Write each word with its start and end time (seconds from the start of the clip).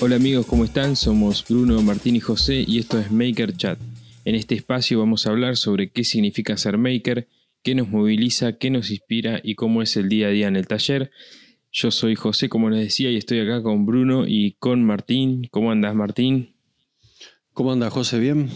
Hola 0.00 0.14
amigos, 0.14 0.46
¿cómo 0.46 0.64
están? 0.64 0.94
Somos 0.94 1.44
Bruno, 1.48 1.82
Martín 1.82 2.14
y 2.14 2.20
José 2.20 2.64
y 2.64 2.78
esto 2.78 3.00
es 3.00 3.10
Maker 3.10 3.56
Chat. 3.56 3.80
En 4.24 4.36
este 4.36 4.54
espacio 4.54 5.00
vamos 5.00 5.26
a 5.26 5.30
hablar 5.30 5.56
sobre 5.56 5.90
qué 5.90 6.04
significa 6.04 6.56
ser 6.56 6.78
maker, 6.78 7.26
qué 7.64 7.74
nos 7.74 7.88
moviliza, 7.88 8.58
qué 8.58 8.70
nos 8.70 8.92
inspira 8.92 9.40
y 9.42 9.56
cómo 9.56 9.82
es 9.82 9.96
el 9.96 10.08
día 10.08 10.28
a 10.28 10.30
día 10.30 10.46
en 10.46 10.54
el 10.54 10.68
taller. 10.68 11.10
Yo 11.72 11.90
soy 11.90 12.14
José, 12.14 12.48
como 12.48 12.70
les 12.70 12.80
decía, 12.80 13.10
y 13.10 13.16
estoy 13.16 13.40
acá 13.40 13.60
con 13.60 13.86
Bruno 13.86 14.24
y 14.24 14.52
con 14.60 14.84
Martín. 14.84 15.48
¿Cómo 15.50 15.72
andas, 15.72 15.96
Martín? 15.96 16.54
¿Cómo 17.52 17.72
andas, 17.72 17.92
José? 17.92 18.20
¿Bien? 18.20 18.50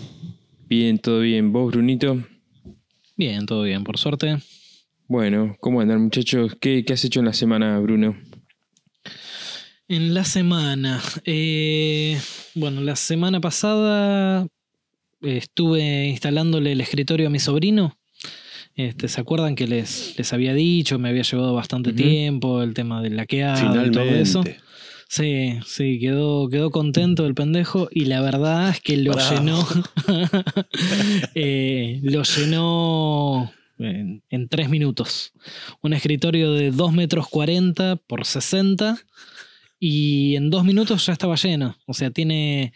Bien, 0.68 1.00
todo 1.00 1.18
bien. 1.18 1.52
¿Vos, 1.52 1.72
Brunito? 1.72 2.22
Bien, 3.16 3.46
todo 3.46 3.64
bien, 3.64 3.82
por 3.82 3.98
suerte. 3.98 4.38
Bueno, 5.08 5.56
¿cómo 5.58 5.80
andan, 5.80 6.02
muchachos? 6.02 6.54
¿Qué, 6.60 6.84
qué 6.84 6.92
has 6.92 7.04
hecho 7.04 7.18
en 7.18 7.26
la 7.26 7.32
semana, 7.32 7.80
Bruno? 7.80 8.16
En 9.92 10.14
la 10.14 10.24
semana. 10.24 11.02
eh, 11.26 12.18
bueno, 12.54 12.80
la 12.80 12.96
semana 12.96 13.42
pasada 13.42 14.46
eh, 15.20 15.36
estuve 15.36 16.06
instalándole 16.06 16.72
el 16.72 16.80
escritorio 16.80 17.26
a 17.26 17.30
mi 17.30 17.38
sobrino. 17.38 17.98
Este, 18.74 19.06
¿Se 19.08 19.20
acuerdan 19.20 19.54
que 19.54 19.66
les, 19.66 20.14
les 20.16 20.32
había 20.32 20.54
dicho? 20.54 20.98
Me 20.98 21.10
había 21.10 21.24
llevado 21.24 21.52
bastante 21.52 21.92
tiempo 21.92 22.62
el 22.62 22.72
tema 22.72 23.02
del 23.02 23.16
laqueado 23.18 23.86
y 23.86 23.90
todo 23.90 24.04
eso. 24.04 24.42
Sí, 25.10 25.58
sí, 25.66 25.98
quedó, 26.00 26.48
quedó 26.48 26.70
contento 26.70 27.26
el 27.26 27.34
pendejo 27.34 27.90
y 27.90 28.06
la 28.06 28.22
verdad 28.22 28.70
es 28.70 28.80
que 28.80 28.96
lo 28.96 29.12
Bravo. 29.12 29.36
llenó. 29.36 29.68
eh, 31.34 32.00
lo 32.02 32.22
llenó 32.22 33.52
en, 33.78 34.22
en 34.30 34.48
tres 34.48 34.70
minutos. 34.70 35.34
Un 35.82 35.92
escritorio 35.92 36.54
de 36.54 36.70
2 36.70 36.94
metros 36.94 37.28
40 37.28 37.96
por 38.06 38.24
60 38.24 38.98
y 39.84 40.36
en 40.36 40.48
dos 40.48 40.64
minutos 40.64 41.04
ya 41.06 41.12
estaba 41.12 41.34
lleno. 41.34 41.76
O 41.86 41.92
sea, 41.94 42.12
tiene 42.12 42.72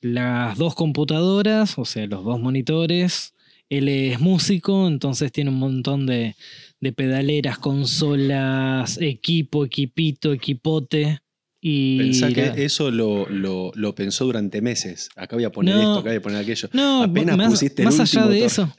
las 0.00 0.56
dos 0.56 0.74
computadoras, 0.74 1.76
o 1.76 1.84
sea, 1.84 2.06
los 2.06 2.24
dos 2.24 2.40
monitores. 2.40 3.34
Él 3.68 3.88
es 3.88 4.20
músico, 4.20 4.88
entonces 4.88 5.30
tiene 5.32 5.50
un 5.50 5.58
montón 5.58 6.06
de, 6.06 6.34
de 6.80 6.92
pedaleras, 6.94 7.58
consolas, 7.58 8.98
equipo, 9.02 9.64
equipito, 9.64 10.32
equipote. 10.32 11.20
Y 11.60 11.98
Pensá 11.98 12.30
la- 12.30 12.54
que 12.54 12.64
eso 12.64 12.90
lo, 12.90 13.28
lo- 13.28 13.70
lo 13.74 13.94
pensó 13.94 14.24
durante 14.24 14.62
meses. 14.62 15.10
Acá 15.16 15.36
voy 15.36 15.44
a 15.44 15.52
poner 15.52 15.74
No. 15.74 15.80
esto, 15.82 15.98
acá 15.98 16.08
voy 16.08 16.16
a 16.16 16.22
poner 16.22 16.38
aquello. 16.40 16.70
No, 16.72 17.02
Apenas 17.02 17.36
más, 17.36 17.50
pusiste 17.50 17.82
el 17.82 17.86
más 17.86 18.00
allá 18.00 18.20
último 18.22 18.32
de 18.32 18.40
to- 18.40 18.46
eso. 18.46 18.76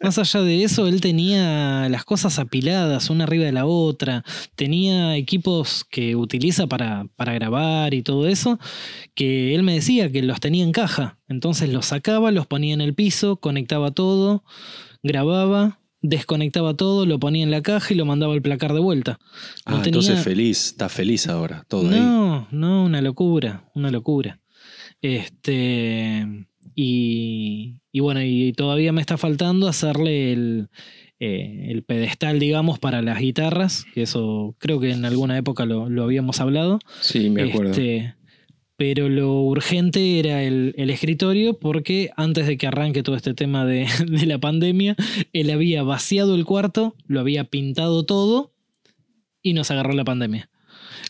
Más 0.00 0.18
allá 0.18 0.40
de 0.42 0.62
eso, 0.62 0.86
él 0.86 1.00
tenía 1.00 1.88
las 1.88 2.04
cosas 2.04 2.38
apiladas 2.38 3.10
una 3.10 3.24
arriba 3.24 3.44
de 3.44 3.52
la 3.52 3.66
otra. 3.66 4.24
Tenía 4.54 5.16
equipos 5.16 5.84
que 5.90 6.14
utiliza 6.14 6.66
para, 6.66 7.06
para 7.16 7.32
grabar 7.34 7.92
y 7.94 8.02
todo 8.02 8.28
eso, 8.28 8.58
que 9.14 9.54
él 9.54 9.62
me 9.64 9.74
decía 9.74 10.12
que 10.12 10.22
los 10.22 10.38
tenía 10.40 10.62
en 10.64 10.72
caja. 10.72 11.18
Entonces 11.28 11.68
los 11.70 11.86
sacaba, 11.86 12.30
los 12.30 12.46
ponía 12.46 12.74
en 12.74 12.80
el 12.80 12.94
piso, 12.94 13.36
conectaba 13.38 13.90
todo, 13.90 14.44
grababa, 15.02 15.80
desconectaba 16.02 16.74
todo, 16.74 17.04
lo 17.06 17.18
ponía 17.18 17.42
en 17.42 17.50
la 17.50 17.62
caja 17.62 17.92
y 17.94 17.96
lo 17.96 18.04
mandaba 18.04 18.34
al 18.34 18.42
placar 18.42 18.74
de 18.74 18.80
vuelta. 18.80 19.18
No 19.66 19.76
Ah, 19.78 19.82
tenía- 19.82 19.98
entonces 20.00 20.22
feliz, 20.22 20.66
está 20.66 20.88
feliz 20.88 21.26
ahora, 21.26 21.64
todo 21.66 21.88
ahí. 21.90 21.98
no, 21.98 22.46
no, 22.52 22.84
una 22.84 23.00
locura, 23.00 23.70
una 23.74 23.90
locura. 23.90 24.38
Este. 25.00 26.26
Y, 26.76 27.76
y 27.94 28.00
bueno, 28.00 28.24
y 28.24 28.52
todavía 28.54 28.90
me 28.90 29.00
está 29.00 29.16
faltando 29.16 29.68
hacerle 29.68 30.32
el, 30.32 30.68
eh, 31.20 31.68
el 31.68 31.84
pedestal, 31.84 32.40
digamos, 32.40 32.80
para 32.80 33.02
las 33.02 33.20
guitarras, 33.20 33.86
que 33.94 34.02
eso 34.02 34.56
creo 34.58 34.80
que 34.80 34.90
en 34.90 35.04
alguna 35.04 35.38
época 35.38 35.64
lo, 35.64 35.88
lo 35.88 36.02
habíamos 36.02 36.40
hablado. 36.40 36.80
Sí, 37.00 37.30
me 37.30 37.42
acuerdo. 37.42 37.70
Este, 37.70 38.16
pero 38.74 39.08
lo 39.08 39.42
urgente 39.42 40.18
era 40.18 40.42
el, 40.42 40.74
el 40.76 40.90
escritorio 40.90 41.56
porque 41.60 42.10
antes 42.16 42.48
de 42.48 42.58
que 42.58 42.66
arranque 42.66 43.04
todo 43.04 43.14
este 43.14 43.32
tema 43.32 43.64
de, 43.64 43.86
de 44.08 44.26
la 44.26 44.38
pandemia, 44.38 44.96
él 45.32 45.50
había 45.50 45.84
vaciado 45.84 46.34
el 46.34 46.44
cuarto, 46.44 46.96
lo 47.06 47.20
había 47.20 47.44
pintado 47.44 48.04
todo 48.04 48.52
y 49.40 49.52
nos 49.52 49.70
agarró 49.70 49.92
la 49.92 50.04
pandemia. 50.04 50.50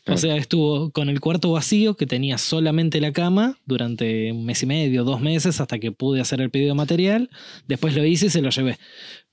Claro. 0.05 0.17
O 0.17 0.21
sea, 0.21 0.37
estuvo 0.37 0.91
con 0.91 1.09
el 1.09 1.21
cuarto 1.21 1.53
vacío, 1.53 1.97
que 1.97 2.07
tenía 2.07 2.39
solamente 2.39 3.01
la 3.01 3.13
cama, 3.13 3.59
durante 3.67 4.33
un 4.33 4.45
mes 4.45 4.63
y 4.63 4.67
medio, 4.67 5.05
dos 5.05 5.21
meses, 5.21 5.61
hasta 5.61 5.79
que 5.79 5.93
pude 5.93 6.21
hacer 6.21 6.41
el 6.41 6.51
pedido 6.51 6.69
de 6.69 6.75
material. 6.75 7.31
Después 7.69 7.95
lo 7.95 8.05
hice 8.05 8.27
y 8.27 8.31
se 8.31 8.43
lo 8.43 8.51
llevé. 8.51 8.79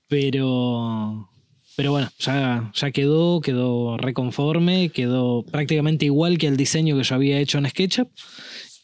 Pero, 0.08 1.28
pero 1.76 1.90
bueno, 1.92 2.08
ya, 2.18 2.70
ya 2.74 2.90
quedó, 2.90 3.40
quedó 3.40 3.96
reconforme, 3.96 4.90
quedó 4.90 5.42
prácticamente 5.44 6.04
igual 6.04 6.38
que 6.38 6.46
el 6.48 6.56
diseño 6.56 6.96
que 6.96 7.02
yo 7.02 7.14
había 7.14 7.38
hecho 7.40 7.58
en 7.58 7.68
SketchUp. 7.68 8.08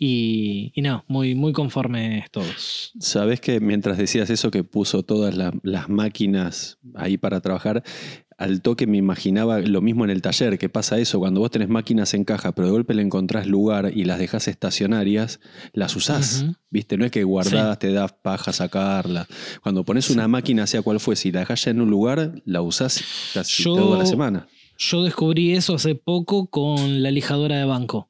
Y, 0.01 0.71
y 0.77 0.83
no, 0.83 1.05
muy, 1.09 1.35
muy 1.35 1.53
conformes 1.53 2.31
todos. 2.31 2.93
Sabes 3.01 3.41
que 3.41 3.59
mientras 3.59 3.99
decías 3.99 4.31
eso, 4.31 4.51
que 4.51 4.63
puso 4.63 5.03
todas 5.03 5.37
la- 5.37 5.53
las 5.65 5.89
máquinas 5.89 6.79
ahí 6.95 7.19
para 7.19 7.41
trabajar, 7.41 7.83
al 8.39 8.63
toque 8.63 8.87
me 8.87 8.97
imaginaba 8.97 9.59
lo 9.59 9.81
mismo 9.83 10.05
en 10.05 10.11
el 10.11 10.23
taller, 10.23 10.59
que 10.59 10.69
pasa 10.69 10.97
eso, 10.99 11.19
cuando 11.19 11.41
vos 11.41 11.51
tenés 11.51 11.69
máquinas 11.69 12.15
en 12.15 12.25
caja, 12.25 12.53
pero 12.53 12.67
de 12.67 12.73
golpe 12.73 12.95
le 12.95 13.03
encontrás 13.03 13.47
lugar 13.49 13.91
y 13.95 14.05
las 14.05 14.19
dejás 14.21 14.47
estacionarias, 14.49 15.41
las 15.73 15.95
usás. 15.97 16.45
¿Viste? 16.71 16.97
No 16.97 17.05
es 17.05 17.11
que 17.11 17.25
guardás, 17.25 17.79
te 17.81 17.93
da 17.93 18.07
paja 18.09 18.53
sacarla. 18.53 19.27
Cuando 19.63 19.85
pones 19.85 20.09
una 20.11 20.29
máquina, 20.29 20.67
sea 20.69 20.83
cual 20.83 21.01
fue, 21.01 21.17
si 21.17 21.33
la 21.33 21.41
dejás 21.41 21.65
ya 21.65 21.73
en 21.73 21.81
un 21.81 21.91
lugar, 21.91 22.41
la 22.45 22.63
usás 22.63 23.03
casi 23.35 23.65
Yo- 23.65 23.75
toda 23.75 23.99
la 23.99 24.07
semana. 24.07 24.47
Yo 24.79 25.03
descubrí 25.03 25.55
eso 25.55 25.75
hace 25.75 25.97
poco 25.97 26.47
con 26.47 27.03
la 27.03 27.11
lijadora 27.11 27.57
de 27.57 27.65
banco. 27.65 28.09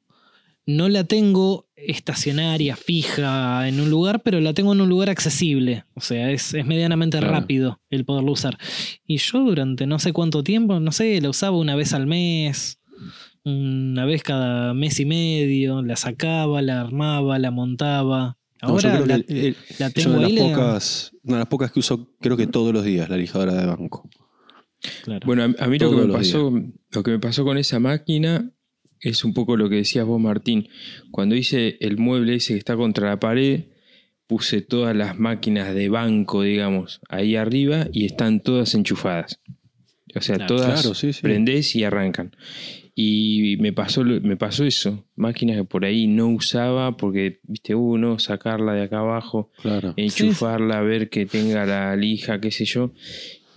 No 0.69 0.87
la 0.87 1.03
tengo 1.03 1.67
estacionaria, 1.75 2.75
fija 2.75 3.67
en 3.67 3.79
un 3.79 3.89
lugar, 3.89 4.21
pero 4.21 4.39
la 4.39 4.53
tengo 4.53 4.73
en 4.73 4.81
un 4.81 4.87
lugar 4.89 5.09
accesible. 5.09 5.85
O 5.95 6.01
sea, 6.01 6.29
es, 6.31 6.53
es 6.53 6.63
medianamente 6.63 7.17
Claro. 7.17 7.33
rápido 7.33 7.81
el 7.89 8.05
poderlo 8.05 8.33
usar. 8.33 8.55
Y 9.03 9.17
yo 9.17 9.39
durante 9.39 9.87
no 9.87 9.97
sé 9.97 10.13
cuánto 10.13 10.43
tiempo, 10.43 10.79
no 10.79 10.91
sé, 10.91 11.19
la 11.21 11.29
usaba 11.31 11.57
una 11.57 11.75
vez 11.75 11.93
al 11.93 12.05
mes, 12.05 12.79
una 13.43 14.05
vez 14.05 14.21
cada 14.21 14.75
mes 14.75 14.99
y 14.99 15.05
medio, 15.05 15.81
la 15.81 15.95
sacaba, 15.95 16.61
la 16.61 16.81
armaba, 16.81 17.39
la 17.39 17.49
montaba. 17.49 18.37
No, 18.61 18.67
yo 18.79 18.89
Ahora 18.89 18.91
creo 18.91 19.05
la, 19.07 19.19
que, 19.23 19.47
eh, 19.47 19.55
la 19.79 19.87
yo 19.87 19.93
tengo 19.93 20.19
de 20.19 20.29
las 20.29 20.49
pocas, 20.49 21.11
una 21.23 21.37
de 21.37 21.39
las 21.39 21.47
pocas 21.47 21.71
que 21.71 21.79
uso, 21.79 22.11
creo 22.19 22.37
que 22.37 22.45
todos 22.45 22.73
los 22.73 22.83
días, 22.83 23.09
la 23.09 23.17
lijadora 23.17 23.55
de 23.55 23.65
banco. 23.65 24.07
Claro. 25.03 25.25
Bueno, 25.25 25.43
a, 25.43 25.63
a 25.63 25.67
mí 25.67 25.79
lo 25.79 25.89
que, 25.89 25.95
me 26.05 26.13
pasó, 26.13 26.53
lo 26.91 27.03
que 27.03 27.09
me 27.11 27.19
pasó 27.19 27.43
con 27.43 27.57
esa 27.57 27.79
máquina 27.79 28.51
es 29.01 29.23
un 29.23 29.33
poco 29.33 29.55
lo 29.57 29.69
que 29.69 29.75
decías 29.77 30.05
vos, 30.05 30.19
Martín. 30.21 30.67
Cuando 31.11 31.35
hice 31.35 31.77
el 31.81 31.97
mueble 31.97 32.35
ese 32.35 32.53
que 32.53 32.59
está 32.59 32.75
contra 32.75 33.07
la 33.09 33.19
pared, 33.19 33.65
puse 34.27 34.61
todas 34.61 34.95
las 34.95 35.17
máquinas 35.17 35.73
de 35.73 35.89
banco, 35.89 36.43
digamos, 36.43 37.01
ahí 37.09 37.35
arriba 37.35 37.87
y 37.91 38.05
están 38.05 38.41
todas 38.41 38.75
enchufadas. 38.75 39.39
O 40.15 40.21
sea, 40.21 40.37
Claro, 40.37 40.55
todas 40.55 40.81
claro, 40.81 40.95
sí, 40.95 41.13
sí. 41.13 41.21
prendés 41.21 41.75
y 41.75 41.83
arrancan. 41.83 42.35
Y 42.95 43.55
me 43.59 43.71
pasó, 43.71 44.03
lo- 44.03 44.19
me 44.21 44.35
pasó 44.37 44.65
eso, 44.65 45.05
máquinas 45.15 45.55
que 45.57 45.63
por 45.63 45.85
ahí 45.85 46.07
no 46.07 46.27
usaba 46.27 46.97
porque, 46.97 47.39
viste, 47.43 47.73
uno, 47.75 48.19
sacarla 48.19 48.73
de 48.73 48.83
acá 48.83 48.99
abajo, 48.99 49.51
Claro. 49.61 49.93
enchufarla, 49.95 50.81
ver 50.81 51.09
que 51.09 51.25
tenga 51.25 51.65
la 51.65 51.95
lija, 51.95 52.41
qué 52.41 52.51
sé 52.51 52.65
yo. 52.65 52.91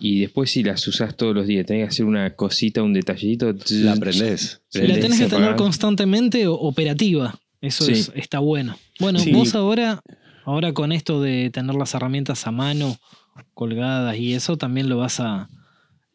Y 0.04 0.20
después 0.20 0.50
si 0.50 0.64
las 0.64 0.86
usás 0.88 1.16
todos 1.16 1.32
los 1.34 1.46
días, 1.46 1.64
tenés 1.64 1.84
que 1.84 1.88
hacer 1.90 2.06
una 2.06 2.34
cosita, 2.34 2.82
un 2.82 2.92
detallito. 2.92 3.54
La 3.70 3.92
aprendés. 3.92 4.60
la 4.72 4.94
tenés 4.98 5.18
que 5.20 5.26
tener 5.28 5.54
constantemente 5.54 6.46
o- 6.48 6.54
operativa. 6.54 7.38
Eso 7.60 7.84
Sí. 7.84 7.92
es- 7.92 8.12
está 8.16 8.40
bueno. 8.40 8.76
Bueno, 8.98 9.20
Sí. 9.20 9.30
vos 9.30 9.54
ahora, 9.54 10.02
ahora 10.44 10.72
con 10.72 10.90
esto 10.90 11.20
de 11.22 11.50
tener 11.50 11.76
las 11.76 11.94
herramientas 11.94 12.49
a 12.49 12.50
mano, 12.50 12.96
colgadas 13.54 14.16
y 14.19 14.34
eso, 14.34 14.56
también 14.58 14.88
lo 14.88 14.99
vas 14.99 15.20
a. 15.20 15.49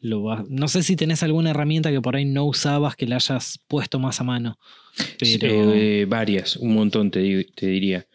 Lo 0.00 0.22
vas- 0.22 0.44
no 0.48 0.68
sé 0.68 0.82
si 0.82 0.94
tenés 0.94 1.22
alguna 1.22 1.50
herramienta 1.50 1.90
que 1.90 2.00
por 2.02 2.14
ahí 2.14 2.24
no 2.26 2.44
usabas 2.44 2.94
que 2.94 3.06
la 3.06 3.16
hayas 3.16 3.58
puesto 3.68 3.98
más 3.98 4.20
a 4.20 4.24
mano. 4.24 4.58
Pero. 5.18 5.72
Eh, 5.74 6.04
varias, 6.06 6.56
un 6.56 6.74
montón 6.74 7.10
te, 7.10 7.44
te 7.56 7.66
diría. 7.68 8.06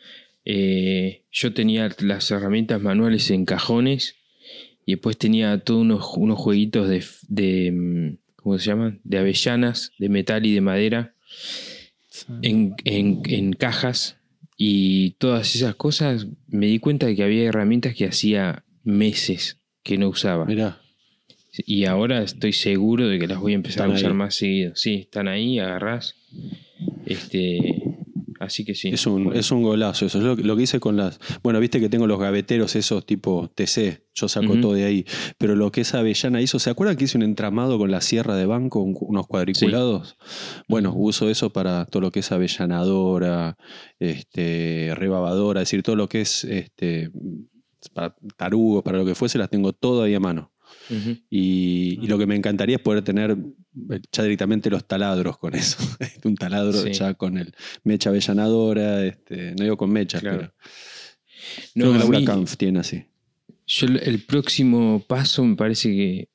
Eh, 0.46 1.24
yo 1.32 1.54
tenía 1.54 1.90
las 2.00 2.30
herramientas 2.32 2.80
manuales 2.82 3.32
en 3.32 3.46
cajones 3.46 4.16
y 4.86 4.94
después 4.94 5.18
tenía 5.18 5.58
todos 5.60 5.82
unos, 5.82 6.06
unos 6.18 6.38
jueguitos 6.40 6.88
de, 6.90 7.04
de, 7.30 7.72
mm, 7.72 8.18
¿cómo 8.36 8.58
se 8.60 8.66
llaman? 8.66 9.00
De 9.04 9.18
avellanas, 9.18 9.92
de 9.98 10.10
metal 10.10 10.46
y 10.46 10.54
de 10.54 10.62
madera 10.62 11.16
en, 12.42 12.76
en- 12.86 13.22
en 13.26 13.54
cajas 13.54 14.18
y 14.58 15.12
todas 15.12 15.56
esas 15.56 15.76
cosas 15.76 16.28
me 16.48 16.68
di 16.68 16.80
cuenta 16.80 17.06
de 17.08 17.16
que 17.16 17.24
había 17.24 17.44
herramientas 17.44 17.96
que 17.96 18.06
hacía 18.06 18.64
meses 18.84 19.60
que 19.84 19.98
no 19.98 20.10
usaba. 20.10 20.46
Mirá. 20.46 20.80
Y 21.66 21.86
ahora 21.86 22.24
estoy 22.24 22.52
seguro 22.54 23.08
de 23.08 23.20
que 23.20 23.28
las 23.28 23.40
voy 23.40 23.52
a 23.54 23.56
empezar 23.56 23.84
Están 23.86 23.92
a 23.92 23.96
usar 23.96 24.12
ahí. 24.12 24.18
más 24.18 24.36
seguido. 24.36 24.76
Sí, 24.76 24.94
están 24.96 25.28
ahí, 25.28 25.60
agarrás. 25.60 26.16
Este, 27.06 27.93
Así 28.44 28.64
que 28.66 28.76
sí. 28.76 28.90
Es 28.90 29.06
un, 29.08 29.34
es 29.36 29.52
un 29.52 29.64
golazo 29.64 30.06
eso. 30.06 30.18
Es 30.20 30.24
lo, 30.24 30.36
que- 30.36 30.44
lo 30.44 30.56
que 30.56 30.64
hice 30.64 30.80
con 30.80 30.96
las. 30.98 31.20
Bueno, 31.44 31.60
viste 31.60 31.80
que 31.80 31.90
tengo 31.90 32.08
los 32.08 32.20
gaveteros 32.20 32.76
esos 32.76 33.06
tipo 33.06 33.50
TC. 33.56 34.04
Yo 34.16 34.28
saco 34.28 34.54
todo 34.62 34.74
de 34.74 34.84
ahí. 34.86 35.06
Pero 35.38 35.56
lo 35.56 35.72
que 35.72 35.82
esa 35.82 36.00
avellana 36.00 36.40
hizo, 36.42 36.60
¿se 36.60 36.70
acuerdan 36.70 36.96
que 36.98 37.06
hice 37.06 37.18
un 37.18 37.24
entramado 37.24 37.78
con 37.80 37.90
la 37.90 38.02
sierra 38.02 38.36
de 38.36 38.46
banco, 38.46 38.82
un- 38.82 38.96
unos 39.00 39.26
cuadriculados? 39.28 40.18
Bueno, 40.68 40.94
uso 40.96 41.30
eso 41.30 41.52
para 41.52 41.86
todo 41.86 42.02
lo 42.02 42.12
que 42.12 42.20
es 42.20 42.32
avellanadora, 42.32 43.58
este, 44.00 44.92
rebabadora, 44.96 45.62
es 45.62 45.68
decir, 45.70 45.84
todo 45.84 45.96
lo 45.96 46.08
que 46.10 46.22
es 46.22 46.44
este, 46.44 47.10
para 47.94 48.16
tarugo, 48.38 48.84
para 48.84 48.98
lo 48.98 49.06
que 49.06 49.16
fuese, 49.16 49.38
las 49.38 49.50
tengo 49.50 49.74
todo 49.74 50.04
ahí 50.04 50.14
a 50.14 50.20
mano. 50.20 50.53
Y, 51.30 52.00
y 52.02 52.08
lo 52.08 52.18
que 52.18 52.26
me 52.28 52.36
encantaría 52.36 52.76
es 52.78 52.82
poder 52.82 53.04
tener 53.04 53.32
eh, 53.32 54.00
ya 54.12 54.24
directamente 54.24 54.70
los 54.70 54.86
taladros 54.88 55.38
con 55.38 55.56
eso. 55.56 55.78
un 56.26 56.36
taladro 56.36 56.74
Sí. 56.82 56.94
ya 56.94 57.14
con 57.14 57.38
el 57.38 57.54
mecha 57.84 58.10
avellanadora, 58.10 59.06
este, 59.06 59.54
no 59.56 59.64
digo 59.64 59.78
con 59.78 59.92
mechas, 59.92 60.22
Claro. 60.22 60.38
pero 60.40 60.54
No, 61.76 61.92
creo 61.92 62.12
que 62.12 62.22
la 62.26 62.46
tiene 62.58 62.80
así. 62.80 63.06
Yo 63.66 63.88
el- 63.88 63.98
el 64.04 64.26
próximo 64.26 65.04
paso 65.08 65.44
me 65.46 65.56
parece 65.56 65.90
que, 65.90 66.30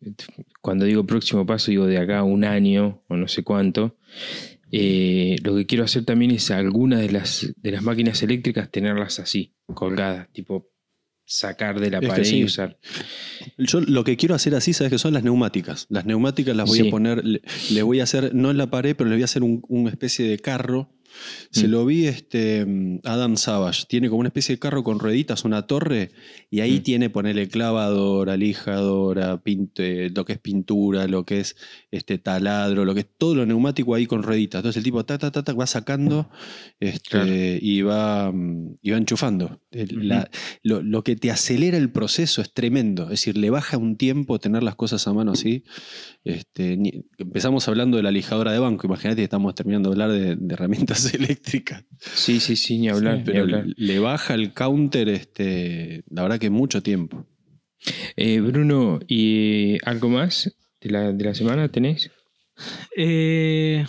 cuando 0.63 0.87
digo 0.87 1.05
próximo 1.07 1.45
paso, 1.45 1.71
digo 1.71 1.87
de 1.87 1.99
acá 1.99 2.21
a 2.21 2.25
un 2.25 2.45
año 2.45 3.03
o 3.09 3.17
no 3.17 3.29
sé 3.29 3.43
cuánto. 3.45 3.97
eh, 4.71 5.37
lo 5.45 5.57
que 5.57 5.65
quiero 5.65 5.85
hacer 5.85 6.05
también 6.05 6.31
es 6.31 6.51
algunas 6.51 7.01
de 7.01 7.11
las, 7.11 7.53
de 7.57 7.71
las 7.73 7.83
máquinas 7.83 8.23
eléctricas 8.23 8.71
tenerlas 8.71 9.19
así, 9.19 9.55
colgadas, 9.73 10.29
tipo 10.33 10.69
sacar 11.29 11.79
de 11.79 11.91
la 11.91 11.99
Es 11.99 12.09
pared 12.09 12.25
sí. 12.25 12.39
y 12.39 12.45
usar. 12.45 12.79
Yo 13.59 13.81
lo 13.81 14.03
que 14.03 14.17
quiero 14.17 14.35
hacer 14.35 14.55
así, 14.55 14.73
¿sabes 14.73 14.91
que 14.91 14.99
Son 14.99 15.13
las 15.13 15.23
neumáticas. 15.23 15.87
Las 15.91 16.07
neumáticas 16.07 16.57
las 16.57 16.69
voy 16.69 16.79
Sí. 16.81 16.89
a 16.89 16.91
poner, 16.91 17.25
le, 17.25 17.43
le 17.71 17.83
voy 17.83 18.01
a 18.01 18.05
hacer, 18.05 18.35
no 18.35 18.51
en 18.51 18.57
la 18.57 18.71
pared, 18.71 18.97
pero 18.97 19.11
le 19.11 19.17
voy 19.17 19.23
a 19.23 19.27
hacer 19.27 19.43
un- 19.43 19.63
una 19.69 19.91
especie 19.91 20.27
de 20.29 20.39
carro. 20.39 20.91
Se 21.51 21.67
Mm. 21.67 21.71
lo 21.71 21.87
vi 21.87 22.07
este 22.07 22.67
Adam 23.03 23.37
Savage. 23.39 23.85
Tiene 23.89 24.09
como 24.11 24.21
una 24.21 24.29
especie 24.29 24.55
de 24.55 24.59
carro 24.59 24.85
con 24.85 24.99
rueditas, 24.99 25.45
una 25.45 25.67
torre, 25.67 26.11
y 26.51 26.61
ahí 26.61 26.79
Mm. 26.81 26.83
tiene 26.83 27.11
ponerle 27.11 27.49
clavadora, 27.49 28.37
lijadora, 28.37 29.43
pint- 29.43 29.79
eh, 29.81 30.11
lo 30.15 30.25
que 30.27 30.35
es 30.35 30.39
pintura, 30.39 31.07
lo 31.09 31.25
que 31.25 31.41
es 31.41 31.57
este 31.91 32.19
taladro, 32.19 32.85
lo 32.85 32.95
que 32.95 33.01
es 33.01 33.07
todo 33.17 33.35
lo 33.35 33.47
neumático 33.47 33.95
ahí 33.95 34.07
con 34.07 34.23
rueditas. 34.23 34.59
Entonces 34.61 34.77
el 34.77 34.85
tipo 34.85 35.05
ta, 35.07 35.17
ta, 35.19 35.31
ta, 35.33 35.43
ta, 35.43 35.55
va 35.55 35.67
sacando 35.67 36.29
este, 36.81 37.11
Claro. 37.11 37.33
y, 37.33 37.83
va, 37.83 38.31
mm, 38.33 38.77
y 38.83 38.91
va 38.91 38.97
enchufando. 38.99 39.61
El- 39.71 39.97
Ujú. 39.99 40.07
la- 40.07 40.31
lo, 40.63 40.83
lo 40.83 41.03
que 41.03 41.17
te 41.17 41.31
acelera 41.31 41.77
el 41.77 41.91
proceso 41.91 42.41
es 42.41 42.53
tremendo. 42.53 43.05
Es 43.05 43.11
decir, 43.11 43.37
le 43.37 43.51
baja 43.51 43.77
un 43.79 43.97
tiempo 43.97 44.39
tener 44.39 44.63
las 44.63 44.77
cosas 44.77 45.07
a 45.09 45.13
mano 45.13 45.33
así. 45.33 45.65
Este, 46.25 46.77
ni- 46.77 47.05
empezamos 47.19 47.67
hablando 47.69 47.97
de 47.97 48.03
la 48.03 48.11
lijadora 48.11 48.53
de 48.53 48.59
banco. 48.61 48.87
Imagínate 48.87 49.17
que 49.17 49.25
estamos 49.25 49.55
terminando 49.55 49.91
de 49.91 49.95
hablar 49.95 50.11
de, 50.13 50.37
de 50.37 50.55
herramientas 50.55 51.13
eléctricas. 51.15 51.85
Sí, 51.99 52.39
sí, 52.41 52.55
sí, 52.57 52.79
ni 52.79 52.89
hablar. 52.89 53.15
Sí, 53.17 53.21
ni 53.21 53.25
Pero 53.27 53.41
hablar. 53.43 53.67
le 53.77 53.99
baja 53.99 54.35
el 54.35 54.53
counter, 54.53 55.09
este, 55.09 56.05
la 56.11 56.23
verdad 56.23 56.39
que 56.39 56.51
mucho 56.51 56.83
tiempo. 56.83 57.27
Eh, 58.17 58.41
Bruno, 58.41 58.99
¿y 59.07 59.79
algo 59.85 60.09
más 60.09 60.57
de 60.81 60.91
la, 60.91 61.13
de 61.13 61.25
la 61.25 61.35
semana 61.35 61.69
tenés? 61.69 62.11
Eh, 62.97 63.85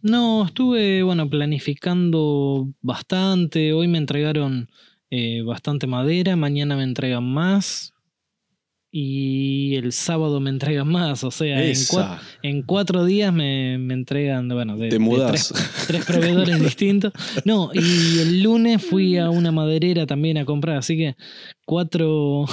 no, 0.00 0.44
estuve, 0.44 1.02
bueno, 1.02 1.28
planificando 1.28 2.68
bastante. 2.80 3.72
Hoy 3.72 3.88
me 3.88 3.98
entregaron 3.98 4.70
eh, 5.10 5.42
bastante 5.42 5.86
madera, 5.86 6.36
mañana 6.36 6.76
me 6.76 6.84
entregan 6.84 7.24
más. 7.24 7.94
Y 8.90 9.74
el 9.76 9.92
sábado 9.92 10.40
me 10.40 10.48
entregan 10.48 10.88
más. 10.88 11.22
O 11.22 11.30
sea, 11.30 11.62
en, 11.62 11.72
cua- 11.74 12.16
Esa. 12.16 12.20
en 12.42 12.62
cuatro 12.62 13.04
días 13.04 13.32
me, 13.32 13.76
me 13.76 13.92
entregan, 13.92 14.48
bueno, 14.48 14.78
de, 14.78 14.88
Te 14.88 14.98
de 14.98 15.24
tres, 15.28 15.52
tres 15.86 16.04
proveedores 16.06 16.58
distintos. 16.60 17.12
No, 17.44 17.70
y 17.74 18.18
el 18.20 18.42
lunes 18.42 18.82
fui 18.82 19.18
a 19.18 19.28
una 19.28 19.52
maderera 19.52 20.06
también 20.06 20.38
a 20.38 20.46
comprar, 20.46 20.78
así 20.78 20.96
que 20.96 21.16
cuatro, 21.66 22.46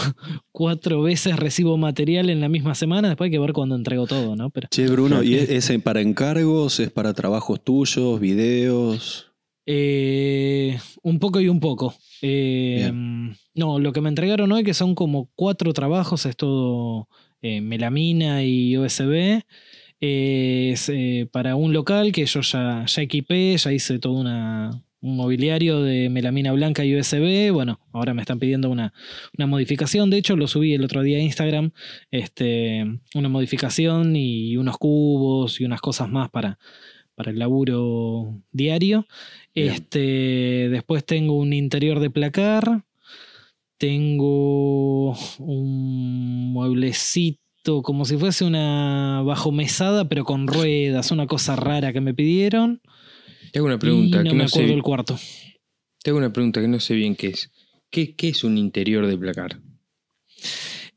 cuatro 0.52 1.02
veces 1.02 1.38
recibo 1.38 1.78
material 1.78 2.30
en 2.30 2.42
la 2.42 2.50
misma 2.50 2.76
semana, 2.76 3.08
después 3.08 3.28
hay 3.28 3.32
que 3.32 3.40
ver 3.40 3.54
cuándo 3.54 3.76
entrego 3.76 4.06
todo, 4.06 4.36
¿no? 4.36 4.50
Pero 4.50 4.68
Che, 4.72 4.88
Bruno, 4.88 5.24
¿y 5.24 5.36
es, 5.36 5.70
es 5.70 5.82
para 5.82 6.02
encargos? 6.02 6.82
¿Es 6.82 6.92
para 6.92 7.14
trabajos 7.14 7.64
tuyos, 7.64 8.20
videos? 8.20 9.32
eh, 9.68 10.78
un 11.02 11.18
poco 11.20 11.40
y 11.40 11.48
un 11.48 11.60
poco. 11.60 11.96
Eh, 12.22 12.92
no, 13.56 13.80
lo 13.80 13.94
que 13.94 14.02
me 14.02 14.10
entregaron 14.10 14.52
hoy, 14.52 14.64
que 14.64 14.74
son 14.74 14.96
como 14.96 15.30
cuatro 15.36 15.74
trabajos, 15.74 16.26
es 16.26 16.36
todo 16.36 17.08
eh, 17.42 17.62
melamina 17.62 18.44
y 18.44 18.78
USB. 18.78 19.44
Eh, 20.02 20.72
es 20.74 20.90
eh, 20.90 21.28
para 21.32 21.56
un 21.56 21.74
local 21.74 22.12
que 22.12 22.26
yo 22.26 22.42
ya, 22.42 22.86
ya 22.86 23.02
equipé, 23.02 23.56
ya 23.58 23.72
hice 23.72 23.98
todo 24.00 24.14
una, 24.14 24.84
un 25.00 25.16
mobiliario 25.16 25.82
de 25.82 26.10
melamina 26.10 26.52
blanca 26.52 26.84
y 26.84 26.96
USB. 26.98 27.52
Bueno, 27.54 27.80
ahora 27.94 28.14
me 28.14 28.22
están 28.22 28.40
pidiendo 28.40 28.70
una, 28.70 28.94
una 29.38 29.48
modificación. 29.48 30.10
De 30.10 30.18
hecho, 30.18 30.36
lo 30.36 30.48
subí 30.48 30.74
el 30.74 30.84
otro 30.84 31.02
día 31.02 31.18
a 31.18 31.22
Instagram. 31.22 31.72
Este, 32.12 32.84
una 33.14 33.30
modificación 33.30 34.16
y 34.16 34.58
unos 34.58 34.78
cubos 34.78 35.62
y 35.62 35.66
unas 35.66 35.82
cosas 35.82 36.10
más 36.10 36.30
para, 36.30 36.58
para 37.16 37.32
el 37.32 37.40
laburo 37.40 38.42
diario. 38.52 39.08
Bien. 39.54 39.70
Este, 39.70 40.70
después 40.70 41.06
tengo 41.06 41.38
un 41.38 41.54
interior 41.54 42.00
de 42.00 42.10
placar. 42.10 42.85
Tengo 43.78 45.12
un 45.40 46.54
mueblecito 46.54 47.82
como 47.84 48.06
si 48.06 48.18
fuese 48.18 48.46
una 48.46 49.22
bajomesada, 49.26 50.08
pero 50.08 50.24
con 50.24 50.48
ruedas, 50.48 51.12
una 51.12 51.28
cosa 51.28 51.56
rara 51.56 51.92
que 51.94 52.02
me 52.02 52.14
pidieron. 52.14 52.82
Te 53.52 53.60
hago 53.60 53.68
una 53.68 53.80
pregunta 53.80 54.22
y 54.22 54.24
no 54.24 54.30
que 54.30 54.36
me 54.36 54.44
no 54.44 54.48
acuerdo 54.48 54.68
sé. 54.70 54.74
el 54.74 54.84
cuarto. 54.84 55.20
Te 56.04 56.10
hago 56.12 56.20
una 56.20 56.32
pregunta 56.32 56.62
que 56.62 56.68
no 56.68 56.80
sé 56.80 56.96
bien 56.96 57.16
qué 57.16 57.28
es. 57.28 57.52
¿Qué, 57.90 58.16
qué 58.16 58.30
es 58.30 58.44
un 58.44 58.58
interior 58.58 59.08
de 59.08 59.18
placar? 59.18 59.60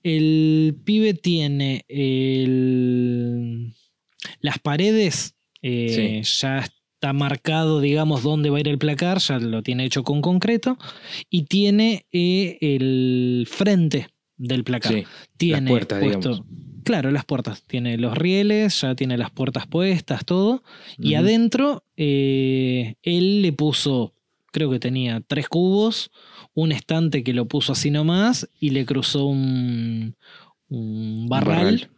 El 0.03 0.77
pibe 0.85 1.15
tiene 1.15 1.85
el- 1.89 3.73
las 4.41 4.59
paredes, 4.59 5.35
eh, 5.63 6.23
ya 6.25 6.67
está 6.99 7.13
marcado, 7.13 7.81
digamos, 7.81 8.25
dónde 8.25 8.51
va 8.51 8.57
a 8.57 8.61
ir 8.61 8.67
el 8.69 8.79
placar, 8.79 9.19
ya 9.19 9.39
lo 9.39 9.63
tiene 9.63 9.85
hecho 9.85 10.03
con 10.03 10.21
concreto, 10.21 10.77
y 11.31 11.43
tiene 11.45 12.07
eh, 12.11 12.59
el 12.61 13.47
frente 13.49 14.09
del 14.37 14.65
placar. 14.65 14.93
Sí. 14.93 15.05
tiene 15.37 15.71
puertas, 15.71 16.03
puesto- 16.03 16.29
digamos. 16.31 16.47
Claro, 16.85 17.11
las 17.11 17.25
puertas. 17.27 17.63
Tiene 17.65 17.99
los 17.99 18.17
rieles, 18.17 18.81
ya 18.81 18.95
tiene 18.95 19.19
las 19.19 19.31
puertas 19.31 19.67
puestas, 19.67 20.25
todo. 20.25 20.63
Y 20.97 21.15
adentro, 21.15 21.85
eh, 21.99 22.95
él 23.03 23.43
le 23.43 23.53
puso, 23.53 24.15
creo 24.53 24.71
que 24.71 24.79
tenía 24.81 25.21
tres 25.21 25.49
cubos, 25.49 26.11
un 26.55 26.73
estante 26.73 27.23
que 27.23 27.35
lo 27.35 27.47
puso 27.47 27.73
así 27.73 27.91
nomás, 27.91 28.49
y 28.59 28.71
le 28.71 28.87
cruzó 28.87 29.27
un, 29.27 30.17
un 30.69 31.27
barral, 31.29 31.57
barral. 31.57 31.91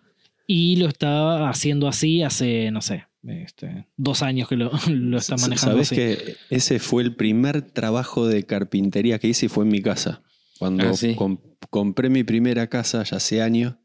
y 0.49 0.76
lo 0.76 0.88
estaba 0.88 1.49
haciendo 1.49 1.87
así 1.87 2.23
hace, 2.25 2.71
no 2.73 2.80
sé, 2.83 3.04
este, 3.23 3.87
dos 3.97 4.23
años 4.23 4.49
que 4.49 4.57
lo, 4.57 4.71
lo 4.89 5.19
está 5.19 5.37
manejando 5.37 5.75
Sabes 5.85 5.93
así. 5.93 5.97
que 5.97 6.37
ese 6.50 6.79
fue 6.79 7.03
el 7.03 7.15
primer 7.17 7.62
trabajo 7.62 8.27
de 8.27 8.45
carpintería 8.45 9.19
que 9.19 9.29
hice 9.29 9.47
y 9.47 9.49
fue 9.49 9.65
en 9.65 9.71
mi 9.71 9.83
casa. 9.83 10.23
Cuando 10.59 10.89
Ah, 10.89 10.95
¿sí? 10.95 11.15
com- 11.15 11.41
compré 11.71 12.11
mi 12.11 12.23
primera 12.25 12.67
casa, 12.69 13.03
ya 13.05 13.17
hace 13.17 13.41
años, 13.43 13.77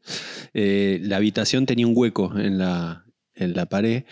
eh, 0.54 1.00
la 1.02 1.16
habitación 1.16 1.64
tenía 1.66 1.86
un 1.86 1.94
hueco 1.96 2.38
en 2.38 2.58
la, 2.58 3.04
en 3.34 3.54
la 3.54 3.66
pared 3.66 4.04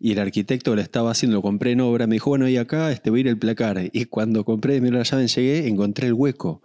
y 0.00 0.12
el 0.12 0.18
arquitecto 0.20 0.74
lo 0.76 0.80
estaba 0.80 1.10
haciendo, 1.10 1.36
lo 1.36 1.42
compré 1.42 1.72
en 1.72 1.80
obra, 1.80 2.06
me 2.06 2.14
dijo, 2.16 2.30
bueno, 2.30 2.48
y 2.48 2.56
acá 2.56 2.92
este, 2.92 3.10
voy 3.10 3.18
a 3.18 3.22
ir 3.22 3.28
el 3.28 3.38
placar. 3.38 3.90
Y 3.92 4.04
cuando 4.06 4.44
compré, 4.44 4.80
me 4.80 4.90
la 4.92 5.02
llave, 5.02 5.26
llegué, 5.26 5.66
encontré 5.68 6.06
el 6.08 6.12
hueco. 6.14 6.62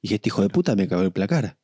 Y 0.00 0.08
dije, 0.08 0.14
este 0.16 0.28
hijo 0.28 0.42
de 0.42 0.48
puta 0.50 0.76
me 0.76 0.82
acabó 0.84 1.02
el 1.02 1.12
placar. 1.12 1.58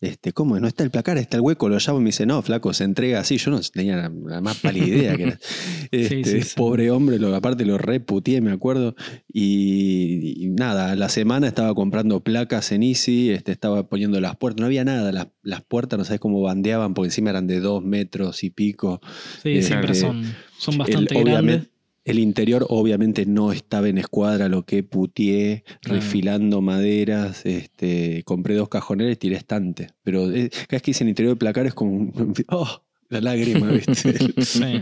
Este, 0.00 0.32
¿Cómo? 0.32 0.58
No 0.60 0.68
está 0.68 0.84
el 0.84 0.90
placar, 0.90 1.18
está 1.18 1.36
el 1.36 1.40
hueco. 1.42 1.68
Lo 1.68 1.78
llamo 1.78 1.98
y 1.98 2.02
me 2.02 2.08
dice, 2.10 2.24
no, 2.24 2.40
flaco, 2.42 2.72
se 2.72 2.84
entrega 2.84 3.18
así. 3.18 3.36
Yo 3.38 3.50
no 3.50 3.60
tenía 3.60 3.96
la, 3.96 4.12
la 4.26 4.40
más 4.40 4.58
pálida 4.58 4.86
idea. 4.86 5.16
Que 5.16 5.22
era. 5.24 5.38
Este, 5.90 6.22
sí, 6.24 6.42
sí. 6.42 6.52
Pobre 6.54 6.90
hombre, 6.90 7.18
lo, 7.18 7.34
aparte 7.34 7.64
lo 7.64 7.78
reputié, 7.78 8.40
me 8.40 8.52
acuerdo. 8.52 8.94
Y, 9.32 10.44
y 10.44 10.48
nada, 10.50 10.94
la 10.96 11.08
semana 11.08 11.46
estaba 11.48 11.74
comprando 11.74 12.20
placas 12.20 12.70
en 12.72 12.82
Easy, 12.82 13.30
este, 13.30 13.52
estaba 13.52 13.88
poniendo 13.88 14.20
las 14.20 14.36
puertas. 14.36 14.60
No 14.60 14.66
había 14.66 14.84
nada, 14.84 15.10
las, 15.12 15.28
las 15.42 15.62
puertas 15.62 15.98
no 15.98 16.04
sabes 16.04 16.20
cómo 16.20 16.40
bandeaban, 16.42 16.94
porque 16.94 17.06
encima 17.08 17.30
eran 17.30 17.46
de 17.46 17.60
dos 17.60 17.82
metros 17.82 18.44
y 18.44 18.50
pico. 18.50 19.00
Sí, 19.42 19.50
eh, 19.58 19.62
siempre 19.62 19.92
eh, 19.92 19.94
son, 19.94 20.22
son 20.58 20.74
El- 20.74 20.78
bastante 20.78 21.14
obviamente- 21.16 21.32
grandes. 21.32 21.68
El 22.08 22.18
interior 22.18 22.66
obviamente 22.68 23.26
no 23.26 23.52
estaba 23.52 23.88
en 23.88 23.98
escuadra, 23.98 24.48
lo 24.48 24.64
que 24.64 24.82
putié, 24.82 25.64
refilando 25.82 26.60
maderas, 26.62 27.44
este, 27.44 28.22
compré 28.24 28.54
dos 28.54 28.68
cajoneras 28.68 29.12
y 29.14 29.16
tiré 29.16 29.36
estante. 29.36 29.88
Pero 30.02 30.30
eh, 30.32 30.48
cada 30.50 30.66
vez 30.72 30.82
que 30.82 30.90
hice 30.92 31.04
el 31.04 31.10
interior 31.10 31.34
de 31.34 31.38
placar 31.38 31.66
es 31.66 31.74
como 31.74 31.92
un- 31.92 32.34
¡Oh! 32.50 32.82
La 33.10 33.20
lágrima, 33.22 33.70
¿viste? 33.72 34.42
Sí, 34.44 34.80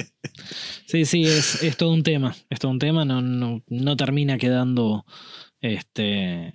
sí, 0.86 1.04
sí, 1.04 1.22
es, 1.24 1.62
es 1.62 1.76
todo 1.76 1.92
un 1.92 2.02
tema. 2.02 2.34
Es 2.50 2.58
todo 2.58 2.72
un 2.72 2.78
tema, 2.80 3.04
no, 3.04 3.20
no, 3.22 3.62
no 3.68 3.96
termina 3.96 4.36
quedando 4.36 5.04
este, 5.60 6.52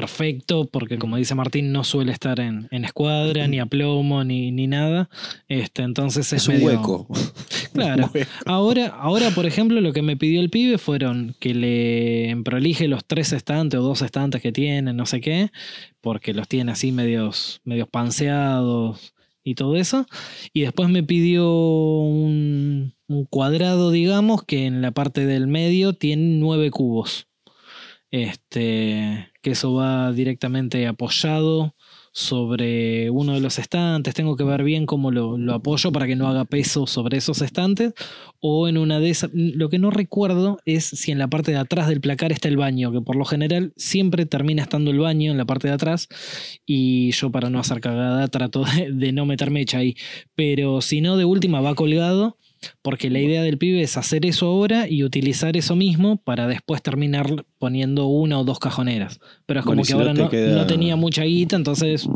perfecto, 0.00 0.66
porque 0.70 0.98
como 0.98 1.16
dice 1.16 1.34
Martín, 1.34 1.72
no 1.72 1.82
suele 1.84 2.12
estar 2.12 2.38
en, 2.40 2.68
en 2.70 2.84
escuadra, 2.84 3.48
ni 3.48 3.58
a 3.58 3.66
plomo, 3.66 4.22
ni, 4.24 4.50
ni 4.52 4.66
nada. 4.66 5.08
Este, 5.48 5.82
entonces 5.82 6.32
es, 6.32 6.42
Es 6.42 6.48
un 6.48 6.54
medio- 6.54 6.66
hueco. 6.68 7.08
Claro. 7.72 8.06
Un 8.06 8.10
hueco. 8.14 8.30
Ahora, 8.46 8.86
ahora, 8.86 9.30
por 9.30 9.44
ejemplo, 9.46 9.80
lo 9.80 9.92
que 9.92 10.02
me 10.02 10.16
pidió 10.16 10.40
el 10.40 10.50
pibe 10.50 10.78
fueron 10.78 11.34
que 11.38 11.54
le 11.54 12.36
prolije 12.44 12.88
los 12.88 13.04
tres 13.04 13.32
estantes 13.32 13.78
o 13.78 13.82
dos 13.82 14.02
estantes 14.02 14.40
que 14.40 14.52
tiene, 14.52 14.92
no 14.92 15.04
sé 15.06 15.20
qué, 15.20 15.50
porque 16.00 16.32
los 16.32 16.48
tiene 16.48 16.72
así 16.72 16.90
medios, 16.92 17.60
medios 17.64 17.88
panseados 17.88 19.14
y 19.44 19.54
todo 19.54 19.76
eso. 19.76 20.06
Y 20.52 20.62
después 20.62 20.88
me 20.88 21.02
pidió 21.02 21.50
un, 21.52 22.94
un 23.06 23.24
cuadrado, 23.26 23.90
digamos, 23.90 24.44
que 24.44 24.66
en 24.66 24.80
la 24.80 24.90
parte 24.92 25.26
del 25.26 25.46
medio 25.46 25.92
tiene 25.92 26.38
nueve 26.38 26.70
cubos. 26.70 27.26
Este, 28.10 29.28
eso 29.52 29.74
va 29.74 30.12
directamente 30.12 30.86
apoyado 30.86 31.74
sobre 32.12 33.10
uno 33.10 33.34
de 33.34 33.40
los 33.40 33.58
estantes. 33.58 34.12
Tengo 34.14 34.36
que 34.36 34.42
ver 34.42 34.64
bien 34.64 34.86
cómo 34.86 35.10
lo, 35.10 35.36
apoyo 35.54 35.92
para 35.92 36.06
que 36.06 36.16
no 36.16 36.26
haga 36.26 36.44
peso 36.44 36.86
sobre 36.86 37.18
esos 37.18 37.42
estantes. 37.42 37.92
O 38.40 38.68
en 38.68 38.76
una 38.76 38.98
de 38.98 39.10
esas. 39.10 39.30
Lo 39.32 39.68
que 39.68 39.78
no 39.78 39.90
recuerdo 39.90 40.58
es 40.64 40.84
si 40.84 41.12
en 41.12 41.18
la 41.18 41.28
parte 41.28 41.52
de 41.52 41.58
atrás 41.58 41.88
del 41.88 42.00
placar 42.00 42.32
está 42.32 42.48
el 42.48 42.56
baño, 42.56 42.92
que 42.92 43.00
por 43.00 43.14
lo 43.16 43.24
general 43.24 43.72
siempre 43.76 44.26
termina 44.26 44.62
estando 44.62 44.90
el 44.90 44.98
baño 44.98 45.30
en 45.30 45.38
la 45.38 45.44
parte 45.44 45.68
de 45.68 45.74
atrás. 45.74 46.08
Y 46.66 47.12
yo, 47.12 47.30
para 47.30 47.50
no 47.50 47.60
hacer 47.60 47.80
cagada, 47.80 48.26
trato 48.28 48.64
de, 48.90 49.12
no 49.12 49.24
meter 49.24 49.50
mecha 49.50 49.78
ahí. 49.78 49.96
Pero 50.34 50.80
si 50.80 51.00
no, 51.00 51.16
de 51.16 51.24
última 51.24 51.60
va 51.60 51.74
colgado. 51.74 52.36
Porque 52.82 53.10
la 53.10 53.20
idea 53.20 53.42
del 53.42 53.58
pibe 53.58 53.82
es 53.82 53.96
hacer 53.96 54.26
eso 54.26 54.46
ahora 54.46 54.88
y 54.88 55.04
utilizar 55.04 55.56
eso 55.56 55.76
mismo 55.76 56.16
para 56.16 56.46
después 56.46 56.82
terminar 56.82 57.44
poniendo 57.58 58.06
una 58.06 58.38
o 58.38 58.44
dos 58.44 58.58
cajoneras. 58.58 59.20
Pero 59.46 59.60
es 59.60 59.66
como 59.66 59.76
Bueno, 59.76 59.82
que 59.82 59.86
si 59.86 59.92
no 59.94 59.98
ahora 60.00 60.14
te 60.14 60.22
no, 60.22 60.28
queda- 60.30 60.56
no 60.56 60.66
tenía 60.66 60.96
mucha 60.96 61.22
guita, 61.24 61.56
entonces 61.56 62.08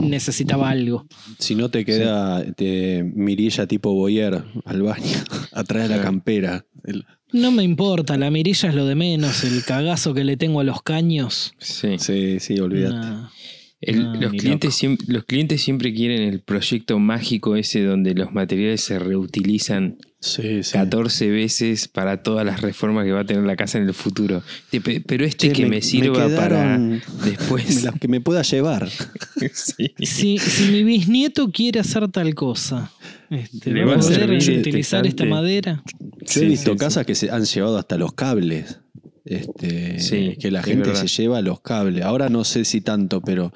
necesitaba 0.00 0.70
algo. 0.70 1.06
Si 1.38 1.54
no 1.54 1.68
te 1.70 1.84
queda 1.84 2.44
te 2.54 3.02
mirilla 3.14 3.66
tipo 3.66 3.92
Boyer 3.94 4.44
al 4.64 4.82
baño, 4.82 5.04
atrás 5.52 5.88
de 5.88 5.96
la 5.96 6.02
campera. 6.02 6.64
El- 6.84 7.04
No 7.32 7.50
me 7.50 7.62
importa, 7.62 8.16
la 8.16 8.30
mirilla 8.30 8.68
es 8.70 8.74
lo 8.74 8.86
de 8.86 8.94
menos, 8.94 9.44
el 9.44 9.62
cagazo 9.64 10.14
que 10.14 10.24
le 10.24 10.36
tengo 10.36 10.60
a 10.60 10.64
los 10.64 10.82
caños. 10.82 11.52
Sí. 11.58 11.98
sí, 11.98 12.40
sí, 12.40 12.58
olvídate. 12.58 12.94
nah. 12.94 13.28
El- 13.80 14.12
No, 14.12 14.20
los, 14.20 14.32
clientes 14.32 14.74
siempre, 14.74 15.06
los 15.08 15.24
clientes 15.24 15.62
siempre 15.62 15.94
quieren 15.94 16.22
el 16.22 16.40
proyecto 16.40 16.98
mágico 16.98 17.54
ese 17.56 17.82
donde 17.84 18.14
los 18.14 18.32
materiales 18.32 18.80
se 18.82 18.98
reutilizan 18.98 19.98
Sí, 20.20 20.64
sí. 20.64 20.72
14 20.72 21.30
veces 21.30 21.86
para 21.86 22.24
todas 22.24 22.44
las 22.44 22.60
reformas 22.60 23.04
que 23.04 23.12
va 23.12 23.20
a 23.20 23.24
tener 23.24 23.44
la 23.44 23.54
casa 23.54 23.78
en 23.78 23.84
el 23.86 23.94
futuro. 23.94 24.42
Pero 25.06 25.24
este 25.24 25.52
que 25.52 25.66
me, 25.66 25.80
sirva 25.80 26.26
quedaron 26.26 26.36
para 26.36 27.24
después. 27.24 27.84
las 27.84 27.94
que 28.00 28.08
me 28.08 28.20
pueda 28.20 28.42
llevar. 28.42 28.88
Sí. 29.54 29.94
Si, 30.04 30.38
si 30.38 30.72
mi 30.72 30.82
bisnieto 30.82 31.52
quiere 31.52 31.78
hacer 31.78 32.08
tal 32.08 32.34
cosa, 32.34 32.90
este, 33.30 33.70
Le 33.70 33.84
¿va 33.84 33.94
a 33.94 33.98
poder 34.00 34.32
este 34.32 34.58
utilizar 34.58 35.06
esta 35.06 35.24
madera? 35.24 35.84
Yo 36.00 36.26
Sí, 36.26 36.40
he 36.40 36.46
visto 36.48 36.72
sí, 36.72 36.76
casas 36.78 37.06
que 37.06 37.14
se 37.14 37.30
han 37.30 37.44
llevado 37.44 37.78
hasta 37.78 37.96
los 37.96 38.12
cables. 38.14 38.80
Este, 39.30 39.98
Sí, 40.00 40.36
que 40.40 40.50
la 40.50 40.60
es 40.60 40.64
gente 40.66 40.88
verdad. 40.88 41.02
se 41.06 41.22
lleva 41.22 41.42
los 41.42 41.60
cables. 41.60 42.02
Ahora 42.04 42.28
no 42.30 42.44
sé 42.44 42.64
si 42.64 42.80
tanto, 42.80 43.20
pero 43.20 43.52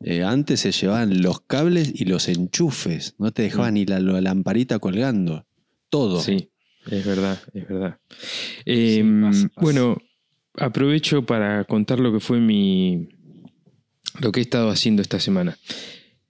eh, 0.00 0.22
antes 0.22 0.60
se 0.60 0.70
llevaban 0.72 1.22
los 1.22 1.40
cables 1.40 1.92
y 1.94 2.04
los 2.04 2.28
enchufes. 2.28 3.14
No 3.18 3.32
te 3.32 3.42
dejaban 3.42 3.72
Mm. 3.72 3.74
ni 3.74 3.86
la, 3.86 4.00
la 4.00 4.20
lamparita 4.20 4.78
colgando. 4.78 5.46
Todo. 5.88 6.20
Sí, 6.20 6.50
es 6.90 7.06
verdad, 7.06 7.38
es 7.54 7.68
verdad. 7.68 7.98
Eh, 8.66 9.02
pasa, 9.22 9.48
pasa. 9.48 9.60
Bueno, 9.62 9.96
aprovecho 10.58 11.24
para 11.24 11.64
contar 11.64 12.00
lo 12.00 12.12
que 12.12 12.20
fue 12.20 12.40
mi. 12.40 13.08
lo 14.20 14.30
que 14.30 14.40
he 14.40 14.42
estado 14.42 14.68
haciendo 14.70 15.00
esta 15.02 15.18
semana. 15.20 15.56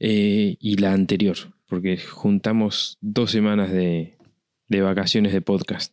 Eh, 0.01 0.57
y 0.61 0.77
la 0.77 0.93
anterior, 0.93 1.37
porque 1.67 1.99
juntamos 1.99 2.99
dos 3.01 3.31
semanas 3.31 3.73
de, 3.73 4.14
de 4.69 4.81
vacaciones 4.81 5.33
de 5.33 5.41
podcast. 5.41 5.93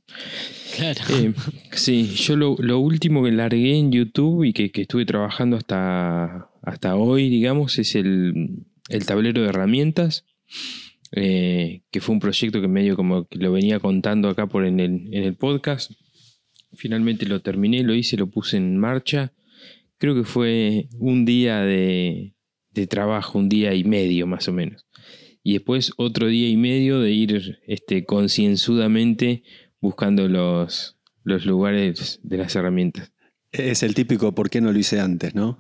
Claro. 0.75 1.01
Eh, 1.09 1.33
sí, 1.73 2.07
yo 2.07 2.35
lo, 2.35 2.55
lo 2.59 2.79
último 2.79 3.23
que 3.23 3.31
largué 3.31 3.77
en 3.77 3.91
YouTube 3.91 4.43
y 4.43 4.53
que, 4.53 4.71
que 4.71 4.83
estuve 4.83 5.05
trabajando 5.05 5.57
hasta, 5.57 6.49
hasta 6.61 6.95
hoy, 6.95 7.29
digamos, 7.29 7.77
es 7.79 7.95
el, 7.95 8.65
el 8.89 9.05
tablero 9.05 9.41
de 9.41 9.49
herramientas, 9.49 10.25
eh, 11.11 11.81
que 11.91 11.99
fue 11.99 12.13
un 12.13 12.21
proyecto 12.21 12.61
que 12.61 12.67
medio 12.67 12.95
como 12.95 13.25
que 13.25 13.37
lo 13.39 13.51
venía 13.51 13.79
contando 13.79 14.29
acá 14.29 14.47
por 14.47 14.65
en 14.65 14.79
el, 14.79 15.13
en 15.13 15.23
el 15.23 15.35
podcast. 15.35 15.91
Finalmente 16.73 17.25
lo 17.25 17.41
terminé, 17.41 17.83
lo 17.83 17.93
hice, 17.93 18.15
lo 18.15 18.27
puse 18.27 18.57
en 18.57 18.77
marcha. 18.77 19.33
Creo 19.97 20.15
que 20.15 20.23
fue 20.23 20.87
un 20.97 21.25
día 21.25 21.59
de, 21.59 22.33
de 22.71 22.87
trabajo, 22.87 23.37
un 23.37 23.49
día 23.49 23.73
y 23.73 23.83
medio 23.83 24.25
más 24.25 24.47
o 24.47 24.53
menos. 24.53 24.85
Y 25.43 25.53
después 25.53 25.91
otro 25.97 26.27
día 26.27 26.49
y 26.49 26.57
medio 26.57 26.99
de 26.99 27.11
ir 27.11 27.59
este, 27.67 28.05
concienzudamente 28.05 29.43
buscando 29.79 30.27
los, 30.27 30.97
los 31.23 31.45
lugares 31.45 32.19
de 32.23 32.37
las 32.37 32.55
herramientas. 32.55 33.11
Es 33.51 33.83
el 33.83 33.93
típico 33.95 34.33
¿por 34.33 34.49
qué 34.49 34.61
no 34.61 34.71
lo 34.71 34.79
hice 34.79 34.99
antes, 34.99 35.35
no? 35.35 35.59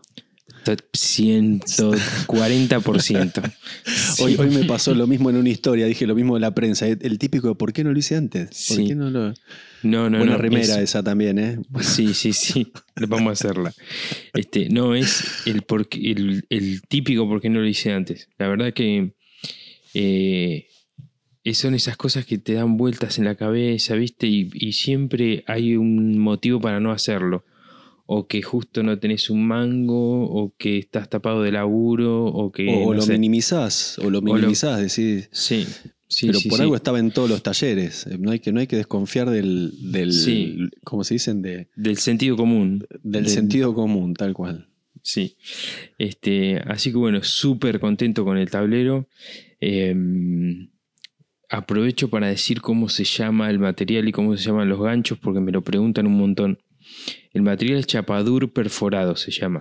140%. 0.63 3.53
Hoy, 4.21 4.35
hoy 4.37 4.49
me 4.49 4.65
pasó 4.65 4.93
lo 4.93 5.07
mismo 5.07 5.29
en 5.29 5.37
una 5.37 5.49
historia, 5.49 5.85
dije 5.87 6.05
lo 6.05 6.13
mismo 6.15 6.35
de 6.35 6.41
la 6.41 6.53
prensa. 6.53 6.87
El 6.87 7.17
típico 7.17 7.57
¿por 7.57 7.73
qué 7.73 7.83
no 7.83 7.91
lo 7.91 7.97
hice 7.99 8.15
antes? 8.15 8.49
¿Por 8.67 8.77
Sí. 8.77 8.87
qué 8.87 8.95
no 8.95 9.09
lo... 9.09 9.33
No, 9.83 10.09
no, 10.11 10.19
Buena 10.19 10.33
no. 10.33 10.37
remera 10.37 10.75
es- 10.75 10.89
esa 10.89 11.01
también, 11.03 11.39
¿eh? 11.39 11.57
Sí, 11.81 12.13
sí, 12.13 12.33
sí. 12.33 12.71
Vamos 13.07 13.29
a 13.29 13.33
hacerla. 13.33 13.73
Este, 14.33 14.69
no, 14.69 14.93
es 14.93 15.23
el, 15.47 15.63
por 15.63 15.89
qué- 15.89 16.11
el, 16.11 16.45
el 16.49 16.81
típico 16.83 17.27
por 17.27 17.41
qué 17.41 17.49
no 17.49 17.61
lo 17.61 17.67
hice 17.67 17.91
antes. 17.91 18.29
La 18.37 18.47
verdad 18.47 18.73
que 18.73 19.15
eh, 19.93 20.67
eh, 21.43 21.53
son 21.53 21.73
esas 21.73 21.97
cosas 21.97 22.25
que 22.25 22.37
te 22.37 22.53
dan 22.53 22.77
vueltas 22.77 23.17
en 23.17 23.25
la 23.25 23.35
cabeza, 23.35 23.95
¿viste? 23.95 24.27
Y, 24.27 24.49
y 24.53 24.73
siempre 24.73 25.43
hay 25.47 25.75
un 25.75 26.17
motivo 26.19 26.59
para 26.61 26.79
no 26.79 26.91
hacerlo. 26.91 27.43
O 28.13 28.27
que 28.27 28.41
justo 28.41 28.83
no 28.83 28.99
tenés 28.99 29.29
un 29.29 29.47
mango, 29.47 30.23
o 30.25 30.53
que 30.57 30.77
estás 30.77 31.09
tapado 31.09 31.41
de 31.43 31.51
laburo, 31.53 32.25
o 32.25 32.51
que. 32.51 32.67
O, 32.67 32.87
no 32.89 32.93
lo 32.95 33.01
sé. 33.03 33.13
minimizás, 33.13 33.97
o 33.99 34.03
lo 34.09 34.19
lo- 34.19 34.21
minimizás, 34.21 34.79
decís. 34.79 35.29
Sí, 35.31 35.65
sí, 36.09 36.27
pero 36.27 36.39
sí, 36.39 36.49
por 36.49 36.57
sí. 36.57 36.63
algo 36.63 36.75
estaba 36.75 36.99
en 36.99 37.11
todos 37.11 37.29
los 37.29 37.41
talleres. 37.41 38.05
Eh, 38.07 38.17
No 38.19 38.31
hay 38.31 38.39
que, 38.39 38.51
no 38.51 38.59
hay 38.59 38.67
que 38.67 38.75
desconfiar 38.75 39.29
del, 39.29 39.71
del. 39.93 40.71
¿cómo 40.83 41.05
se 41.05 41.13
dicen? 41.15 41.41
De, 41.41 41.69
Del 41.77 41.97
sentido 41.99 42.35
común. 42.35 42.85
del 43.01 43.23
Del- 43.23 43.29
sentido 43.31 43.73
común, 43.73 44.13
tal 44.13 44.33
cual. 44.33 44.67
Sí. 45.03 45.37
Este, 45.97 46.57
así 46.67 46.91
que 46.91 46.97
bueno, 46.97 47.23
súper 47.23 47.79
contento 47.79 48.25
con 48.25 48.37
el 48.37 48.49
tablero. 48.49 49.07
Eh, 49.61 49.95
aprovecho 51.49 52.09
para 52.09 52.27
decir 52.27 52.61
cómo 52.61 52.89
se 52.89 53.03
llama 53.03 53.49
el 53.49 53.59
material 53.59 54.07
y 54.07 54.11
cómo 54.11 54.35
se 54.37 54.43
llaman 54.43 54.69
los 54.69 54.81
ganchos, 54.81 55.17
porque 55.19 55.39
me 55.39 55.51
lo 55.51 55.61
preguntan 55.63 56.07
un 56.07 56.17
montón. 56.17 56.59
El 57.33 57.41
material 57.43 57.79
es 57.79 57.87
chapadur 57.87 58.51
perforado, 58.51 59.15
se 59.15 59.31
llama. 59.31 59.59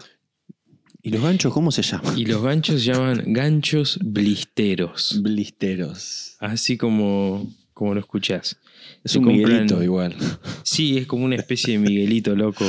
¿Y 1.02 1.10
los 1.10 1.22
ganchos 1.22 1.52
cómo 1.52 1.70
se 1.72 1.82
llaman? 1.82 2.18
Y 2.18 2.26
los 2.26 2.42
ganchos 2.42 2.82
se 2.82 2.92
llaman 2.92 3.22
ganchos 3.32 3.98
blisteros. 4.02 5.20
Blisteros. 5.22 6.36
Así 6.40 6.76
como, 6.76 7.50
como 7.72 7.94
lo 7.94 8.00
escuchás. 8.00 8.58
Es 9.02 9.12
Se 9.12 9.18
un 9.18 9.24
compran- 9.24 9.36
Miguelito 9.48 9.82
igual. 9.82 10.14
Sí, 10.62 10.98
es 10.98 11.06
como 11.06 11.24
una 11.24 11.36
especie 11.36 11.72
de 11.74 11.78
Miguelito 11.78 12.36
loco. 12.36 12.66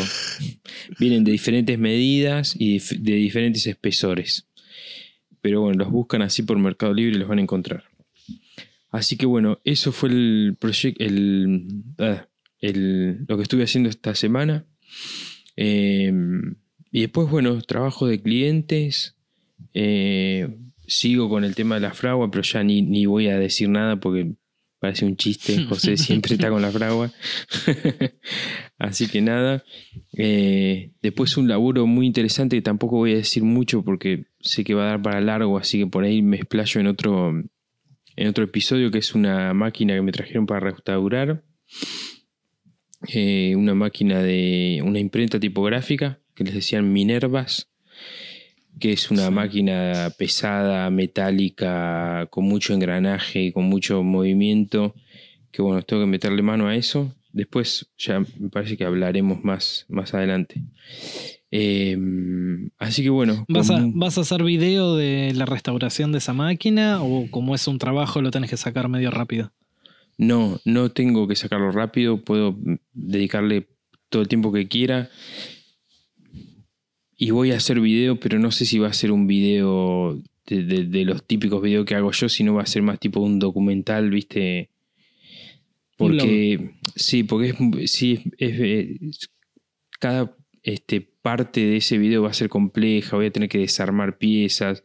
Vienen 0.99 1.23
de 1.23 1.31
diferentes 1.33 1.77
medidas 1.77 2.55
y 2.57 2.79
de 2.79 3.15
diferentes 3.15 3.67
espesores. 3.67 4.47
Pero 5.41 5.61
bueno, 5.61 5.79
los 5.79 5.89
buscan 5.91 6.21
así 6.21 6.43
por 6.43 6.57
Mercado 6.57 6.93
Libre 6.93 7.15
y 7.15 7.19
los 7.19 7.27
van 7.27 7.39
a 7.39 7.41
encontrar. 7.41 7.83
Así 8.91 9.17
que 9.17 9.25
bueno, 9.25 9.59
eso 9.63 9.91
fue 9.91 10.09
el 10.09 10.55
proyecto, 10.59 11.03
el, 11.03 11.65
ah, 11.97 12.27
el- 12.59 13.25
lo 13.27 13.37
que 13.37 13.43
estuve 13.43 13.63
haciendo 13.63 13.89
esta 13.89 14.13
semana. 14.15 14.65
Eh, 15.55 16.11
y 16.91 17.01
después, 17.01 17.29
bueno, 17.29 17.61
trabajo 17.61 18.05
de 18.07 18.21
clientes. 18.21 19.15
Eh, 19.73 20.47
sigo 20.87 21.29
con 21.29 21.43
el 21.45 21.55
tema 21.55 21.75
de 21.75 21.81
la 21.81 21.93
fragua, 21.93 22.29
pero 22.29 22.43
ya 22.43 22.63
ni, 22.63 22.81
ni 22.81 23.05
voy 23.05 23.27
a 23.29 23.39
decir 23.39 23.69
nada 23.69 23.99
porque 23.99 24.33
parece 24.79 25.05
un 25.05 25.15
chiste. 25.15 25.63
José 25.69 25.95
siempre 25.97 26.33
está 26.35 26.49
con 26.49 26.61
la 26.61 26.71
fragua. 26.71 27.11
Así 28.77 29.07
que 29.07 29.21
nada. 29.21 29.63
Eh, 30.13 30.91
después 31.01 31.37
un 31.37 31.47
laburo 31.47 31.85
muy 31.87 32.05
interesante 32.07 32.57
que 32.57 32.61
tampoco 32.61 32.97
voy 32.97 33.13
a 33.13 33.17
decir 33.17 33.43
mucho 33.43 33.83
porque 33.83 34.25
sé 34.41 34.63
que 34.63 34.73
va 34.73 34.83
a 34.83 34.89
dar 34.89 35.01
para 35.01 35.21
largo, 35.21 35.57
así 35.57 35.79
que 35.79 35.87
por 35.87 36.03
ahí 36.03 36.21
me 36.21 36.37
explayo 36.37 36.81
en 36.81 36.87
otro, 36.87 37.31
en 38.15 38.27
otro 38.27 38.43
episodio 38.43 38.91
que 38.91 38.99
es 38.99 39.15
una 39.15 39.53
máquina 39.53 39.95
que 39.95 40.01
me 40.01 40.11
trajeron 40.11 40.45
para 40.45 40.71
restaurar. 40.71 41.43
Eh, 43.07 43.55
una 43.55 43.73
máquina 43.73 44.21
de 44.21 44.81
una 44.85 44.99
imprenta 44.99 45.39
tipográfica 45.39 46.19
que 46.35 46.43
les 46.43 46.53
decían 46.53 46.93
Minervas, 46.93 47.71
que 48.79 48.93
es 48.93 49.09
una 49.09 49.31
máquina 49.31 50.11
pesada, 50.17 50.89
metálica, 50.89 52.27
con 52.29 52.45
mucho 52.45 52.73
engranaje, 52.73 53.53
con 53.53 53.65
mucho 53.65 54.03
movimiento, 54.03 54.95
que 55.51 55.61
bueno, 55.61 55.81
tengo 55.81 56.03
que 56.03 56.07
meterle 56.07 56.41
mano 56.41 56.67
a 56.67 56.75
eso. 56.75 57.15
Después 57.33 57.91
ya 57.97 58.19
me 58.19 58.49
parece 58.49 58.77
que 58.77 58.85
hablaremos 58.85 59.43
más, 59.43 59.85
más 59.89 60.13
adelante. 60.13 60.61
Eh, 61.53 61.97
así 62.79 63.03
que 63.03 63.09
bueno. 63.09 63.45
¿Vas 63.49 63.69
a, 63.69 63.79
con- 63.79 63.99
¿Vas 63.99 64.17
a 64.17 64.21
hacer 64.21 64.43
video 64.43 64.95
de 64.95 65.33
la 65.35 65.45
restauración 65.45 66.11
de 66.13 66.19
esa 66.19 66.33
máquina 66.33 67.01
o 67.03 67.29
como 67.29 67.55
es 67.55 67.67
un 67.67 67.77
trabajo 67.77 68.21
lo 68.21 68.31
tenés 68.31 68.49
que 68.49 68.57
sacar 68.57 68.87
medio 68.87 69.11
rápido? 69.11 69.51
No, 70.17 70.59
no 70.65 70.91
tengo 70.91 71.27
que 71.27 71.35
sacarlo 71.35 71.71
rápido, 71.71 72.23
puedo 72.23 72.57
dedicarle 72.93 73.67
todo 74.09 74.21
el 74.21 74.27
tiempo 74.27 74.51
que 74.53 74.67
quiera. 74.67 75.09
Y 77.17 77.31
voy 77.31 77.51
a 77.51 77.57
hacer 77.57 77.79
video, 77.79 78.19
pero 78.19 78.39
no 78.39 78.51
sé 78.51 78.65
si 78.65 78.79
va 78.79 78.87
a 78.87 78.93
ser 78.93 79.11
un 79.11 79.27
video 79.27 80.21
de, 80.47 80.63
de- 80.63 80.85
de 80.85 81.05
los 81.05 81.23
típicos 81.25 81.61
videos 81.61 81.85
que 81.85 81.95
hago 81.95 82.11
yo, 82.11 82.29
sino 82.29 82.53
va 82.55 82.63
a 82.63 82.65
ser 82.65 82.81
más 82.81 82.99
tipo 82.99 83.19
un 83.19 83.39
documental, 83.39 84.09
¿viste? 84.09 84.69
Porque, 85.97 86.71
sí, 86.95 87.23
porque 87.23 87.53
es, 87.83 87.91
sí, 87.91 88.19
es- 88.37 88.59
es- 88.59 89.29
cada 89.99 90.35
este, 90.63 91.01
parte 91.01 91.61
de 91.61 91.77
ese 91.77 91.97
video 91.97 92.23
va 92.23 92.29
a 92.29 92.33
ser 92.33 92.49
compleja, 92.49 93.15
voy 93.17 93.27
a 93.27 93.31
tener 93.31 93.49
que 93.49 93.57
desarmar 93.59 94.17
piezas, 94.17 94.83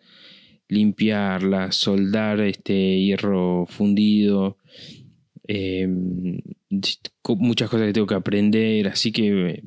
limpiarlas, 0.68 1.76
soldar 1.76 2.40
este 2.40 3.00
hierro 3.00 3.66
fundido, 3.68 4.59
eh, 5.49 5.88
co- 7.23 7.37
muchas 7.37 7.71
cosas 7.71 7.87
que 7.87 7.92
tengo 7.92 8.06
que 8.06 8.14
aprender, 8.14 8.88
así 8.88 9.12
que 9.12 9.49
eh, 9.50 9.62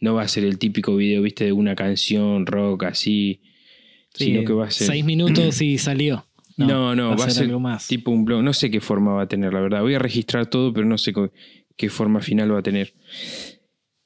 no 0.00 0.14
va 0.14 0.22
a 0.22 0.28
ser 0.28 0.44
el 0.44 0.58
típico 0.58 0.94
video, 0.96 1.22
viste, 1.22 1.44
de 1.46 1.52
una 1.52 1.74
canción 1.74 2.46
rock 2.46 2.84
así, 2.84 3.40
sino 4.14 4.44
que 4.44 4.52
va 4.52 4.66
a 4.66 4.70
ser... 4.70 4.86
Seis 4.86 5.04
minutos 5.04 5.60
y 5.62 5.78
salió. 5.78 6.26
No, 6.58 6.94
no, 6.94 7.14
va 7.18 7.26
a 7.26 7.28
ser 7.30 7.44
algo 7.44 7.60
más. 7.60 7.86
tipo 7.86 8.10
un 8.10 8.24
blog. 8.24 8.42
No 8.42 8.54
sé 8.54 8.70
qué 8.70 8.80
forma 8.80 9.12
va 9.12 9.24
a 9.24 9.28
tener, 9.28 9.52
la 9.52 9.60
verdad. 9.60 9.82
Voy 9.82 9.92
a 9.92 9.98
registrar 9.98 10.48
todo, 10.48 10.72
pero 10.72 10.86
no 10.86 10.96
sé 10.96 11.12
qué 11.76 11.90
forma 11.90 12.22
final 12.22 12.50
va 12.54 12.60
a 12.60 12.62
tener. 12.62 12.94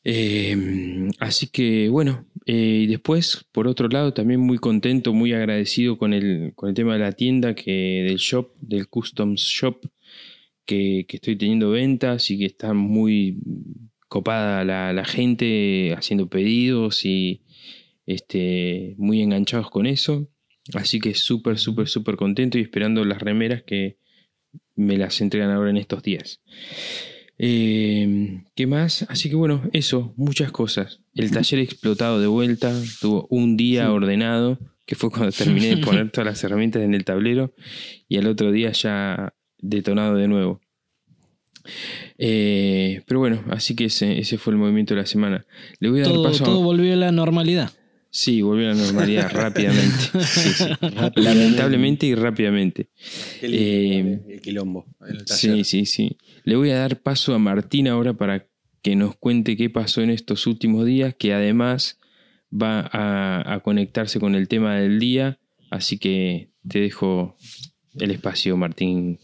Eh, 0.04 1.09
así 1.19 1.49
que 1.49 1.88
bueno, 1.90 2.26
eh, 2.47 2.83
y 2.85 2.87
después, 2.87 3.47
por 3.52 3.69
otro 3.69 3.88
lado, 3.88 4.14
también 4.14 4.40
muy 4.40 4.59
contento, 4.59 5.12
muy 5.12 5.33
agradecido 5.33 5.99
con 5.99 6.12
el, 6.12 6.52
con 6.54 6.71
el 6.71 6.75
tema 6.75 6.95
de 6.95 7.00
la 7.00 7.12
tienda, 7.12 7.54
que, 7.54 8.04
del 8.09 8.16
shop, 8.16 8.54
del 8.61 8.88
Customs 8.88 9.42
Shop, 9.42 9.87
que, 10.64 11.04
que 11.09 11.16
estoy 11.16 11.37
teniendo 11.37 11.71
ventas 11.71 12.30
y 12.30 12.38
que 12.38 12.47
está 12.47 12.73
muy 12.75 13.38
copada 14.09 14.64
la, 14.64 14.92
la 14.92 15.04
gente 15.04 15.95
haciendo 15.97 16.28
pedidos 16.28 17.04
y 17.04 17.42
este, 18.07 18.95
muy 18.99 19.23
enganchados 19.23 19.71
con 19.71 19.87
eso. 19.87 20.28
Así 20.75 21.00
que 21.00 21.14
súper, 21.14 21.59
súper, 21.59 21.88
súper 21.88 22.16
contento 22.16 22.59
y 22.59 22.62
esperando 22.62 23.04
las 23.04 23.21
remeras 23.21 23.62
que 23.62 23.99
me 24.76 24.97
las 24.97 25.21
entregan 25.21 25.50
ahora 25.50 25.71
en 25.71 25.76
estos 25.76 26.02
días. 26.02 26.40
Eh, 27.42 28.42
¿Qué 28.54 28.66
más? 28.66 29.06
Así 29.09 29.30
que 29.30 29.35
bueno, 29.37 29.62
eso, 29.73 30.12
muchas 30.16 30.52
cosas. 30.52 31.00
El 31.14 31.30
taller 31.32 31.61
explotado 31.61 32.20
de 32.20 32.26
vuelta, 32.26 32.70
tuvo 33.00 33.26
un 33.30 33.56
día 33.56 33.90
ordenado, 33.92 34.59
que 34.85 34.94
fue 34.94 35.11
cuando 35.11 35.32
terminé 35.32 35.68
de 35.68 35.76
poner 35.78 36.11
todas 36.12 36.26
las 36.26 36.44
herramientas 36.44 36.82
en 36.82 36.92
el 36.94 37.04
tablero, 37.04 37.54
y 38.09 38.18
al 38.18 38.26
otro 38.26 38.52
día 38.52 38.73
ya 38.73 39.32
detonado 39.59 40.16
de 40.16 40.28
nuevo. 40.28 40.61
Eh, 42.18 43.02
pero 43.06 43.20
bueno, 43.20 43.42
así 43.50 43.75
que 43.75 43.87
ese, 43.87 44.18
ese 44.18 44.37
fue 44.38 44.52
el 44.52 44.59
movimiento 44.59 44.94
de 44.94 45.00
la 45.00 45.06
semana. 45.06 45.47
Le 45.78 45.88
voy 45.90 46.00
a 46.00 46.04
dar 46.04 46.12
todo, 46.12 46.23
paso 46.25 46.44
a- 46.44 46.47
todo 46.47 46.62
volvió 46.62 46.92
a 46.92 46.97
la 46.97 47.11
normalidad. 47.12 47.70
Sí, 48.12 48.42
volvió 48.42 48.70
a 48.70 48.75
la 48.75 48.82
normalidad 48.82 49.30
rápidamente. 49.32 50.04
Sí, 50.26 50.50
sí. 50.52 50.64
Lamentablemente 51.14 52.06
y 52.06 52.14
rápidamente. 52.16 52.88
Qué 53.40 53.49
lindo, 53.49 53.64
Eh, 53.64 54.35
el 54.35 54.40
quilombo. 54.40 54.87
el 55.09 55.23
Sí, 55.26 55.62
sí, 55.64 55.87
sí. 55.87 56.16
Le 56.44 56.56
voy 56.56 56.70
a 56.70 56.78
dar 56.78 57.00
paso 57.00 57.35
a 57.35 57.38
Martín 57.38 57.88
ahora 57.88 58.14
para 58.14 58.47
que 58.82 58.97
nos 58.97 59.16
cuente 59.16 59.56
qué 59.56 59.70
pasó 59.70 60.00
en 60.00 60.11
estos 60.11 60.47
últimos 60.47 60.87
días, 60.87 61.14
que 61.18 61.35
además 61.35 61.99
va 62.50 62.80
a, 62.92 63.54
a 63.54 63.61
conectarse 63.61 64.18
con 64.20 64.35
el 64.35 64.49
tema 64.49 64.76
del 64.76 64.99
día. 64.99 65.38
Así 65.70 65.99
que 65.99 66.50
te 66.68 66.80
dejo 66.80 67.37
el 67.94 68.11
espacio, 68.11 68.56
Martín. 68.56 69.18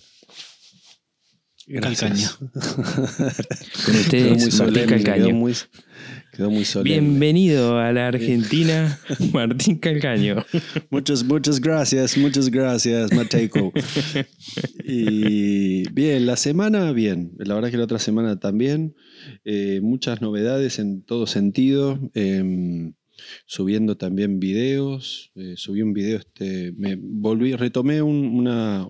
Gracias. 1.66 2.36
Con 2.36 2.50
Quedó 2.50 4.00
ustedes, 4.00 4.24
muy 4.24 4.30
Martín 4.30 4.52
solemne, 4.52 4.86
Calcaño. 4.86 5.34
muy, 5.34 5.54
quedó 6.36 6.50
muy 6.50 6.64
solemne. 6.64 7.00
Bienvenido 7.00 7.78
a 7.78 7.92
la 7.92 8.08
Argentina, 8.08 8.98
Martín 9.32 9.76
Calcaño. 9.78 10.44
Muchas, 10.90 11.24
muchas 11.24 11.60
gracias, 11.60 12.16
muchas 12.18 12.50
gracias, 12.50 13.12
Mateco. 13.12 13.72
Y 14.84 15.88
bien, 15.92 16.26
la 16.26 16.36
semana, 16.36 16.92
bien. 16.92 17.32
La 17.38 17.54
verdad 17.54 17.70
que 17.70 17.76
la 17.78 17.84
otra 17.84 17.98
semana 17.98 18.38
también. 18.38 18.94
Eh, 19.44 19.80
muchas 19.82 20.20
novedades 20.20 20.78
en 20.78 21.02
todo 21.02 21.26
sentido. 21.26 21.98
Em, 22.14 22.92
subiendo 23.46 23.96
también 23.96 24.38
videos. 24.38 25.32
eh, 25.36 25.54
subí 25.56 25.82
un 25.82 25.94
video, 25.94 26.18
este, 26.18 26.72
me 26.76 26.96
volví, 27.00 27.54
retomé 27.54 28.02
un- 28.02 28.26
una, 28.36 28.86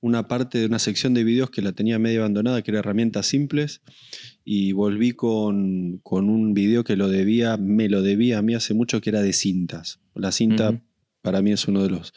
una 0.00 0.28
parte 0.28 0.58
de 0.58 0.66
una 0.66 0.78
sección 0.78 1.14
de 1.14 1.24
videos 1.24 1.50
que 1.50 1.62
la 1.62 1.72
tenía 1.72 1.98
medio 1.98 2.20
abandonada, 2.20 2.62
que 2.62 2.70
era 2.70 2.78
herramientas 2.80 3.26
simples. 3.26 3.82
Y 4.48 4.70
volví 4.70 5.10
con, 5.10 5.98
con 6.04 6.30
un 6.30 6.54
video 6.54 6.84
que 6.84 6.94
lo 6.96 7.08
debía, 7.08 7.56
me 7.56 7.88
lo 7.88 8.00
debía 8.00 8.38
a 8.38 8.42
mí 8.42 8.54
hace 8.54 8.74
mucho, 8.74 9.00
que 9.00 9.10
era 9.10 9.20
de 9.20 9.32
cintas. 9.32 9.98
La 10.14 10.30
cinta 10.30 10.80
para 11.20 11.42
mí 11.42 11.50
es 11.50 11.66
uno 11.66 11.82
de 11.82 11.90
los 11.90 12.12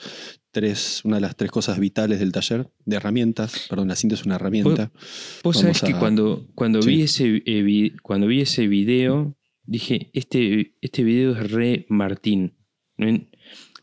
tres, 0.51 1.01
una 1.03 1.15
de 1.15 1.21
las 1.21 1.35
tres 1.35 1.49
cosas 1.49 1.79
vitales 1.79 2.19
del 2.19 2.31
taller, 2.31 2.69
de 2.85 2.95
herramientas. 2.97 3.65
Perdón, 3.67 3.87
la 3.87 3.95
cinta 3.95 4.13
es 4.13 4.25
una 4.25 4.35
herramienta. 4.35 4.91
Vos 5.43 5.57
sabés 5.57 5.81
que 5.81 5.95
cuando, 5.95 6.47
cuando, 6.53 6.83
Sí. 6.83 6.89
vi 6.91 7.01
ese, 7.01 7.41
eh, 7.47 7.63
vi- 7.63 7.95
cuando 8.03 8.27
vi 8.27 8.41
ese 8.41 8.67
video, 8.67 9.35
dije, 9.63 10.11
este, 10.13 10.75
este 10.81 11.03
video 11.03 11.31
es 11.31 11.49
re 11.51 11.87
Martín. 11.89 12.53
No 12.97 13.07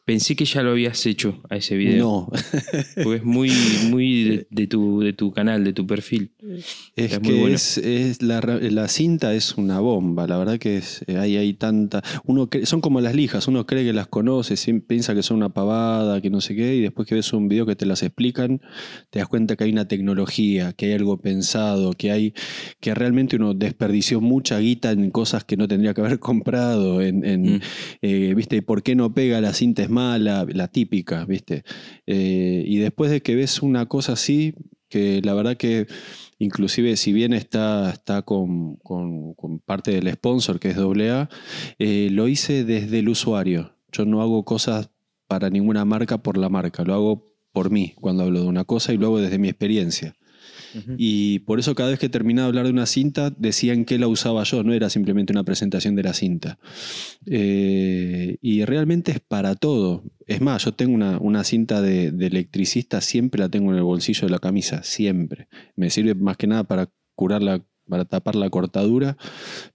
Pensé 0.06 0.36
que 0.36 0.44
ya 0.44 0.62
lo 0.62 0.70
habías 0.70 1.04
hecho 1.04 1.42
a 1.50 1.56
ese 1.56 1.76
video. 1.76 1.98
No, 1.98 2.28
Porque 3.02 3.16
es 3.16 3.24
muy, 3.24 3.50
muy 3.90 4.22
de, 4.22 4.46
de 4.50 4.66
tu, 4.68 5.00
de 5.00 5.12
tu 5.12 5.32
canal, 5.32 5.64
de 5.64 5.72
tu 5.72 5.84
perfil. 5.84 6.30
es 6.94 7.12
Es 7.14 7.20
muy 7.20 7.28
que 7.34 7.40
bueno. 7.40 7.54
es, 7.56 7.76
es 7.78 8.22
la, 8.22 8.86
cinta 8.86 9.34
es 9.34 9.56
una 9.58 9.80
bomba, 9.80 10.28
la 10.28 10.38
verdad 10.38 10.58
que 10.60 10.76
es, 10.76 11.02
eh, 11.08 11.16
hay, 11.18 11.36
hay 11.36 11.54
tanta... 11.54 12.04
Uno 12.24 12.48
cre- 12.48 12.66
son 12.66 12.80
como 12.80 13.00
las 13.00 13.16
lijas, 13.16 13.48
uno 13.48 13.66
cree 13.66 13.84
que 13.84 13.92
las 13.92 14.06
conoce, 14.06 14.54
piensa 14.82 15.12
que 15.12 15.24
son 15.24 15.38
una 15.38 15.48
pavada, 15.48 16.20
que 16.22 16.30
no 16.30 16.40
sé 16.40 16.54
qué, 16.54 16.76
y 16.76 16.82
después 16.82 17.08
que 17.08 17.16
ves 17.16 17.32
un 17.32 17.48
video 17.48 17.66
que 17.66 17.74
te 17.74 17.84
las 17.84 18.04
explican, 18.04 18.60
te 19.10 19.18
das 19.18 19.26
cuenta 19.26 19.56
que 19.56 19.64
hay 19.64 19.72
una 19.72 19.88
tecnología, 19.88 20.72
que 20.72 20.86
hay 20.86 20.92
algo 20.92 21.18
pensado, 21.20 21.94
que 21.94 22.12
hay 22.12 22.32
que 22.78 22.94
realmente 22.94 23.34
uno 23.34 23.54
desperdició 23.54 24.20
mucha 24.20 24.60
guita 24.60 24.92
en 24.92 25.10
cosas 25.10 25.42
que 25.42 25.56
no 25.56 25.66
tendría 25.66 25.94
que 25.94 26.00
haber 26.02 26.18
comprado, 26.20 27.02
en, 27.02 27.24
en, 27.24 27.56
Mm. 27.56 27.60
eh, 28.02 28.34
¿viste? 28.36 28.62
¿Por 28.62 28.84
qué 28.84 28.94
no 28.94 29.12
pega 29.12 29.40
la 29.40 29.52
cinta 29.52 29.82
es 29.82 29.90
La 29.96 30.68
típica, 30.68 31.24
¿viste? 31.24 31.64
Eh, 32.06 32.62
y 32.66 32.78
después 32.78 33.10
de 33.10 33.22
que 33.22 33.34
ves 33.34 33.62
una 33.62 33.86
cosa 33.86 34.12
así, 34.12 34.54
que 34.88 35.20
la 35.22 35.34
verdad 35.34 35.56
que 35.56 35.86
inclusive 36.38 36.96
si 36.96 37.12
bien 37.12 37.32
está, 37.32 37.90
está 37.90 38.22
con, 38.22 38.76
con- 38.76 39.34
con 39.34 39.58
parte 39.60 39.90
del 39.92 40.12
sponsor 40.12 40.60
que 40.60 40.70
es 40.70 40.76
AA, 40.78 41.28
eh, 41.78 42.08
lo 42.12 42.28
hice 42.28 42.64
desde 42.64 43.00
el 43.00 43.08
usuario. 43.08 43.74
Yo 43.92 44.04
no 44.04 44.20
hago 44.22 44.44
cosas 44.44 44.90
para 45.26 45.50
ninguna 45.50 45.84
marca 45.84 46.22
por 46.22 46.36
la 46.38 46.48
marca, 46.48 46.84
lo 46.84 46.94
hago 46.94 47.34
por 47.52 47.70
mí 47.70 47.94
cuando 48.00 48.22
hablo 48.24 48.42
de 48.42 48.46
una 48.46 48.64
cosa 48.64 48.92
y 48.92 48.98
lo 48.98 49.06
hago 49.06 49.18
desde 49.20 49.38
mi 49.38 49.48
experiencia. 49.48 50.14
Y 50.96 51.40
por 51.40 51.58
eso 51.58 51.74
cada 51.74 51.90
vez 51.90 51.98
que 51.98 52.08
terminaba 52.08 52.46
de 52.46 52.48
hablar 52.50 52.66
de 52.66 52.72
una 52.72 52.86
cinta, 52.86 53.32
decían 53.36 53.84
que 53.84 53.98
la 53.98 54.08
usaba 54.08 54.42
yo, 54.44 54.62
no 54.62 54.72
era 54.72 54.90
simplemente 54.90 55.32
una 55.32 55.44
presentación 55.44 55.94
de 55.94 56.02
la 56.02 56.14
cinta. 56.14 56.58
Eh, 57.26 58.36
y 58.40 58.64
realmente 58.64 59.12
es 59.12 59.20
para 59.20 59.54
todo. 59.54 60.04
Es 60.26 60.40
más, 60.40 60.64
yo 60.64 60.72
tengo 60.72 60.94
una, 60.94 61.18
una 61.18 61.44
cinta 61.44 61.80
de, 61.82 62.10
de 62.12 62.26
electricista, 62.26 63.00
siempre 63.00 63.40
la 63.40 63.48
tengo 63.48 63.70
en 63.70 63.78
el 63.78 63.84
bolsillo 63.84 64.26
de 64.26 64.30
la 64.30 64.38
camisa, 64.38 64.82
siempre. 64.82 65.48
Me 65.76 65.90
sirve 65.90 66.14
más 66.14 66.36
que 66.36 66.46
nada 66.46 66.64
para 66.64 66.90
curar 67.14 67.42
la, 67.42 67.62
para 67.88 68.04
tapar 68.04 68.34
la 68.34 68.50
cortadura, 68.50 69.16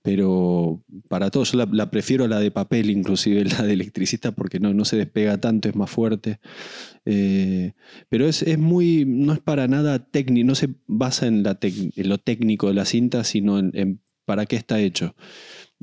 pero 0.02 0.84
para 1.08 1.30
todo, 1.30 1.44
yo 1.44 1.66
la, 1.66 1.92
prefiero 1.92 2.26
a 2.26 2.28
la 2.28 2.40
de 2.40 2.52
papel, 2.52 2.90
inclusive 2.90 3.46
la 3.46 3.64
de 3.64 3.74
electricista, 3.74 4.32
porque 4.32 4.60
no, 4.60 4.74
no 4.74 4.86
se 4.86 4.98
despega 4.98 5.40
tanto, 5.40 5.70
es 5.70 5.76
más 5.76 5.90
fuerte. 5.90 6.40
Eh, 7.06 7.74
pero 8.10 8.28
es, 8.28 8.44
es 8.44 8.60
muy, 8.60 9.06
no 9.06 9.34
es 9.34 9.40
para 9.40 9.68
nada 9.68 10.00
técnico, 10.00 10.48
no 10.48 10.56
se 10.56 10.70
basa 10.88 11.28
en, 11.28 11.44
lo 11.44 12.18
técnico 12.18 12.68
de 12.68 12.74
la 12.74 12.86
cinta, 12.86 13.24
sino 13.24 13.60
en 13.60 14.02
para 14.26 14.46
qué 14.46 14.56
está 14.56 14.80
hecho. 14.80 15.16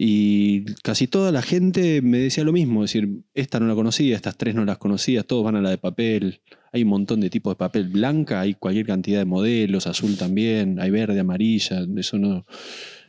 Y 0.00 0.64
casi 0.84 1.08
toda 1.08 1.32
la 1.32 1.42
gente 1.42 2.02
me 2.02 2.18
decía 2.18 2.44
lo 2.44 2.52
mismo, 2.52 2.84
es 2.84 2.92
decir, 2.92 3.24
esta 3.34 3.58
no 3.58 3.66
la 3.66 3.74
conocía, 3.74 4.14
estas 4.14 4.38
tres 4.38 4.54
no 4.54 4.64
las 4.64 4.78
conocía, 4.78 5.24
todos 5.24 5.44
van 5.44 5.56
a 5.56 5.60
la 5.60 5.70
de 5.70 5.78
papel, 5.78 6.40
hay 6.72 6.84
un 6.84 6.90
montón 6.90 7.18
de 7.18 7.30
tipos 7.30 7.50
de 7.50 7.56
papel 7.56 7.88
blanca, 7.88 8.40
hay 8.40 8.54
cualquier 8.54 8.86
cantidad 8.86 9.18
de 9.18 9.24
modelos, 9.24 9.88
azul 9.88 10.16
también, 10.16 10.78
hay 10.78 10.90
verde, 10.90 11.18
amarilla, 11.18 11.84
eso 11.96 12.16
no, 12.16 12.46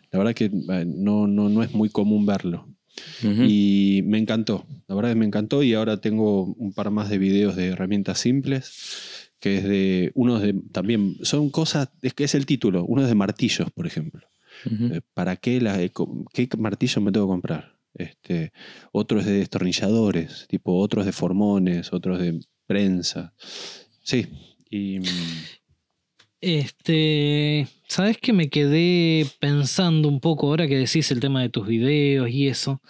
la 0.09 0.17
verdad 0.17 0.33
que 0.33 0.45
eh, 0.45 0.85
no, 0.87 1.27
no, 1.27 1.47
no 1.47 1.61
es 1.61 1.73
muy 1.73 1.89
común 1.89 2.25
verlo. 2.25 2.67
Y 3.21 4.01
me 4.05 4.17
encantó, 4.17 4.65
la 4.87 4.95
verdad 4.95 5.11
que 5.11 5.15
me 5.15 5.27
encantó 5.27 5.61
y 5.61 5.75
ahora 5.75 6.01
tengo 6.01 6.45
un 6.45 6.73
par 6.73 6.89
más 6.89 7.07
de 7.07 7.19
videos 7.19 7.55
de 7.55 7.67
herramientas 7.67 8.17
simples, 8.17 9.29
que 9.39 9.59
es 9.59 9.63
de, 9.63 10.11
unos 10.15 10.41
de, 10.41 10.55
también, 10.71 11.17
son 11.21 11.51
cosas, 11.51 11.89
es 12.01 12.15
que 12.15 12.23
es 12.23 12.33
el 12.33 12.47
título, 12.47 12.83
uno 12.83 13.03
es 13.03 13.07
de 13.07 13.15
martillos, 13.15 13.69
por 13.71 13.85
ejemplo. 13.85 14.21
Eh, 14.65 15.01
¿Para 15.13 15.35
qué, 15.37 15.61
la, 15.61 15.77
qué 16.33 16.49
martillo 16.57 17.01
me 17.01 17.11
tengo 17.11 17.27
que 17.27 17.31
comprar? 17.31 17.79
Este, 17.93 18.53
otros 18.91 19.25
de 19.25 19.33
destornilladores, 19.33 20.45
tipo 20.47 20.77
otros 20.79 21.05
de 21.05 21.11
formones, 21.11 21.91
otros 21.93 22.19
de 22.19 22.39
prensa. 22.65 23.33
Sí. 24.03 24.27
Y, 24.69 24.99
mm, 24.99 25.03
Este, 26.41 27.67
¿sabes 27.89 28.17
que 28.17 28.31
me 28.31 28.49
quedé 28.49 29.25
pensando 29.41 30.07
un 30.07 30.21
poco 30.21 30.47
ahora 30.47 30.69
que 30.69 30.77
decís 30.77 31.11
el 31.11 31.19
tema 31.19 31.41
de 31.41 31.49
tus 31.49 31.67
videos 31.67 32.29
y 32.29 32.47
eso? 32.47 32.81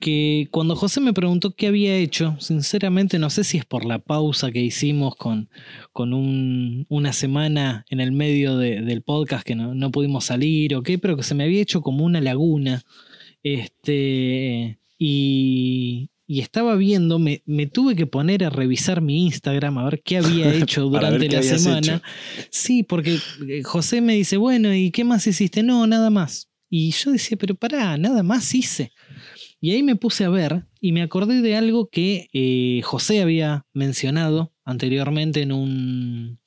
Que 0.00 0.48
cuando 0.50 0.76
José 0.76 1.00
me 1.00 1.14
preguntó 1.14 1.54
qué 1.54 1.68
había 1.68 1.96
hecho, 1.96 2.36
sinceramente 2.40 3.18
no 3.18 3.30
sé 3.30 3.44
si 3.44 3.56
es 3.56 3.64
por 3.64 3.86
la 3.86 4.00
pausa 4.00 4.50
que 4.52 4.60
hicimos 4.60 5.16
con, 5.16 5.48
con 5.92 6.12
un- 6.12 6.84
una 6.90 7.14
semana 7.14 7.86
en 7.88 8.00
el 8.00 8.12
medio 8.12 8.58
de- 8.58 8.82
del 8.82 9.00
podcast 9.02 9.46
que 9.46 9.54
no, 9.54 9.74
no 9.74 9.90
pudimos 9.90 10.24
salir 10.26 10.74
o 10.74 10.82
qué, 10.82 10.98
pero 10.98 11.16
que 11.16 11.22
se 11.22 11.34
me 11.34 11.44
había 11.44 11.62
hecho 11.62 11.80
como 11.80 12.04
una 12.04 12.20
laguna. 12.20 12.82
Este, 13.42 14.78
y, 14.98 16.09
y 16.30 16.38
estaba 16.38 16.76
viendo, 16.76 17.18
me, 17.18 17.42
me 17.44 17.66
tuve 17.66 17.96
que 17.96 18.06
poner 18.06 18.44
a 18.44 18.50
revisar 18.50 19.00
mi 19.00 19.24
Instagram 19.24 19.78
a 19.78 19.84
ver 19.86 20.00
qué 20.00 20.18
había 20.18 20.54
hecho 20.54 20.82
durante 20.82 21.28
la 21.28 21.42
semana. 21.42 21.96
hecho. 21.96 22.02
Sí, 22.50 22.84
porque 22.84 23.18
eh, 23.48 23.64
José 23.64 24.00
me 24.00 24.14
dice, 24.14 24.36
bueno, 24.36 24.72
¿y 24.72 24.92
qué 24.92 25.02
más 25.02 25.26
hiciste? 25.26 25.64
No, 25.64 25.88
nada 25.88 26.08
más. 26.08 26.48
Y 26.68 26.92
yo 26.92 27.10
decía, 27.10 27.36
pero 27.36 27.56
pará, 27.56 27.96
nada 27.96 28.22
más 28.22 28.54
hice. 28.54 28.92
Y 29.60 29.72
ahí 29.72 29.82
me 29.82 29.96
puse 29.96 30.22
a 30.22 30.28
ver 30.28 30.66
y 30.80 30.92
me 30.92 31.02
acordé 31.02 31.42
de 31.42 31.56
algo 31.56 31.88
que 31.90 32.28
eh, 32.32 32.80
José 32.84 33.22
había 33.22 33.66
mencionado 33.72 34.54
anteriormente 34.64 35.42
en 35.42 35.50
un, 35.50 36.38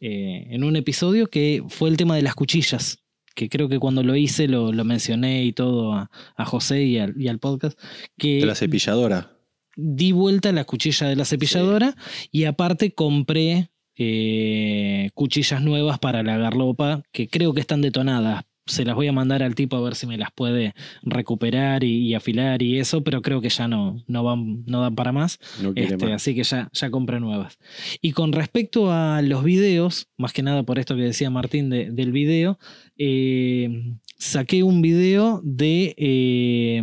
eh, 0.00 0.48
en 0.50 0.64
un 0.64 0.74
episodio, 0.74 1.28
que 1.28 1.62
fue 1.68 1.90
el 1.90 1.96
tema 1.96 2.16
de 2.16 2.22
las 2.22 2.34
cuchillas. 2.34 3.01
Que 3.34 3.48
creo 3.48 3.68
que 3.68 3.78
cuando 3.78 4.02
lo 4.02 4.16
hice 4.16 4.48
lo, 4.48 4.72
lo 4.72 4.84
mencioné 4.84 5.44
y 5.44 5.52
todo 5.52 5.92
a, 5.92 6.10
a 6.36 6.44
José 6.44 6.82
y 6.84 6.98
al, 6.98 7.14
y 7.20 7.28
al 7.28 7.38
podcast. 7.38 7.78
Que 8.18 8.40
de 8.40 8.46
la 8.46 8.54
cepilladora. 8.54 9.30
di 9.76 10.12
vuelta 10.12 10.52
la 10.52 10.64
cuchilla 10.64 11.08
de 11.08 11.16
la 11.16 11.24
cepilladora 11.24 11.94
y 12.30 12.44
aparte 12.44 12.94
compré 12.94 13.70
eh, 13.96 15.10
cuchillas 15.14 15.62
nuevas 15.62 15.98
para 15.98 16.22
la 16.22 16.36
garlopa 16.38 17.02
que 17.12 17.28
creo 17.28 17.52
que 17.54 17.60
están 17.60 17.82
detonadas. 17.82 18.44
Se 18.66 18.84
las 18.84 18.94
voy 18.94 19.08
a 19.08 19.12
mandar 19.12 19.42
al 19.42 19.54
tipo 19.56 19.76
a 19.76 19.80
ver 19.80 19.94
si 19.96 20.06
me 20.06 20.16
las 20.16 20.30
puede 20.30 20.74
recuperar 21.02 21.82
y, 21.82 21.96
y 22.06 22.14
afilar 22.14 22.62
y 22.62 22.78
eso, 22.78 23.02
pero 23.02 23.20
creo 23.20 23.40
que 23.40 23.48
ya 23.48 23.66
no, 23.66 24.02
no, 24.06 24.22
van, 24.22 24.64
no 24.66 24.80
dan 24.82 24.94
para 24.94 25.10
más. 25.10 25.40
No 25.62 25.74
quiere 25.74 25.94
Este, 25.94 26.06
más. 26.06 26.14
así 26.14 26.34
que 26.34 26.44
ya, 26.44 26.70
ya 26.72 26.90
compré 26.90 27.18
nuevas. 27.18 27.58
Y 28.00 28.12
con 28.12 28.32
respecto 28.32 28.92
a 28.92 29.20
los 29.22 29.42
videos, 29.42 30.08
más 30.16 30.32
que 30.32 30.42
nada 30.44 30.62
por 30.62 30.78
esto 30.78 30.94
que 30.94 31.02
decía 31.02 31.28
Martín 31.28 31.70
de- 31.70 31.90
del 31.90 32.12
video, 32.12 32.58
eh, 32.96 33.94
saqué 34.16 34.62
un 34.62 34.80
video 34.80 35.40
de 35.42 35.94
eh, 35.98 36.82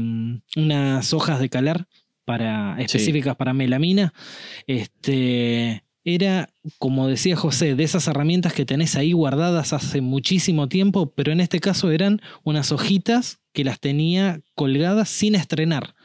unas 0.58 1.14
hojas 1.14 1.40
de 1.40 1.50
calar 1.50 1.88
para, 2.26 2.76
específicas 2.82 3.36
para 3.38 3.54
melamina. 3.54 4.14
Este, 4.68 5.84
era, 6.16 6.50
como 6.78 7.08
decía 7.08 7.36
José, 7.36 7.76
de 7.76 7.84
esas 7.84 8.08
herramientas 8.08 8.54
que 8.54 8.66
tenés 8.66 8.96
ahí 8.96 9.12
guardadas 9.12 9.74
hace 9.74 10.02
muchísimo 10.02 10.68
tiempo, 10.68 11.14
pero 11.16 11.32
en 11.32 11.40
este 11.40 11.60
caso 11.60 11.92
eran 11.92 12.22
unas 12.44 12.72
hojitas 12.72 13.40
que 13.54 13.64
las 13.64 13.80
tenía 13.80 14.42
colgadas 14.56 15.10
sin 15.10 15.36
estrenar. 15.36 15.96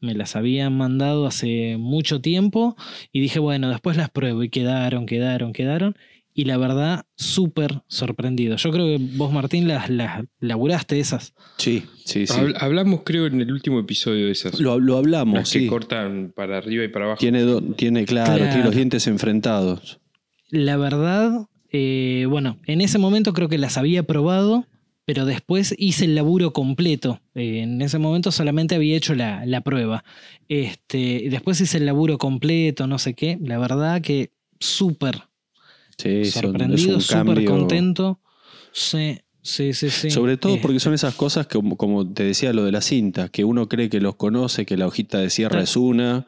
Me 0.00 0.14
las 0.14 0.34
habían 0.34 0.76
mandado 0.76 1.26
hace 1.26 1.76
mucho 1.78 2.20
tiempo 2.20 2.76
y 3.12 3.20
dije, 3.20 3.38
bueno, 3.38 3.68
después 3.68 3.96
las 3.96 4.08
pruebo 4.08 4.42
y 4.42 4.48
quedaron, 4.48 5.04
quedaron, 5.06 5.52
quedaron. 5.52 5.96
Y 6.40 6.44
la 6.44 6.56
verdad, 6.56 7.04
súper 7.16 7.82
sorprendido. 7.86 8.56
Yo 8.56 8.70
creo 8.70 8.86
que 8.86 8.98
vos, 9.16 9.30
Martín, 9.30 9.68
las, 9.68 9.90
las 9.90 10.24
laburaste 10.40 10.98
esas. 10.98 11.34
Sí, 11.58 11.82
sí, 12.06 12.26
sí. 12.26 12.32
Habl- 12.32 12.56
hablamos, 12.58 13.02
creo, 13.04 13.26
en 13.26 13.42
el 13.42 13.52
último 13.52 13.78
episodio 13.78 14.24
de 14.24 14.32
esas. 14.32 14.58
Lo, 14.58 14.78
lo 14.80 14.96
hablamos, 14.96 15.34
las 15.34 15.52
que 15.52 15.58
sí. 15.60 15.66
cortan 15.66 16.32
para 16.34 16.56
arriba 16.56 16.82
y 16.84 16.88
para 16.88 17.04
abajo. 17.04 17.18
Tiene, 17.20 17.42
do- 17.42 17.60
tiene 17.60 18.06
claro, 18.06 18.36
Claro. 18.36 18.50
tiene 18.50 18.64
los 18.64 18.74
dientes 18.74 19.06
enfrentados. 19.06 20.00
La 20.48 20.78
verdad, 20.78 21.46
eh, 21.72 22.24
bueno, 22.28 22.58
en 22.64 22.80
ese 22.80 22.96
momento 22.98 23.34
creo 23.34 23.50
que 23.50 23.58
las 23.58 23.76
había 23.76 24.02
probado, 24.04 24.66
pero 25.04 25.26
después 25.26 25.74
hice 25.78 26.06
el 26.06 26.14
laburo 26.14 26.54
completo. 26.54 27.20
Eh, 27.34 27.60
en 27.64 27.82
ese 27.82 27.98
momento 27.98 28.32
solamente 28.32 28.76
había 28.76 28.96
hecho 28.96 29.14
la, 29.14 29.44
la 29.44 29.60
prueba. 29.60 30.04
Este, 30.48 31.26
después 31.30 31.60
hice 31.60 31.76
el 31.78 31.84
laburo 31.86 32.16
completo, 32.16 32.86
no 32.86 32.98
sé 32.98 33.12
qué. 33.12 33.38
La 33.42 33.58
verdad 33.58 34.00
que 34.00 34.30
súper 34.58 35.24
Sí, 36.00 36.24
sorprendido, 36.26 37.00
súper 37.00 37.44
contento. 37.44 38.20
Sí, 38.72 39.18
sí, 39.42 39.72
sí, 39.72 39.90
sí. 39.90 40.10
Sobre 40.10 40.36
todo 40.36 40.54
Eh, 40.54 40.58
porque 40.62 40.78
son 40.80 40.94
esas 40.94 41.14
cosas 41.14 41.46
que, 41.48 41.60
como, 41.76 42.08
te 42.12 42.22
decía 42.24 42.52
lo 42.52 42.64
de 42.64 42.72
la 42.72 42.80
cinta, 42.80 43.28
que 43.28 43.44
uno 43.44 43.68
cree 43.68 43.88
que 43.90 44.00
los 44.00 44.14
conoce, 44.14 44.64
que 44.64 44.76
la 44.76 44.86
hojita 44.86 45.18
de 45.18 45.30
sierra 45.30 45.56
Tal- 45.56 45.64
es 45.64 45.76
una, 45.76 46.26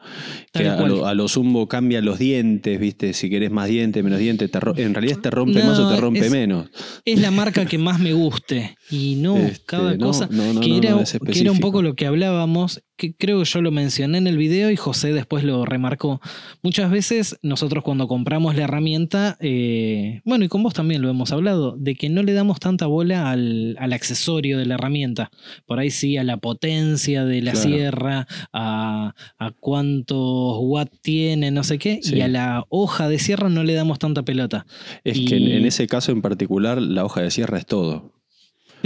que 0.51 0.67
a 0.67 0.81
lo, 0.85 1.05
a 1.05 1.13
lo 1.13 1.27
zumbo 1.29 1.67
cambia 1.67 2.01
los 2.01 2.19
dientes, 2.19 2.79
¿viste? 2.79 3.13
Si 3.13 3.29
querés 3.29 3.49
más 3.51 3.69
dientes, 3.69 4.03
menos 4.03 4.19
dientes, 4.19 4.49
en 4.75 4.93
realidad 4.93 5.19
te 5.21 5.29
rompe 5.29 5.59
No, 5.61 5.67
más 5.67 5.79
o 5.79 5.87
te 5.89 5.95
rompe 6.01 6.25
es- 6.25 6.31
menos. 6.31 6.67
Es 7.05 7.19
la 7.21 7.31
marca 7.31 7.65
que 7.65 7.77
más 7.77 7.99
me 7.99 8.13
guste. 8.13 8.75
Y 8.89 9.15
no, 9.15 9.37
Este, 9.47 9.63
cada 9.65 9.95
no, 9.95 10.07
cosa. 10.07 10.27
no, 10.29 10.53
no, 10.53 10.59
que, 10.61 10.69
no, 10.69 10.77
era, 10.77 11.03
que 11.31 11.39
era 11.39 11.51
un 11.51 11.59
poco 11.59 11.81
lo 11.81 11.95
que 11.95 12.05
hablábamos, 12.05 12.81
que 13.03 13.15
creo 13.17 13.39
que 13.39 13.45
yo 13.45 13.61
lo 13.61 13.69
mencioné 13.71 14.17
en 14.17 14.27
el 14.27 14.37
video 14.37 14.71
y 14.71 14.77
José 14.77 15.11
después 15.11 15.43
lo 15.43 15.65
remarcó. 15.65 16.21
Muchas 16.61 16.89
veces 16.89 17.37
nosotros 17.41 17.83
cuando 17.83 18.07
compramos 18.07 18.55
la 18.55 18.63
herramienta, 18.63 19.35
eh, 19.41 20.21
bueno, 20.23 20.45
y 20.45 20.47
con 20.47 20.63
vos 20.63 20.73
también 20.73 21.01
lo 21.01 21.09
hemos 21.09 21.33
hablado, 21.33 21.75
de 21.77 21.95
que 21.95 22.09
no 22.09 22.23
le 22.23 22.31
damos 22.31 22.61
tanta 22.61 22.85
bola 22.85 23.29
al, 23.29 23.75
al 23.77 23.91
accesorio 23.91 24.57
de 24.57 24.65
la 24.65 24.75
herramienta. 24.75 25.31
Por 25.65 25.79
ahí 25.79 25.89
sí, 25.91 26.15
a 26.15 26.23
la 26.23 26.37
potencia 26.37 27.25
de 27.25 27.41
la 27.41 27.51
Claro. 27.51 27.69
sierra, 27.69 28.27
a, 28.53 29.13
a 29.37 29.51
cuántos 29.51 30.57
watts 30.61 30.97
tiene, 31.01 31.51
no 31.51 31.63
sé 31.63 31.77
qué, 31.77 31.99
Sí. 32.01 32.15
y 32.15 32.21
a 32.21 32.27
la 32.29 32.63
hoja 32.69 33.09
de 33.09 33.19
sierra 33.19 33.49
no 33.49 33.63
le 33.63 33.73
damos 33.73 33.99
tanta 33.99 34.23
pelota. 34.23 34.65
Es 35.03 35.19
que 35.19 35.35
en 35.35 35.65
ese 35.65 35.87
caso 35.87 36.11
en 36.13 36.21
particular, 36.21 36.81
la 36.81 37.03
hoja 37.03 37.21
de 37.21 37.31
sierra 37.31 37.57
es 37.57 37.65
todo. 37.65 38.13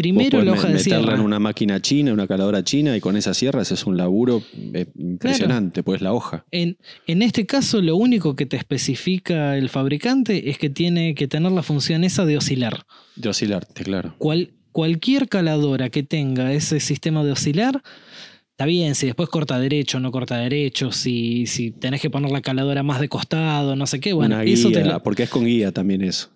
Primero 0.02 0.44
la 0.44 0.52
hoja 0.54 0.68
de 0.68 0.74
meterla 0.76 1.00
sierra. 1.00 1.16
en 1.16 1.22
una 1.22 1.40
máquina 1.40 1.82
china, 1.82 2.14
una 2.14 2.28
caladora 2.28 2.64
china, 2.64 2.96
y 2.96 3.02
con 3.02 3.18
esa 3.18 3.34
sierra 3.34 3.62
haces 3.62 3.86
un 3.86 3.98
laburo 3.98 4.44
eh, 4.74 4.86
impresionante, 4.96 5.82
pues 5.84 6.02
la 6.02 6.14
hoja. 6.14 6.46
En, 6.52 6.78
en 7.08 7.22
este 7.24 7.46
caso, 7.48 7.82
lo 7.82 7.96
único 7.96 8.36
que 8.36 8.46
te 8.46 8.58
especifica 8.58 9.58
el 9.58 9.70
fabricante 9.70 10.50
es 10.50 10.58
que 10.60 10.70
tiene 10.70 11.16
que 11.16 11.28
tener 11.28 11.52
la 11.52 11.64
función 11.64 12.04
esa 12.04 12.26
de 12.26 12.38
oscilar. 12.38 12.86
De 13.16 13.30
oscilarte, 13.30 13.84
claro. 13.84 14.14
Cual- 14.20 14.52
cualquier 14.72 15.28
caladora 15.28 15.90
que 15.90 16.04
tenga 16.04 16.54
ese 16.54 16.80
sistema 16.80 17.24
de 17.24 17.32
oscilar, 17.32 17.82
está 18.52 18.66
bien, 18.68 18.94
si 18.94 19.08
después 19.08 19.28
corta 19.30 19.60
derecho 19.60 19.98
o 19.98 20.00
no 20.00 20.12
corta 20.12 20.38
derecho, 20.38 20.92
si, 20.92 21.48
si 21.48 21.72
tenés 21.72 22.00
que 22.02 22.12
poner 22.12 22.30
la 22.32 22.42
caladora 22.42 22.84
más 22.84 23.00
de 23.00 23.10
costado, 23.10 23.76
no 23.76 23.88
sé 23.88 24.00
qué, 24.00 24.14
bueno, 24.14 24.36
una 24.36 24.44
eso 24.44 24.70
guía, 24.70 24.84
te 24.84 24.88
lo- 24.88 25.02
porque 25.02 25.24
es 25.24 25.30
con 25.32 25.46
guía 25.46 25.72
también 25.72 26.04
eso. 26.04 26.30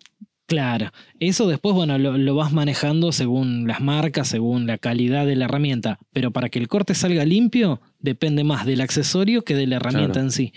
Claro, 0.51 0.91
eso 1.21 1.47
después, 1.47 1.73
bueno, 1.73 1.97
lo, 1.97 2.17
lo 2.17 2.35
vas 2.35 2.51
manejando 2.51 3.13
según 3.13 3.67
las 3.69 3.79
marcas, 3.79 4.27
según 4.27 4.67
la 4.67 4.77
calidad 4.77 5.25
de 5.25 5.37
la 5.37 5.45
herramienta, 5.45 5.97
pero 6.11 6.31
para 6.31 6.49
que 6.49 6.59
el 6.59 6.67
corte 6.67 6.93
salga 6.93 7.23
limpio, 7.23 7.79
depende 7.99 8.43
más 8.43 8.65
del 8.65 8.81
accesorio 8.81 9.43
que 9.43 9.55
de 9.55 9.65
la 9.65 9.77
herramienta 9.77 10.13
Claro. 10.13 10.25
en 10.25 10.31
sí. 10.31 10.51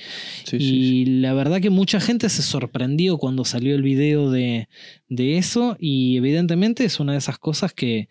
Sí, 0.44 0.56
y 0.56 0.58
sí, 0.58 1.04
sí. 1.04 1.04
la 1.20 1.32
verdad 1.32 1.60
que 1.60 1.70
mucha 1.70 2.00
gente 2.00 2.28
se 2.28 2.42
sorprendió 2.42 3.18
cuando 3.18 3.44
salió 3.44 3.76
el 3.76 3.82
video 3.82 4.32
de, 4.32 4.68
de 5.16 5.38
eso 5.38 5.76
y 5.78 6.16
evidentemente 6.16 6.84
es 6.84 7.00
una 7.00 7.12
de 7.12 7.18
esas 7.18 7.38
cosas 7.38 7.72
que, 7.72 8.08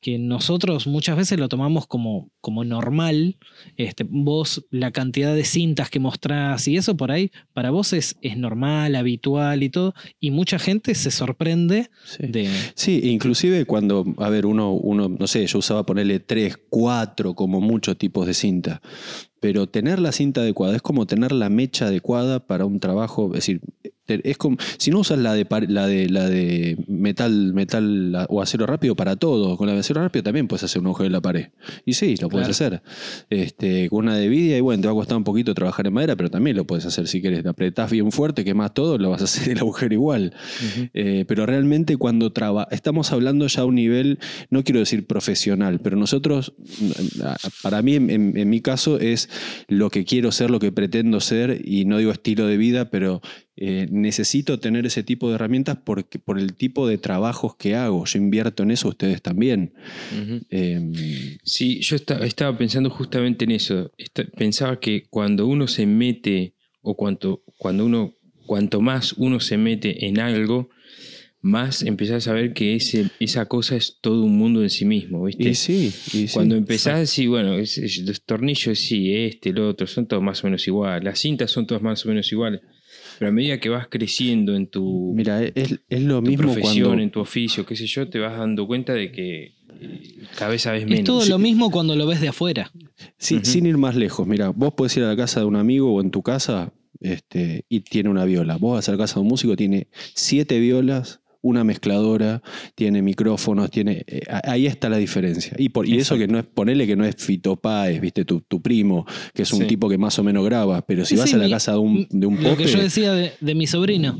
que 0.00 0.18
nosotros 0.18 0.86
muchas 0.86 1.16
veces 1.16 1.38
lo 1.38 1.48
tomamos 1.48 1.86
como, 1.86 2.30
como 2.40 2.64
normal. 2.64 3.36
Este, 3.76 4.04
vos, 4.08 4.66
la 4.70 4.90
cantidad 4.90 5.34
de 5.34 5.44
cintas 5.44 5.90
que 5.90 6.00
mostrás 6.00 6.66
y 6.68 6.76
eso 6.76 6.96
por 6.96 7.10
ahí, 7.10 7.30
para 7.52 7.70
vos 7.70 7.92
es, 7.92 8.16
es 8.22 8.36
normal, 8.36 8.94
habitual 8.94 9.62
y 9.62 9.70
todo, 9.70 9.94
y 10.18 10.30
mucha 10.30 10.58
gente 10.58 10.94
se 10.94 11.10
sorprende 11.10 11.90
Sí. 12.04 12.26
de... 12.26 12.48
Sí, 12.74 13.00
inclusive 13.04 13.64
cuando, 13.66 14.04
a 14.18 14.28
ver, 14.30 14.46
uno, 14.46 14.72
uno, 14.72 15.08
no 15.08 15.26
sé, 15.26 15.46
yo 15.46 15.58
usaba 15.58 15.84
ponerle 15.84 16.20
tres, 16.20 16.58
cuatro, 16.68 17.34
como 17.34 17.60
muchos 17.60 17.96
tipos 17.98 18.26
de 18.26 18.34
cinta. 18.34 18.80
Pero 19.40 19.66
tener 19.68 19.98
la 20.00 20.12
cinta 20.12 20.42
adecuada 20.42 20.76
es 20.76 20.82
como 20.82 21.06
tener 21.06 21.32
la 21.32 21.48
mecha 21.48 21.86
adecuada 21.86 22.46
para 22.46 22.66
un 22.66 22.78
trabajo. 22.78 23.28
Es 23.28 23.32
decir, 23.40 23.60
es 24.24 24.36
como. 24.38 24.56
Si 24.78 24.90
no 24.90 25.00
usas 25.00 25.18
la 25.18 25.34
de 25.34 25.46
la 25.68 25.86
de 25.86 26.08
la 26.08 26.28
de 26.28 26.76
metal, 26.88 27.52
metal 27.54 28.12
la- 28.12 28.26
o 28.28 28.40
acero 28.42 28.66
rápido 28.66 28.94
para 28.96 29.16
todo. 29.16 29.56
Con 29.56 29.66
la 29.66 29.74
de 29.74 29.80
acero 29.80 30.00
rápido 30.02 30.22
también 30.22 30.48
puedes 30.48 30.64
hacer 30.64 30.80
un 30.80 30.86
agujero 30.86 31.06
en 31.06 31.12
la 31.12 31.20
pared. 31.20 31.48
Y 31.84 31.92
sí, 31.94 32.16
lo 32.20 32.28
puedes 32.28 32.48
hacer. 32.52 32.82
Este, 33.28 33.88
con 33.88 34.00
una 34.00 34.16
de 34.16 34.28
vidia, 34.28 34.56
y 34.56 34.60
bueno, 34.60 34.80
te 34.80 34.86
va 34.88 34.92
a 34.92 34.96
costar 34.96 35.16
un 35.16 35.24
poquito 35.24 35.54
trabajar 35.54 35.86
en 35.86 35.92
madera, 35.92 36.16
pero 36.16 36.30
también 36.30 36.56
lo 36.56 36.64
puedes 36.66 36.86
hacer 36.86 37.06
si 37.08 37.20
quieres. 37.20 37.44
Apretás 37.46 37.90
bien 37.90 38.10
fuerte, 38.12 38.44
quemás 38.44 38.74
todo, 38.74 38.98
lo 38.98 39.10
vas 39.10 39.20
a 39.20 39.24
hacer 39.24 39.50
el 39.52 39.58
agujero 39.58 39.94
igual. 39.94 40.34
Eh, 40.94 41.24
pero 41.28 41.46
realmente 41.46 41.96
cuando 41.96 42.32
traba, 42.32 42.66
estamos 42.70 43.12
hablando 43.12 43.46
ya 43.46 43.62
a 43.62 43.64
un 43.64 43.74
nivel, 43.74 44.18
no 44.50 44.64
quiero 44.64 44.80
decir 44.80 45.06
profesional, 45.06 45.80
pero 45.80 45.96
nosotros, 45.96 46.52
para 47.62 47.82
mí, 47.82 47.94
en, 47.96 48.10
en- 48.10 48.36
en 48.36 48.48
mi 48.50 48.60
caso, 48.60 48.98
es 48.98 49.28
lo 49.68 49.90
que 49.90 50.04
quiero 50.04 50.32
ser, 50.32 50.50
lo 50.50 50.58
que 50.58 50.72
pretendo 50.72 51.20
ser, 51.20 51.60
y 51.64 51.84
no 51.84 51.98
digo 51.98 52.10
estilo 52.12 52.46
de 52.46 52.56
vida, 52.56 52.90
pero 52.90 53.20
eh, 53.56 53.86
necesito 53.90 54.58
tener 54.58 54.86
ese 54.86 55.02
tipo 55.02 55.28
de 55.28 55.34
herramientas 55.34 55.78
porque, 55.84 56.18
por 56.18 56.38
el 56.38 56.54
tipo 56.54 56.86
de 56.88 56.96
trabajos 56.98 57.56
que 57.56 57.74
hago. 57.74 58.04
Yo 58.06 58.18
invierto 58.18 58.62
en 58.62 58.70
eso, 58.70 58.88
ustedes 58.88 59.20
también. 59.22 59.74
Ujú. 60.22 60.40
Em, 60.50 60.92
Sí, 61.44 61.80
yo 61.80 61.96
esta- 61.96 62.24
estaba 62.24 62.56
pensando 62.56 62.88
justamente 62.90 63.44
en 63.44 63.50
eso. 63.50 63.92
Esta- 63.98 64.24
pensaba 64.24 64.78
que 64.80 65.04
cuando 65.10 65.46
uno 65.46 65.66
se 65.68 65.84
mete, 65.86 66.54
o 66.80 66.96
cuanto, 66.96 67.42
cuando 67.58 67.84
uno, 67.84 68.14
cuanto 68.46 68.80
más 68.80 69.12
uno 69.14 69.40
se 69.40 69.58
mete 69.58 70.06
en 70.06 70.18
algo, 70.20 70.70
más 71.42 71.82
empezás 71.82 72.28
a 72.28 72.34
ver 72.34 72.52
que 72.52 72.76
ese, 72.76 73.10
esa 73.18 73.46
cosa 73.46 73.74
es 73.76 73.96
todo 74.00 74.22
un 74.24 74.36
mundo 74.36 74.62
en 74.62 74.68
sí 74.70 74.84
mismo, 74.84 75.24
¿viste? 75.24 75.48
y 75.50 75.54
sí, 75.54 75.86
y 75.86 75.90
sí. 75.90 76.28
Cuando 76.32 76.54
empezás, 76.56 77.08
sí, 77.10 77.26
bueno, 77.26 77.54
es- 77.56 77.78
es- 77.78 77.98
los 78.06 78.22
tornillos, 78.22 78.78
sí, 78.78 79.14
este, 79.14 79.50
el 79.50 79.58
otro, 79.60 79.86
son 79.86 80.06
todos 80.06 80.22
más 80.22 80.42
o 80.44 80.46
menos 80.46 80.66
iguales. 80.66 81.02
Las 81.04 81.18
cintas 81.18 81.50
son 81.50 81.66
todas 81.66 81.82
más 81.82 82.04
o 82.04 82.08
menos 82.10 82.30
iguales. 82.30 82.60
Pero 83.20 83.28
a 83.28 83.32
medida 83.32 83.60
que 83.60 83.68
vas 83.68 83.86
creciendo 83.86 84.56
en 84.56 84.66
tu, 84.66 85.12
Mira, 85.14 85.44
es, 85.44 85.78
es 85.90 86.02
lo 86.02 86.22
tu 86.22 86.30
mismo 86.30 86.54
profesión, 86.54 86.86
cuando... 86.86 87.02
en 87.02 87.10
tu 87.10 87.20
oficio, 87.20 87.66
qué 87.66 87.76
sé 87.76 87.86
yo, 87.86 88.08
te 88.08 88.18
vas 88.18 88.38
dando 88.38 88.66
cuenta 88.66 88.94
de 88.94 89.12
que 89.12 89.52
eh, 89.78 90.00
cada 90.38 90.52
vez 90.52 90.62
sabes 90.62 90.84
menos. 90.84 91.00
Es 91.00 91.04
todo 91.04 91.20
Sí. 91.20 91.28
lo 91.28 91.38
mismo 91.38 91.70
cuando 91.70 91.94
lo 91.96 92.06
ves 92.06 92.22
de 92.22 92.28
afuera. 92.28 92.72
Sí. 93.18 93.40
Sin 93.42 93.66
ir 93.66 93.76
más 93.76 93.94
lejos, 93.94 94.26
mira, 94.26 94.48
vos 94.48 94.72
podés 94.72 94.96
ir 94.96 95.02
a 95.02 95.08
la 95.08 95.16
casa 95.16 95.40
de 95.40 95.44
un 95.46 95.56
amigo 95.56 95.92
o 95.92 96.00
en 96.00 96.10
tu 96.10 96.22
casa 96.22 96.72
este, 96.98 97.66
y 97.68 97.80
tiene 97.80 98.08
una 98.08 98.24
viola. 98.24 98.56
Vos 98.56 98.76
vas 98.76 98.88
a 98.88 98.92
la 98.92 98.98
casa 98.98 99.16
de 99.16 99.20
un 99.20 99.28
músico, 99.28 99.54
tiene 99.54 99.88
siete 100.14 100.58
violas, 100.58 101.20
una 101.42 101.64
mezcladora, 101.64 102.42
tiene 102.74 103.02
micrófonos, 103.02 103.70
tiene. 103.70 104.04
eh, 104.06 104.20
ahí 104.44 104.66
está 104.66 104.88
la 104.88 104.98
diferencia. 104.98 105.54
Y, 105.58 105.70
por, 105.70 105.88
y 105.88 105.96
eso 105.98 106.16
que 106.18 106.28
no 106.28 106.38
es, 106.38 106.44
ponele 106.44 106.86
que 106.86 106.96
no 106.96 107.04
es 107.04 107.16
Fito 107.16 107.56
Páez, 107.56 108.00
viste, 108.00 108.24
tu, 108.24 108.40
tu 108.42 108.60
primo, 108.60 109.06
que 109.34 109.42
es 109.42 109.52
un 109.52 109.60
Sí. 109.60 109.66
tipo 109.66 109.88
que 109.88 109.96
más 109.98 110.18
o 110.18 110.22
menos 110.24 110.44
graba, 110.44 110.82
pero 110.86 111.04
si 111.04 111.14
Sí, 111.14 111.20
vas 111.20 111.30
sí, 111.30 111.36
a 111.36 111.38
la 111.38 111.44
mi- 111.46 111.50
casa 111.50 111.72
de 111.72 111.78
un, 111.78 112.06
de 112.10 112.26
un 112.26 112.42
Lo 112.42 112.50
pope. 112.50 112.64
que 112.64 112.68
yo 112.70 112.80
decía 112.80 113.12
de, 113.14 113.32
de 113.40 113.54
mi 113.54 113.66
sobrino. 113.66 114.18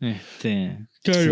Este, 0.00 0.78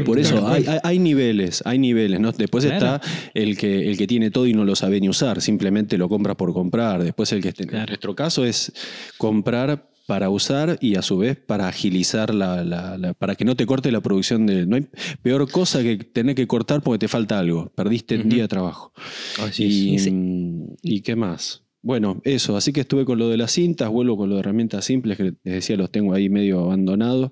Por 0.05 0.19
eso 0.19 0.33
Claro. 0.39 0.49
hay, 0.49 0.65
hay- 0.67 0.79
hay 0.83 0.99
niveles, 0.99 1.63
hay 1.65 1.79
niveles, 1.79 2.21
¿no? 2.21 2.33
Después 2.33 2.65
Claro. 2.67 2.97
está 2.97 3.01
el 3.35 3.57
que, 3.57 3.89
el 3.91 3.97
que 3.97 4.07
tiene 4.07 4.31
todo 4.31 4.47
y 4.47 4.53
no 4.53 4.65
lo 4.65 4.75
sabe 4.77 5.01
ni 5.01 5.09
usar, 5.09 5.41
simplemente 5.41 5.97
lo 5.97 6.09
compra 6.09 6.35
por 6.37 6.53
comprar. 6.53 7.03
Después 7.03 7.33
el 7.33 7.41
que 7.43 7.49
esté- 7.51 7.63
en 7.65 7.69
Claro. 7.71 7.87
nuestro 7.87 8.15
caso 8.15 8.45
es 8.45 8.73
comprar 9.17 9.88
para 10.09 10.31
usar 10.31 10.79
y 10.81 10.97
a 10.97 11.03
su 11.03 11.19
vez 11.19 11.37
para 11.37 11.69
agilizar 11.69 12.33
la, 12.35 12.65
la- 12.65 12.97
la- 12.97 13.13
para 13.13 13.35
que 13.35 13.45
no 13.45 13.55
te 13.57 13.67
corte 13.67 13.93
la 13.93 14.01
producción 14.01 14.47
de. 14.47 14.65
No 14.65 14.77
hay 14.77 14.87
peor 15.21 15.51
cosa 15.51 15.83
que 15.83 15.99
tener 15.99 16.35
que 16.35 16.47
cortar 16.47 16.81
porque 16.81 16.99
te 17.01 17.09
falta 17.09 17.39
algo. 17.39 17.71
Perdiste 17.75 18.17
un 18.17 18.31
día 18.31 18.45
de 18.45 18.49
trabajo. 18.49 18.95
Así 19.39 19.65
Y, 19.67 19.97
es. 19.97 20.11
mm, 20.11 20.63
¿y 20.83 21.03
qué 21.03 21.15
más? 21.15 21.63
Bueno, 21.83 22.21
eso, 22.25 22.57
así 22.57 22.73
que 22.73 22.81
estuve 22.81 23.05
con 23.05 23.19
lo 23.19 23.29
de 23.29 23.37
las 23.37 23.53
cintas, 23.53 23.89
vuelvo 23.91 24.17
con 24.17 24.29
lo 24.31 24.37
de 24.37 24.41
herramientas 24.41 24.85
simples, 24.87 25.17
que 25.19 25.25
les 25.25 25.35
decía, 25.45 25.77
los 25.77 25.93
tengo 25.93 26.13
ahí 26.15 26.29
medio 26.31 26.61
abandonados, 26.65 27.31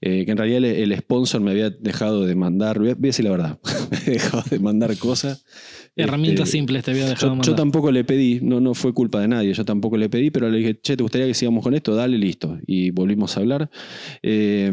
eh, 0.00 0.24
que 0.24 0.30
en 0.30 0.38
realidad 0.38 0.58
el, 0.64 0.90
el 0.92 0.98
sponsor 0.98 1.40
me 1.40 1.50
había 1.50 1.70
dejado 1.70 2.24
de 2.24 2.34
mandar, 2.36 2.78
voy 2.78 2.90
a 2.90 2.94
voy 2.94 3.04
a 3.04 3.08
decir 3.08 3.24
la 3.26 3.32
verdad, 3.32 3.58
me 3.90 3.96
había 3.98 4.12
dejado 4.14 4.44
de 4.48 4.58
mandar 4.60 4.96
cosas. 4.96 5.44
Herramientas 5.96 6.48
Este, 6.48 6.58
simples 6.58 6.84
te 6.84 6.90
había 6.90 7.06
dejado 7.06 7.36
Yo, 7.36 7.42
yo 7.42 7.54
tampoco 7.54 7.90
le 7.90 8.04
pedí, 8.04 8.40
no, 8.42 8.60
no 8.60 8.74
fue 8.74 8.92
culpa 8.92 9.20
de 9.20 9.28
nadie, 9.28 9.52
yo 9.52 9.64
tampoco 9.64 9.96
le 9.96 10.08
pedí, 10.08 10.30
pero 10.30 10.48
le 10.48 10.58
dije, 10.58 10.80
che, 10.80 10.96
¿te 10.96 11.02
gustaría 11.02 11.26
que 11.26 11.34
sigamos 11.34 11.62
con 11.62 11.74
esto? 11.74 11.94
Dale, 11.94 12.18
listo. 12.18 12.58
Y 12.66 12.90
volvimos 12.90 13.36
a 13.36 13.40
hablar. 13.40 13.70
Eh, 14.22 14.70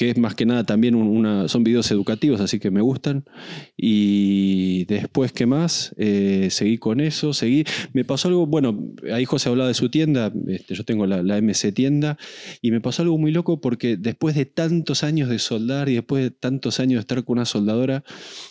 que 0.00 0.08
es 0.08 0.16
más 0.16 0.34
que 0.34 0.46
nada 0.46 0.64
también 0.64 0.94
son 1.46 1.62
videos 1.62 1.90
educativos, 1.90 2.40
así 2.40 2.58
que 2.58 2.70
me 2.70 2.80
gustan. 2.80 3.26
Y 3.76 4.86
después, 4.86 5.30
¿qué 5.30 5.44
más? 5.44 5.94
Eh, 5.98 6.48
seguí 6.50 6.78
con 6.78 7.00
eso, 7.00 7.34
seguí. 7.34 7.64
Me 7.92 8.06
pasó 8.06 8.28
algo, 8.28 8.46
bueno, 8.46 8.82
ahí 9.12 9.26
José 9.26 9.50
hablaba 9.50 9.68
de 9.68 9.74
su 9.74 9.90
tienda, 9.90 10.32
este, 10.48 10.74
yo 10.74 10.86
tengo 10.86 11.04
la, 11.04 11.22
la 11.22 11.36
MC 11.36 11.72
tienda, 11.72 12.16
y 12.62 12.70
me 12.70 12.80
pasó 12.80 13.02
algo 13.02 13.18
muy 13.18 13.30
loco 13.30 13.60
porque 13.60 13.98
después 13.98 14.34
de 14.34 14.46
tantos 14.46 15.04
años 15.04 15.28
de 15.28 15.38
soldar 15.38 15.90
y 15.90 15.96
después 15.96 16.24
de 16.24 16.30
tantos 16.30 16.80
años 16.80 16.94
de 16.94 17.00
estar 17.00 17.22
con 17.22 17.36
una 17.36 17.44
soldadora, 17.44 18.02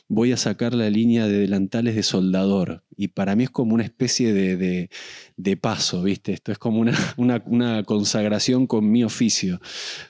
voy 0.07 0.33
a 0.33 0.37
sacar 0.37 0.75
la 0.75 0.91
línea 0.91 1.25
de 1.25 1.39
delantales 1.39 1.95
de 1.95 2.03
soldador. 2.03 2.83
Y 3.01 3.07
para 3.07 3.33
mí 3.37 3.45
es 3.45 3.49
como 3.49 3.75
una 3.75 3.83
especie 3.85 4.33
de, 4.33 4.57
de- 4.57 4.89
de 5.37 5.55
paso, 5.55 6.03
¿viste? 6.03 6.33
Esto 6.33 6.51
es 6.51 6.57
como 6.57 6.79
una, 6.81 6.91
una- 7.17 7.41
una 7.45 7.83
consagración 7.83 8.67
con 8.67 8.91
mi 8.91 9.05
oficio. 9.05 9.61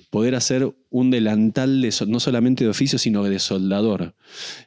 Poder 0.10 0.34
hacer 0.34 0.73
un 0.89 1.12
delantal 1.12 1.82
de, 1.82 1.93
no 2.08 2.19
solamente 2.19 2.63
de 2.63 2.71
oficio, 2.71 2.97
sino 2.97 3.23
de 3.23 3.38
soldador. 3.38 4.15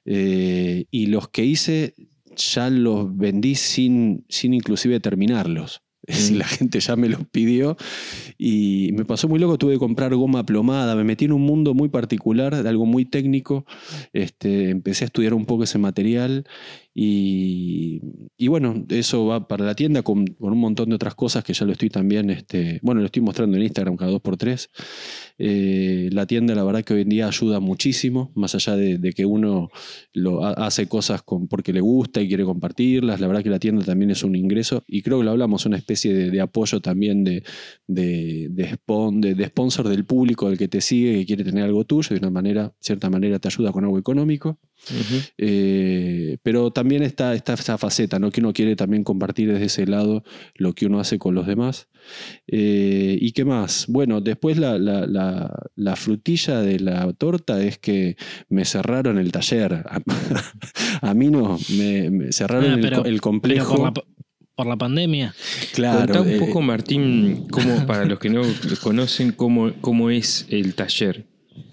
Eh, 0.04 0.84
y 0.92 1.06
los 1.06 1.28
que 1.30 1.44
hice 1.44 1.94
ya 2.36 2.70
los 2.70 3.14
vendí 3.16 3.56
sin, 3.56 4.24
sin 4.28 4.54
inclusive 4.54 5.00
terminarlos. 5.00 5.82
Es 6.04 6.16
decir, 6.16 6.34
Mm. 6.34 6.38
la 6.40 6.48
gente 6.48 6.80
ya 6.80 6.96
me 6.96 7.08
los 7.08 7.24
pidió 7.28 7.76
y 8.36 8.90
me 8.94 9.04
pasó 9.04 9.28
muy 9.28 9.38
loco, 9.38 9.56
tuve 9.56 9.74
que 9.74 9.78
comprar 9.78 10.12
goma 10.16 10.44
plomada, 10.44 10.96
me 10.96 11.04
metí 11.04 11.26
en 11.26 11.32
un 11.32 11.42
mundo 11.42 11.74
muy 11.74 11.88
particular, 11.90 12.60
de 12.60 12.68
algo 12.68 12.86
muy 12.86 13.04
técnico, 13.04 13.64
este, 14.12 14.70
empecé 14.70 15.04
a 15.04 15.06
estudiar 15.06 15.32
un 15.32 15.46
poco 15.46 15.62
ese 15.62 15.78
material 15.78 16.44
y, 16.94 18.48
bueno, 18.48 18.84
eso 18.90 19.26
va 19.26 19.48
para 19.48 19.64
la 19.64 19.74
tienda 19.74 20.02
con, 20.02 20.24
un 20.38 20.58
montón 20.58 20.90
de 20.90 20.94
otras 20.94 21.14
cosas 21.14 21.42
que 21.42 21.54
ya 21.54 21.64
lo 21.64 21.72
estoy 21.72 21.88
también, 21.88 22.28
este, 22.28 22.80
bueno, 22.82 23.00
lo 23.00 23.06
estoy 23.06 23.22
mostrando 23.22 23.56
en 23.56 23.62
Instagram 23.62 23.96
cada 23.96 24.10
dos 24.10 24.20
por 24.20 24.36
tres. 24.36 24.68
Eh, 25.38 26.10
la 26.12 26.26
tienda 26.26 26.54
la 26.54 26.64
verdad 26.64 26.84
que 26.84 26.94
hoy 26.94 27.02
en 27.02 27.08
día 27.08 27.26
ayuda 27.26 27.60
muchísimo, 27.60 28.30
más 28.34 28.54
allá 28.54 28.76
de, 28.76 29.12
que 29.12 29.24
uno 29.24 29.70
hace 30.56 30.86
cosas 30.86 31.22
porque 31.48 31.72
le 31.72 31.80
gusta 31.80 32.20
y 32.20 32.28
quiere 32.28 32.44
compartirlas, 32.44 33.20
la 33.20 33.26
verdad 33.26 33.42
que 33.42 33.50
la 33.50 33.58
tienda 33.58 33.84
también 33.84 34.10
es 34.10 34.22
un 34.22 34.36
ingreso 34.36 34.82
y 34.86 35.02
creo 35.02 35.18
que 35.18 35.24
lo 35.24 35.30
hablamos, 35.30 35.66
una 35.66 35.76
especie 35.76 36.12
de, 36.14 36.40
apoyo 36.40 36.80
también 36.80 37.24
de, 37.24 37.42
de- 37.86 38.48
de 38.50 39.46
sponsor 39.46 39.88
del 39.88 40.04
público, 40.04 40.48
del 40.48 40.58
que 40.58 40.68
te 40.68 40.80
sigue, 40.80 41.18
que 41.20 41.26
quiere 41.26 41.44
tener 41.44 41.64
algo 41.64 41.84
tuyo, 41.84 42.10
de 42.10 42.18
una 42.18 42.30
manera, 42.30 42.72
cierta 42.80 43.08
manera 43.10 43.38
te 43.38 43.48
ayuda 43.48 43.72
con 43.72 43.84
algo 43.84 43.98
económico. 43.98 44.58
Eh, 45.38 46.38
pero 46.42 46.70
también 46.72 47.02
está, 47.02 47.34
está 47.34 47.54
esa 47.54 47.78
faceta, 47.78 48.18
¿no? 48.18 48.30
que 48.30 48.40
uno 48.40 48.52
quiere 48.52 48.76
también 48.76 49.04
compartir 49.04 49.50
desde 49.52 49.66
ese 49.66 49.86
lado 49.86 50.24
lo 50.54 50.72
que 50.74 50.86
uno 50.86 51.00
hace 51.00 51.18
con 51.18 51.34
los 51.34 51.46
demás. 51.46 51.88
Eh, 52.48 53.16
¿Y 53.20 53.32
qué 53.32 53.44
más? 53.44 53.86
Bueno, 53.88 54.20
después 54.20 54.58
la, 54.58 54.78
la- 54.78 55.06
la- 55.06 55.54
la 55.76 55.96
frutilla 55.96 56.60
de 56.60 56.80
la 56.80 57.12
torta 57.12 57.62
es 57.62 57.78
que 57.78 58.16
me 58.48 58.64
cerraron 58.64 59.18
el 59.18 59.30
taller. 59.32 59.74
A, 59.74 60.00
a 61.10 61.14
mí 61.14 61.28
no, 61.30 61.58
me, 61.76 62.10
me 62.10 62.32
cerraron 62.32 62.72
Ah, 62.72 62.74
el 62.74 62.80
pero- 62.80 62.96
co- 62.98 63.04
el, 63.04 63.10
Pero 63.12 63.20
complejo. 63.20 63.76
por 63.76 63.84
la, 63.84 63.92
por 64.56 64.66
la 64.66 64.76
pandemia. 64.76 65.34
claro, 65.74 66.00
Contá 66.12 66.20
un 66.22 66.28
eh, 66.28 66.38
poco, 66.40 66.60
Martín, 66.60 67.46
cómo, 67.50 67.86
para 67.86 68.04
los 68.04 68.18
que 68.18 68.30
no 68.30 68.42
conocen, 68.82 69.32
cómo, 69.32 69.72
cómo 69.80 70.10
es 70.10 70.46
el 70.50 70.74
taller. 70.74 71.26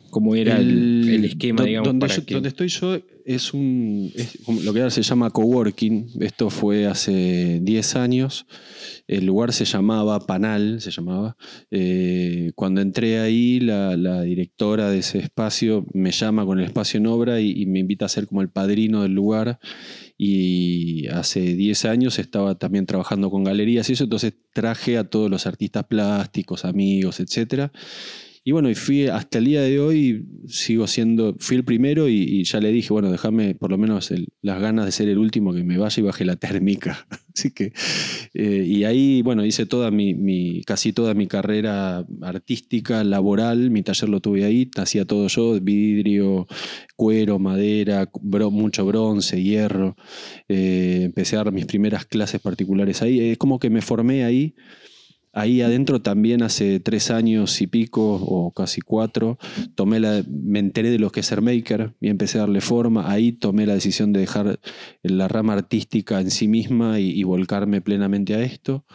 Cómo 0.09 0.35
era 0.35 0.57
el, 0.59 1.07
el 1.09 1.25
esquema, 1.25 1.63
digamos, 1.63 1.87
donde, 1.87 2.07
para 2.07 2.15
yo- 2.17 2.25
que... 2.25 2.33
donde 2.33 2.49
estoy 2.49 2.67
yo 2.67 2.99
es 3.25 3.53
un 3.53 4.11
es 4.15 4.39
lo 4.63 4.73
que 4.73 4.79
ahora 4.79 4.89
se 4.91 5.03
llama 5.03 5.29
coworking. 5.29 6.07
Esto 6.19 6.49
fue 6.49 6.87
hace 6.87 7.59
10 7.61 7.95
años. 7.95 8.45
El 9.07 9.25
lugar 9.25 9.53
se 9.53 9.65
llamaba 9.65 10.19
Panal, 10.25 10.81
se 10.81 10.89
llamaba. 10.91 11.37
Eh, 11.69 12.51
cuando 12.55 12.81
entré 12.81 13.19
ahí, 13.19 13.59
la, 13.59 13.95
la 13.97 14.23
directora 14.23 14.89
de 14.89 14.99
ese 14.99 15.19
espacio 15.19 15.85
me 15.93 16.11
llama 16.11 16.45
con 16.45 16.59
el 16.59 16.65
espacio 16.65 16.97
en 16.99 17.05
obra 17.07 17.39
y, 17.39 17.51
y 17.51 17.65
me 17.67 17.79
invita 17.79 18.05
a 18.05 18.09
ser 18.09 18.25
como 18.27 18.41
el 18.41 18.49
padrino 18.49 19.03
del 19.03 19.13
lugar. 19.13 19.59
Y 20.17 21.07
hace 21.07 21.55
10 21.55 21.85
años 21.85 22.19
estaba 22.19 22.55
también 22.55 22.85
trabajando 22.85 23.29
con 23.29 23.43
galerías 23.43 23.89
y 23.89 23.93
eso, 23.93 24.03
entonces 24.05 24.33
traje 24.53 24.97
a 24.97 25.03
todos 25.05 25.29
los 25.29 25.45
artistas 25.45 25.85
plásticos, 25.85 26.65
amigos, 26.65 27.19
etcétera. 27.19 27.71
Y 28.49 28.51
bueno, 28.51 28.67
y 28.71 28.73
fui 28.73 29.05
hasta 29.05 29.37
el 29.37 29.45
día 29.45 29.61
de 29.61 29.79
hoy, 29.79 30.25
sigo 30.47 30.87
siendo, 30.87 31.35
fui 31.37 31.55
el 31.55 31.63
primero 31.63 32.09
y, 32.09 32.15
y 32.23 32.43
ya 32.45 32.59
le 32.59 32.71
dije, 32.71 32.91
bueno, 32.91 33.11
déjame 33.11 33.53
por 33.53 33.69
lo 33.69 33.77
menos 33.77 34.09
el- 34.09 34.29
las 34.41 34.59
ganas 34.59 34.87
de 34.87 34.91
ser 34.91 35.07
el 35.07 35.19
último 35.19 35.53
que 35.53 35.63
me 35.63 35.77
vaya 35.77 36.01
y 36.01 36.03
baje 36.03 36.25
la 36.25 36.35
térmica. 36.35 37.05
Así 37.35 37.51
que, 37.51 37.73
eh, 38.33 38.63
y 38.65 38.85
ahí, 38.85 39.21
bueno, 39.21 39.45
hice 39.45 39.67
toda 39.67 39.91
mi, 39.91 40.15
mi- 40.15 40.63
casi 40.63 40.93
toda 40.93 41.13
mi 41.13 41.27
carrera 41.27 42.03
artística, 42.23 43.03
laboral, 43.03 43.69
mi 43.69 43.83
taller 43.83 44.09
lo 44.09 44.19
tuve 44.19 44.43
ahí, 44.45 44.67
hacía 44.77 45.05
todo 45.05 45.27
yo, 45.27 45.61
vidrio, 45.61 46.47
cuero, 46.95 47.37
madera, 47.37 48.09
bro- 48.19 48.49
mucho 48.49 48.83
bronce, 48.83 49.43
hierro. 49.43 49.95
Eh, 50.47 51.01
empecé 51.03 51.35
a 51.35 51.43
dar 51.43 51.53
mis 51.53 51.67
primeras 51.67 52.03
clases 52.07 52.41
particulares 52.41 53.03
ahí. 53.03 53.19
Es 53.29 53.37
como 53.37 53.59
que 53.59 53.69
me 53.69 53.83
formé 53.83 54.23
ahí. 54.23 54.55
Ahí 55.31 55.61
adentro 55.61 56.01
también 56.01 56.41
hace 56.41 56.79
tres 56.79 57.11
años 57.11 57.61
y 57.61 57.67
pico, 57.67 58.15
o 58.15 58.51
casi 58.51 58.81
cuatro, 58.81 59.37
tomé 59.75 59.99
la, 59.99 60.23
me 60.27 60.59
enteré 60.59 60.89
de 60.89 60.97
lo 60.97 61.11
que 61.11 61.19
es 61.19 61.27
ser 61.27 61.41
maker 61.41 61.93
y 62.01 62.09
empecé 62.09 62.37
a 62.37 62.41
darle 62.41 62.61
forma. 62.61 63.11
Ahí 63.11 63.31
tomé 63.31 63.67
la 63.67 63.75
decisión 63.75 64.11
de 64.11 64.21
dejar 64.21 64.59
la 65.03 65.27
rama 65.27 65.53
artística 65.53 66.19
en 66.19 66.31
sí 66.31 66.47
misma 66.47 66.99
y, 66.99 67.23
volcarme 67.29 67.79
plenamente 67.81 68.33
a 68.33 68.41
esto. 68.41 68.85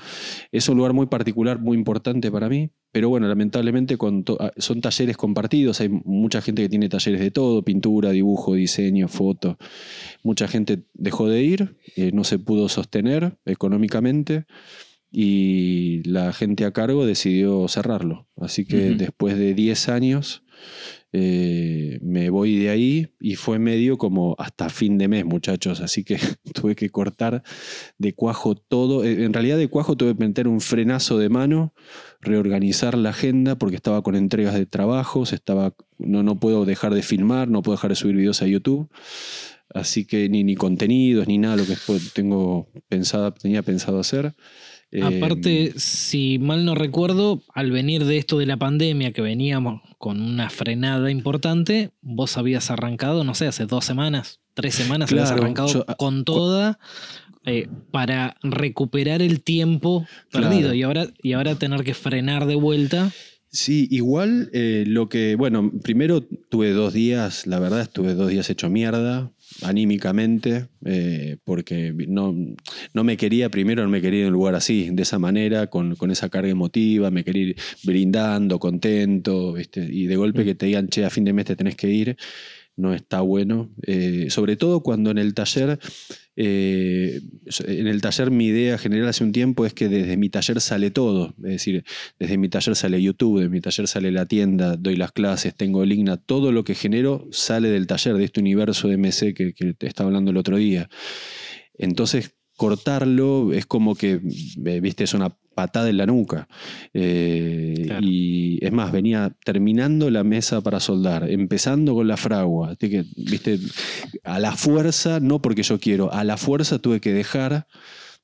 Es 0.51 0.69
un 0.69 0.77
lugar 0.77 0.93
muy 0.93 1.07
particular, 1.07 1.61
muy 1.61 1.77
importante 1.77 2.33
para 2.33 2.49
mí, 2.49 2.71
pero 2.91 3.09
bueno, 3.09 3.29
lamentablemente 3.29 3.97
ah, 4.41 4.51
son 4.57 4.81
talleres 4.81 5.17
compartidos, 5.17 5.81
hay 5.81 5.89
mucha 5.89 6.41
gente 6.41 6.63
que 6.63 6.69
tiene 6.69 6.89
talleres 6.89 7.21
de 7.21 7.31
todo, 7.31 7.63
pintura, 7.63 8.11
dibujo, 8.11 8.55
diseño, 8.55 9.07
foto. 9.07 9.57
Mucha 10.25 10.49
gente 10.49 10.83
dejó 10.95 11.29
de 11.29 11.43
ir, 11.43 11.77
eh, 11.97 12.11
no 12.13 12.25
se 12.25 12.41
pudo 12.41 12.69
sostener 12.69 13.37
económicamente. 13.45 14.47
Y 15.17 16.03
la 16.09 16.33
gente 16.33 16.65
a 16.65 16.73
cargo 16.73 17.07
decidió 17.07 17.69
cerrarlo. 17.69 18.27
Así 18.37 18.65
que 18.65 18.89
Ujú. 18.89 18.99
después 18.99 19.39
de 19.39 19.55
10 19.55 19.89
años 19.89 20.43
eh, 21.13 22.01
me 22.03 22.31
voy 22.31 22.57
de 22.59 22.71
ahí 22.71 23.11
y 23.21 23.37
fue 23.37 23.61
medio 23.61 23.97
como 23.97 24.35
hasta 24.39 24.69
fin 24.71 24.99
de 24.99 25.07
mes, 25.07 25.25
muchachos. 25.25 25.81
Así 25.81 26.03
que 26.03 26.19
tuve 26.53 26.75
que 26.75 26.91
cortar 26.91 27.45
de 27.97 28.13
cuajo 28.13 28.57
todo. 28.57 29.05
Eh, 29.05 29.23
En 29.25 29.33
realidad 29.33 29.57
de 29.57 29.69
cuajo 29.69 29.97
tuve 29.97 30.17
que 30.17 30.27
meter 30.27 30.49
un 30.49 30.61
frenazo 30.61 31.17
de 31.17 31.29
mano, 31.29 31.75
reorganizar 32.21 32.99
la 32.99 33.11
agenda 33.11 33.57
porque 33.57 33.77
estaba 33.77 34.03
con 34.03 34.17
entregas 34.17 34.55
de 34.55 34.67
trabajos, 34.67 35.33
estaba, 35.33 35.77
no, 35.99 36.25
no 36.25 36.41
puedo 36.41 36.65
dejar 36.65 36.93
de 36.93 37.03
filmar, 37.03 37.47
no 37.47 37.63
puedo 37.63 37.77
dejar 37.77 37.91
de 37.91 37.97
subir 37.97 38.17
videos 38.17 38.43
a 38.43 38.49
YouTube. 38.49 38.89
Así 39.73 40.05
que 40.07 40.29
ni, 40.29 40.43
ni 40.43 40.57
contenidos, 40.57 41.29
ni 41.29 41.39
nada 41.39 41.55
lo 41.57 41.65
que 41.67 41.77
tengo 42.15 42.69
pensado, 42.89 43.33
tenía 43.33 43.63
pensado 43.63 44.01
hacer. 44.01 44.35
Eh, 44.95 45.03
Aparte, 45.03 45.73
si 45.77 46.39
mal 46.39 46.65
no 46.65 46.77
recuerdo, 46.77 47.43
al 47.53 47.73
venir 47.73 48.05
de 48.05 48.17
esto 48.17 48.39
de 48.39 48.47
la 48.47 48.57
pandemia, 48.57 49.13
que 49.13 49.23
veníamos 49.23 49.83
con 49.99 50.21
una 50.23 50.51
frenada 50.51 51.11
importante, 51.11 51.91
vos 52.01 52.37
habías 52.39 52.71
arrancado, 52.71 53.25
no 53.25 53.35
sé, 53.35 53.49
hace 53.49 53.67
dos 53.67 53.85
semanas, 53.85 54.39
tres 54.55 54.77
semanas, 54.77 55.11
habías 55.11 55.33
arrancado 55.33 55.69
yo- 55.69 55.87
con 55.99 56.25
toda 56.25 56.79
eh, 57.45 57.69
para 57.91 58.37
recuperar 58.43 59.21
el 59.21 59.43
tiempo 59.43 60.07
Claro. 60.31 60.49
perdido 60.49 60.73
y 60.75 60.83
ahora, 60.85 61.09
y 61.23 61.33
ahora 61.33 61.57
tener 61.57 61.83
que 61.85 61.93
frenar 61.95 62.47
de 62.47 62.55
vuelta. 62.55 63.11
Sí, 63.55 63.87
igual 63.93 64.51
eh, 64.53 64.83
lo 64.85 65.09
que, 65.09 65.37
bueno, 65.37 65.71
primero 65.81 66.25
tuve 66.25 66.73
dos 66.73 66.93
días, 66.93 67.47
la 67.47 67.61
verdad 67.61 67.83
estuve 67.83 68.15
dos 68.15 68.29
días 68.29 68.51
hecho 68.51 68.69
mierda, 68.69 69.31
anímicamente, 69.63 70.67
eh, 70.85 71.37
porque 71.45 71.95
no, 72.09 72.35
no 72.95 73.05
me 73.05 73.17
quería, 73.17 73.51
primero 73.51 73.85
no 73.85 73.91
me 73.91 74.03
quería 74.03 74.23
ir 74.23 74.25
a 74.25 74.29
un 74.31 74.35
lugar 74.35 74.57
así, 74.57 74.91
de 74.91 75.03
esa 75.03 75.21
manera, 75.21 75.69
con, 75.69 75.95
con 75.95 76.11
esa 76.11 76.29
carga 76.31 76.51
emotiva, 76.51 77.13
me 77.13 77.23
quería 77.23 77.43
ir 77.51 77.57
brindando, 77.85 78.59
contento, 78.59 79.53
¿viste? 79.53 79.87
y 79.89 80.07
de 80.07 80.17
golpe 80.17 80.45
que 80.45 80.57
te 80.57 80.67
digan, 80.67 80.89
che, 80.89 81.05
a 81.05 81.11
fin 81.11 81.23
de 81.23 81.33
mes 81.33 81.45
te 81.45 81.55
tenés 81.55 81.77
que 81.77 81.89
ir, 81.89 82.17
no 82.77 82.95
está 82.95 83.21
bueno. 83.21 83.71
Eh, 83.87 84.27
sobre 84.31 84.57
todo 84.57 84.81
cuando 84.81 85.11
en 85.11 85.19
el 85.19 85.35
taller, 85.35 85.79
eh, 86.37 87.21
en 87.67 87.87
el 87.87 88.01
taller 88.01 88.31
mi 88.31 88.47
idea 88.47 88.79
general 88.79 89.09
hace 89.09 89.25
un 89.25 89.33
tiempo 89.33 89.67
es 89.67 89.75
que 89.75 89.89
desde 89.89 90.17
mi 90.17 90.31
taller 90.31 90.61
sale 90.61 90.91
todo, 90.91 91.35
es 91.39 91.51
decir, 91.51 91.85
desde 92.19 92.39
mi 92.39 92.49
taller 92.49 92.75
sale 92.75 93.03
YouTube, 93.03 93.41
de 93.41 93.49
mi 93.49 93.61
taller 93.61 93.87
sale 93.87 94.11
la 94.11 94.27
tienda, 94.27 94.77
doy 94.77 94.97
las 94.97 95.13
clases, 95.13 95.55
tengo 95.55 95.83
el 95.83 95.93
Igna, 95.93 96.17
todo 96.17 96.53
lo 96.53 96.65
que 96.65 96.75
genero 96.75 97.29
sale 97.31 97.69
del 97.69 97.87
taller, 97.87 98.17
de 98.17 98.25
este 98.25 98.41
universo 98.41 98.89
de 98.89 98.97
MC 98.97 99.35
que, 99.35 99.55
que 99.55 99.75
te 99.75 99.87
estaba 99.87 100.09
hablando 100.09 100.31
el 100.31 100.37
otro 100.37 100.57
día. 100.57 100.89
Entonces, 101.77 102.35
cortarlo 102.57 103.53
es 103.53 103.67
como 103.67 103.95
que, 103.95 104.21
eh, 104.65 104.81
viste, 104.81 105.05
es 105.05 105.15
una 105.15 105.37
patada 105.55 105.89
en 105.89 105.97
la 105.97 106.07
nuca. 106.07 106.49
Eh, 106.93 107.83
Claro. 107.87 108.07
Y 108.07 108.59
es 108.65 108.73
más, 108.73 108.93
venía 108.93 109.35
terminando 109.45 110.11
la 110.11 110.25
mesa 110.25 110.61
para 110.63 110.81
soldar, 110.81 111.31
empezando 111.31 111.95
con 111.95 112.09
la 112.09 112.17
fragua. 112.17 112.71
Así 112.71 112.89
que, 112.91 113.05
viste, 113.17 113.59
a 114.23 114.39
la 114.39 114.53
fuerza, 114.53 115.21
no 115.21 115.41
porque 115.43 115.63
yo 115.63 115.79
quiero, 115.79 116.13
a 116.13 116.25
la 116.25 116.37
fuerza 116.37 116.79
tuve 116.79 117.01
que 117.01 117.13
dejar 117.13 117.67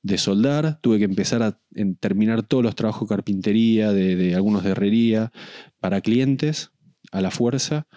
de 0.03 0.17
soldar, 0.17 0.79
tuve 0.81 0.97
que 0.97 1.05
empezar 1.05 1.43
a 1.43 1.59
en- 1.75 1.95
terminar 1.95 2.41
todos 2.43 2.63
los 2.63 2.75
trabajos 2.75 3.07
de 3.07 3.15
carpintería, 3.15 3.91
de, 3.93 4.15
de 4.15 4.33
algunos 4.35 4.63
de 4.63 4.71
herrería, 4.71 5.31
para 5.79 6.01
clientes, 6.01 6.71
a 7.11 7.21
la 7.21 7.29
fuerza. 7.29 7.87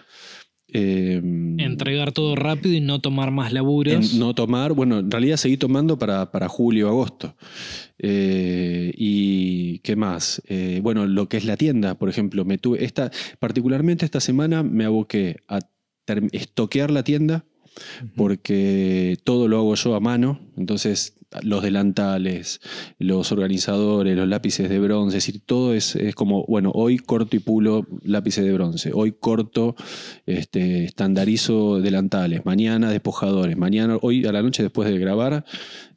Eh, 0.67 1.21
Entregar 1.57 2.11
todo 2.11 2.35
rápido 2.35 2.75
y 2.75 2.81
no 2.81 2.99
tomar 2.99 3.31
más 3.31 3.53
laburos. 3.53 4.13
en 4.13 4.19
no 4.19 4.33
tomar, 4.33 4.73
bueno, 4.73 4.99
en 4.99 5.11
realidad 5.11 5.37
seguí 5.37 5.57
tomando 5.57 5.97
para, 5.97 6.31
para 6.31 6.47
julio, 6.49 6.87
agosto. 6.89 7.35
Eh, 7.99 8.91
y 8.97 9.79
qué 9.79 9.95
más, 9.95 10.41
Eh, 10.47 10.79
bueno, 10.83 11.05
lo 11.05 11.29
que 11.29 11.37
es 11.37 11.45
la 11.45 11.57
tienda, 11.57 11.95
por 11.95 12.09
ejemplo, 12.09 12.45
me 12.45 12.57
tuve, 12.57 12.83
esta, 12.83 13.11
particularmente 13.39 14.05
esta 14.05 14.19
semana 14.19 14.63
me 14.63 14.85
aboqué 14.85 15.37
a 15.47 15.59
estoquear 16.31 16.91
la 16.91 17.03
tienda 17.03 17.45
porque 18.15 19.17
todo 19.23 19.47
lo 19.47 19.57
hago 19.57 19.75
yo 19.75 19.95
a 19.95 19.99
mano, 19.99 20.39
entonces 20.57 21.15
los 21.43 21.63
delantales, 21.63 22.61
los 22.97 23.31
organizadores, 23.31 24.15
los 24.15 24.27
lápices 24.27 24.69
de 24.69 24.79
bronce, 24.79 25.17
es 25.17 25.25
decir, 25.25 25.41
todo 25.45 25.73
es, 25.73 25.95
es 25.95 26.15
como, 26.15 26.45
bueno, 26.47 26.71
hoy 26.73 26.97
corto 26.97 27.35
y 27.35 27.39
pulo 27.39 27.85
lápices 28.03 28.43
de 28.43 28.53
bronce, 28.53 28.91
hoy 28.93 29.11
corto, 29.11 29.75
este, 30.25 30.85
estandarizo 30.85 31.79
delantales, 31.79 32.45
mañana 32.45 32.89
despojadores, 32.89 33.57
mañana, 33.57 33.97
hoy 34.01 34.25
a 34.25 34.31
la 34.31 34.41
noche 34.41 34.63
después 34.63 34.89
de 34.89 34.97
grabar 34.97 35.45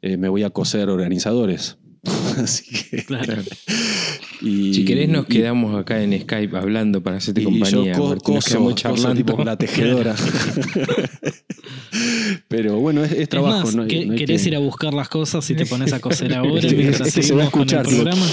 eh, 0.01 0.17
me 0.17 0.29
voy 0.29 0.43
a 0.43 0.49
coser 0.49 0.89
organizadores. 0.89 1.77
Así 2.37 2.63
que... 2.89 3.03
Claro. 3.03 3.41
y- 4.41 4.73
Si 4.73 4.85
querés 4.85 5.09
nos 5.09 5.25
y- 5.29 5.33
quedamos 5.33 5.77
acá 5.79 6.01
en 6.01 6.19
Skype 6.21 6.55
hablando 6.57 7.01
para 7.03 7.17
hacerte 7.17 7.41
y 7.41 7.43
compañía. 7.45 7.93
yo 7.93 7.99
co- 8.01 8.13
nos 8.13 8.23
coso, 8.23 8.59
coso 8.59 8.75
charlando. 8.75 9.15
tipo 9.15 9.35
con 9.35 9.45
la 9.45 9.57
tejedora. 9.57 10.15
Pero 12.47 12.79
bueno, 12.79 13.03
es, 13.03 13.11
es 13.11 13.29
trabajo. 13.29 13.59
es 13.59 13.65
más, 13.65 13.75
no 13.75 13.81
hay- 13.83 13.87
que- 13.87 14.05
no 14.05 14.13
hay 14.13 14.19
querés 14.19 14.41
que- 14.43 14.49
ir 14.49 14.55
a 14.55 14.59
buscar 14.59 14.93
las 14.93 15.09
cosas 15.09 15.49
y 15.49 15.55
te 15.55 15.65
pones 15.65 15.91
a 15.93 15.99
coser 15.99 16.33
ahora 16.33 16.61
mientras 16.71 17.07
es 17.09 17.13
que 17.15 17.23
se 17.23 17.33
va 17.33 17.43
a 17.43 17.49
seguimos 17.49 17.51
con 17.51 17.61
el 17.61 17.67
escuchar, 17.67 17.85
tipo- 17.85 18.03
programa. 18.03 18.25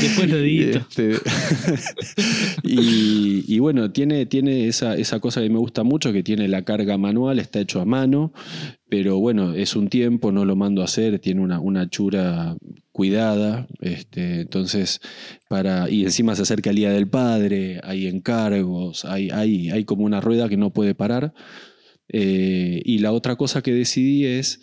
Después 0.00 0.30
lo 0.30 0.36
edito. 0.38 0.78
Este, 0.78 1.18
y, 2.62 3.44
y 3.46 3.58
bueno, 3.60 3.90
tiene, 3.92 4.26
tiene 4.26 4.66
esa, 4.68 4.96
esa 4.96 5.20
cosa 5.20 5.40
que 5.40 5.48
me 5.50 5.58
gusta 5.58 5.82
mucho, 5.84 6.12
que 6.12 6.22
tiene 6.22 6.48
la 6.48 6.62
carga 6.62 6.98
manual, 6.98 7.38
está 7.38 7.60
hecho 7.60 7.80
a 7.80 7.84
mano, 7.84 8.32
pero 8.88 9.18
bueno, 9.18 9.54
es 9.54 9.76
un 9.76 9.88
tiempo, 9.88 10.32
no 10.32 10.44
lo 10.44 10.56
mando 10.56 10.82
a 10.82 10.86
hacer, 10.86 11.18
tiene 11.18 11.40
una, 11.40 11.60
una 11.60 11.88
chura 11.88 12.56
cuidada, 12.92 13.68
este, 13.80 14.40
entonces, 14.40 15.00
para, 15.48 15.90
y 15.90 16.04
encima 16.04 16.34
se 16.34 16.42
acerca 16.42 16.70
el 16.70 16.76
Día 16.76 16.90
del 16.90 17.08
Padre, 17.08 17.80
hay 17.84 18.06
encargos, 18.06 19.04
hay, 19.04 19.30
hay, 19.30 19.70
hay 19.70 19.84
como 19.84 20.04
una 20.04 20.20
rueda 20.20 20.48
que 20.48 20.56
no 20.56 20.72
puede 20.72 20.94
parar. 20.94 21.34
Eh, 22.08 22.80
y 22.84 22.98
la 22.98 23.12
otra 23.12 23.36
cosa 23.36 23.62
que 23.62 23.72
decidí 23.72 24.24
es 24.24 24.60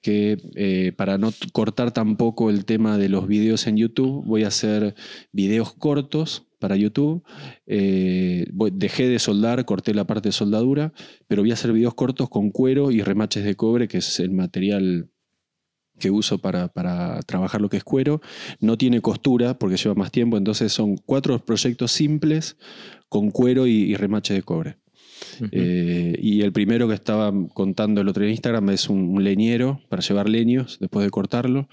que 0.00 0.38
eh, 0.54 0.92
para 0.96 1.18
no 1.18 1.32
cortar 1.52 1.92
tampoco 1.92 2.48
el 2.48 2.64
tema 2.64 2.96
de 2.96 3.08
los 3.08 3.26
videos 3.28 3.66
en 3.66 3.76
YouTube, 3.76 4.24
voy 4.24 4.44
a 4.44 4.48
hacer 4.48 4.94
videos 5.32 5.74
cortos 5.74 6.46
para 6.66 6.74
YouTube. 6.74 7.22
Eh, 7.68 8.44
dejé 8.72 9.08
de 9.08 9.20
soldar, 9.20 9.64
corté 9.64 9.94
la 9.94 10.04
parte 10.04 10.30
de 10.30 10.32
soldadura, 10.32 10.92
pero 11.28 11.42
voy 11.42 11.52
a 11.52 11.54
hacer 11.54 11.72
videos 11.72 11.94
cortos 11.94 12.28
con 12.28 12.50
cuero 12.50 12.90
y 12.90 13.02
remaches 13.02 13.44
de 13.44 13.54
cobre, 13.54 13.86
que 13.86 13.98
es 13.98 14.18
el 14.18 14.32
material 14.32 15.08
que 16.00 16.10
uso 16.10 16.38
para, 16.38 16.66
para 16.66 17.20
trabajar 17.22 17.60
lo 17.60 17.68
que 17.68 17.76
es 17.76 17.84
cuero. 17.84 18.20
No 18.58 18.76
tiene 18.76 19.00
costura 19.00 19.56
porque 19.56 19.76
lleva 19.76 19.94
más 19.94 20.10
tiempo, 20.10 20.36
entonces 20.36 20.72
son 20.72 20.96
cuatro 20.96 21.38
proyectos 21.38 21.92
simples 21.92 22.56
con 23.08 23.30
cuero 23.30 23.68
y, 23.68 23.84
y 23.84 23.94
remache 23.94 24.34
de 24.34 24.42
cobre. 24.42 24.78
Eh, 25.52 26.18
y 26.20 26.42
el 26.42 26.52
primero 26.52 26.88
que 26.88 26.94
estaba 26.94 27.32
contando 27.54 28.00
el 28.00 28.08
otro 28.08 28.22
día 28.22 28.28
en 28.28 28.34
Instagram 28.34 28.70
es 28.70 28.88
un, 28.88 29.08
un 29.08 29.24
leñero 29.24 29.80
para 29.88 30.02
llevar 30.02 30.28
leños 30.28 30.78
después 30.80 31.04
de 31.04 31.10
cortarlo. 31.10 31.68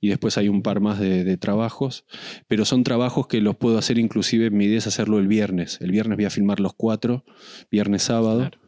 Y 0.00 0.08
después 0.08 0.38
hay 0.38 0.48
un 0.48 0.62
par 0.62 0.80
más 0.80 0.98
de, 0.98 1.24
de 1.24 1.36
trabajos. 1.36 2.04
Pero 2.48 2.64
son 2.64 2.84
trabajos 2.84 3.26
que 3.26 3.40
los 3.40 3.56
puedo 3.56 3.78
hacer 3.78 3.98
inclusive, 3.98 4.50
mi 4.50 4.66
idea 4.66 4.78
es 4.78 4.86
hacerlo 4.86 5.18
el 5.18 5.28
viernes. 5.28 5.78
El 5.80 5.90
viernes 5.90 6.16
voy 6.16 6.26
a 6.26 6.30
filmar 6.30 6.60
los 6.60 6.74
cuatro, 6.74 7.24
viernes, 7.70 8.02
sábado. 8.02 8.38
Claro. 8.38 8.58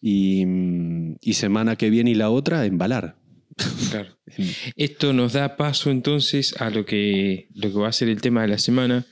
Y, 0.00 0.46
mm, 0.46 1.16
y 1.20 1.34
semana 1.34 1.76
que 1.76 1.90
viene 1.90 2.12
y 2.12 2.14
la 2.14 2.30
otra, 2.30 2.64
embalar. 2.64 3.19
Claro. 3.90 4.16
Esto 4.76 5.12
nos 5.12 5.32
da 5.32 5.56
paso 5.56 5.90
entonces 5.90 6.54
a 6.60 6.70
lo 6.70 6.84
que, 6.84 7.48
lo 7.54 7.70
que 7.72 7.78
va 7.78 7.88
a 7.88 7.92
ser 7.92 8.08
el 8.08 8.20
tema 8.20 8.42
de 8.42 8.48
la 8.48 8.58
semana, 8.58 9.06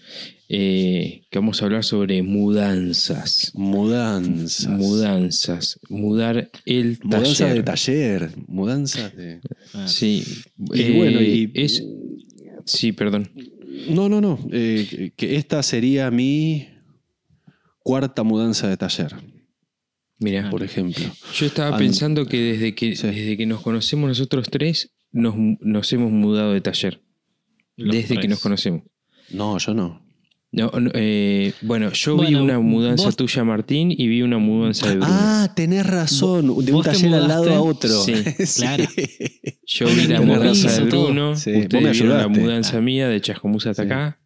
eh, 0.48 1.22
que 1.30 1.38
vamos 1.38 1.60
a 1.60 1.64
hablar 1.66 1.84
sobre 1.84 2.22
mudanzas. 2.22 3.50
Mudanzas. 3.54 4.68
Mudanzas. 4.68 5.80
Mudar 5.88 6.50
el 6.64 6.98
Mudanzas 7.02 7.38
taller. 7.38 7.54
de 7.56 7.62
taller. 7.62 8.30
Mudanzas 8.46 9.16
de. 9.16 9.40
Sí. 9.86 10.24
Y 10.74 10.80
Eh, 10.82 10.92
bueno, 10.96 11.20
y- 11.20 11.50
es. 11.54 11.82
Sí, 12.64 12.92
perdón. 12.92 13.30
No, 13.90 14.08
no, 14.08 14.20
no. 14.20 14.38
eh, 14.52 15.12
que 15.16 15.36
esta 15.36 15.62
sería 15.62 16.10
mi 16.10 16.68
cuarta 17.82 18.22
mudanza 18.22 18.68
de 18.68 18.76
taller, 18.76 19.14
Mira, 20.20 20.50
por 20.50 20.62
ejemplo. 20.62 21.04
yo 21.34 21.46
estaba 21.46 21.76
An- 21.76 21.78
pensando 21.78 22.26
que 22.26 22.38
desde 22.40 22.74
que, 22.74 22.96
Sí. 22.96 23.06
desde 23.06 23.36
que 23.36 23.46
nos 23.46 23.60
conocemos 23.60 24.08
nosotros 24.08 24.48
tres, 24.50 24.90
nos, 25.12 25.34
nos 25.60 25.92
hemos 25.92 26.10
mudado 26.10 26.52
de 26.52 26.60
taller. 26.60 27.00
Los 27.76 27.94
desde 27.94 28.18
que 28.18 28.26
nos 28.28 28.40
conocemos. 28.40 28.82
No, 29.30 29.58
yo 29.58 29.74
no. 29.74 30.04
No, 30.50 30.70
no, 30.80 30.90
eh, 30.94 31.52
bueno, 31.60 31.92
yo 31.92 32.16
vi 32.16 32.34
una 32.34 32.58
mudanza 32.58 33.04
vos- 33.04 33.16
tuya, 33.16 33.44
Martín, 33.44 33.92
y 33.96 34.08
vi 34.08 34.22
una 34.22 34.38
mudanza 34.38 34.88
de 34.88 34.94
Bruno. 34.96 35.06
Ah, 35.10 35.52
tenés 35.54 35.86
razón. 35.86 36.46
De 36.64 36.72
un 36.72 36.82
taller 36.82 37.14
al 37.14 37.28
lado 37.28 37.52
a 37.54 37.60
otro. 37.60 37.90
Sí, 38.04 38.14
claro. 38.56 38.84
Yo 39.66 39.86
vi 39.88 40.06
la 40.06 40.22
mudanza 40.22 40.72
de. 40.72 40.84
Bruno, 40.88 41.36
Sí, 41.36 41.52
ustedes 41.54 41.92
vieron 42.00 42.16
la 42.18 42.28
mudanza 42.28 42.80
mía 42.80 43.08
de 43.08 43.20
Chascomús 43.20 43.66
hasta 43.66 43.82
Sí. 43.82 43.86
acá. 43.88 44.20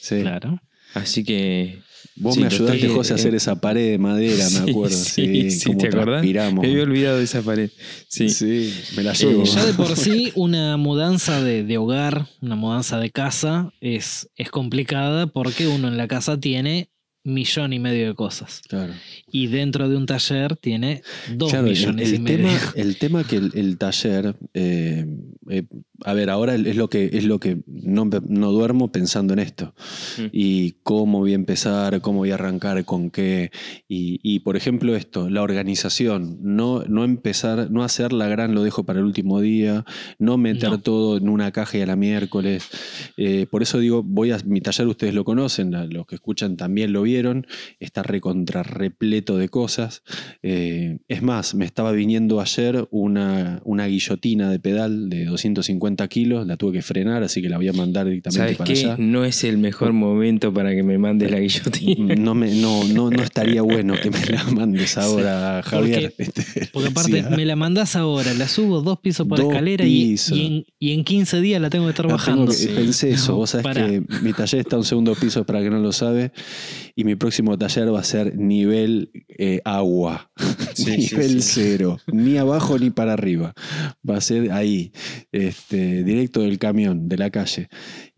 Sí. 0.00 0.20
Claro. 0.22 0.58
Así 0.94 1.22
que 1.22 1.78
Vos 2.20 2.34
Sí, 2.34 2.40
me 2.40 2.46
ayudaste, 2.46 2.76
estoy- 2.78 2.94
José, 2.94 3.12
a 3.12 3.16
hacer 3.16 3.34
eh, 3.34 3.36
esa 3.36 3.60
pared 3.60 3.90
de 3.92 3.98
madera, 3.98 4.44
Sí, 4.48 4.60
me 4.64 4.70
acuerdo. 4.70 4.96
sí, 4.96 5.24
Sí, 5.26 5.50
sí, 5.50 5.64
cómo 5.66 5.78
¿te 5.78 5.86
acordás? 5.88 6.24
Me 6.24 6.66
había 6.68 6.82
olvidado 6.82 7.18
de 7.18 7.24
esa 7.24 7.42
pared. 7.42 7.70
Sí. 8.08 8.28
Sí, 8.30 8.74
me 8.96 9.02
la 9.02 9.12
llevo. 9.12 9.42
Eh, 9.42 9.46
Ya 9.54 9.64
de 9.66 9.72
por 9.74 9.96
sí, 9.96 10.32
una 10.36 10.76
mudanza 10.76 11.42
de, 11.42 11.64
de 11.64 11.78
hogar, 11.78 12.26
una 12.40 12.56
mudanza 12.56 12.98
de 12.98 13.10
casa, 13.10 13.72
es, 13.80 14.28
es 14.36 14.50
complicada 14.50 15.26
porque 15.28 15.66
uno 15.68 15.88
en 15.88 15.96
la 15.96 16.08
casa 16.08 16.38
tiene 16.40 16.90
millón 17.28 17.72
y 17.72 17.78
medio 17.78 18.08
de 18.08 18.14
cosas. 18.14 18.62
Claro. 18.68 18.92
Y 19.30 19.46
dentro 19.48 19.88
de 19.88 19.96
un 19.96 20.06
taller 20.06 20.56
tiene 20.56 21.02
dos 21.36 21.50
Claro, 21.50 21.66
millones 21.68 22.08
el 22.08 22.14
y 22.14 22.18
medio. 22.18 22.36
tema, 22.48 22.72
el 22.76 22.96
tema 22.98 23.24
que 23.24 23.36
el, 23.36 23.52
el 23.54 23.78
taller, 23.78 24.36
eh, 24.54 25.06
eh, 25.50 25.62
a 26.04 26.14
ver, 26.14 26.30
ahora 26.30 26.54
es 26.54 26.76
lo 26.76 26.88
que 26.88 27.10
es 27.12 27.24
lo 27.24 27.38
que 27.40 27.58
no, 27.66 28.04
no 28.26 28.52
duermo 28.52 28.90
pensando 28.92 29.32
en 29.32 29.40
esto 29.40 29.74
Mm. 30.18 30.22
y 30.32 30.72
cómo 30.82 31.18
voy 31.20 31.32
a 31.32 31.34
empezar, 31.34 32.00
cómo 32.00 32.18
voy 32.20 32.30
a 32.30 32.34
arrancar, 32.34 32.84
con 32.84 33.10
qué 33.10 33.50
y, 33.88 34.20
y, 34.22 34.40
por 34.40 34.56
ejemplo 34.56 34.94
esto, 34.96 35.28
la 35.28 35.42
organización, 35.42 36.38
no, 36.40 36.84
no 36.88 37.04
empezar, 37.04 37.70
no 37.70 37.82
hacer 37.84 38.12
la 38.12 38.28
gran 38.28 38.54
lo 38.54 38.62
dejo 38.62 38.84
para 38.84 38.98
el 39.00 39.04
último 39.04 39.40
día, 39.40 39.84
no 40.18 40.38
meter 40.38 40.70
No. 40.70 40.80
todo 40.80 41.16
en 41.18 41.28
una 41.28 41.52
caja 41.52 41.78
y 41.78 41.80
a 41.82 41.86
la 41.86 41.96
miércoles. 41.96 42.68
Eh, 43.16 43.46
por 43.50 43.62
eso 43.62 43.78
digo, 43.78 44.02
voy 44.02 44.30
a 44.32 44.38
mi 44.46 44.60
taller, 44.60 44.86
ustedes 44.86 45.14
lo 45.14 45.24
conocen, 45.24 45.72
los 45.92 46.06
que 46.06 46.14
escuchan 46.14 46.56
también 46.56 46.92
lo 46.92 47.02
vieron, 47.02 47.17
está 47.80 48.02
recontra 48.02 48.62
repleto 48.62 49.36
de 49.36 49.48
cosas. 49.48 50.02
Eh, 50.42 50.98
es 51.08 51.22
más, 51.22 51.54
me 51.54 51.64
estaba 51.64 51.92
viniendo 51.92 52.40
ayer 52.40 52.86
una, 52.90 53.60
una 53.64 53.86
guillotina 53.86 54.50
de 54.50 54.58
pedal 54.58 55.08
de 55.10 55.24
250 55.26 56.06
kilos, 56.08 56.46
la 56.46 56.56
tuve 56.56 56.74
que 56.74 56.82
frenar, 56.82 57.22
así 57.22 57.42
que 57.42 57.48
la 57.48 57.56
voy 57.56 57.68
a 57.68 57.72
mandar 57.72 58.06
directamente 58.06 58.38
¿Sabes 58.38 58.56
para 58.56 58.72
qué? 58.72 58.78
allá. 58.80 58.96
No 58.98 59.24
es 59.24 59.44
el 59.44 59.58
mejor 59.58 59.92
momento 59.92 60.52
para 60.52 60.74
que 60.74 60.82
me 60.82 60.98
mandes 60.98 61.30
la 61.30 61.40
guillotina. 61.40 62.14
No, 62.14 62.34
me, 62.34 62.54
no, 62.54 62.84
no, 62.84 63.10
no 63.10 63.22
estaría 63.22 63.62
bueno 63.62 63.94
que 64.00 64.10
me 64.10 64.24
la 64.26 64.44
mandes 64.44 64.96
ahora, 64.98 65.62
Javier. 65.64 66.14
Este, 66.18 66.68
Porque 66.72 66.88
aparte, 66.90 67.22
sí, 67.22 67.28
me 67.36 67.44
la 67.44 67.56
mandás 67.56 67.96
ahora, 67.96 68.32
la 68.34 68.48
subo 68.48 68.80
dos 68.82 68.98
pisos 69.00 69.26
por 69.26 69.38
Dos 69.38 69.48
escalera 69.48 69.84
y, 69.86 70.16
y 70.32 70.46
en, 70.46 70.64
y 70.78 70.92
en 70.92 71.04
15 71.04 71.40
días 71.40 71.60
la 71.60 71.70
tengo 71.70 71.84
que 71.86 71.90
estar 71.90 72.06
la 72.06 72.16
tengo 72.16 72.18
bajando. 72.18 72.52
que- 72.52 72.68
Pensé 72.78 73.10
eso, 73.10 73.32
No, 73.32 73.38
vos 73.38 73.50
sabés 73.50 73.66
que 73.76 74.02
mi 74.22 74.32
taller 74.32 74.60
está 74.60 74.76
en 74.76 74.80
un 74.80 74.84
segundo 74.84 75.14
piso 75.14 75.44
para 75.44 75.60
que 75.62 75.70
no 75.70 75.78
lo 75.78 75.92
sabe 75.92 76.32
y 76.98 77.04
mi 77.04 77.14
próximo 77.14 77.56
taller 77.56 77.94
va 77.94 78.00
a 78.00 78.02
ser 78.02 78.36
nivel 78.36 79.12
eh, 79.28 79.60
agua, 79.64 80.32
Sí, 80.74 80.84
sí, 81.00 81.14
nivel 81.14 81.42
sí. 81.42 81.60
cero, 81.62 81.98
ni 82.12 82.38
abajo 82.38 82.76
ni 82.76 82.90
para 82.90 83.12
arriba, 83.12 83.54
va 84.08 84.16
a 84.16 84.20
ser 84.20 84.50
ahí, 84.50 84.90
este, 85.30 86.02
directo 86.02 86.40
del 86.40 86.58
camión, 86.58 87.08
de 87.08 87.16
la 87.16 87.30
calle. 87.30 87.68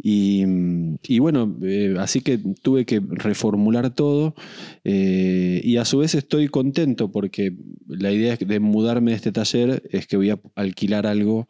Y, 0.02 0.44
y 1.06 1.18
bueno, 1.18 1.58
eh, 1.62 1.94
así 1.98 2.22
que 2.22 2.38
tuve 2.38 2.86
que 2.86 3.02
reformular 3.06 3.94
todo 3.94 4.34
eh, 4.84 5.60
y 5.62 5.76
a 5.76 5.84
su 5.84 5.98
vez 5.98 6.14
estoy 6.14 6.48
contento 6.48 7.12
porque 7.12 7.52
la 7.86 8.12
idea 8.12 8.36
de 8.36 8.60
mudarme 8.60 9.10
de 9.10 9.16
este 9.18 9.30
taller 9.30 9.82
es 9.90 10.06
que 10.06 10.16
voy 10.16 10.30
a 10.30 10.40
alquilar 10.54 11.06
algo, 11.06 11.48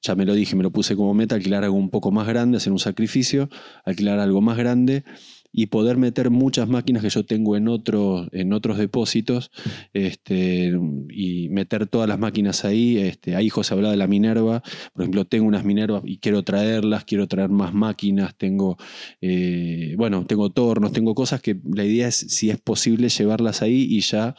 ya 0.00 0.14
me 0.14 0.24
lo 0.24 0.32
dije, 0.32 0.56
me 0.56 0.62
lo 0.62 0.70
puse 0.70 0.96
como 0.96 1.12
meta, 1.12 1.34
alquilar 1.34 1.62
algo 1.62 1.76
un 1.76 1.90
poco 1.90 2.10
más 2.10 2.26
grande, 2.26 2.56
hacer 2.56 2.72
un 2.72 2.78
sacrificio, 2.78 3.50
alquilar 3.84 4.18
algo 4.18 4.40
más 4.40 4.56
grande 4.56 5.04
y 5.52 5.66
poder 5.66 5.96
meter 5.96 6.30
muchas 6.30 6.68
máquinas 6.68 7.02
que 7.02 7.10
yo 7.10 7.24
tengo 7.24 7.56
en, 7.56 7.68
otros 7.68 8.28
en 8.32 8.52
otros 8.52 8.78
depósitos 8.78 9.50
este, 9.92 10.72
y 11.10 11.48
meter 11.48 11.86
todas 11.86 12.08
las 12.08 12.18
máquinas 12.18 12.64
ahí. 12.64 12.98
Este, 12.98 13.34
ahí 13.34 13.48
José 13.48 13.74
hablaba 13.74 13.92
de 13.92 13.98
la 13.98 14.06
Minerva, 14.06 14.62
por 14.92 15.02
ejemplo, 15.02 15.24
tengo 15.26 15.46
unas 15.46 15.64
Minervas 15.64 16.02
y 16.04 16.18
quiero 16.18 16.42
traerlas, 16.42 17.04
quiero 17.04 17.26
traer 17.26 17.50
más 17.50 17.74
máquinas, 17.74 18.36
tengo, 18.36 18.76
eh, 19.20 19.94
bueno, 19.96 20.26
tengo 20.26 20.50
tornos, 20.50 20.92
tengo 20.92 21.14
cosas 21.14 21.40
que 21.40 21.60
la 21.64 21.84
idea 21.84 22.08
es, 22.08 22.16
si 22.16 22.50
es 22.50 22.60
posible, 22.60 23.08
llevarlas 23.08 23.62
ahí 23.62 23.86
y 23.90 24.00
ya 24.00 24.34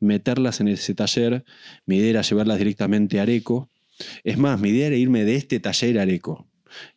meterlas 0.00 0.60
en 0.60 0.68
ese 0.68 0.94
taller. 0.94 1.44
Mi 1.86 1.96
idea 1.96 2.10
era 2.10 2.22
llevarlas 2.22 2.58
directamente 2.58 3.20
a 3.20 3.22
Areco. 3.22 3.70
Es 4.24 4.36
más, 4.38 4.60
mi 4.60 4.70
idea 4.70 4.88
era 4.88 4.96
irme 4.96 5.24
de 5.24 5.36
este 5.36 5.60
taller 5.60 5.98
a 5.98 6.02
Areco. 6.02 6.48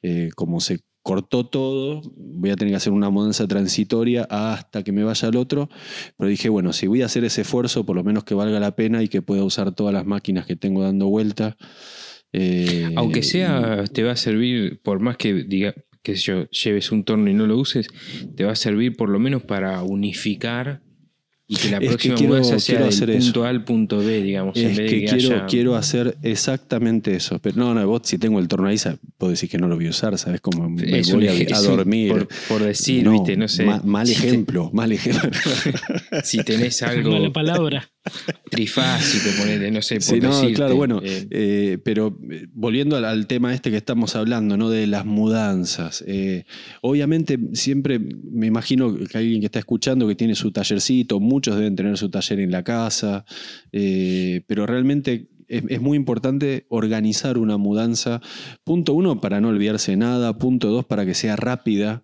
Eh, 0.01 0.31
como 0.35 0.59
se 0.59 0.79
cortó 1.09 1.43
todo, 1.43 2.03
voy 2.15 2.51
a 2.51 2.55
tener 2.55 2.71
que 2.71 2.75
hacer 2.75 2.93
una 2.93 3.09
mudanza 3.09 3.47
transitoria 3.47 4.27
hasta 4.29 4.83
que 4.83 4.91
me 4.91 5.03
vaya 5.03 5.27
al 5.27 5.37
otro, 5.37 5.67
pero 6.15 6.29
dije, 6.29 6.49
bueno, 6.49 6.71
si 6.71 6.85
voy 6.85 7.01
a 7.01 7.07
hacer 7.07 7.23
ese 7.23 7.41
esfuerzo, 7.41 7.83
por 7.83 7.95
lo 7.95 8.03
menos 8.03 8.25
que 8.25 8.35
valga 8.35 8.59
la 8.59 8.75
pena 8.75 9.01
y 9.01 9.07
que 9.07 9.23
pueda 9.23 9.43
usar 9.43 9.73
todas 9.73 9.91
las 9.91 10.05
máquinas 10.05 10.45
que 10.45 10.55
tengo 10.55 10.83
dando 10.83 11.07
vuelta. 11.07 11.57
Eh, 12.31 12.93
Aunque 12.95 13.23
sea, 13.23 13.85
te 13.85 14.03
va 14.03 14.11
a 14.11 14.15
servir, 14.15 14.81
por 14.83 14.99
más 14.99 15.17
que 15.17 15.33
diga, 15.33 15.73
que 16.03 16.13
yo, 16.13 16.47
lleves 16.51 16.91
un 16.91 17.03
torno 17.03 17.27
y 17.27 17.33
no 17.33 17.47
lo 17.47 17.57
uses, 17.57 17.87
te 18.35 18.43
va 18.43 18.51
a 18.51 18.55
servir 18.55 18.95
por 18.95 19.09
lo 19.09 19.17
menos 19.17 19.41
para 19.41 19.81
unificar 19.81 20.83
y 21.51 21.55
que 21.55 21.69
la 21.71 21.77
Es 21.77 21.81
que 21.81 21.87
próxima 21.89 22.15
quiero- 22.15 22.29
mudanza 22.29 22.59
sea 22.59 22.75
quiero 22.75 22.85
del 22.85 22.93
hacer 22.93 23.09
punto 23.09 23.27
eso. 23.39 23.43
A 23.45 23.49
al 23.49 23.63
punto 23.63 23.97
B, 23.97 24.21
digamos, 24.21 24.55
en 24.55 24.67
Es 24.69 24.77
vez 24.77 24.77
que, 24.77 24.83
de 24.83 25.01
que 25.01 25.05
quiero, 25.17 25.35
haya- 25.35 25.45
quiero 25.47 25.75
hacer 25.75 26.17
exactamente 26.21 27.15
eso. 27.15 27.39
Pero 27.39 27.57
no, 27.57 27.73
no, 27.73 27.87
vos 27.87 28.01
si 28.05 28.19
tengo 28.19 28.37
el 28.39 28.47
torno 28.47 28.67
ahí, 28.67 28.77
sa- 28.77 28.97
puedo 29.17 29.31
decir 29.31 29.49
que 29.49 29.57
no 29.57 29.67
lo 29.67 29.75
voy 29.75 29.87
a 29.87 29.89
usar, 29.89 30.15
¿sabes? 30.19 30.41
Como 30.41 30.69
me 30.69 30.99
Es 30.99 31.07
un 31.09 31.15
voy 31.19 31.27
a, 31.27 31.31
un- 31.33 31.63
dormir. 31.65 32.11
Por, 32.11 32.27
por 32.47 32.63
decir, 32.63 33.03
No, 33.03 33.13
viste, 33.13 33.35
no 33.35 33.47
sé. 33.47 33.65
ma- 33.65 33.81
mal 33.83 34.05
Si 34.07 34.13
te- 34.21 34.27
ejemplo, 34.27 34.69
mal 34.73 34.91
ejemplo. 34.91 35.29
si 36.23 36.43
tenés 36.43 36.81
algo 36.83 37.11
Mala 37.11 37.33
palabra. 37.33 37.89
Trifásico, 38.49 39.29
ponele, 39.39 39.71
no 39.71 39.81
sé, 39.81 39.95
por 39.95 40.03
Sí, 40.03 40.19
no, 40.19 40.29
decirte, 40.29 40.53
claro, 40.55 40.75
bueno, 40.75 41.01
eh, 41.03 41.27
eh, 41.31 41.77
pero 41.83 42.17
eh, 42.31 42.47
volviendo 42.53 42.95
al, 42.95 43.05
al 43.05 43.27
tema 43.27 43.53
este 43.53 43.71
que 43.71 43.77
estamos 43.77 44.15
hablando, 44.15 44.57
¿no? 44.57 44.69
De 44.69 44.87
las 44.87 45.05
mudanzas. 45.05 46.03
eh, 46.07 46.45
obviamente, 46.81 47.37
siempre 47.53 47.99
me 47.99 48.47
imagino 48.47 48.95
que 48.95 49.17
alguien 49.17 49.39
que 49.39 49.45
está 49.47 49.59
escuchando 49.59 50.07
que 50.07 50.15
tiene 50.15 50.35
su 50.35 50.51
tallercito, 50.51 51.19
muchos 51.19 51.55
deben 51.55 51.75
tener 51.75 51.97
su 51.97 52.09
taller 52.09 52.39
en 52.39 52.51
la 52.51 52.63
casa, 52.63 53.25
pero 53.71 54.65
realmente 54.65 55.29
es, 55.47 55.63
es 55.67 55.81
muy 55.81 55.97
importante 55.97 56.65
organizar 56.69 57.37
una 57.37 57.57
mudanza. 57.57 58.21
Punto 58.63 58.93
uno, 58.93 59.19
para 59.19 59.41
no 59.41 59.49
olvidarse 59.49 59.91
de 59.91 59.97
nada. 59.97 60.37
Punto 60.37 60.69
dos, 60.69 60.85
para 60.85 61.05
que 61.05 61.13
sea 61.13 61.35
rápida. 61.35 62.03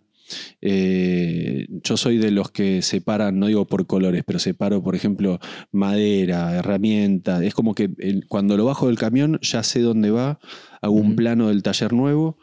Eh, 0.62 1.68
yo 1.84 1.98
soy 1.98 2.18
de 2.18 2.32
los 2.32 2.52
que 2.52 2.82
separan, 2.82 3.40
no 3.40 3.48
digo 3.48 3.68
por 3.68 3.86
colores, 3.88 4.24
pero 4.26 4.40
separo, 4.40 4.82
por 4.84 4.96
ejemplo, 4.96 5.40
madera, 5.72 6.56
herramientas. 6.56 7.42
Es 7.44 7.54
como 7.54 7.76
que 7.76 7.90
el- 8.00 8.26
cuando 8.28 8.58
lo 8.58 8.66
bajo 8.66 8.88
del 8.88 8.98
camión 8.98 9.40
ya 9.42 9.64
sé 9.64 9.82
dónde 9.82 10.12
va, 10.12 10.40
hago 10.82 10.94
un 10.96 11.16
plano 11.16 11.50
del 11.50 11.64
taller 11.64 11.94
nuevo 11.94 12.38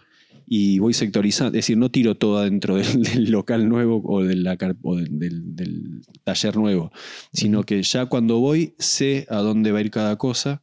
y 0.46 0.78
voy 0.78 0.92
sectorizando. 0.94 1.48
Es 1.58 1.64
decir, 1.64 1.78
no 1.78 1.90
tiro 1.90 2.16
todo 2.16 2.38
adentro 2.38 2.76
del, 2.76 3.02
del 3.02 3.30
local 3.30 3.68
nuevo 3.68 4.02
o, 4.04 4.22
de 4.22 4.36
la 4.36 4.56
car- 4.56 4.76
o 4.82 4.96
del, 4.96 5.18
del- 5.18 5.56
del 5.56 6.00
taller 6.24 6.56
nuevo, 6.56 6.92
sino 7.32 7.62
que 7.64 7.82
ya 7.82 8.06
cuando 8.06 8.38
voy 8.40 8.74
sé 8.78 9.26
a 9.30 9.36
dónde 9.38 9.72
va 9.72 9.78
a 9.78 9.82
ir 9.82 9.90
cada 9.90 10.16
cosa. 10.16 10.62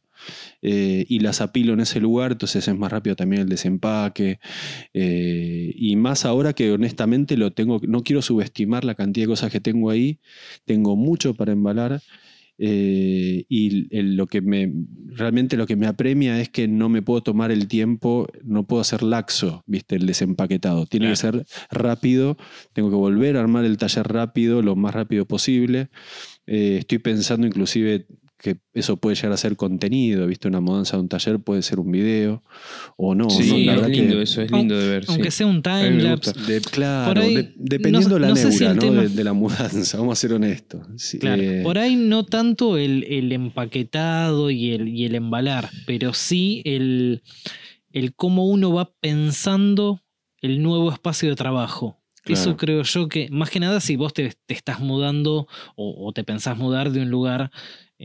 Eh, 0.62 1.04
y 1.08 1.20
las 1.20 1.40
apilo 1.40 1.72
en 1.72 1.80
ese 1.80 2.00
lugar, 2.00 2.32
entonces 2.32 2.66
es 2.66 2.76
más 2.76 2.90
rápido 2.92 3.16
también 3.16 3.42
el 3.42 3.48
desempaque. 3.48 4.38
eh, 4.94 5.72
y 5.76 5.96
más 5.96 6.24
ahora 6.24 6.52
que 6.52 6.72
honestamente 6.72 7.36
lo 7.36 7.52
tengo, 7.52 7.80
no 7.86 8.02
quiero 8.02 8.22
subestimar 8.22 8.84
la 8.84 8.94
cantidad 8.94 9.24
de 9.24 9.30
cosas 9.30 9.52
que 9.52 9.60
tengo 9.60 9.90
ahí, 9.90 10.18
tengo 10.64 10.96
mucho 10.96 11.34
para 11.34 11.52
embalar. 11.52 12.00
eh, 12.62 13.44
y 13.48 13.88
el- 13.96 14.16
lo 14.16 14.26
que 14.26 14.42
me 14.42 14.70
realmente 15.06 15.56
lo 15.56 15.66
que 15.66 15.76
me 15.76 15.86
apremia 15.86 16.38
es 16.42 16.50
que 16.50 16.68
no 16.68 16.90
me 16.90 17.00
puedo 17.00 17.22
tomar 17.22 17.50
el 17.50 17.68
tiempo, 17.68 18.26
no 18.44 18.66
puedo 18.66 18.82
hacer 18.82 19.02
laxo, 19.02 19.64
viste, 19.66 19.96
el 19.96 20.04
desempaquetado. 20.04 20.84
Tiene 20.84 21.06
que 21.06 21.16
ser 21.16 21.46
rápido, 21.70 22.36
tengo 22.74 22.90
que 22.90 22.96
volver 22.96 23.38
a 23.38 23.40
armar 23.40 23.64
el 23.64 23.78
taller 23.78 24.06
rápido, 24.06 24.60
lo 24.60 24.76
más 24.76 24.94
rápido 24.94 25.24
posible. 25.26 25.88
Eh, 26.46 26.76
estoy 26.80 26.98
pensando 26.98 27.46
inclusive 27.46 28.06
que 28.42 28.56
eso 28.72 28.96
puede 28.96 29.16
llegar 29.16 29.32
a 29.32 29.36
ser 29.36 29.54
contenido, 29.54 30.26
¿viste? 30.26 30.48
Una 30.48 30.60
mudanza 30.60 30.96
de 30.96 31.02
un 31.02 31.08
taller 31.10 31.38
puede 31.40 31.60
ser 31.60 31.78
un 31.78 31.92
video 31.92 32.42
o 32.96 33.14
no. 33.14 33.28
sí, 33.28 33.50
¿no? 33.50 33.56
La 33.58 33.60
es 33.74 33.80
verdad 33.82 33.88
lindo 33.94 34.16
que- 34.16 34.22
eso, 34.22 34.40
es 34.42 34.50
lindo 34.50 34.78
de 34.78 34.88
ver. 34.88 35.04
Aunque 35.08 35.30
sí. 35.30 35.36
sea 35.38 35.46
un 35.46 35.62
timelapse. 35.62 36.32
de- 36.46 36.60
claro, 36.62 37.14
Por 37.14 37.22
ahí, 37.22 37.34
de- 37.34 37.52
dependiendo 37.56 38.08
no- 38.10 38.18
la 38.18 38.28
no 38.30 38.36
si 38.36 38.64
neura 38.64 39.02
de, 39.02 39.08
de 39.10 39.24
la 39.24 39.32
mudanza, 39.34 39.98
vamos 39.98 40.18
a 40.18 40.20
ser 40.20 40.32
honestos. 40.32 40.86
Sí, 40.96 41.18
Claro, 41.18 41.42
eh, 41.42 41.60
por 41.62 41.76
ahí 41.76 41.96
no 41.96 42.24
tanto 42.24 42.78
el, 42.78 43.04
el 43.04 43.30
empaquetado 43.32 44.50
y 44.50 44.70
el, 44.72 44.88
y 44.88 45.04
el 45.04 45.14
embalar, 45.16 45.68
pero 45.86 46.14
sí 46.14 46.62
el, 46.64 47.22
el 47.92 48.14
cómo 48.14 48.46
uno 48.46 48.72
va 48.72 48.90
pensando 49.00 50.00
el 50.40 50.62
nuevo 50.62 50.90
espacio 50.90 51.28
de 51.28 51.36
trabajo. 51.36 51.98
Claro. 52.22 52.40
Eso 52.40 52.56
creo 52.56 52.82
yo 52.82 53.08
que, 53.08 53.28
más 53.30 53.50
que 53.50 53.60
nada, 53.60 53.80
si 53.80 53.96
vos 53.96 54.12
te, 54.12 54.32
te 54.46 54.54
estás 54.54 54.80
mudando 54.80 55.46
o, 55.76 56.06
o 56.06 56.12
te 56.12 56.22
pensás 56.24 56.56
mudar 56.56 56.90
de 56.92 57.00
un 57.02 57.10
lugar, 57.10 57.50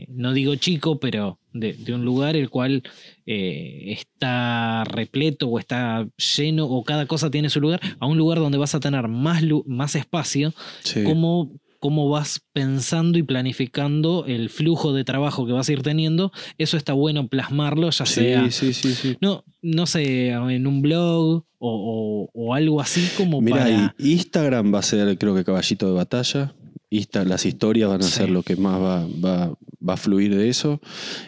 no 0.08 0.32
digo 0.32 0.54
chico, 0.56 0.98
pero 1.00 1.38
de, 1.52 1.72
de 1.72 1.94
un 1.94 2.04
lugar 2.04 2.36
el 2.36 2.50
cual 2.50 2.82
eh, 3.24 3.92
está 3.92 4.84
repleto 4.84 5.48
o 5.48 5.58
está 5.58 6.06
lleno 6.36 6.66
o 6.66 6.84
cada 6.84 7.06
cosa 7.06 7.30
tiene 7.30 7.50
su 7.50 7.60
lugar, 7.60 7.80
a 7.98 8.06
un 8.06 8.18
lugar 8.18 8.38
donde 8.38 8.58
vas 8.58 8.74
a 8.74 8.80
tener 8.80 9.08
más, 9.08 9.42
lu- 9.42 9.64
más 9.66 9.94
espacio, 9.96 10.52
sí. 10.84 11.02
cómo, 11.04 11.50
cómo 11.80 12.08
vas 12.08 12.42
pensando 12.52 13.18
y 13.18 13.22
planificando 13.22 14.24
el 14.26 14.50
flujo 14.50 14.92
de 14.92 15.04
trabajo 15.04 15.46
que 15.46 15.52
vas 15.52 15.68
a 15.68 15.72
ir 15.72 15.82
teniendo, 15.82 16.32
eso 16.58 16.76
está 16.76 16.92
bueno 16.92 17.28
plasmarlo, 17.28 17.90
ya 17.90 18.06
sea, 18.06 18.50
sí, 18.50 18.72
sí, 18.72 18.94
sí. 18.94 19.16
no, 19.20 19.44
no 19.62 19.86
sé, 19.86 20.28
en 20.30 20.66
un 20.66 20.82
blog 20.82 21.44
o, 21.58 22.28
o- 22.28 22.30
o 22.34 22.54
algo 22.54 22.80
así 22.80 23.08
como 23.16 23.40
Mira, 23.40 23.64
para... 23.64 23.94
Instagram 23.98 24.74
va 24.74 24.80
a 24.80 24.82
ser 24.82 25.16
creo 25.18 25.34
que 25.34 25.44
caballito 25.44 25.86
de 25.86 25.92
batalla 25.94 26.54
Insta- 26.98 27.24
las 27.24 27.44
historias 27.46 27.88
van 27.88 28.00
a 28.00 28.04
Sí. 28.04 28.12
ser 28.12 28.30
lo 28.30 28.42
que 28.42 28.56
más 28.56 28.80
va, 28.80 29.06
va- 29.24 29.54
va 29.86 29.94
a 29.94 29.96
fluir 29.96 30.34
de 30.34 30.48
eso. 30.48 30.80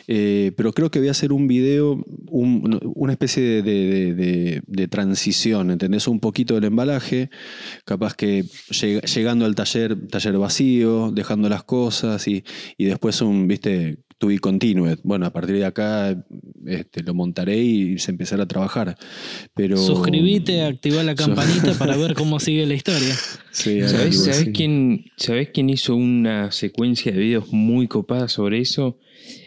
Eh, 0.07 0.53
pero 0.57 0.73
creo 0.73 0.91
que 0.91 0.99
voy 0.99 1.09
a 1.09 1.13
hacer 1.13 1.33
un 1.33 1.47
video, 1.49 2.05
un- 2.31 2.81
una 2.95 3.13
especie 3.13 3.43
de, 3.43 3.63
de- 3.63 4.15
de- 4.15 4.63
de 4.67 4.89
transición, 4.89 5.71
¿entendés? 5.71 6.09
Un 6.09 6.21
poquito 6.21 6.55
del 6.55 6.65
embalaje, 6.65 7.31
capaz 7.85 8.15
que 8.15 8.45
lleg- 8.71 9.05
llegando 9.15 9.45
al 9.45 9.55
taller, 9.55 10.09
taller 10.09 10.39
vacío, 10.39 11.11
dejando 11.13 11.49
las 11.49 11.63
cosas 11.65 12.27
y, 12.29 12.45
y 12.77 12.85
después 12.87 13.21
un, 13.23 13.47
viste, 13.49 13.99
to 14.19 14.27
be 14.29 14.39
continued. 14.39 14.99
Bueno, 15.05 15.27
a 15.27 15.33
partir 15.33 15.57
de 15.57 15.65
acá 15.65 16.25
este, 16.67 17.03
lo 17.03 17.15
montaré 17.15 17.57
y 17.57 17.99
se 17.99 18.11
empezará 18.11 18.43
a 18.43 18.49
trabajar. 18.49 18.97
Pero, 19.55 19.77
Suscribite, 19.77 20.63
activa 20.63 21.03
la 21.03 21.15
campanita 21.15 21.73
para 21.75 21.97
ver 21.97 22.15
cómo 22.15 22.41
sigue 22.41 22.67
la 22.67 22.75
historia. 22.75 23.15
Sí, 23.53 23.81
¿Sabés, 23.83 24.51
quién, 24.55 25.07
sabés 25.17 25.51
quién 25.55 25.71
hizo 25.71 25.95
una 25.97 26.51
secuencia 26.51 27.13
de 27.13 27.19
videos 27.19 27.53
muy 27.53 27.87
copada 27.87 28.29
sobre 28.29 28.61
eso? 28.61 28.99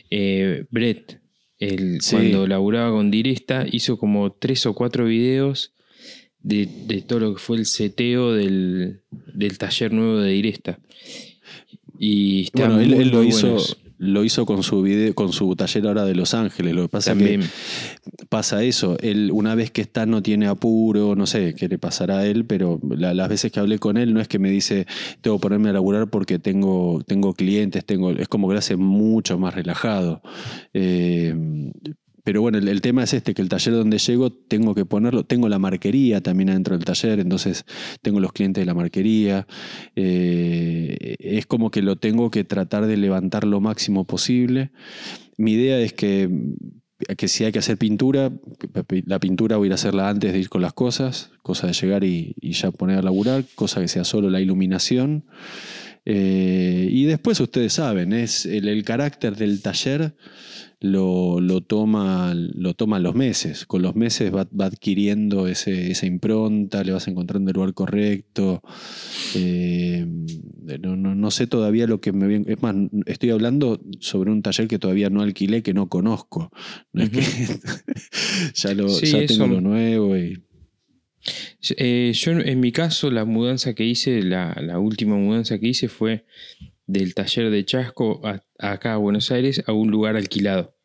Eh, 0.09 0.65
Brett. 0.71 1.19
El, 1.59 2.01
Sí. 2.01 2.15
Cuando 2.15 2.47
laburaba 2.47 2.89
con 2.91 3.11
Diresta, 3.11 3.67
hizo 3.71 3.97
como 3.97 4.31
tres 4.31 4.65
o 4.65 4.73
cuatro 4.73 5.05
videos 5.05 5.75
de, 6.39 6.67
de 6.87 7.01
todo 7.03 7.19
lo 7.19 7.33
que 7.35 7.39
fue 7.39 7.57
el 7.57 7.67
seteo 7.67 8.33
del, 8.33 9.01
del 9.11 9.57
taller 9.59 9.93
nuevo 9.93 10.19
de 10.21 10.31
Diresta. 10.31 10.79
Y 11.99 12.45
está 12.45 12.67
Bueno, 12.67 12.81
él, 12.81 12.89
muy, 12.89 12.99
él 12.99 13.09
lo 13.09 13.17
muy 13.19 13.27
hizo, 13.27 13.47
buenos. 13.47 13.77
Lo 14.03 14.23
hizo 14.23 14.47
con 14.47 14.63
su 14.63 14.81
video, 14.81 15.13
con 15.13 15.31
su 15.31 15.55
taller 15.55 15.85
ahora 15.85 16.05
de 16.05 16.15
Los 16.15 16.33
Ángeles. 16.33 16.73
Lo 16.73 16.81
que 16.81 16.89
pasa 16.89 17.11
También. 17.11 17.41
es 17.41 17.49
que 18.17 18.25
pasa 18.25 18.63
eso. 18.63 18.97
Él, 18.99 19.29
una 19.31 19.53
vez 19.53 19.69
que 19.69 19.81
está, 19.81 20.07
no 20.07 20.23
tiene 20.23 20.47
apuro, 20.47 21.15
no 21.15 21.27
sé 21.27 21.53
qué 21.55 21.67
le 21.67 21.77
pasará 21.77 22.17
a 22.19 22.25
él, 22.25 22.45
pero 22.45 22.79
la- 22.89 23.13
las 23.13 23.29
veces 23.29 23.51
que 23.51 23.59
hablé 23.59 23.77
con 23.77 23.97
él, 23.97 24.13
no 24.13 24.19
es 24.19 24.27
que 24.27 24.39
me 24.39 24.49
dice 24.49 24.87
tengo 25.21 25.37
que 25.37 25.41
ponerme 25.43 25.69
a 25.69 25.73
laburar 25.73 26.09
porque 26.09 26.39
tengo, 26.39 27.03
tengo 27.05 27.33
clientes, 27.35 27.85
tengo. 27.85 28.09
Es 28.11 28.27
como 28.27 28.47
que 28.47 28.53
lo 28.53 28.59
hace 28.59 28.75
mucho 28.75 29.37
más 29.37 29.53
relajado. 29.53 30.23
Eh, 30.73 31.35
pero 32.23 32.41
bueno, 32.41 32.57
el, 32.57 32.81
tema 32.81 33.03
es 33.03 33.13
este, 33.13 33.33
que 33.33 33.41
el 33.41 33.49
taller 33.49 33.73
donde 33.73 33.97
llego 33.97 34.31
tengo 34.31 34.75
que 34.75 34.85
ponerlo, 34.85 35.23
tengo 35.23 35.49
la 35.49 35.59
marquería 35.59 36.21
también 36.21 36.49
adentro 36.49 36.77
del 36.77 36.85
taller, 36.85 37.19
entonces 37.19 37.65
tengo 38.01 38.19
los 38.19 38.31
clientes 38.31 38.61
de 38.61 38.65
la 38.65 38.73
marquería, 38.73 39.47
eh, 39.95 41.15
es 41.19 41.45
como 41.47 41.71
que 41.71 41.81
lo 41.81 41.95
tengo 41.95 42.29
que 42.29 42.43
tratar 42.43 42.85
de 42.85 42.97
levantar 42.97 43.45
lo 43.45 43.59
máximo 43.59 44.05
posible. 44.05 44.71
Mi 45.37 45.53
idea 45.53 45.79
es 45.79 45.93
que, 45.93 46.29
que 47.17 47.27
si 47.27 47.43
hay 47.43 47.51
que 47.51 47.59
hacer 47.59 47.77
pintura, 47.77 48.31
la 49.05 49.19
pintura 49.19 49.57
voy 49.57 49.65
a 49.65 49.67
ir 49.67 49.71
a 49.71 49.75
hacerla 49.75 50.09
antes 50.09 50.33
de 50.33 50.39
ir 50.39 50.49
con 50.49 50.61
las 50.61 50.73
cosas, 50.73 51.31
cosa 51.41 51.67
de 51.67 51.73
llegar 51.73 52.03
y, 52.03 52.35
ya 52.41 52.71
poner 52.71 52.99
a 52.99 53.01
laburar, 53.01 53.45
cosa 53.55 53.81
que 53.81 53.87
sea 53.87 54.03
solo 54.03 54.29
la 54.29 54.41
iluminación. 54.41 55.25
Eh, 56.05 56.87
y 56.91 57.05
después 57.05 57.39
ustedes 57.39 57.73
saben, 57.73 58.13
es 58.13 58.45
el 58.45 58.83
carácter 58.83 59.35
del 59.35 59.61
taller 59.61 60.15
lo, 60.81 61.39
lo, 61.39 61.61
toma, 61.61 62.33
lo 62.35 62.73
toman 62.73 63.03
los 63.03 63.13
meses. 63.13 63.67
Con 63.67 63.83
los 63.83 63.95
meses 63.95 64.33
va, 64.33 64.47
va 64.59 64.65
adquiriendo 64.65 65.47
ese, 65.47 65.91
esa 65.91 66.07
impronta, 66.07 66.83
le 66.83 66.91
vas 66.91 67.07
encontrando 67.07 67.51
el 67.51 67.55
lugar 67.55 67.75
correcto. 67.75 68.63
Eh, 69.35 70.07
no, 70.81 70.95
no, 70.95 71.13
no 71.13 71.31
sé 71.31 71.45
todavía 71.45 71.85
lo 71.85 72.01
que 72.01 72.11
me 72.11 72.27
viene. 72.27 72.51
Es 72.51 72.63
más, 72.63 72.75
estoy 73.05 73.29
hablando 73.29 73.79
sobre 73.99 74.31
un 74.31 74.41
taller 74.41 74.67
que 74.67 74.79
todavía 74.79 75.11
no 75.11 75.21
alquilé, 75.21 75.61
que 75.61 75.75
no 75.75 75.87
conozco. 75.87 76.51
No 76.93 77.03
es 77.03 77.09
que 77.11 77.21
ya, 78.55 78.73
lo, 78.73 78.89
Sí, 78.89 79.05
ya 79.05 79.25
tengo 79.27 79.45
lo 79.45 79.61
nuevo 79.61 80.17
y. 80.17 80.41
Eh, 81.77 82.11
yo 82.15 82.31
en 82.31 82.59
mi 82.59 82.71
caso 82.71 83.11
la 83.11 83.25
mudanza 83.25 83.75
que 83.75 83.85
hice, 83.85 84.23
la, 84.23 84.57
la 84.59 84.79
última 84.79 85.15
mudanza 85.15 85.59
que 85.59 85.67
hice 85.67 85.87
fue 85.87 86.25
del 86.91 87.13
taller 87.13 87.49
de 87.49 87.63
Chasco 87.65 88.21
a, 88.25 88.43
acá 88.59 88.93
a 88.93 88.97
Buenos 88.97 89.31
Aires 89.31 89.63
a 89.65 89.71
un 89.73 89.89
lugar 89.91 90.15
alquilado. 90.15 90.75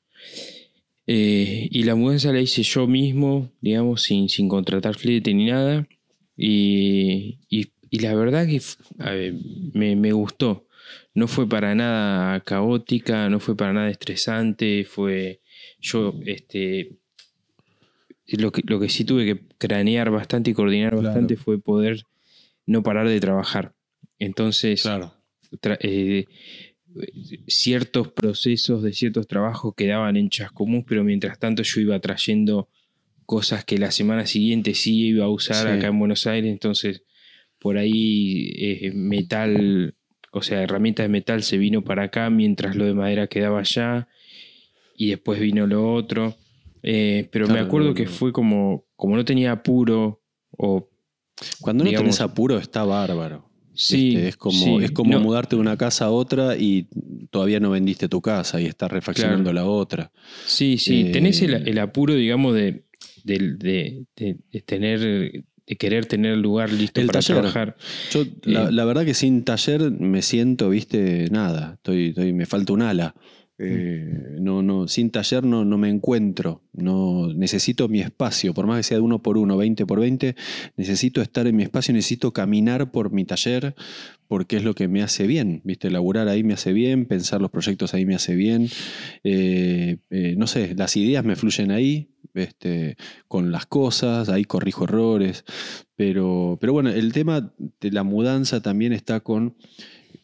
Eh, 1.06 1.68
y 1.70 1.84
la 1.84 1.94
mudanza 1.94 2.32
la 2.32 2.40
hice 2.40 2.62
yo 2.62 2.86
mismo, 2.86 3.50
digamos, 3.60 4.02
sin, 4.02 4.28
sin 4.28 4.48
contratar 4.48 4.96
flete 4.96 5.32
ni 5.34 5.46
nada. 5.46 5.86
Y, 6.36 7.38
y- 7.48 7.70
y 7.88 8.00
la 8.00 8.14
verdad 8.14 8.46
que 8.46 8.60
ver, 8.98 9.34
me, 9.72 9.94
me 9.96 10.12
gustó. 10.12 10.66
No 11.14 11.28
fue 11.28 11.48
para 11.48 11.74
nada 11.74 12.40
caótica, 12.40 13.28
no 13.30 13.38
fue 13.40 13.56
para 13.56 13.72
nada 13.72 13.88
estresante, 13.90 14.84
fue 14.84 15.40
yo, 15.80 16.14
este, 16.26 16.96
lo 18.26 18.50
que, 18.52 18.62
lo 18.66 18.80
que 18.80 18.88
sí 18.88 19.04
tuve 19.04 19.24
que 19.24 19.40
cranear 19.58 20.10
bastante 20.10 20.50
y 20.50 20.54
coordinar 20.54 20.90
Claro. 20.92 21.06
bastante 21.06 21.36
fue 21.36 21.60
poder 21.60 22.02
no 22.66 22.82
parar 22.82 23.08
de 23.08 23.20
trabajar. 23.20 23.72
Entonces, 24.18 24.84
tra- 24.84 25.14
eh, 25.80 26.26
ciertos 27.46 28.08
procesos 28.12 28.82
de 28.82 28.92
ciertos 28.92 29.26
trabajos 29.26 29.74
quedaban 29.76 30.16
en 30.16 30.30
Chascomús, 30.30 30.84
pero 30.86 31.04
mientras 31.04 31.38
tanto 31.38 31.62
yo 31.62 31.80
iba 31.80 31.98
trayendo 32.00 32.68
cosas 33.26 33.64
que 33.64 33.78
la 33.78 33.90
semana 33.90 34.26
siguiente 34.26 34.74
sí 34.74 35.08
iba 35.08 35.24
a 35.24 35.28
usar 35.28 35.66
Sí. 35.66 35.72
acá 35.72 35.88
en 35.88 35.98
Buenos 35.98 36.26
Aires, 36.26 36.50
entonces 36.50 37.02
por 37.58 37.76
ahí 37.78 38.52
eh, 38.56 38.92
metal, 38.94 39.94
o 40.32 40.42
sea, 40.42 40.62
herramientas 40.62 41.04
de 41.04 41.08
metal 41.08 41.42
se 41.42 41.58
vino 41.58 41.82
para 41.82 42.04
acá 42.04 42.30
mientras 42.30 42.76
lo 42.76 42.84
de 42.84 42.94
madera 42.94 43.26
quedaba 43.26 43.60
allá 43.60 44.08
y 44.96 45.08
después 45.10 45.40
vino 45.40 45.66
lo 45.66 45.92
otro. 45.92 46.36
Eh, 46.82 47.28
pero 47.32 47.48
me 47.48 47.58
acuerdo 47.58 47.88
no, 47.88 47.94
que 47.94 48.04
no. 48.04 48.10
fue 48.10 48.32
como, 48.32 48.84
como 48.94 49.16
no 49.16 49.24
tenía 49.24 49.50
apuro 49.52 50.22
o 50.50 50.88
Cuando 51.60 51.82
no 51.84 51.90
digamos- 51.90 52.04
tenés 52.16 52.20
apuro 52.20 52.58
está 52.58 52.84
bárbaro. 52.84 53.45
Sí, 53.76 54.06
¿viste? 54.10 54.28
Es 54.28 54.36
como, 54.36 54.58
sí, 54.58 54.76
es 54.84 54.90
como 54.90 55.12
no, 55.12 55.20
mudarte 55.20 55.56
de 55.56 55.60
una 55.62 55.76
casa 55.76 56.06
a 56.06 56.10
otra 56.10 56.56
y 56.56 56.86
todavía 57.30 57.60
no 57.60 57.70
vendiste 57.70 58.08
tu 58.08 58.20
casa 58.20 58.60
y 58.60 58.66
estás 58.66 58.90
refaccionando 58.90 59.52
la 59.52 59.64
otra. 59.66 60.10
Sí, 60.46 60.78
sí, 60.78 61.10
tenés 61.12 61.40
el, 61.42 61.54
Eh, 61.54 61.62
el 61.66 61.78
apuro, 61.78 62.14
digamos, 62.14 62.54
de, 62.54 62.84
de- 63.24 64.04
de 64.16 64.60
tener, 64.64 65.00
de 65.00 65.76
querer 65.76 66.06
tener 66.06 66.32
el 66.34 66.40
lugar 66.42 66.72
listo 66.72 67.00
El 67.00 67.08
para 67.08 67.20
taller. 67.20 67.36
trabajar. 67.36 67.76
Yo, 68.12 68.24
la, 68.44 68.68
Eh. 68.68 68.72
la 68.72 68.84
verdad 68.84 69.04
que 69.04 69.14
sin 69.14 69.42
taller 69.44 69.90
me 69.90 70.22
siento, 70.22 70.70
viste, 70.70 71.28
nada. 71.30 71.74
Estoy, 71.74 72.08
estoy- 72.08 72.32
me 72.32 72.46
falta 72.46 72.72
un 72.72 72.82
ala. 72.82 73.14
Eh, 73.58 74.36
no, 74.38 74.62
no, 74.62 74.86
sin 74.86 75.10
taller 75.10 75.44
no, 75.44 75.64
no 75.64 75.78
me 75.78 75.88
encuentro. 75.88 76.62
No, 76.72 77.32
necesito 77.32 77.88
mi 77.88 78.00
espacio, 78.00 78.52
por 78.52 78.66
más 78.66 78.78
que 78.78 78.82
sea 78.82 78.98
de 78.98 79.02
uno 79.02 79.22
por 79.22 79.38
uno, 79.38 79.56
20 79.56 79.86
por 79.86 80.00
20, 80.00 80.36
necesito 80.76 81.22
estar 81.22 81.46
en 81.46 81.56
mi 81.56 81.62
espacio, 81.62 81.94
necesito 81.94 82.32
caminar 82.32 82.90
por 82.90 83.12
mi 83.12 83.24
taller, 83.24 83.74
porque 84.28 84.56
es 84.56 84.64
lo 84.64 84.74
que 84.74 84.88
me 84.88 85.02
hace 85.02 85.26
bien. 85.26 85.62
¿Viste? 85.64 85.90
Laburar 85.90 86.28
ahí 86.28 86.44
me 86.44 86.54
hace 86.54 86.72
bien, 86.72 87.06
pensar 87.06 87.40
los 87.40 87.50
proyectos 87.50 87.94
ahí 87.94 88.04
me 88.04 88.14
hace 88.14 88.34
bien. 88.34 88.68
Eh, 89.24 89.98
eh, 90.10 90.34
no 90.36 90.46
sé, 90.46 90.74
las 90.76 90.96
ideas 90.96 91.24
me 91.24 91.36
fluyen 91.36 91.70
ahí, 91.70 92.10
este, 92.34 92.96
con 93.28 93.52
las 93.52 93.64
cosas, 93.66 94.28
ahí 94.28 94.44
corrijo 94.44 94.84
errores. 94.84 95.44
Pero, 95.96 96.58
pero 96.60 96.74
bueno, 96.74 96.90
el 96.90 97.12
tema 97.12 97.54
de 97.80 97.90
la 97.90 98.02
mudanza 98.02 98.60
también 98.60 98.92
está 98.92 99.20
con 99.20 99.56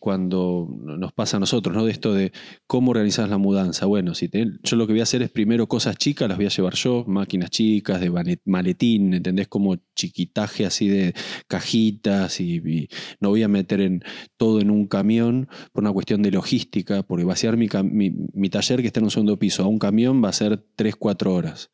cuando 0.02 0.66
nos 0.82 1.12
pasa 1.12 1.36
a 1.36 1.40
nosotros, 1.40 1.76
¿no? 1.76 1.84
De 1.84 1.92
esto 1.92 2.12
de 2.12 2.32
cómo 2.66 2.90
organizas 2.90 3.30
la 3.30 3.38
mudanza. 3.38 3.86
Bueno, 3.86 4.14
si 4.16 4.28
te- 4.28 4.50
yo 4.64 4.74
lo 4.76 4.88
que 4.88 4.94
voy 4.94 4.98
a 5.00 5.04
hacer 5.04 5.22
es 5.22 5.30
primero 5.30 5.68
cosas 5.68 5.96
chicas, 5.96 6.28
las 6.28 6.36
voy 6.38 6.46
a 6.46 6.48
llevar 6.48 6.74
yo, 6.74 7.04
máquinas 7.06 7.50
chicas, 7.50 8.00
de 8.00 8.38
maletín, 8.44 9.14
¿entendés? 9.14 9.46
Como 9.46 9.76
chiquitaje 9.94 10.66
así 10.66 10.88
de 10.88 11.14
cajitas 11.46 12.40
y, 12.40 12.56
y 12.56 12.88
no 13.20 13.28
voy 13.28 13.44
a 13.44 13.48
meter 13.48 13.80
en, 13.80 14.02
todo 14.36 14.60
en 14.60 14.72
un 14.72 14.88
camión 14.88 15.48
por 15.72 15.84
una 15.84 15.92
cuestión 15.92 16.20
de 16.22 16.32
logística, 16.32 17.04
porque 17.04 17.24
vaciar 17.24 17.56
mi, 17.56 17.68
mi, 17.84 18.12
mi 18.34 18.50
taller 18.50 18.80
que 18.80 18.88
está 18.88 18.98
en 18.98 19.04
un 19.04 19.10
segundo 19.12 19.38
piso 19.38 19.62
a 19.62 19.68
un 19.68 19.78
camión 19.78 20.20
va 20.24 20.30
a 20.30 20.32
ser 20.32 20.64
3-4 20.76 21.26
horas. 21.28 21.70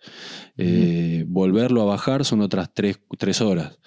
Eh, 0.59 1.24
volverlo 1.29 1.81
a 1.81 1.87
bajar 1.87 2.26
son 2.26 2.43
otras 2.43 2.74
3, 2.74 2.99
horas. 3.41 3.79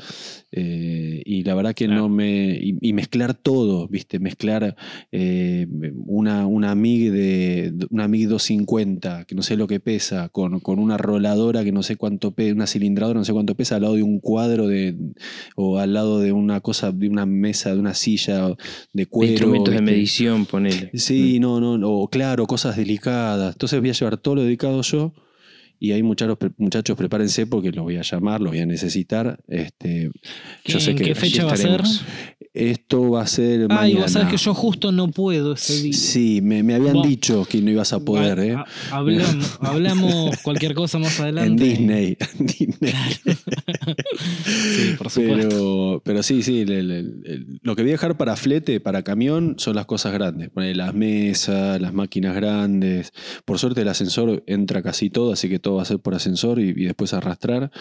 Eh, 0.51 1.21
y 1.25 1.43
la 1.43 1.53
verdad 1.53 1.75
que 1.75 1.85
Claro. 1.85 2.01
no 2.03 2.09
me. 2.09 2.57
Y, 2.61 2.77
y 2.81 2.93
mezclar 2.93 3.33
todo, 3.33 3.87
¿viste? 3.87 4.19
Mezclar 4.19 4.30
eh, 5.11 5.67
una, 6.05 6.47
una 6.47 6.75
MIG 6.75 7.11
de. 7.11 7.73
Una 7.89 8.07
MIG 8.07 8.27
250, 8.29 9.25
que 9.25 9.35
no 9.35 9.43
sé 9.43 9.57
lo 9.57 9.67
que 9.67 9.79
pesa, 9.79 10.29
con, 10.29 10.59
con 10.59 10.79
una 10.79 10.97
roladora 10.97 11.63
que 11.63 11.71
no 11.71 11.83
sé 11.83 11.95
cuánto 11.95 12.31
pesa, 12.31 12.53
una 12.53 12.67
cilindradora 12.67 13.19
no 13.19 13.25
sé 13.25 13.33
cuánto 13.33 13.55
pesa, 13.55 13.75
al 13.75 13.83
lado 13.83 13.95
de 13.95 14.03
un 14.03 14.19
cuadro 14.19 14.67
de. 14.67 14.95
o 15.55 15.79
al 15.79 15.93
lado 15.93 16.19
de 16.19 16.31
una 16.31 16.61
cosa, 16.61 16.91
de 16.91 17.09
una 17.09 17.25
mesa, 17.25 17.73
de 17.73 17.79
una 17.79 17.93
silla 17.93 18.47
de 18.47 18.55
De 18.93 19.05
cuero. 19.05 19.31
instrumentos 19.31 19.73
de 19.73 19.81
medición, 19.81 20.45
ponele. 20.45 20.91
Sí, 20.93 21.39
no, 21.39 21.59
no, 21.59 21.89
o 21.89 22.07
claro, 22.09 22.45
cosas 22.47 22.77
delicadas. 22.77 23.55
Entonces 23.55 23.79
voy 23.79 23.89
a 23.89 23.93
llevar 23.93 24.17
todo 24.17 24.35
lo 24.35 24.43
dedicado 24.43 24.81
yo. 24.81 25.13
Y 25.79 25.93
ahí 25.93 26.03
muchachos, 26.03 26.37
muchachos 26.57 26.95
prepárense 26.95 27.47
porque 27.47 27.71
los 27.71 27.83
voy 27.83 27.97
a 27.97 28.03
llamar, 28.03 28.39
los 28.39 28.51
voy 28.51 28.59
a 28.59 28.67
necesitar. 28.67 29.39
Este, 29.47 30.11
yo 30.63 30.79
sé 30.79 30.91
¿En 30.91 30.97
que 30.97 31.05
qué 31.05 31.15
fecha 31.15 31.43
va 31.43 31.53
a 31.53 31.57
ser? 31.57 31.81
Esto 32.53 33.09
va 33.11 33.21
a 33.21 33.27
ser 33.27 33.61
Ay, 33.61 33.67
mañana. 33.93 34.01
vos 34.01 34.11
sabés 34.11 34.27
que 34.29 34.37
yo 34.37 34.53
justo 34.53 34.91
no 34.91 35.09
puedo 35.09 35.53
ese 35.53 35.81
día. 35.81 35.93
Sí, 35.93 36.41
me, 36.41 36.63
me 36.63 36.75
habían 36.75 37.01
dicho 37.01 37.45
que 37.49 37.61
no 37.61 37.71
ibas 37.71 37.93
a 37.93 37.99
poder, 38.01 38.39
¿eh? 38.39 38.53
ha- 38.55 38.65
hablamos, 38.91 39.57
hablamos 39.61 40.37
cualquier 40.43 40.73
cosa 40.73 40.97
más 40.99 41.17
En 41.19 41.23
adelante. 41.25 41.63
Disney. 41.63 42.17
en 42.39 42.45
Disney. 42.47 42.93
Sí, 44.45 44.95
por 44.97 45.09
supuesto. 45.09 45.49
Pero, 45.49 46.01
pero 46.03 46.23
sí, 46.23 46.43
sí, 46.43 46.61
el- 46.61 46.71
el- 46.71 46.91
el- 46.91 47.59
lo 47.61 47.75
que 47.75 47.81
voy 47.83 47.91
a 47.91 47.93
dejar 47.93 48.17
para 48.17 48.35
flete, 48.35 48.79
para 48.79 49.03
camión, 49.03 49.55
son 49.57 49.75
las 49.75 49.85
cosas 49.85 50.13
grandes. 50.13 50.49
Poner 50.49 50.75
las 50.77 50.93
mesas, 50.93 51.79
las 51.81 51.93
máquinas 51.93 52.35
grandes. 52.35 53.11
Por 53.45 53.59
suerte 53.59 53.81
el 53.81 53.87
ascensor 53.87 54.43
entra 54.47 54.81
casi 54.81 55.09
todo, 55.09 55.31
así 55.33 55.49
que 55.49 55.59
todo 55.59 55.75
va 55.75 55.83
a 55.83 55.85
ser 55.85 55.99
por 55.99 56.15
ascensor 56.15 56.59
y, 56.59 56.69
y 56.69 56.85
después 56.85 57.13
arrastrar. 57.13 57.71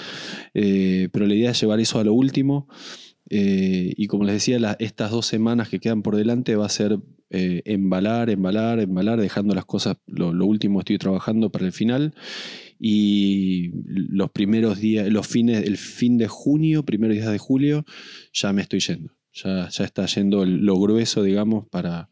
Eh, 0.54 1.08
pero 1.12 1.26
la 1.26 1.34
idea 1.34 1.50
es 1.50 1.60
llevar 1.60 1.80
eso 1.80 1.98
a 1.98 2.04
lo 2.04 2.12
último. 2.14 2.68
Eh, 3.30 3.92
y 3.96 4.06
como 4.08 4.24
les 4.24 4.34
decía, 4.34 4.58
la- 4.58 4.76
estas 4.80 5.10
dos 5.12 5.26
semanas 5.26 5.68
que 5.68 5.78
quedan 5.78 6.02
por 6.02 6.16
delante 6.16 6.56
va 6.56 6.66
a 6.66 6.68
ser 6.68 6.98
eh, 7.32 7.62
embalar, 7.64 8.28
embalar, 8.28 8.80
embalar, 8.80 9.20
dejando 9.20 9.54
las 9.54 9.64
cosas, 9.64 9.96
lo, 10.08 10.30
último 10.44 10.80
estoy 10.80 10.98
trabajando 10.98 11.50
para 11.52 11.64
el 11.64 11.72
final. 11.72 12.12
Y 12.78 13.70
los 13.84 14.30
primeros 14.32 14.80
días, 14.80 15.08
los 15.08 15.28
fines, 15.28 15.64
el 15.64 15.76
fin 15.76 16.18
de 16.18 16.26
junio, 16.26 16.84
primeros 16.84 17.14
días 17.16 17.30
de 17.30 17.38
julio, 17.38 17.84
ya 18.32 18.52
me 18.52 18.62
estoy 18.62 18.80
yendo. 18.80 19.12
Ya, 19.32 19.68
ya 19.68 19.84
está 19.84 20.06
yendo 20.06 20.42
el- 20.42 20.64
lo 20.66 20.76
grueso, 20.80 21.22
digamos, 21.22 21.68
para, 21.68 22.10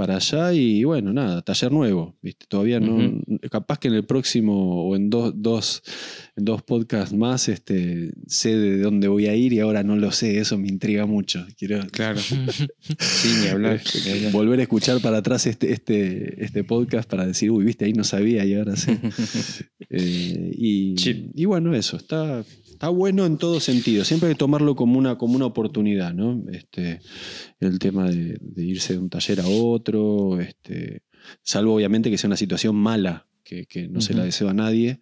para 0.00 0.16
allá. 0.16 0.54
Y 0.54 0.82
bueno, 0.84 1.12
nada, 1.12 1.42
taller 1.42 1.70
nuevo. 1.70 2.16
¿viste? 2.22 2.46
Todavía 2.48 2.80
no. 2.80 3.20
Capaz 3.50 3.78
que 3.78 3.88
en 3.88 3.94
el 3.94 4.04
próximo 4.06 4.86
o 4.86 4.96
en 4.96 5.10
dos, 5.10 5.34
dos, 5.36 5.82
en 6.36 6.46
dos 6.46 6.62
podcasts 6.62 7.14
más 7.14 7.50
este, 7.50 8.10
sé 8.26 8.56
de 8.56 8.78
dónde 8.80 9.08
voy 9.08 9.26
a 9.26 9.34
ir 9.34 9.52
y 9.52 9.60
ahora 9.60 9.82
no 9.82 9.96
lo 9.96 10.10
sé. 10.10 10.38
Eso 10.38 10.56
me 10.56 10.68
intriga 10.68 11.04
mucho. 11.04 11.46
Quiero 11.58 11.86
Claro. 11.90 12.18
Sí, 12.98 13.28
ni 13.42 13.48
hablar. 13.48 13.82
volver 14.32 14.60
a 14.60 14.62
escuchar 14.62 15.00
para 15.02 15.18
atrás 15.18 15.46
este, 15.46 15.70
este, 15.72 16.42
este 16.42 16.64
podcast 16.64 17.08
para 17.10 17.26
decir, 17.26 17.50
uy, 17.50 17.62
viste, 17.66 17.84
ahí 17.84 17.92
no 17.92 18.04
sabía 18.04 18.46
y 18.46 18.54
ahora 18.54 18.76
sí. 18.76 18.92
Eh, 19.92 20.52
y, 20.56 20.94
Sí. 20.98 21.30
y 21.34 21.44
bueno, 21.46 21.74
eso, 21.74 21.96
está, 21.96 22.44
está 22.80 22.88
bueno 22.88 23.26
en 23.26 23.36
todo 23.36 23.60
sentido. 23.60 24.06
Siempre 24.06 24.30
hay 24.30 24.34
que 24.34 24.38
tomarlo 24.38 24.74
como 24.74 24.98
una, 24.98 25.18
como 25.18 25.36
una 25.36 25.44
oportunidad, 25.44 26.14
¿no? 26.14 26.42
Este, 26.50 27.00
el 27.60 27.78
tema 27.78 28.08
de, 28.08 28.38
de 28.40 28.64
irse 28.64 28.94
de 28.94 28.98
un 29.00 29.10
taller 29.10 29.40
a 29.40 29.46
otro, 29.46 30.40
este, 30.40 31.02
salvo 31.42 31.74
obviamente 31.74 32.10
que 32.10 32.16
sea 32.16 32.28
una 32.28 32.38
situación 32.38 32.74
mala, 32.76 33.26
que, 33.44 33.66
que 33.66 33.86
no 33.86 34.00
se 34.00 34.14
la 34.14 34.24
deseo 34.24 34.48
a 34.48 34.54
nadie. 34.54 34.98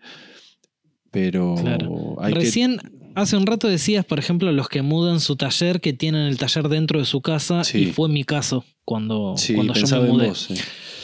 Pero 1.12 1.54
Claro. 1.54 2.16
hay 2.20 2.32
que- 2.32 2.40
Recién, 2.40 2.80
hace 3.14 3.36
un 3.36 3.46
rato 3.46 3.68
decías, 3.68 4.04
por 4.04 4.18
ejemplo, 4.18 4.50
los 4.50 4.68
que 4.68 4.82
mudan 4.82 5.20
su 5.20 5.36
taller, 5.36 5.80
que 5.80 5.92
tienen 5.92 6.22
el 6.26 6.36
taller 6.36 6.68
dentro 6.68 6.98
de 6.98 7.04
su 7.06 7.20
casa, 7.22 7.62
Sí. 7.62 7.78
y 7.78 7.86
fue 7.92 8.08
mi 8.08 8.24
caso 8.24 8.64
cuando, 8.84 9.34
Sí, 9.36 9.54
cuando 9.54 9.74
yo 9.74 10.02
me 10.02 10.08
mudé. 10.08 10.28
vos, 10.30 10.48
sí. 10.50 10.54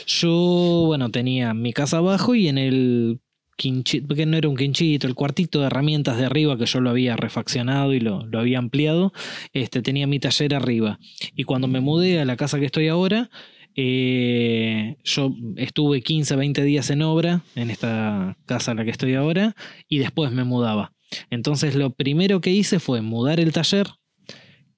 Yo, 0.07 0.83
bueno, 0.87 1.11
tenía 1.11 1.55
mi 1.55 1.72
casa 1.72 1.99
abajo 1.99 2.35
y 2.35 2.49
en 2.49 2.59
el 2.59 3.20
quinchito, 3.57 4.07
porque 4.07 4.26
no 4.26 4.36
era 4.36 4.48
un 4.48 4.57
quinchito, 4.57 5.07
el 5.07 5.14
cuartito 5.14 5.61
de 5.61 5.66
herramientas 5.66 6.18
de 6.18 6.26
arriba 6.26 6.59
que 6.59 6.66
yo 6.66 6.80
lo 6.80 6.90
había 6.90 7.16
refaccionado 7.16 7.92
y 7.94 8.00
lo, 8.00 8.26
lo 8.26 8.38
había 8.40 8.59
ampliado, 8.59 9.12
este, 9.52 9.82
tenía 9.82 10.07
mi 10.07 10.18
taller 10.18 10.55
arriba. 10.55 10.98
Y 11.34 11.44
cuando 11.44 11.68
me 11.68 11.80
mudé 11.80 12.20
a 12.20 12.24
la 12.24 12.36
casa 12.36 12.59
que 12.59 12.66
estoy 12.66 12.88
ahora, 12.88 13.30
eh, 13.76 14.96
yo 15.02 15.34
estuve 15.57 16.00
15, 16.00 16.36
20 16.36 16.62
días 16.62 16.90
en 16.90 17.02
obra 17.02 17.42
en 17.57 17.70
esta 17.70 18.38
casa 18.46 18.70
en 18.70 18.76
la 18.76 18.84
que 18.84 18.92
estoy 18.92 19.14
ahora 19.14 19.57
y 19.88 19.98
después 19.98 20.30
me 20.30 20.44
mudaba. 20.44 20.92
Entonces 21.30 21.74
lo 21.74 21.90
primero 21.90 22.40
que 22.40 22.50
hice 22.50 22.78
fue 22.78 23.00
mudar 23.00 23.40
el 23.40 23.52
taller, 23.52 23.88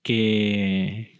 que 0.02 1.16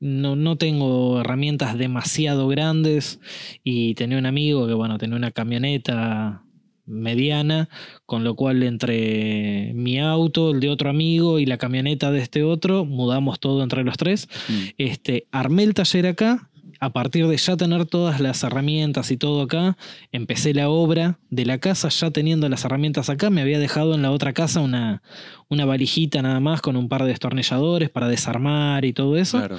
no, 0.00 0.34
no 0.34 0.56
tengo 0.56 1.20
herramientas 1.20 1.78
demasiado 1.78 2.48
grandes 2.48 3.20
y 3.62 3.94
tenía 3.94 4.18
un 4.18 4.26
amigo 4.26 4.66
que, 4.66 4.74
bueno, 4.74 4.98
tenía 4.98 5.16
una 5.16 5.30
camioneta 5.30 6.44
mediana, 6.90 7.68
con 8.04 8.24
lo 8.24 8.34
cual 8.34 8.62
entre 8.62 9.72
mi 9.74 9.98
auto, 9.98 10.50
el 10.50 10.60
de 10.60 10.68
otro 10.68 10.90
amigo 10.90 11.38
y 11.38 11.46
la 11.46 11.56
camioneta 11.56 12.10
de 12.10 12.20
este 12.20 12.42
otro, 12.42 12.84
mudamos 12.84 13.40
todo 13.40 13.62
entre 13.62 13.84
los 13.84 13.96
tres. 13.96 14.28
Mm. 14.48 14.52
Este, 14.78 15.26
armé 15.30 15.62
el 15.62 15.74
taller 15.74 16.06
acá. 16.06 16.46
A 16.82 16.94
partir 16.94 17.26
de 17.26 17.36
ya 17.36 17.58
tener 17.58 17.84
todas 17.84 18.20
las 18.20 18.42
herramientas 18.42 19.10
y 19.10 19.18
todo 19.18 19.42
acá, 19.42 19.76
empecé 20.12 20.54
la 20.54 20.70
obra 20.70 21.18
de 21.28 21.44
la 21.44 21.58
casa 21.58 21.90
ya 21.90 22.10
teniendo 22.10 22.48
las 22.48 22.64
herramientas 22.64 23.10
acá. 23.10 23.28
Me 23.28 23.42
había 23.42 23.58
dejado 23.58 23.94
en 23.94 24.00
la 24.00 24.10
otra 24.10 24.32
casa 24.32 24.60
una, 24.60 25.02
una 25.50 25.66
valijita 25.66 26.22
nada 26.22 26.40
más 26.40 26.62
con 26.62 26.76
un 26.76 26.88
par 26.88 27.02
de 27.02 27.08
destornilladores 27.08 27.90
para 27.90 28.08
desarmar 28.08 28.86
y 28.86 28.94
todo 28.94 29.18
eso. 29.18 29.36
Claro. 29.36 29.58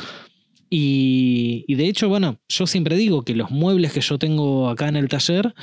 Y, 0.67 1.63
y 1.67 1.75
de 1.75 1.89
hecho, 1.89 2.09
bueno, 2.09 2.39
yo 2.49 2.65
siempre 2.65 2.95
digo 2.95 3.23
que 3.23 3.35
los 3.35 3.51
muebles 3.51 3.93
que 3.93 4.01
yo 4.01 4.17
tengo 4.17 4.67
acá 4.69 4.87
en 4.87 4.95
el 4.95 5.07
taller 5.07 5.53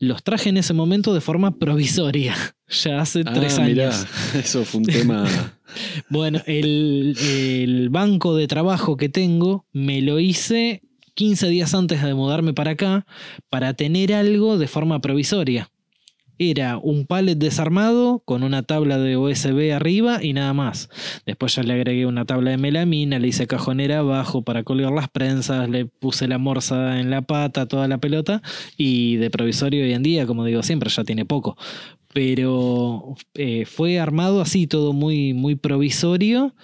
los 0.00 0.22
traje 0.22 0.48
en 0.50 0.56
ese 0.56 0.74
momento 0.74 1.12
de 1.14 1.20
forma 1.20 1.58
provisoria, 1.58 2.34
ya 2.68 3.00
hace 3.00 3.22
Ah, 3.26 3.32
tres 3.32 3.58
mirá, 3.58 3.88
años. 3.88 4.06
eso 4.34 4.64
fue 4.64 4.80
un 4.80 4.86
tema. 4.86 5.24
Bueno, 6.08 6.40
el, 6.46 7.14
el 7.20 7.90
banco 7.90 8.34
de 8.34 8.46
trabajo 8.46 8.96
que 8.96 9.10
tengo 9.10 9.66
me 9.72 10.00
lo 10.00 10.18
hice 10.18 10.80
15 11.14 11.48
días 11.48 11.74
antes 11.74 12.02
de 12.02 12.14
mudarme 12.14 12.54
para 12.54 12.70
acá 12.70 13.04
para 13.50 13.74
tener 13.74 14.14
algo 14.14 14.56
de 14.56 14.66
forma 14.66 15.00
provisoria. 15.02 15.70
Era 16.38 16.78
un 16.78 17.06
pallet 17.06 17.36
desarmado 17.36 18.22
con 18.24 18.42
una 18.42 18.62
tabla 18.62 18.98
de 18.98 19.16
USB 19.16 19.72
arriba 19.74 20.22
y 20.22 20.32
nada 20.32 20.52
más. 20.54 20.88
Después 21.26 21.54
ya 21.56 21.62
le 21.62 21.74
agregué 21.74 22.06
una 22.06 22.24
tabla 22.24 22.50
de 22.52 22.58
melamina, 22.58 23.18
le 23.18 23.28
hice 23.28 23.46
cajonera 23.46 23.98
abajo 23.98 24.42
para 24.42 24.62
colgar 24.62 24.92
las 24.92 25.08
prensas, 25.08 25.68
le 25.68 25.86
puse 25.86 26.28
la 26.28 26.38
morsa 26.38 27.00
en 27.00 27.10
la 27.10 27.22
pata, 27.22 27.66
toda 27.66 27.88
la 27.88 27.98
pelota 27.98 28.42
y 28.76 29.16
de 29.16 29.30
provisorio 29.30 29.84
hoy 29.84 29.92
en 29.92 30.02
día, 30.02 30.26
como 30.26 30.44
digo 30.44 30.62
siempre, 30.62 30.90
ya 30.90 31.04
tiene 31.04 31.24
poco. 31.24 31.56
Pero 32.12 33.16
eh, 33.34 33.64
fue 33.66 33.98
armado 33.98 34.40
así, 34.40 34.66
todo 34.66 34.92
muy, 34.92 35.34
muy 35.34 35.56
provisorio. 35.56 36.54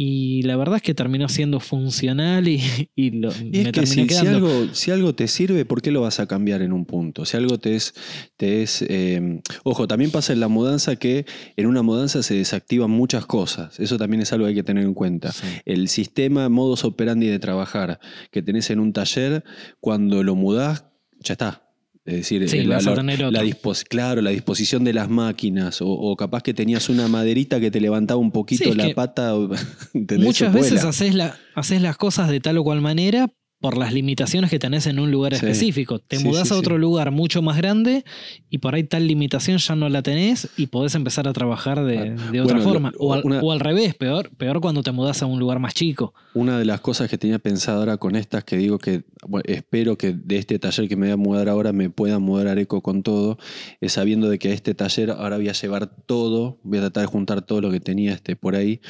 Y 0.00 0.42
la 0.42 0.54
verdad 0.54 0.76
es 0.76 0.82
que 0.82 0.94
terminó 0.94 1.28
siendo 1.28 1.58
funcional 1.58 2.46
y, 2.46 2.62
y 2.94 3.10
lo, 3.10 3.32
Y 3.32 3.50
me 3.50 3.60
es 3.62 3.64
que 3.66 3.72
terminé 3.72 4.08
si, 4.08 4.14
si 4.14 4.26
algo, 4.28 4.68
si 4.72 4.90
algo 4.92 5.12
te 5.12 5.26
sirve, 5.26 5.64
¿por 5.64 5.82
qué 5.82 5.90
lo 5.90 6.02
vas 6.02 6.20
a 6.20 6.28
cambiar 6.28 6.62
en 6.62 6.72
un 6.72 6.84
punto? 6.84 7.24
Si 7.24 7.36
algo 7.36 7.58
te 7.58 7.74
es... 7.74 7.94
Te 8.36 8.62
es 8.62 8.82
eh, 8.82 9.40
ojo, 9.64 9.88
también 9.88 10.12
pasa 10.12 10.32
en 10.32 10.38
la 10.38 10.46
mudanza 10.46 10.94
que 10.94 11.26
en 11.56 11.66
una 11.66 11.82
mudanza 11.82 12.22
se 12.22 12.34
desactivan 12.34 12.92
muchas 12.92 13.26
cosas. 13.26 13.80
Eso 13.80 13.98
también 13.98 14.22
es 14.22 14.32
algo 14.32 14.44
que 14.44 14.50
hay 14.50 14.54
que 14.54 14.62
tener 14.62 14.84
en 14.84 14.94
cuenta. 14.94 15.32
Sí. 15.32 15.48
El 15.64 15.88
sistema, 15.88 16.48
modus 16.48 16.84
operandi 16.84 17.26
de 17.26 17.40
trabajar 17.40 17.98
que 18.30 18.40
tenés 18.40 18.70
en 18.70 18.78
un 18.78 18.92
taller, 18.92 19.42
cuando 19.80 20.22
lo 20.22 20.36
mudás, 20.36 20.84
ya 21.18 21.32
está. 21.32 21.67
Es 22.08 22.14
decir, 22.14 22.48
Sí, 22.48 22.64
la, 22.64 22.76
vas 22.76 22.86
a 22.86 22.90
la- 22.90 22.96
tener 22.96 23.20
la 23.20 23.28
otro. 23.28 23.42
dispos- 23.42 23.84
claro, 23.84 24.22
la 24.22 24.30
disposición 24.30 24.82
de 24.82 24.94
las 24.94 25.10
máquinas, 25.10 25.82
o, 25.82 25.88
o 25.88 26.16
capaz 26.16 26.42
que 26.42 26.54
tenías 26.54 26.88
una 26.88 27.06
maderita 27.06 27.60
que 27.60 27.70
te 27.70 27.80
levantaba 27.82 28.18
un 28.18 28.30
poquito 28.32 28.64
Sí, 28.72 28.74
la 28.74 28.94
pata. 28.94 29.34
Muchas 30.16 30.52
veces 30.52 30.84
haces, 30.84 31.14
la, 31.14 31.36
haces 31.54 31.82
las 31.82 31.96
cosas 31.98 32.30
de 32.30 32.40
tal 32.40 32.56
o 32.58 32.64
cual 32.64 32.80
manera 32.80 33.28
por 33.60 33.76
las 33.76 33.92
limitaciones 33.92 34.50
que 34.50 34.58
tenés 34.60 34.86
en 34.86 35.00
un 35.00 35.10
lugar 35.10 35.34
Sí. 35.34 35.44
específico. 35.44 35.98
Te 35.98 36.18
Sí, 36.18 36.24
mudás 36.24 36.48
sí, 36.48 36.54
a 36.54 36.56
otro 36.58 36.78
lugar 36.78 37.10
mucho 37.10 37.42
más 37.42 37.56
grande 37.56 38.04
y 38.50 38.58
por 38.58 38.74
ahí 38.76 38.84
tal 38.84 39.06
limitación 39.08 39.58
ya 39.58 39.74
no 39.74 39.88
la 39.88 40.00
tenés 40.02 40.48
y 40.56 40.68
podés 40.68 40.94
empezar 40.94 41.26
a 41.26 41.32
trabajar 41.32 41.84
de, 41.84 42.12
otra 42.40 42.58
lo- 42.58 42.62
forma. 42.62 42.92
o, 42.98 43.14
al, 43.14 43.22
una- 43.24 43.40
o 43.40 43.50
al 43.50 43.58
revés, 43.60 43.94
peor, 43.96 44.30
peor 44.36 44.60
cuando 44.60 44.82
te 44.84 44.92
mudás 44.92 45.22
a 45.22 45.26
un 45.26 45.40
lugar 45.40 45.58
más 45.58 45.74
chico. 45.74 46.14
Una 46.34 46.56
de 46.58 46.64
las 46.64 46.80
cosas 46.80 47.08
que 47.10 47.18
tenía 47.18 47.40
pensado 47.40 47.80
ahora 47.80 47.96
con 47.96 48.14
estas, 48.14 48.44
que 48.44 48.56
digo 48.56 48.78
que 48.78 49.02
bueno, 49.26 49.42
espero 49.48 49.98
que 49.98 50.12
de 50.12 50.38
este 50.38 50.58
taller 50.60 50.88
que 50.88 50.94
me 50.96 51.06
voy 51.06 51.12
a 51.12 51.16
mudar 51.16 51.48
ahora 51.48 51.72
me 51.72 51.90
pueda 51.90 52.20
mudar 52.20 52.46
a 52.46 52.52
Areco 52.52 52.80
con 52.80 53.02
todo, 53.02 53.38
es 53.80 53.92
sabiendo 53.94 54.28
de 54.30 54.38
que 54.38 54.50
a 54.50 54.54
este 54.54 54.74
taller 54.74 55.10
ahora 55.10 55.36
voy 55.36 55.48
a 55.48 55.52
llevar 55.52 55.88
todo, 56.06 56.60
voy 56.62 56.78
a 56.78 56.82
tratar 56.82 57.02
de 57.02 57.06
juntar 57.08 57.42
todo 57.42 57.60
lo 57.60 57.72
que 57.72 57.80
tenía 57.80 58.12
este, 58.12 58.36
por 58.36 58.54
ahí, 58.54 58.80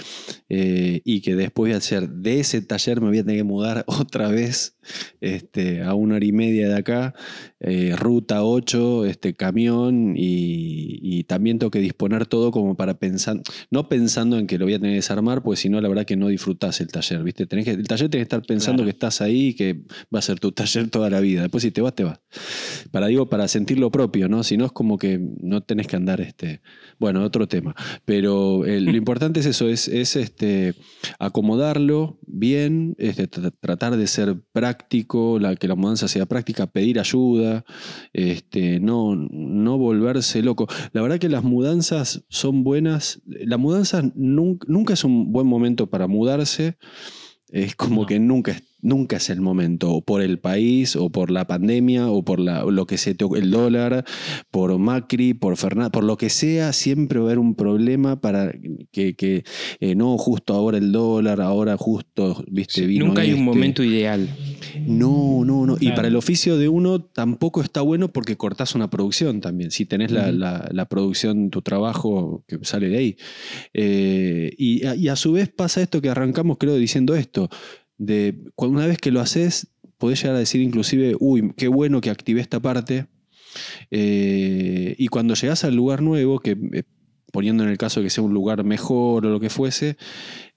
eh, 0.51 1.01
y 1.05 1.23
que 1.23 1.35
después 1.35 1.71
voy 1.71 1.73
a 1.75 1.79
hacer 1.79 2.09
de 2.11 2.41
ese 2.41 2.61
taller 2.61 3.01
me 3.01 3.09
voy 3.09 3.19
a 3.19 3.23
tener 3.25 3.39
que 3.39 3.45
mudar 3.45 3.85
otra 3.87 4.29
vez 4.29 4.58
is 4.59 4.78
este, 5.21 5.83
a 5.83 5.95
una 5.95 6.17
hora 6.17 6.25
y 6.25 6.33
media 6.33 6.69
de 6.69 6.77
acá, 6.77 7.15
eh, 7.61 7.95
ruta 7.97 8.45
8, 8.45 9.05
este, 9.07 9.35
camión, 9.35 10.15
y, 10.17 10.99
y 11.03 11.25
también 11.25 11.59
tengo 11.59 11.71
que 11.71 11.81
disponer 11.81 12.27
todo 12.27 12.51
como 12.51 12.77
para 12.77 12.99
pensar, 12.99 13.41
no 13.71 13.89
pensando 13.89 14.39
en 14.39 14.47
que 14.47 14.59
lo 14.59 14.65
voy 14.67 14.75
a 14.75 14.79
tener 14.79 14.93
que 14.93 14.97
desarmar, 14.97 15.43
porque 15.43 15.61
si 15.61 15.69
no, 15.69 15.81
la 15.81 15.89
verdad 15.89 16.05
que 16.07 16.17
no 16.17 16.29
disfrutás 16.29 16.81
el 16.81 16.89
taller, 16.89 17.23
¿viste? 17.23 17.47
Tenés 17.47 17.65
que, 17.65 17.73
el 17.73 17.87
taller 17.89 18.09
tenés 18.09 18.21
que 18.27 18.35
estar 18.35 18.43
pensando 18.43 18.79
Claro. 18.83 18.87
que 18.87 18.91
estás 18.91 19.21
ahí 19.21 19.49
y 19.49 19.55
que 19.55 19.83
va 20.15 20.19
a 20.21 20.23
ser 20.23 20.39
tu 20.41 20.53
taller 20.53 20.89
toda 20.91 21.11
la 21.11 21.21
vida. 21.21 21.43
Después 21.43 21.63
si 21.63 21.71
te 21.71 21.81
vas, 21.81 21.95
te 21.95 22.05
vas. 22.05 22.21
Para, 22.91 23.07
digo, 23.09 23.29
para 23.29 23.49
sentir 23.49 23.79
lo 23.79 23.91
propio, 23.91 24.29
¿no? 24.29 24.43
Si 24.45 24.57
no 24.57 24.65
es 24.67 24.73
como 24.73 24.99
que 24.99 25.19
no 25.41 25.63
tenés 25.63 25.87
que 25.87 25.97
andar, 25.97 26.21
este, 26.21 26.61
bueno, 26.99 27.23
otro 27.25 27.49
tema. 27.49 27.75
Pero 28.05 28.65
eh, 28.67 28.81
lo 28.81 28.97
importante 28.97 29.41
es 29.41 29.47
eso, 29.47 29.69
es, 29.69 29.89
es 29.89 30.17
este, 30.17 30.75
acomodarlo 31.19 32.19
bien, 32.27 32.95
este, 32.99 33.29
tra- 33.31 33.53
tratar 33.61 33.97
de 33.97 34.07
ser 34.07 34.37
práctico, 34.53 34.78
la, 35.41 35.57
que 35.57 35.69
la 35.69 35.75
mudanza 35.75 36.09
sea 36.09 36.27
práctica, 36.27 36.67
pedir 36.67 36.99
ayuda, 37.01 37.65
este, 38.13 38.81
no, 38.81 39.15
no 39.17 39.79
volverse 39.79 40.43
loco. 40.43 40.67
La 40.93 41.03
verdad 41.03 41.19
que 41.19 41.29
las 41.29 41.45
mudanzas 41.45 42.25
son 42.29 42.65
buenas. 42.65 43.21
La 43.27 43.57
mudanza 43.57 44.03
nun- 44.15 44.59
nunca, 44.67 44.95
es 44.95 45.05
un 45.05 45.33
buen 45.33 45.47
momento 45.47 45.89
para 45.89 46.07
mudarse. 46.07 46.77
Es 47.51 47.75
como 47.77 48.03
No. 48.03 48.07
que 48.07 48.19
nunca 48.21 48.53
es 48.53 48.63
nunca 48.81 49.17
es 49.17 49.29
el 49.31 49.41
momento, 49.41 49.91
o 49.93 50.03
por 50.03 50.23
el 50.23 50.39
país, 50.39 50.95
o 50.97 51.11
por 51.11 51.31
la 51.31 51.47
pandemia, 51.47 52.09
o 52.11 52.25
por 52.25 52.39
la, 52.39 52.63
lo 52.65 52.87
que 52.87 52.97
se 52.99 53.15
te, 53.15 53.25
el 53.37 53.51
dólar, 53.51 54.05
por 54.51 54.77
Macri, 54.79 55.35
por 55.35 55.57
Fernández, 55.57 55.91
por 55.91 56.05
lo 56.05 56.17
que 56.17 56.31
sea, 56.31 56.73
siempre 56.73 57.19
va 57.19 57.25
a 57.25 57.29
haber 57.29 57.39
un 57.39 57.55
problema 57.55 58.21
para 58.21 58.53
que, 58.93 59.15
que 59.17 59.45
eh, 59.81 59.95
no 59.95 60.17
justo 60.19 60.55
ahora 60.55 60.79
el 60.79 60.93
dólar, 60.93 61.41
ahora 61.41 61.77
justo, 61.77 62.45
viste, 62.51 62.87
vino 62.87 63.07
Nunca 63.07 63.23
hay 63.23 63.29
un 63.33 63.39
este. 63.41 63.45
momento 63.45 63.83
ideal. 63.83 64.29
No, 64.87 65.45
no, 65.45 65.67
no. 65.67 65.77
Y 65.81 65.91
para 65.93 66.09
el 66.09 66.17
oficio 66.17 66.57
de 66.57 66.69
uno 66.69 67.01
tampoco 67.01 67.63
está 67.63 67.81
bueno 67.83 68.09
porque 68.09 68.37
cortás 68.37 68.75
una 68.75 68.89
producción 68.91 69.41
también. 69.41 69.71
Si 69.71 69.85
tenés 69.87 70.11
la, 70.11 70.29
Ujú. 70.29 70.39
la- 70.39 70.69
la 70.73 70.89
producción, 70.89 71.51
tu 71.51 71.63
trabajo 71.63 72.45
que 72.47 72.59
sale 72.63 72.89
de 72.89 72.97
ahí. 72.99 73.17
Eh, 73.75 74.53
y, 74.57 74.87
a- 74.87 74.95
y 74.95 75.09
a 75.09 75.17
su 75.17 75.33
vez 75.33 75.49
pasa 75.49 75.83
esto 75.83 76.01
que 76.01 76.09
arrancamos, 76.09 76.59
creo, 76.59 76.77
diciendo 76.77 77.15
esto. 77.15 77.49
De 77.99 78.39
una 78.57 78.87
vez 78.87 78.99
que 78.99 79.11
lo 79.11 79.21
haces, 79.21 79.69
podés 79.99 80.23
llegar 80.23 80.37
a 80.37 80.41
decir 80.41 80.63
inclusive, 80.63 81.17
uy, 81.19 81.53
qué 81.57 81.69
bueno 81.69 82.01
que 82.01 82.11
activé 82.11 82.41
esta 82.41 82.61
parte. 82.61 83.07
Eh, 83.91 84.95
y 84.99 85.09
cuando 85.09 85.35
llegás 85.35 85.65
al 85.65 85.75
lugar 85.75 86.03
nuevo, 86.03 86.39
que 86.39 86.57
eh, 86.73 86.85
poniendo 87.33 87.65
en 87.65 87.71
el 87.71 87.79
caso 87.79 88.01
de 88.01 88.07
que 88.07 88.11
sea 88.11 88.25
un 88.25 88.33
lugar 88.33 88.65
mejor 88.65 89.27
o 89.27 89.31
lo 89.31 89.41
que 89.41 89.51
fuese, 89.51 89.97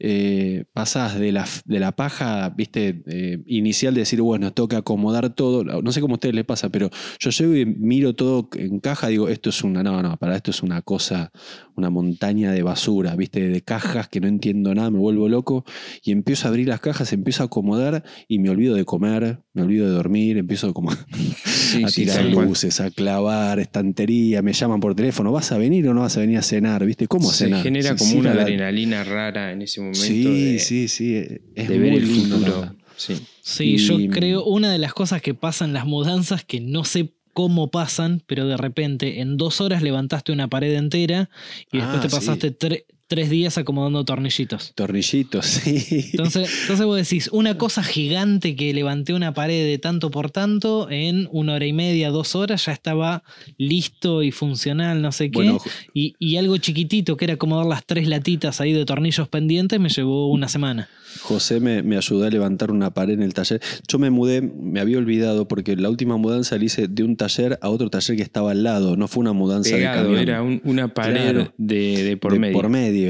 eh, 0.04 0.66
pasás 0.74 1.20
de 1.20 1.32
la, 1.32 1.46
de 1.66 1.80
la 1.80 1.92
paja, 1.96 2.50
viste, 2.50 3.04
eh, 3.08 3.38
inicial 3.46 3.94
de 3.94 4.00
decir, 4.02 4.20
bueno, 4.22 4.52
tengo 4.52 4.68
que 4.68 4.76
acomodar 4.76 5.34
todo. 5.36 5.64
No 5.64 5.92
sé 5.92 6.02
cómo 6.02 6.14
a 6.14 6.18
ustedes 6.18 6.34
les 6.34 6.46
pasa, 6.46 6.70
pero 6.70 6.90
yo 7.20 7.30
llego 7.30 7.56
y 7.56 7.66
miro 7.66 8.16
todo 8.16 8.50
en 8.56 8.80
caja, 8.80 9.08
digo, 9.10 9.30
esto 9.30 9.50
es 9.52 9.64
una, 9.64 9.84
no, 9.84 10.02
no, 10.02 10.18
para 10.18 10.36
esto 10.36 10.50
es 10.50 10.64
una 10.64 10.82
cosa, 10.82 11.32
una 11.76 11.90
montaña 11.92 12.52
de 12.52 12.64
basura, 12.64 13.16
viste, 13.16 13.48
de 13.48 13.62
cajas 13.62 14.08
que 14.10 14.20
no 14.20 14.28
entiendo 14.28 14.74
nada, 14.74 14.90
me 14.90 14.98
vuelvo 15.00 15.30
loco 15.30 15.66
y 16.04 16.12
empiezo 16.12 16.48
a 16.48 16.50
abrir 16.50 16.68
las 16.68 16.80
cajas, 16.80 17.14
empiezo 17.14 17.44
a 17.44 17.46
acomodar 17.46 18.04
y 18.28 18.40
me 18.40 18.50
olvido 18.50 18.74
de 18.76 18.86
comer, 18.86 19.40
me 19.54 19.62
olvido 19.62 19.86
de 19.86 19.92
dormir, 19.94 20.38
empiezo 20.38 20.74
como 20.74 20.92
Sí, 21.46 21.84
a 21.84 21.88
sí, 21.88 22.02
tirar 22.04 22.34
cual. 22.34 22.48
luces, 22.48 22.82
a 22.82 22.90
clavar 22.92 23.60
estantería, 23.60 24.42
me 24.42 24.52
llaman 24.54 24.80
por 24.80 24.94
teléfono, 24.96 25.32
¿vas 25.32 25.52
a 25.52 25.58
venir 25.58 25.88
o 25.88 25.94
no 25.94 26.02
vas 26.02 26.18
a 26.18 26.22
venir 26.22 26.38
a 26.38 26.42
cenar? 26.42 26.86
¿Viste? 26.86 27.08
¿Cómo 27.08 27.30
Se 27.30 27.46
cenar? 27.46 27.64
genera 27.64 27.96
como 27.96 28.12
sí, 28.12 28.18
una 28.18 28.34
la- 28.34 28.42
adrenalina 28.44 29.04
rara 29.04 29.52
en 29.54 29.62
ese 29.62 29.80
momento 29.80 29.91
Sí, 29.94 30.24
de, 30.54 30.60
sí, 30.60 30.88
sí. 30.88 31.16
Es 31.56 31.68
de 31.68 31.76
muy 31.78 31.90
ver 31.90 31.94
el 31.94 32.08
lindo, 32.08 32.38
futuro. 32.38 32.76
Sí. 32.98 33.14
Sí, 33.42 33.64
Y- 33.74 33.78
yo 33.78 33.98
creo 34.12 34.44
una 34.44 34.72
de 34.72 34.78
las 34.78 34.94
cosas 34.94 35.22
que 35.22 35.34
pasan 35.34 35.70
en 35.70 35.74
las 35.74 35.86
mudanzas 35.86 36.44
que 36.46 36.60
no 36.62 36.84
sé 36.84 37.10
cómo 37.34 37.72
pasan, 37.72 38.22
pero 38.28 38.46
de 38.46 38.58
repente 38.58 39.22
en 39.22 39.38
dos 39.38 39.62
horas 39.62 39.82
levantaste 39.82 40.32
una 40.32 40.50
pared 40.50 40.76
entera 40.76 41.30
y 41.72 41.78
después 41.78 41.98
Ah, 41.98 42.02
te 42.02 42.10
sí. 42.10 42.16
pasaste 42.16 42.52
tre- 42.58 42.86
tres 43.12 43.30
días 43.30 43.58
acomodando 43.58 44.06
tornillitos. 44.06 44.72
Tornillitos, 44.74 45.46
sí. 45.46 46.12
Entonces, 46.14 46.50
entonces 46.62 46.86
vos 46.86 46.96
decís, 46.96 47.30
una 47.34 47.58
cosa 47.58 47.84
gigante 47.84 48.56
que 48.56 48.74
levanté 48.74 49.14
una 49.14 49.34
pared 49.34 49.66
de 49.66 49.78
tanto 49.80 50.12
por 50.12 50.32
tanto, 50.32 50.90
en 50.90 51.28
una 51.34 51.56
hora 51.56 51.66
y 51.66 51.74
media, 51.74 52.10
dos 52.10 52.36
horas, 52.38 52.66
ya 52.68 52.72
estaba 52.72 53.24
listo 53.58 54.24
y 54.24 54.32
funcional, 54.32 55.02
no 55.02 55.12
sé 55.12 55.26
qué. 55.30 55.36
Bueno, 55.38 55.58
y, 55.94 56.16
y 56.20 56.38
algo 56.38 56.56
chiquitito 56.56 57.18
que 57.18 57.26
era 57.26 57.34
acomodar 57.34 57.66
las 57.66 57.86
tres 57.86 58.08
latitas 58.08 58.62
ahí 58.62 58.72
de 58.72 58.86
tornillos 58.86 59.28
pendientes 59.28 59.78
me 59.80 59.90
llevó 59.90 60.30
una 60.32 60.48
semana. 60.48 60.88
José 61.24 61.60
me, 61.60 61.84
me 61.84 61.98
ayudó 61.98 62.26
a 62.26 62.30
levantar 62.30 62.72
una 62.72 62.94
pared 62.94 63.16
en 63.16 63.24
el 63.24 63.34
taller. 63.34 63.60
Yo 63.90 64.00
me 64.00 64.10
mudé, 64.10 64.40
me 64.42 64.80
había 64.80 64.98
olvidado, 64.98 65.46
porque 65.46 65.76
la 65.76 65.90
última 65.90 66.16
mudanza 66.16 66.58
la 66.58 66.64
hice 66.64 66.88
de 66.88 67.04
un 67.04 67.18
taller 67.18 67.60
a 67.62 67.68
otro 67.70 67.90
taller 67.90 68.16
que 68.16 68.24
estaba 68.24 68.52
al 68.52 68.64
lado. 68.64 68.96
No 68.96 69.10
fue 69.10 69.20
una 69.20 69.34
mudanza 69.34 69.76
de 69.76 69.84
camión. 69.84 70.18
era 70.18 70.42
un- 70.42 70.62
una 70.64 70.94
pared 70.94 71.12
Claro. 71.32 71.54
de, 71.58 72.04
de 72.04 72.16
por 72.18 72.32
de 72.32 72.40
medio. 72.40 72.54
por 72.54 72.70
medio. 72.70 73.01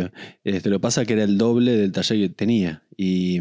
Este, 0.43 0.69
lo 0.69 0.77
que 0.77 0.81
pasa 0.81 1.01
es 1.01 1.07
que 1.07 1.13
era 1.13 1.23
el 1.23 1.37
doble 1.37 1.75
del 1.75 1.91
taller 1.91 2.19
que 2.19 2.29
tenía. 2.35 2.83
Y, 2.97 3.39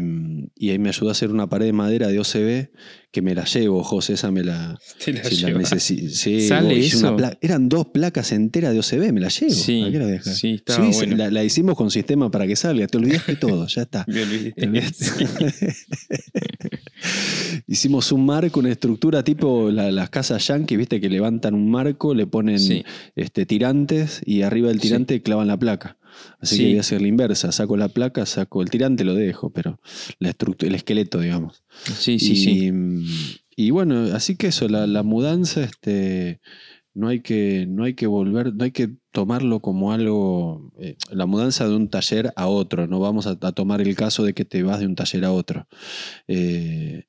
y 0.57 0.69
ahí 0.71 0.79
me 0.79 0.89
ayudó 0.89 1.09
a 1.09 1.11
hacer 1.11 1.29
una 1.29 1.47
pared 1.47 1.67
de 1.67 1.73
madera 1.73 2.07
de 2.07 2.17
OCB 2.19 2.69
que 3.11 3.21
me 3.21 3.35
la 3.35 3.43
llevo, 3.43 3.83
José, 3.83 4.13
esa 4.13 4.31
me 4.31 4.43
la... 4.43 4.79
Te 5.05 5.13
la 5.13 5.23
si 5.25 5.41
la 5.41 5.79
sí, 5.79 6.47
¿Sale 6.47 6.67
una 6.73 6.73
eso? 6.85 7.17
eran 7.41 7.67
dos 7.69 7.87
placas 7.87 8.31
enteras 8.31 8.73
de 8.73 8.79
OCB, 8.79 9.11
me 9.13 9.19
la 9.19 9.27
llevo. 9.27 9.53
Sí, 9.53 9.81
¿Para 9.81 9.91
qué 9.91 9.99
la 9.99 10.05
dejas? 10.07 10.37
sí, 10.37 10.51
estaba 10.53 10.85
Sí, 10.91 10.97
bueno. 10.97 11.17
la, 11.17 11.29
la 11.29 11.43
hicimos 11.43 11.75
con 11.75 11.91
sistema 11.91 12.31
para 12.31 12.47
que 12.47 12.55
salga, 12.55 12.87
te 12.87 12.97
olvidaste 12.97 13.35
todo, 13.39 13.67
ya 13.67 13.81
está. 13.83 14.05
Me 14.07 14.23
olvidé. 14.23 14.51
Te 14.53 14.65
olvidaste. 14.65 15.05
Hicimos 17.67 18.11
un 18.11 18.25
marco, 18.25 18.59
una 18.59 18.71
estructura 18.71 19.23
tipo 19.23 19.69
la- 19.71 19.91
las 19.91 20.09
casas 20.09 20.47
yankee, 20.47 20.77
viste, 20.77 20.99
que 21.01 21.09
levantan 21.09 21.53
un 21.53 21.69
marco, 21.69 22.13
le 22.13 22.27
ponen 22.27 22.59
Sí. 22.59 22.83
este, 23.15 23.45
tirantes 23.45 24.21
y 24.25 24.41
arriba 24.43 24.69
del 24.69 24.79
Sí. 24.79 24.87
tirante 24.87 25.21
clavan 25.21 25.47
la 25.47 25.57
placa. 25.57 25.97
Así 26.39 26.55
Sí. 26.55 26.61
que 26.63 26.67
voy 26.69 26.77
a 26.77 26.81
hacer 26.81 27.01
la 27.01 27.07
inversa, 27.07 27.51
saco 27.51 27.77
la 27.77 27.89
placa, 27.89 28.25
saco 28.25 28.61
el 28.61 28.69
tirante, 28.69 29.03
lo 29.03 29.13
dejo, 29.13 29.49
pero 29.51 29.79
la 30.19 30.29
estructura, 30.29 30.69
el 30.69 30.75
esqueleto, 30.75 31.19
digamos. 31.19 31.63
Sí, 31.83 32.19
sí, 32.19 32.33
y, 32.33 32.35
sí. 32.35 32.71
y 33.55 33.69
bueno, 33.71 34.13
así 34.15 34.35
que 34.35 34.47
eso, 34.47 34.67
la, 34.67 34.87
la 34.87 35.03
mudanza, 35.03 35.63
este, 35.63 36.41
no 36.93 37.07
hay 37.07 37.21
que, 37.21 37.65
no 37.69 37.83
hay 37.85 37.93
que 37.93 38.07
volver, 38.07 38.53
no 38.53 38.63
hay 38.65 38.71
que 38.71 38.89
tomarlo 39.11 39.59
como 39.61 39.93
algo, 39.93 40.71
eh, 40.79 40.95
la 41.11 41.25
mudanza 41.25 41.67
de 41.67 41.75
un 41.75 41.89
taller 41.89 42.33
a 42.35 42.47
otro, 42.47 42.87
no 42.87 42.99
vamos 42.99 43.27
a, 43.27 43.37
a 43.41 43.51
tomar 43.51 43.81
el 43.81 43.95
caso 43.95 44.23
de 44.23 44.33
que 44.33 44.45
te 44.45 44.63
vas 44.63 44.79
de 44.79 44.87
un 44.87 44.95
taller 44.95 45.23
a 45.25 45.31
otro. 45.31 45.67
Eh, 46.27 47.05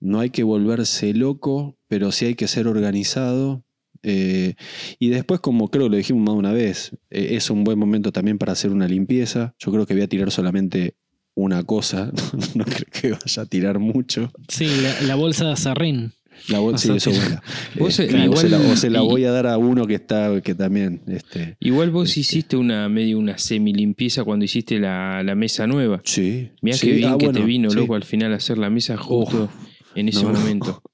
no 0.00 0.20
hay 0.20 0.30
que 0.30 0.42
volverse 0.42 1.14
loco, 1.14 1.78
pero 1.88 2.12
sí 2.12 2.26
hay 2.26 2.34
que 2.34 2.46
ser 2.48 2.66
organizado. 2.68 3.63
Eh, 4.04 4.54
y 4.98 5.08
después, 5.08 5.40
como 5.40 5.68
creo 5.70 5.84
que 5.86 5.90
lo 5.90 5.96
dijimos 5.96 6.22
más 6.24 6.34
de 6.34 6.38
una 6.38 6.52
vez, 6.52 6.92
eh, 7.10 7.30
es 7.32 7.50
un 7.50 7.64
buen 7.64 7.78
momento 7.78 8.12
también 8.12 8.38
para 8.38 8.52
hacer 8.52 8.70
una 8.70 8.86
limpieza. 8.86 9.54
Yo 9.58 9.72
creo 9.72 9.86
que 9.86 9.94
voy 9.94 10.02
a 10.04 10.08
tirar 10.08 10.30
solamente 10.30 10.94
una 11.34 11.64
cosa, 11.64 12.12
no 12.54 12.64
creo 12.64 12.86
que 12.92 13.10
vaya 13.12 13.42
a 13.42 13.46
tirar 13.46 13.78
mucho. 13.80 14.30
Sí, 14.48 14.66
la, 14.82 15.00
la 15.06 15.14
bolsa 15.16 15.46
de 15.46 15.52
acerrín. 15.52 16.12
La 16.48 16.58
bol- 16.58 16.76
sí, 16.78 16.90
eso. 16.94 17.10
Vos, 17.78 17.98
Eh, 18.00 18.08
eh, 18.10 18.14
o, 18.14 18.24
igual- 18.24 18.38
se 18.40 18.48
la, 18.48 18.58
o 18.58 18.76
se 18.76 18.90
la 18.90 19.02
y- 19.02 19.06
voy 19.06 19.24
a 19.24 19.30
dar 19.30 19.46
a 19.46 19.56
uno 19.56 19.86
que 19.86 19.94
está, 19.94 20.40
que 20.42 20.54
también, 20.56 21.00
este. 21.06 21.56
Igual 21.60 21.90
vos 21.92 22.08
Este. 22.08 22.20
hiciste 22.20 22.56
una 22.56 22.88
medio 22.88 23.18
una 23.20 23.38
semi 23.38 23.72
limpieza 23.72 24.24
cuando 24.24 24.44
hiciste 24.44 24.78
la, 24.80 25.22
la 25.22 25.36
mesa 25.36 25.66
nueva. 25.68 26.02
Sí. 26.04 26.50
Mirá 26.60 26.76
sí, 26.76 26.88
qué 26.88 26.92
bien 26.94 27.10
ah, 27.10 27.18
que 27.18 27.26
bueno, 27.26 27.38
te 27.40 27.46
vino, 27.46 27.70
sí. 27.70 27.76
loco, 27.76 27.94
al 27.94 28.02
final 28.04 28.32
hacer 28.34 28.58
la 28.58 28.68
mesa 28.68 28.96
justo 28.96 29.48
en 29.94 30.08
ese 30.08 30.24
no, 30.24 30.32
no. 30.32 30.82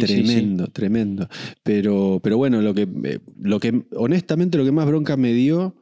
tremendo, 0.00 0.66
tremendo. 0.68 1.28
Pero, 1.62 2.20
pero 2.22 2.36
bueno, 2.36 2.60
lo 2.60 2.74
que, 2.74 2.88
eh, 3.04 3.18
lo 3.40 3.60
que, 3.60 3.82
honestamente, 3.94 4.58
lo 4.58 4.64
que 4.64 4.72
más 4.72 4.86
bronca 4.86 5.16
me 5.16 5.32
dio, 5.32 5.74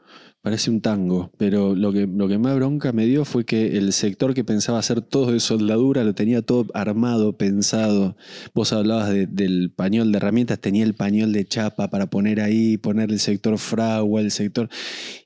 parece 0.45 0.71
un 0.71 0.83
tango, 0.83 1.31
pero 1.39 1.75
lo 1.75 1.91
que, 1.91 2.07
lo 2.07 2.29
que 2.29 2.37
más 2.37 2.55
bronca 2.55 2.93
me 2.93 3.07
dio 3.07 3.25
fue 3.25 3.47
que 3.47 3.79
el 3.79 3.95
sector 3.95 4.35
que 4.35 4.45
pensaba 4.45 4.79
hacer 4.79 5.01
todo 5.01 5.33
de 5.33 5.41
soldadura 5.41 6.05
lo 6.05 6.15
tenía 6.15 6.43
todo 6.43 6.67
armado, 6.75 7.33
pensado. 7.39 8.15
Vos 8.55 8.75
hablabas 8.75 9.09
de- 9.09 9.27
del 9.27 9.71
pañol 9.75 10.13
de 10.13 10.19
herramientas, 10.19 10.59
tenía 10.61 10.85
el 10.85 10.93
pañol 10.93 11.33
de 11.33 11.47
chapa 11.47 11.89
para 11.89 12.11
poner 12.11 12.43
ahí, 12.43 12.77
poner 12.77 13.11
el 13.11 13.21
sector 13.21 13.57
fragua, 13.57 14.21
el 14.21 14.31
sector. 14.31 14.69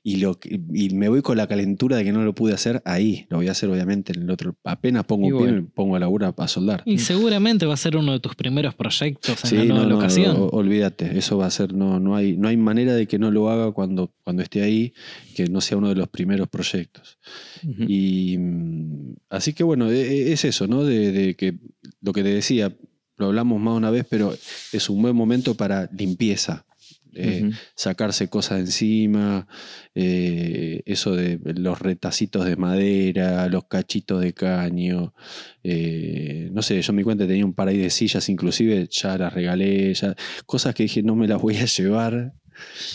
Y, 0.03 0.15
lo, 0.21 0.39
y 0.73 0.91
me 0.91 1.09
voy 1.09 1.21
con 1.21 1.35
la 1.35 1.47
calentura 1.47 1.97
de 1.97 2.05
que 2.05 2.13
no 2.13 2.23
lo 2.23 2.33
pude 2.33 2.53
hacer 2.53 2.81
ahí. 2.85 3.25
Lo 3.29 3.37
voy 3.39 3.49
a 3.49 3.51
hacer, 3.51 3.69
obviamente, 3.69 4.13
en 4.15 4.21
el 4.23 4.29
otro. 4.31 4.55
Apenas 4.63 5.03
pongo 5.03 5.25
un 5.27 5.31
pie, 5.33 5.39
bueno. 5.41 5.61
me 5.63 5.67
pongo 5.67 5.95
a 5.97 5.99
laburar 5.99 6.33
a 6.37 6.47
soldar. 6.47 6.81
Y 6.85 6.97
seguramente 6.99 7.65
va 7.65 7.73
a 7.73 7.77
ser 7.77 7.97
uno 7.97 8.13
de 8.13 8.21
tus 8.21 8.35
primeros 8.35 8.73
proyectos 8.73 9.43
en 9.43 9.49
Sí, 9.49 9.55
la 9.57 9.65
nueva 9.65 9.83
no, 9.83 9.89
no, 9.89 9.95
locación. 9.97 10.37
o- 10.37 10.45
olvídate, 10.47 11.17
eso 11.17 11.37
va 11.37 11.47
a 11.47 11.51
ser, 11.51 11.73
no, 11.73 11.99
no, 11.99 12.15
hay, 12.15 12.37
no 12.37 12.47
hay 12.47 12.55
manera 12.55 12.95
de 12.95 13.05
que 13.05 13.19
no 13.19 13.31
lo 13.31 13.49
haga 13.49 13.73
cuando, 13.73 14.13
cuando 14.23 14.41
esté 14.43 14.61
ahí, 14.61 14.93
que 15.35 15.47
no 15.47 15.61
sea 15.61 15.77
uno 15.77 15.89
de 15.89 15.95
los 15.95 16.07
primeros 16.09 16.47
proyectos. 16.49 17.17
Y 17.87 18.37
mm, 18.37 19.15
así 19.29 19.53
que 19.53 19.63
bueno, 19.63 19.89
e- 19.91 20.01
e- 20.29 20.33
es 20.33 20.45
eso, 20.45 20.67
¿no? 20.67 20.83
De, 20.83 21.11
de 21.11 21.35
que 21.35 21.55
lo 22.01 22.13
que 22.13 22.23
te 22.23 22.29
decía, 22.33 22.75
lo 23.17 23.27
hablamos 23.27 23.59
más 23.59 23.75
una 23.75 23.91
vez, 23.91 24.05
pero 24.09 24.33
es 24.71 24.89
un 24.89 25.01
buen 25.01 25.15
momento 25.15 25.55
para 25.55 25.89
limpieza. 25.97 26.65
Eh, 27.15 27.49
sacarse 27.75 28.29
cosas 28.29 28.59
de 28.59 28.65
encima, 28.65 29.47
eh, 29.95 30.83
eso 30.85 31.15
de 31.15 31.39
los 31.55 31.79
retacitos 31.79 32.45
de 32.45 32.55
madera, 32.55 33.47
los 33.49 33.65
cachitos 33.65 34.21
de 34.21 34.33
caño, 34.33 35.13
eh, 35.63 36.49
no 36.53 36.61
sé, 36.61 36.79
yo 36.81 36.93
me 36.93 37.03
cuenta 37.03 37.25
tenía 37.27 37.45
un 37.45 37.53
par 37.55 37.67
ahí 37.67 37.77
de 37.77 37.89
sillas, 37.89 38.29
inclusive 38.29 38.87
ya 38.91 39.17
las 39.17 39.33
regalé, 39.33 39.91
ya, 39.95 40.15
cosas 40.45 40.75
que 40.75 40.83
dije 40.83 41.01
no 41.01 41.15
me 41.15 41.27
las 41.27 41.41
voy 41.41 41.57
a 41.57 41.65
llevar. 41.77 42.33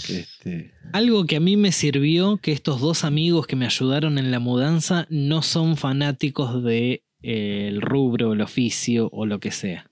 Este, 0.08 0.72
Algo 0.92 1.26
que 1.26 1.36
a 1.36 1.40
mí 1.40 1.56
me 1.56 1.72
sirvió, 1.72 2.36
que 2.38 2.52
estos 2.52 2.80
dos 2.80 3.04
amigos 3.04 3.46
que 3.46 3.56
me 3.56 3.66
ayudaron 3.66 4.18
en 4.18 4.30
la 4.30 4.38
mudanza 4.38 5.06
no 5.10 5.42
son 5.42 5.76
fanáticos 5.76 6.62
de 6.62 7.04
eh, 7.22 7.68
el 7.68 7.80
rubro, 7.80 8.32
el 8.32 8.40
oficio 8.40 9.08
o 9.12 9.26
lo 9.26 9.40
que 9.40 9.50
sea. 9.50 9.90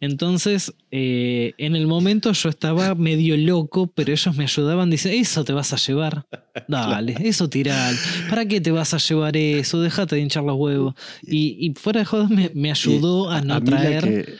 Entonces, 0.00 0.74
eh, 0.92 1.54
en 1.58 1.74
el 1.74 1.88
momento 1.88 2.32
yo 2.32 2.48
estaba 2.48 2.94
medio 2.94 3.36
loco, 3.36 3.88
pero 3.88 4.12
ellos 4.12 4.36
me 4.36 4.44
ayudaban, 4.44 4.90
dicen, 4.90 5.12
eso 5.12 5.44
te 5.44 5.52
vas 5.52 5.72
a 5.72 5.76
llevar. 5.76 6.24
Dale, 6.68 7.16
eso 7.20 7.48
tiral. 7.48 7.96
¿Para 8.30 8.46
qué 8.46 8.60
te 8.60 8.70
vas 8.70 8.94
a 8.94 8.98
llevar 8.98 9.36
eso? 9.36 9.80
Déjate 9.80 10.16
de 10.16 10.22
hinchar 10.22 10.44
los 10.44 10.56
huevos. 10.56 10.94
Y, 11.22 11.56
y 11.60 11.74
fuera 11.74 12.00
de 12.00 12.06
jodas 12.06 12.30
me, 12.30 12.50
me 12.54 12.70
ayudó 12.70 13.28
a 13.30 13.40
no 13.40 13.54
a 13.54 13.60
traer 13.60 14.38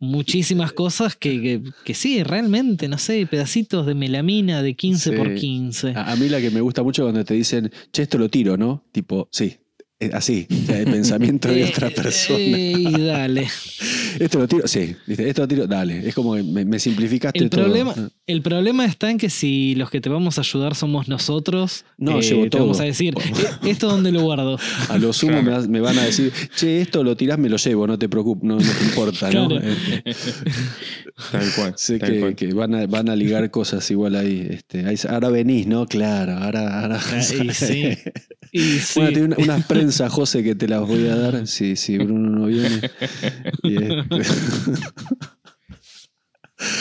muchísimas 0.00 0.72
cosas 0.72 1.16
que, 1.16 1.40
que, 1.40 1.62
que 1.84 1.94
sí, 1.94 2.22
realmente, 2.22 2.88
no 2.88 2.98
sé, 2.98 3.26
pedacitos 3.26 3.86
de 3.86 3.94
melamina 3.94 4.62
de 4.62 4.74
15 4.74 5.12
por 5.12 5.28
Sí. 5.28 5.34
15. 5.40 5.92
A, 5.96 6.12
a 6.12 6.16
mí 6.16 6.28
la 6.28 6.40
que 6.40 6.50
me 6.50 6.60
gusta 6.60 6.82
mucho 6.82 7.02
cuando 7.02 7.24
te 7.24 7.34
dicen, 7.34 7.70
che, 7.92 8.02
esto 8.02 8.18
lo 8.18 8.28
tiro, 8.28 8.56
¿no? 8.56 8.84
Tipo, 8.92 9.28
sí. 9.32 9.56
Eh, 10.00 10.10
Así, 10.12 10.46
el 10.68 10.84
pensamiento 10.84 11.48
de 11.48 11.64
otra 11.70 11.88
Eh, 11.88 11.90
persona. 11.90 12.38
eh, 12.38 12.84
dale. 12.98 13.48
Esto 14.20 14.38
lo 14.40 14.48
tiro, 14.48 14.66
sí, 14.66 14.96
¿viste? 15.06 15.28
esto 15.28 15.42
lo 15.42 15.48
tiro, 15.48 15.66
dale. 15.66 16.08
Es 16.08 16.14
como 16.14 16.34
que 16.34 16.42
me, 16.42 16.64
me 16.64 16.78
simplificaste 16.80 17.38
El 17.38 17.50
todo. 17.50 17.62
problema, 17.64 17.94
el 18.26 18.42
problema 18.42 18.84
está 18.84 19.10
en 19.10 19.18
que 19.18 19.30
si 19.30 19.74
los 19.76 19.90
que 19.90 20.00
te 20.00 20.08
vamos 20.08 20.38
a 20.38 20.40
ayudar 20.40 20.74
somos 20.74 21.06
nosotros, 21.08 21.84
No, 21.98 22.18
eh, 22.18 22.22
llevo 22.22 22.42
te 22.44 22.50
todo. 22.50 22.62
vamos 22.62 22.80
a 22.80 22.84
decir, 22.84 23.14
"Eh, 23.62 23.68
¿esto 23.70 23.88
dónde 23.88 24.10
lo 24.10 24.22
guardo? 24.22 24.58
A 24.88 24.98
lo 24.98 25.12
sumo 25.12 25.40
me, 25.42 25.80
van 25.80 25.98
a 25.98 26.04
decir, 26.04 26.32
che, 26.56 26.80
esto 26.80 27.04
lo 27.04 27.16
tirás, 27.16 27.38
me 27.38 27.48
lo 27.48 27.58
llevo, 27.58 27.86
no 27.86 27.96
te 27.98 28.08
preocupes, 28.08 28.42
no, 28.44 28.56
no 28.56 28.60
te 28.72 28.84
importa, 28.84 29.30
¿no? 29.30 29.48
Claro. 29.48 29.64
Eh, 30.04 30.14
Tal 31.32 31.52
cual. 31.54 31.74
sé 31.76 31.98
tal 31.98 32.10
que, 32.12 32.20
cual. 32.20 32.34
que 32.34 32.54
van, 32.54 32.74
a, 32.74 32.86
van 32.86 33.08
a 33.08 33.16
ligar 33.16 33.50
cosas 33.50 33.88
igual 33.90 34.16
ahí. 34.16 34.46
Este, 34.50 34.84
ahí- 34.86 34.96
ahora 35.08 35.28
venís, 35.28 35.66
¿no? 35.66 35.86
Claro, 35.86 36.32
ahora. 36.38 36.80
ahora 36.82 37.00
Ah, 37.12 37.18
y 37.18 37.52
sí. 37.52 37.88
Y 38.52 38.60
sí. 38.78 39.00
Bueno, 39.00 39.12
tengo 39.12 39.26
una- 39.26 39.36
unas 39.54 39.66
prensas, 39.66 39.87
José, 40.08 40.42
que 40.42 40.54
te 40.54 40.68
las 40.68 40.86
voy 40.86 41.06
a 41.08 41.16
dar 41.16 41.46
si, 41.46 41.76
si 41.76 41.98
Bruno 41.98 42.30
no 42.30 42.46
viene. 42.46 42.80
Y, 43.62 43.76
este, 43.76 44.02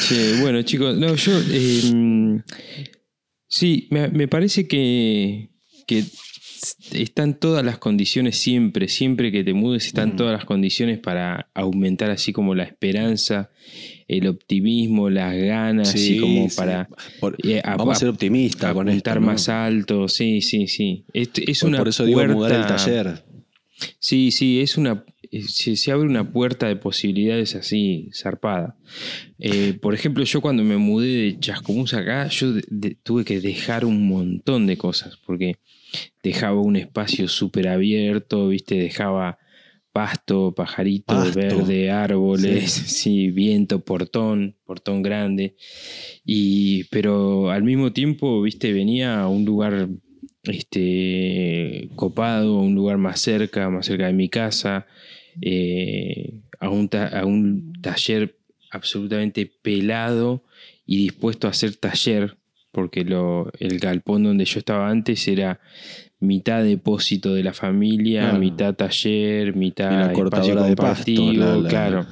Che, 0.08 0.42
bueno, 0.42 0.62
chicos, 0.64 0.98
no, 0.98 1.14
yo. 1.16 1.40
eh, 1.52 2.42
sí, 3.48 3.88
me, 3.92 4.08
me 4.08 4.28
parece 4.28 4.68
que, 4.68 5.52
que 5.86 6.04
están 6.94 7.40
todas 7.40 7.64
las 7.64 7.78
condiciones 7.78 8.38
siempre, 8.38 8.88
siempre 8.88 9.32
que 9.32 9.44
te 9.44 9.54
mudes, 9.54 9.86
están 9.86 10.16
todas 10.16 10.34
las 10.34 10.46
condiciones 10.46 10.98
para 10.98 11.52
aumentar 11.54 12.10
así 12.10 12.34
como 12.34 12.56
la 12.56 12.64
esperanza, 12.64 13.52
el 14.08 14.28
optimismo, 14.28 15.10
las 15.10 15.36
ganas, 15.36 15.90
así 15.90 16.16
sí, 16.16 16.20
como 16.20 16.50
sí. 16.50 16.56
para 16.56 16.88
Por- 17.20 17.36
eh, 17.46 17.62
a- 17.64 17.76
vamos 17.76 17.98
a 17.98 18.00
ser 18.00 18.10
optimistas 18.10 18.74
con 18.74 18.88
esto. 18.90 19.16
¿no? 19.16 19.22
más 19.22 19.50
alto. 19.50 20.08
Sí, 20.08 20.42
sí, 20.42 20.68
sí. 20.68 21.06
Es, 21.14 21.30
es 21.36 21.60
Por, 21.60 21.70
una 21.70 21.78
por 21.80 21.88
eso 21.90 22.06
digo 22.06 22.20
mudar 22.28 22.52
el 22.52 22.58
puerta- 22.58 22.76
taller. 22.78 23.24
Sí, 24.00 24.32
sí, 24.32 24.60
es 24.62 24.78
una. 24.78 25.04
eh, 25.32 25.44
Se, 25.44 25.76
se 25.76 25.92
abre 25.92 26.08
una 26.08 26.32
puerta 26.32 26.68
de 26.68 26.78
posibilidades 26.78 27.54
así, 27.56 28.10
zarpada. 28.14 28.76
Eh, 29.40 29.74
por 29.82 29.94
ejemplo, 29.94 30.24
yo 30.24 30.42
cuando 30.42 30.64
me 30.64 30.78
mudé 30.78 31.08
de 31.10 31.40
Chascomús 31.40 31.94
acá, 31.94 32.28
yo 32.30 32.54
de- 32.54 32.64
de- 32.70 32.96
tuve 33.04 33.24
que 33.26 33.40
dejar 33.42 33.84
un 33.86 34.08
montón 34.08 34.66
de 34.68 34.78
cosas, 34.78 35.18
porque 35.26 35.58
dejaba 36.24 36.60
un 36.62 36.76
espacio 36.76 37.28
súper 37.28 37.68
abierto, 37.68 38.48
¿viste? 38.48 38.76
Dejaba 38.76 39.38
pasto, 39.98 40.54
pajarito, 40.54 41.16
Pasto. 41.16 41.40
verde, 41.40 41.90
árboles, 41.90 42.72
sí. 43.02 43.32
viento, 43.32 43.80
portón, 43.80 44.56
portón 44.64 45.02
grande. 45.02 45.56
Y, 46.24 46.84
pero 46.92 47.50
al 47.50 47.64
mismo 47.64 47.92
tiempo, 47.94 48.42
¿viste? 48.44 48.74
Venía 48.74 49.20
a 49.22 49.28
un 49.28 49.44
lugar 49.44 49.88
este, 50.44 51.90
copado, 51.96 52.60
a 52.60 52.62
un 52.62 52.76
lugar 52.76 52.98
más 53.00 53.20
cerca, 53.20 53.70
más 53.72 53.88
cerca 53.88 54.06
de 54.08 54.14
mi 54.14 54.30
casa, 54.30 54.86
eh, 55.42 56.34
a, 56.60 56.70
un 56.70 56.90
ta- 56.90 57.08
a 57.20 57.26
un 57.26 57.74
taller 57.82 58.38
absolutamente 58.70 59.46
pelado 59.62 60.44
y 60.86 60.98
dispuesto 60.98 61.48
a 61.48 61.52
hacer 61.52 61.76
taller, 61.78 62.38
porque 62.72 63.04
lo, 63.04 63.52
el 63.60 63.80
galpón 63.80 64.24
donde 64.24 64.46
yo 64.46 64.60
estaba 64.60 64.90
antes 64.90 65.28
era 65.28 65.60
mitad 66.20 66.64
depósito 66.64 67.34
de 67.34 67.44
la 67.44 67.54
familia, 67.54 68.22
Claro. 68.22 68.40
mitad 68.40 68.74
taller, 68.76 69.56
mitad 69.56 69.92
la 69.92 70.12
espacio 70.14 70.56
de 70.64 70.76
pasto. 70.76 71.04
compartido, 71.14 71.46
la- 71.56 71.62
la- 71.62 71.70
claro. 71.70 72.08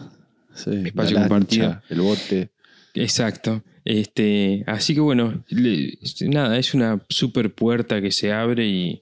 sí, 0.53 0.69
espacio 0.85 1.15
la 1.15 1.21
lancha, 1.27 1.29
compartido. 1.29 1.81
El 1.89 2.01
bote. 2.01 2.49
Exacto. 2.93 3.63
Este, 3.83 4.63
así 4.67 4.93
que 4.95 4.99
bueno, 5.01 5.43
le- 5.49 5.97
nada, 6.21 6.57
es 6.57 6.73
una 6.73 7.01
super 7.09 7.53
puerta 7.53 8.01
que 8.01 8.11
se 8.11 8.31
abre 8.33 8.65
y 8.67 9.01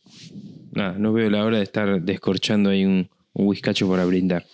nada, 0.74 0.98
no 0.98 1.14
veo 1.14 1.30
la 1.30 1.46
hora 1.46 1.58
de 1.58 1.64
estar 1.64 2.02
descorchando 2.02 2.70
ahí 2.72 2.84
un, 2.86 3.10
un 3.34 3.48
whiskacho 3.48 3.90
para 3.90 4.04
brindar. 4.06 4.46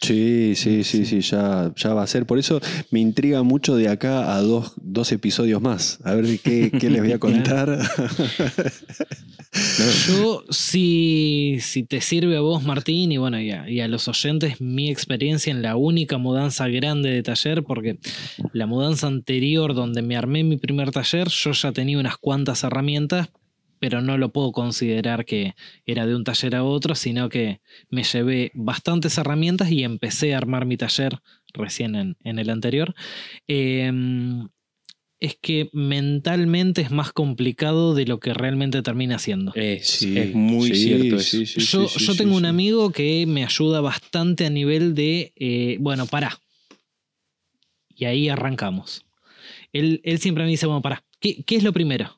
Sí, 0.00 0.54
sí, 0.54 0.84
sí, 0.84 1.04
sí, 1.04 1.20
ya, 1.20 1.72
ya 1.74 1.92
va 1.94 2.02
a 2.02 2.06
ser. 2.06 2.24
Por 2.24 2.38
eso 2.38 2.60
me 2.90 3.00
intriga 3.00 3.42
mucho 3.42 3.74
de 3.76 3.88
acá 3.88 4.36
a 4.36 4.40
dos, 4.42 4.74
dos 4.76 5.10
episodios 5.10 5.60
más. 5.60 5.98
A 6.04 6.14
ver 6.14 6.38
qué, 6.38 6.70
qué 6.70 6.88
les 6.88 7.02
voy 7.02 7.12
a 7.12 7.18
contar. 7.20 7.78
Yo, 10.06 10.44
si, 10.50 11.58
si 11.60 11.82
te 11.82 12.00
sirve 12.00 12.36
a 12.36 12.40
vos, 12.40 12.62
Martín, 12.62 13.10
y 13.10 13.16
bueno, 13.16 13.40
y 13.40 13.50
a, 13.50 13.68
y 13.68 13.80
a 13.80 13.88
los 13.88 14.06
oyentes, 14.06 14.60
mi 14.60 14.90
experiencia 14.90 15.50
en 15.50 15.62
la 15.62 15.74
única 15.76 16.18
mudanza 16.18 16.68
grande 16.68 17.10
de 17.10 17.22
taller, 17.22 17.64
porque 17.64 17.98
la 18.52 18.66
mudanza 18.66 19.06
anterior 19.08 19.74
donde 19.74 20.02
me 20.02 20.16
armé 20.16 20.44
mi 20.44 20.58
primer 20.58 20.90
taller, 20.92 21.28
yo 21.28 21.52
ya 21.52 21.72
tenía 21.72 21.98
unas 21.98 22.18
cuantas 22.18 22.62
herramientas, 22.62 23.30
pero 23.78 24.00
no 24.00 24.18
lo 24.18 24.32
puedo 24.32 24.52
considerar 24.52 25.24
que 25.24 25.54
era 25.86 26.06
de 26.06 26.14
un 26.14 26.24
taller 26.24 26.56
a 26.56 26.64
otro, 26.64 26.94
sino 26.94 27.28
que 27.28 27.60
me 27.90 28.02
llevé 28.04 28.50
bastantes 28.54 29.18
herramientas 29.18 29.70
y 29.70 29.84
empecé 29.84 30.34
a 30.34 30.38
armar 30.38 30.66
mi 30.66 30.76
taller 30.76 31.20
recién 31.54 31.94
en, 31.94 32.16
en 32.24 32.38
el 32.38 32.50
anterior. 32.50 32.94
Em, 33.46 34.48
es 35.20 35.36
que 35.40 35.68
mentalmente 35.72 36.80
es 36.80 36.90
más 36.92 37.12
complicado 37.12 37.94
de 37.94 38.06
lo 38.06 38.20
que 38.20 38.32
realmente 38.34 38.82
termina 38.82 39.18
siendo. 39.18 39.52
Es, 39.54 39.88
Sí, 39.88 40.16
es 40.16 40.32
muy 40.34 40.68
sí, 40.68 40.84
cierto 40.84 41.16
eso. 41.16 41.38
sí, 41.38 41.46
sí, 41.46 41.60
yo 41.60 41.88
sí, 41.88 42.04
yo 42.04 42.12
sí, 42.12 42.18
tengo 42.18 42.36
un 42.36 42.42
sí. 42.42 42.46
amigo 42.48 42.90
que 42.92 43.26
me 43.26 43.44
ayuda 43.44 43.80
bastante 43.80 44.46
a 44.46 44.50
nivel 44.50 44.94
de, 44.94 45.32
eh, 45.36 45.76
bueno, 45.80 46.06
pará. 46.06 46.38
Y 47.94 48.04
ahí 48.04 48.28
arrancamos. 48.28 49.04
Él, 49.72 50.00
él 50.04 50.18
siempre 50.20 50.44
me 50.44 50.50
dice, 50.50 50.66
bueno, 50.66 50.82
pará, 50.82 51.04
¿qué, 51.20 51.42
qué 51.42 51.56
es 51.56 51.64
lo 51.64 51.72
primero? 51.72 52.17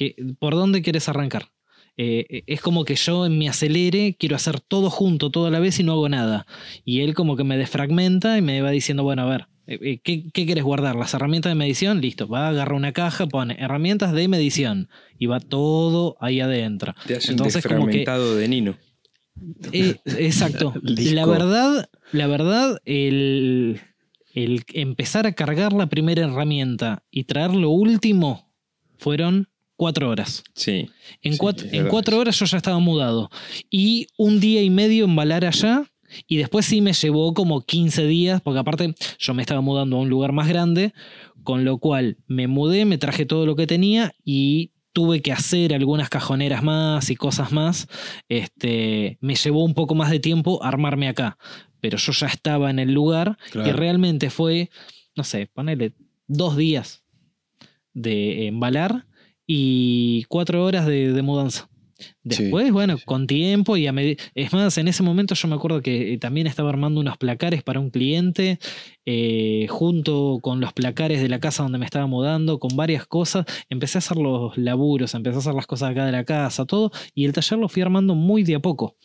¿Qué, 0.00 0.16
¿Por 0.38 0.54
dónde 0.54 0.80
quieres 0.80 1.10
arrancar? 1.10 1.50
Eh, 1.98 2.44
es 2.46 2.62
como 2.62 2.86
que 2.86 2.94
yo 2.96 3.26
en 3.26 3.36
mi 3.36 3.48
acelere 3.48 4.16
quiero 4.18 4.34
hacer 4.34 4.58
todo 4.60 4.88
junto, 4.88 5.28
toda 5.30 5.50
la 5.50 5.58
vez 5.60 5.78
y 5.78 5.82
no 5.82 5.92
hago 5.92 6.08
nada. 6.08 6.46
Y 6.86 7.00
él 7.02 7.12
como 7.12 7.36
que 7.36 7.44
me 7.44 7.58
desfragmenta 7.58 8.38
y 8.38 8.40
me 8.40 8.62
va 8.62 8.70
diciendo, 8.70 9.02
bueno, 9.02 9.20
a 9.22 9.26
ver, 9.26 9.46
eh, 9.66 9.78
eh, 9.82 10.00
¿qué, 10.02 10.30
qué 10.32 10.46
quieres 10.46 10.64
guardar? 10.64 10.96
¿Las 10.96 11.12
herramientas 11.12 11.50
de 11.50 11.56
medición? 11.56 12.00
Listo, 12.00 12.26
va, 12.26 12.48
agarra 12.48 12.74
una 12.74 12.92
caja, 12.92 13.26
pone 13.26 13.56
herramientas 13.60 14.14
de 14.14 14.26
medición 14.28 14.88
y 15.18 15.26
va 15.26 15.38
todo 15.40 16.16
ahí 16.20 16.40
adentro. 16.40 16.94
Te 17.06 17.16
hace 17.16 17.32
Entonces, 17.32 17.62
un 17.66 17.70
como 17.72 17.86
que- 17.88 17.98
desfragmentado 17.98 18.36
de 18.36 18.48
Nino. 18.48 18.78
Eh, 19.72 19.96
exacto. 20.16 20.72
La 20.82 21.26
verdad, 21.26 21.90
la 22.12 22.26
verdad, 22.26 22.78
el, 22.86 23.78
el 24.32 24.64
empezar 24.72 25.26
a 25.26 25.32
cargar 25.32 25.74
la 25.74 25.88
primera 25.90 26.22
herramienta 26.24 27.04
y 27.10 27.24
traer 27.24 27.54
lo 27.54 27.68
último 27.68 28.50
fueron 28.96 29.49
cuatro 29.80 30.10
horas. 30.10 30.44
Sí. 30.54 30.90
En, 31.22 31.32
Sí, 31.32 31.38
cuatro, 31.38 31.66
en 31.72 31.88
cuatro 31.88 32.18
horas 32.18 32.38
yo 32.38 32.44
ya 32.44 32.58
estaba 32.58 32.78
mudado. 32.80 33.30
Y 33.70 34.08
un 34.18 34.38
día 34.40 34.62
y 34.62 34.68
medio 34.68 35.06
embalar 35.06 35.46
allá. 35.46 35.84
Y 36.26 36.36
después 36.36 36.66
sí 36.66 36.82
me 36.82 36.92
llevó 36.92 37.32
como 37.32 37.62
15 37.62 38.04
días, 38.06 38.42
porque 38.42 38.58
aparte 38.60 38.94
yo 39.18 39.32
me 39.32 39.40
estaba 39.42 39.60
mudando 39.62 39.96
a 39.96 40.00
un 40.00 40.10
lugar 40.10 40.32
más 40.32 40.48
grande, 40.48 40.92
con 41.44 41.64
lo 41.64 41.78
cual 41.78 42.18
me 42.26 42.46
mudé, 42.46 42.84
me 42.84 42.98
traje 42.98 43.24
todo 43.24 43.46
lo 43.46 43.56
que 43.56 43.66
tenía 43.66 44.12
y 44.24 44.72
tuve 44.92 45.22
que 45.22 45.32
hacer 45.32 45.72
algunas 45.72 46.08
cajoneras 46.10 46.62
más 46.62 47.08
y 47.10 47.16
cosas 47.16 47.52
más. 47.52 47.86
Este, 48.28 49.16
me 49.22 49.34
llevó 49.34 49.64
un 49.64 49.72
poco 49.74 49.94
más 49.94 50.10
de 50.10 50.18
tiempo 50.20 50.62
armarme 50.62 51.08
acá, 51.08 51.38
pero 51.80 51.96
yo 51.96 52.12
ya 52.12 52.26
estaba 52.26 52.68
en 52.70 52.80
el 52.80 52.92
lugar 52.92 53.38
y 53.48 53.50
Claro. 53.52 53.72
realmente 53.76 54.28
fue, 54.30 54.68
no 55.16 55.24
sé, 55.24 55.46
ponele 55.46 55.94
dos 56.26 56.56
días 56.56 57.02
de 57.94 58.46
embalar 58.48 59.06
y 59.52 60.26
cuatro 60.28 60.64
horas 60.64 60.86
de, 60.86 61.20
mudanza. 61.22 61.68
Después, 62.22 62.66
Sí, 62.66 62.70
bueno, 62.70 62.98
sí. 62.98 63.02
con 63.06 63.26
tiempo 63.26 63.76
y 63.76 63.86
a 63.86 63.92
medida. 63.92 64.22
Es 64.34 64.52
más, 64.52 64.76
en 64.78 64.88
ese 64.88 65.02
momento 65.02 65.34
yo 65.34 65.48
me 65.48 65.54
acuerdo 65.54 65.80
que 65.80 66.12
eh, 66.12 66.18
también 66.18 66.46
estaba 66.46 66.68
armando 66.68 67.00
unos 67.00 67.16
placares 67.16 67.62
para 67.62 67.80
un 67.80 67.90
cliente, 67.90 68.58
eh, 69.06 69.66
junto 69.70 70.38
con 70.42 70.60
los 70.60 70.72
placares 70.72 71.22
de 71.22 71.28
la 71.28 71.40
casa 71.40 71.62
donde 71.62 71.78
me 71.78 71.84
estaba 71.86 72.06
mudando, 72.06 72.58
con 72.58 72.76
varias 72.76 73.06
cosas. 73.06 73.46
Empecé 73.70 73.98
a 73.98 74.00
hacer 74.00 74.18
los 74.18 74.56
laburos, 74.58 75.14
empecé 75.14 75.36
a 75.36 75.38
hacer 75.38 75.54
las 75.54 75.66
cosas 75.66 75.90
acá 75.90 76.04
de 76.04 76.12
la 76.12 76.24
casa, 76.24 76.66
todo, 76.66 76.90
y 77.14 77.24
el 77.24 77.32
taller 77.32 77.58
lo 77.58 77.68
fui 77.68 77.82
armando 77.82 78.14
muy 78.14 78.42
de 78.42 78.56
a 78.56 78.60
poco. 78.60 78.96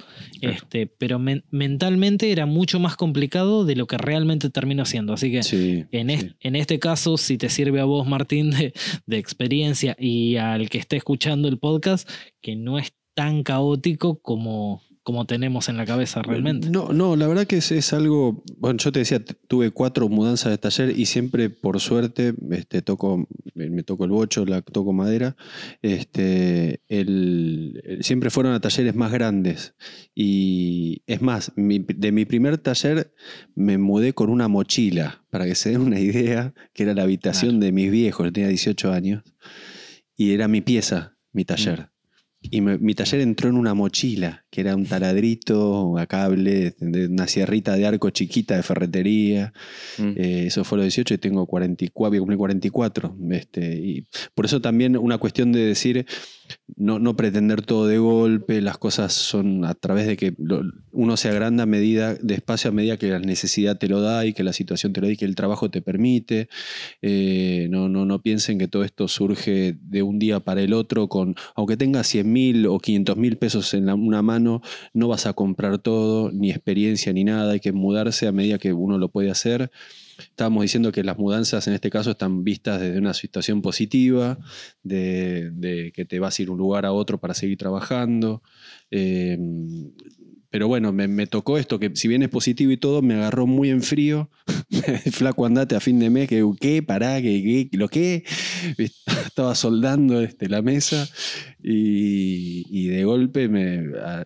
Claro. 0.42 0.56
Este, 0.56 0.88
pero 0.88 1.18
men- 1.18 1.46
mentalmente 1.52 2.32
era 2.32 2.46
mucho 2.46 2.80
más 2.80 2.96
complicado 2.98 3.66
de 3.66 3.76
lo 3.76 3.88
que 3.88 3.98
realmente 3.98 4.50
terminó 4.50 4.86
siendo. 4.86 5.14
Así 5.14 5.32
que. 5.32 5.44
Sí, 5.44 5.86
En, 5.92 6.10
en 6.10 6.56
este 6.56 6.80
caso, 6.80 7.18
si 7.18 7.38
te 7.38 7.50
sirve 7.50 7.80
a 7.80 7.86
vos, 7.86 8.08
Martín, 8.08 8.52
de, 8.52 8.74
de 9.06 9.18
experiencia 9.18 9.96
y 9.98 10.36
al 10.36 10.70
que 10.70 10.78
esté 10.80 10.98
escuchando 10.98 11.48
el 11.48 11.58
podcast, 11.60 12.10
que 12.42 12.56
no 12.56 12.78
es 12.78 12.92
tan 13.16 13.44
caótico 13.44 14.20
como, 14.22 14.82
como 15.04 15.26
tenemos 15.26 15.70
en 15.70 15.78
la 15.78 15.86
cabeza 15.86 16.22
realmente. 16.22 16.70
No, 16.70 16.92
no, 16.94 17.16
la 17.16 17.28
verdad 17.28 17.48
que 17.48 17.58
es, 17.58 17.72
es 17.72 17.94
algo. 17.94 18.44
Bueno, 18.58 18.78
yo 18.80 18.92
te 18.92 19.00
decía, 19.00 19.24
tuve 19.48 19.72
cuatro 19.72 20.10
mudanzas 20.10 20.52
de 20.52 20.58
taller 20.58 20.98
y 21.00 21.06
siempre, 21.06 21.50
por 21.50 21.80
suerte, 21.80 22.34
este, 22.52 22.82
toco, 22.82 23.28
me 23.54 23.84
toco 23.84 24.04
el 24.06 24.12
bocho, 24.12 24.46
la 24.46 24.62
toco 24.62 24.94
madera. 24.94 25.36
Este, 25.82 26.82
el- 26.90 28.00
siempre 28.02 28.30
fueron 28.30 28.54
a 28.54 28.60
talleres 28.60 28.96
más 28.96 29.12
grandes. 29.12 29.76
Y 30.14 31.04
es 31.08 31.22
más, 31.22 31.52
mi- 31.56 31.80
de 31.80 32.12
mi 32.12 32.26
primer 32.26 32.58
taller 32.58 33.14
me 33.56 33.78
mudé 33.78 34.14
con 34.14 34.30
una 34.30 34.48
mochila, 34.48 35.24
para 35.30 35.46
que 35.46 35.56
se 35.56 35.70
den 35.72 35.82
una 35.82 36.00
idea, 36.00 36.54
que 36.74 36.84
era 36.84 36.94
la 36.94 37.04
habitación 37.04 37.60
de 37.60 37.72
mis 37.72 37.92
viejos, 37.92 38.26
yo 38.26 38.34
tenía 38.34 38.50
18 38.50 38.92
años, 38.92 39.24
y 40.18 40.32
era 40.32 40.48
mi 40.48 40.62
pieza, 40.62 41.16
mi 41.32 41.46
taller. 41.46 41.90
Y 42.52 42.62
me- 42.62 42.78
mi 42.78 42.94
taller 42.96 43.22
entró 43.22 43.50
en 43.50 43.56
una 43.58 43.74
mochila, 43.74 44.46
que 44.50 44.62
era 44.62 44.76
un 44.76 44.86
taladrito 44.86 45.98
a 45.98 46.06
cable, 46.08 46.76
de 46.80 47.08
una 47.08 47.28
sierrita 47.28 47.76
de 47.76 47.86
arco 47.86 48.10
chiquita 48.10 48.56
de 48.56 48.64
ferretería. 48.64 49.54
Mm. 49.98 50.12
Eh, 50.16 50.44
eso 50.48 50.64
fue 50.64 50.78
a 50.78 50.80
los 50.80 50.86
18 50.86 51.14
y 51.14 51.18
tengo 51.18 51.46
44, 51.46 52.10
voy 52.10 52.18
a 52.18 52.20
cumplir 52.20 52.38
44. 52.38 53.16
Este, 53.32 53.76
y 53.78 54.08
por 54.34 54.46
eso 54.46 54.62
también 54.62 54.98
una 54.98 55.18
cuestión 55.18 55.52
de 55.52 55.66
decir, 55.66 56.06
no, 56.76 57.00
no 57.00 57.16
pretender 57.16 57.62
todo 57.64 57.88
de 57.88 57.98
golpe, 57.98 58.62
las 58.62 58.78
cosas 58.78 59.14
son 59.14 59.66
a 59.66 59.74
través 59.74 60.06
de 60.06 60.16
que 60.16 60.34
lo- 60.38 60.62
uno 60.92 61.18
se 61.18 61.30
agranda 61.30 61.64
a 61.64 61.66
medida, 61.66 62.16
despacio 62.22 62.70
a 62.70 62.74
medida 62.74 62.98
que 62.98 63.08
la 63.10 63.20
necesidad 63.20 63.78
te 63.78 63.88
lo 63.88 64.00
da 64.02 64.26
y 64.26 64.34
que 64.34 64.44
la 64.44 64.54
situación 64.54 64.94
te 64.94 65.02
lo 65.02 65.08
da 65.08 65.14
y 65.14 65.18
que 65.18 65.26
el 65.26 65.36
trabajo 65.36 65.70
te 65.72 65.82
permite. 65.82 66.48
Eh, 67.02 67.68
no, 67.70 67.90
no, 67.90 68.06
no 68.06 68.22
piensen 68.22 68.58
que 68.60 68.68
todo 68.68 68.84
esto 68.84 69.08
surge 69.08 69.78
de 69.82 70.04
un 70.04 70.20
día 70.20 70.40
para 70.40 70.62
el 70.62 70.74
otro, 70.74 71.08
con, 71.10 71.36
aunque 71.56 71.78
tengas 71.78 72.08
100 72.08 72.32
mil 72.36 72.68
o 72.68 72.80
500 72.80 73.16
mil 73.16 73.38
pesos 73.38 73.74
en 73.74 73.90
una 73.90 74.22
mano, 74.22 74.62
no 74.94 75.08
vas 75.08 75.26
a 75.26 75.34
comprar 75.34 75.78
todo, 75.78 76.32
ni 76.32 76.50
experiencia 76.52 77.14
ni 77.14 77.24
nada, 77.24 77.54
hay 77.54 77.62
que 77.62 77.72
mudarse 77.72 78.28
a 78.28 78.34
medida 78.34 78.58
que 78.58 78.74
uno 78.74 78.98
lo 78.98 79.08
puede 79.10 79.32
hacer. 79.32 79.72
Estábamos 80.20 80.64
diciendo 80.64 80.92
que 80.92 81.04
las 81.04 81.18
mudanzas 81.18 81.68
en 81.68 81.74
este 81.74 81.90
caso 81.90 82.12
están 82.12 82.44
vistas 82.44 82.82
desde 82.82 82.98
una 82.98 83.14
situación 83.14 83.62
positiva, 83.62 84.38
de, 84.84 85.92
que 85.96 86.06
te 86.06 86.20
vas 86.20 86.38
a 86.38 86.42
ir 86.42 86.50
un 86.50 86.58
lugar 86.58 86.86
a 86.86 86.92
otro 86.92 87.20
para 87.20 87.34
seguir 87.34 87.58
trabajando. 87.58 88.42
Eh, 88.92 89.38
pero 90.56 90.70
bueno, 90.70 90.94
me, 90.94 91.10
me 91.10 91.28
tocó 91.28 91.58
esto, 91.58 91.80
que 91.80 91.92
si 91.96 92.08
bien 92.08 92.24
es 92.24 92.30
positivo 92.30 92.72
y 92.72 92.78
todo, 92.78 93.02
me 93.02 93.16
agarró 93.16 93.46
muy 93.46 93.70
en 93.72 93.82
frío. 93.82 94.30
Flaco 95.12 95.46
andate 95.46 95.76
a 95.76 95.82
fin 95.82 96.00
de 96.00 96.10
mes, 96.10 96.30
que 96.30 96.46
¿qué? 96.62 96.82
Pará, 96.82 97.22
¿qué? 97.22 97.68
qué 97.70 97.78
lo 97.78 97.90
qué? 97.90 98.24
Estaba 99.26 99.54
soldando 99.54 100.22
este, 100.22 100.48
la 100.48 100.62
mesa 100.62 101.10
y, 101.62 102.64
y 102.70 102.88
de 102.88 103.04
golpe 103.04 103.50
me, 103.50 103.82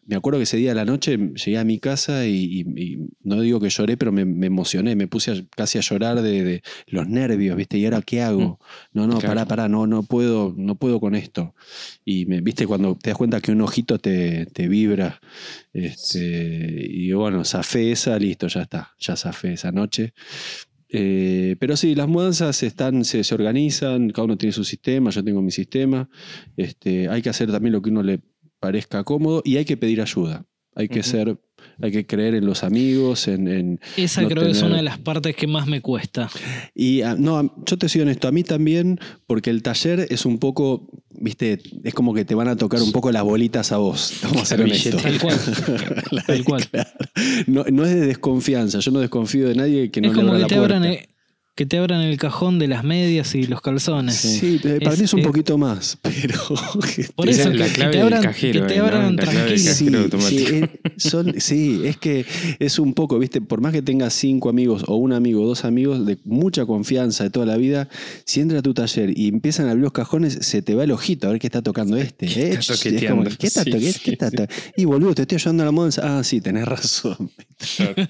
me 0.06 0.16
acuerdo 0.16 0.38
que 0.40 0.44
ese 0.44 0.58
día 0.58 0.70
de 0.70 0.76
la 0.76 0.86
noche 0.86 1.18
llegué 1.18 1.58
a 1.58 1.64
mi 1.64 1.80
casa 1.80 2.28
y, 2.28 2.62
y- 2.68 2.82
y 2.84 2.98
no 3.24 3.42
digo 3.42 3.60
que 3.60 3.70
lloré, 3.70 3.98
pero 3.98 4.12
me, 4.12 4.24
me 4.26 4.46
emocioné, 4.48 4.96
me 4.96 5.08
puse 5.08 5.32
a- 5.32 5.44
casi 5.56 5.80
a 5.80 5.82
llorar 5.82 6.22
de, 6.22 6.44
de 6.44 6.62
los 6.88 7.08
nervios, 7.08 7.58
¿viste? 7.58 7.80
¿Y 7.80 7.86
ahora 7.86 8.04
qué 8.04 8.22
hago? 8.22 8.60
No, 8.94 9.08
no, 9.08 9.18
Claro. 9.20 9.28
pará, 9.30 9.46
pará, 9.48 9.68
no, 9.70 9.88
no 9.88 10.04
puedo, 10.04 10.54
no 10.56 10.76
puedo 10.76 11.00
con 11.00 11.16
esto. 11.16 11.56
Y 12.06 12.28
me, 12.28 12.42
viste 12.42 12.68
cuando 12.68 12.96
te 12.96 13.10
das 13.10 13.18
cuenta 13.18 13.42
que 13.42 13.52
un 13.52 13.62
ojito 13.62 13.98
te, 13.98 14.46
te 14.46 14.68
vibra. 14.68 15.20
Este, 15.74 16.88
y 16.90 17.12
bueno, 17.12 17.44
zafé 17.46 17.92
esa, 17.92 18.18
listo, 18.18 18.48
ya 18.48 18.64
está, 18.64 18.96
ya 19.00 19.16
zafé 19.16 19.54
esa 19.54 19.72
noche. 19.72 20.14
Eh, 20.92 21.56
pero 21.60 21.78
sí, 21.78 21.94
las 21.94 22.08
mudanzas 22.08 22.64
están, 22.64 23.06
se, 23.06 23.24
se 23.24 23.36
organizan, 23.36 24.10
cada 24.10 24.26
uno 24.26 24.38
tiene 24.38 24.54
su 24.54 24.64
sistema, 24.64 25.12
yo 25.12 25.24
tengo 25.24 25.42
mi 25.42 25.52
sistema. 25.52 26.10
Este, 26.58 27.08
hay 27.10 27.22
que 27.22 27.30
hacer 27.30 27.52
también 27.52 27.74
lo 27.74 27.82
que 27.82 27.92
uno 27.92 28.02
le 28.02 28.22
parezca 28.60 29.04
cómodo 29.04 29.42
y 29.46 29.58
hay 29.58 29.66
que 29.66 29.78
pedir 29.78 30.02
ayuda. 30.02 30.46
Hay 30.76 30.88
que 30.88 31.04
ser, 31.04 31.40
hay 31.82 31.92
que 31.92 32.06
creer 32.06 32.36
en 32.36 32.46
los 32.46 32.64
amigos, 32.64 33.28
en, 33.28 33.48
en- 33.48 33.80
Esa 33.98 34.22
No 34.22 34.30
creo 34.30 34.44
que 34.44 34.52
es 34.52 34.62
una 34.62 34.78
de 34.78 34.84
las 34.84 34.98
partes 34.98 35.36
que 35.36 35.48
más 35.48 35.68
me 35.68 35.82
cuesta. 35.82 36.30
y 36.76 37.02
ah, 37.02 37.16
no, 37.18 37.38
a- 37.38 37.54
yo 37.66 37.78
te 37.78 37.88
soy 37.90 38.02
honesto, 38.02 38.28
a 38.28 38.32
mí 38.32 38.44
también, 38.44 39.00
porque 39.28 39.50
el 39.50 39.62
taller 39.64 40.08
es 40.10 40.26
un 40.26 40.40
poco, 40.40 40.90
viste, 41.12 41.60
es 41.84 41.94
como 41.94 42.14
que 42.14 42.26
te 42.26 42.36
van 42.36 42.48
a 42.48 42.56
tocar 42.56 42.82
un 42.82 42.92
poco 42.92 43.12
las 43.12 43.24
bolitas 43.24 43.72
a 43.72 43.78
vos. 43.78 44.14
Vamos 44.24 44.42
a 44.42 44.46
ser 44.46 44.62
honestos. 44.62 45.02
Tal 45.02 45.20
cual. 45.20 45.38
Tal 46.28 46.44
cual. 46.44 46.70
No, 47.48 47.64
no 47.72 47.86
es 47.86 47.96
de 47.96 48.08
desconfianza, 48.08 48.80
yo 48.80 48.92
no 48.92 49.00
desconfío 49.00 49.48
de 49.48 49.56
nadie 49.56 49.92
que 49.92 50.02
no 50.02 50.08
es 50.10 50.14
le 50.14 50.20
como 50.22 50.34
abra 50.34 50.38
que 50.38 50.42
la 50.42 50.48
te, 50.48 50.56
puerta. 50.58 50.76
abran 50.78 50.98
que 51.60 51.66
te 51.66 51.78
abran 51.78 52.00
el 52.00 52.16
cajón 52.18 52.58
de 52.58 52.70
las 52.70 52.86
medias 52.86 53.36
y 53.36 53.44
los 53.44 53.60
calzones. 53.60 54.16
Sí, 54.16 54.62
eh, 54.64 54.80
para 54.82 54.94
Es- 54.94 55.00
mí 55.00 55.04
es 55.04 55.14
un 55.14 55.20
es- 55.20 55.28
poquito 55.28 55.58
más, 55.58 55.98
pero... 56.02 56.36
Por 57.16 57.28
Esa 57.28 57.42
eso, 57.42 57.52
es 57.52 57.60
la 57.60 57.66
que, 57.68 57.84
te 57.92 58.00
abran, 58.00 58.24
cajero, 58.24 58.62
que 58.62 58.68
te 58.74 58.78
¿no? 58.80 58.86
abran 58.86 59.16
del 59.18 59.26
tranquilo. 59.28 59.58
Sí, 59.58 59.90
sí, 60.22 60.46
eh, 60.54 60.70
son- 60.96 61.34
sí, 61.38 61.82
es 61.84 61.98
que 61.98 62.26
es 62.60 62.80
un 62.80 62.94
poco, 62.94 63.20
viste, 63.20 63.42
por 63.42 63.60
más 63.60 63.74
que 63.74 63.82
tengas 63.82 64.14
cinco 64.14 64.48
amigos 64.48 64.86
o 64.88 64.96
un 64.96 65.12
amigo 65.12 65.42
o 65.44 65.48
dos 65.48 65.66
amigos 65.66 66.06
de 66.06 66.18
mucha 66.24 66.66
confianza 66.66 67.26
de 67.26 67.30
toda 67.30 67.46
la 67.46 67.58
vida, 67.58 67.90
si 68.24 68.40
entra 68.40 68.60
a 68.60 68.62
tu 68.62 68.74
taller 68.74 69.12
y 69.20 69.28
empiezan 69.28 69.68
a 69.68 69.72
abrir 69.72 69.84
los 69.84 69.92
cajones, 69.92 70.38
se 70.42 70.62
te 70.62 70.76
va 70.76 70.86
el 70.86 70.92
ojito 70.92 71.28
a 71.28 71.32
ver 71.32 71.40
qué 71.42 71.48
está 71.48 71.62
tocando 71.62 71.98
este. 71.98 72.28
¿Qué 72.28 72.42
eh, 72.42 72.50
está 72.54 72.74
ch- 72.76 72.86
es 72.96 73.10
como, 73.10 73.24
toqueteando? 73.24 73.38
¿Qué 73.38 73.48
está 73.48 73.64
Sí, 73.66 73.72
toque- 73.72 73.92
sí. 73.92 74.00
qué 74.06 74.12
está 74.12 74.32
Y 74.78 74.86
boludo, 74.86 75.14
te 75.14 75.24
estoy 75.24 75.36
ayudando 75.36 75.64
a 75.64 75.66
la 75.66 75.72
mudanza. 75.74 76.20
Ah, 76.20 76.24
sí, 76.24 76.40
tenés 76.40 76.66
razón. 76.66 77.30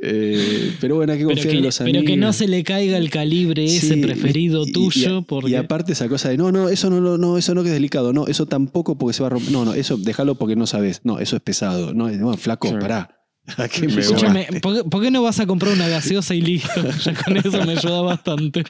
Eh, 0.00 0.72
pero 0.80 0.96
bueno, 0.96 1.12
hay 1.12 1.18
que 1.18 1.24
Pero 1.24 1.34
confiar 1.36 1.54
en 1.56 1.62
los 1.62 1.78
pero 1.78 1.88
amigos. 1.90 2.04
que 2.06 2.16
no 2.16 2.32
se 2.32 2.48
le 2.48 2.57
caiga 2.64 2.96
el 2.98 3.10
calibre 3.10 3.64
ese 3.64 3.96
preferido 3.96 4.64
y- 4.66 4.72
tuyo. 4.72 5.18
Y, 5.18 5.22
porque 5.22 5.50
y 5.50 5.54
aparte 5.54 5.92
esa 5.92 6.08
cosa 6.08 6.28
de 6.28 6.36
no, 6.36 6.50
no, 6.52 6.68
eso 6.68 6.90
no, 6.90 7.00
lo- 7.00 7.18
no, 7.18 7.38
eso 7.38 7.54
no 7.54 7.62
que 7.62 7.68
es 7.68 7.74
delicado, 7.74 8.12
no, 8.12 8.26
eso 8.26 8.46
tampoco 8.46 8.96
porque 8.98 9.14
se 9.14 9.22
va 9.22 9.26
a 9.28 9.30
romper. 9.30 9.52
No, 9.52 9.64
no, 9.64 9.74
eso 9.74 9.96
déjalo 9.96 10.34
porque 10.36 10.56
no 10.56 10.66
sabes. 10.66 11.00
No, 11.04 11.18
eso 11.18 11.36
es 11.36 11.42
pesado. 11.42 11.94
No, 11.94 12.08
no 12.10 12.36
flaco, 12.36 12.68
Claro. 12.68 12.80
pará. 12.82 13.14
¿A 13.56 13.66
qué 13.68 13.86
Me 13.88 13.94
me 13.94 14.00
Escúchame? 14.02 14.46
¿por, 14.60 14.76
qué- 14.82 14.88
por 14.88 15.02
qué 15.02 15.10
no 15.10 15.22
vas 15.22 15.40
a 15.40 15.46
comprar 15.46 15.72
una 15.72 15.88
gaseosa 15.88 16.34
y 16.34 16.40
listo? 16.42 16.68
Ya 17.04 17.14
con 17.14 17.36
eso 17.36 17.64
me 17.64 17.72
ayuda 17.72 18.02
bastante. 18.02 18.64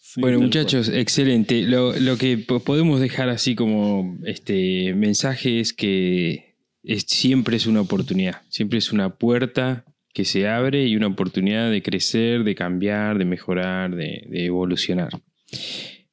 Sí, 0.00 0.20
Bueno, 0.20 0.40
muchachos, 0.40 0.88
excelente. 0.88 1.62
Lo, 1.62 1.92
lo 1.98 2.16
que 2.16 2.38
po- 2.38 2.60
podemos 2.60 3.00
dejar 3.00 3.28
así 3.28 3.54
como 3.54 4.16
este 4.24 4.94
mensaje 4.94 5.60
es 5.60 5.72
que 5.72 6.56
es- 6.82 7.04
siempre 7.06 7.56
es 7.56 7.66
una 7.66 7.82
oportunidad, 7.82 8.42
siempre 8.48 8.78
es 8.78 8.92
una 8.92 9.16
puerta 9.16 9.84
que 10.18 10.24
se 10.24 10.48
abre 10.48 10.84
y 10.84 10.96
una 10.96 11.06
oportunidad 11.06 11.70
de 11.70 11.80
crecer, 11.80 12.42
de 12.42 12.56
cambiar, 12.56 13.18
de 13.18 13.24
mejorar, 13.24 13.94
de, 13.94 14.26
de 14.28 14.46
evolucionar. 14.46 15.10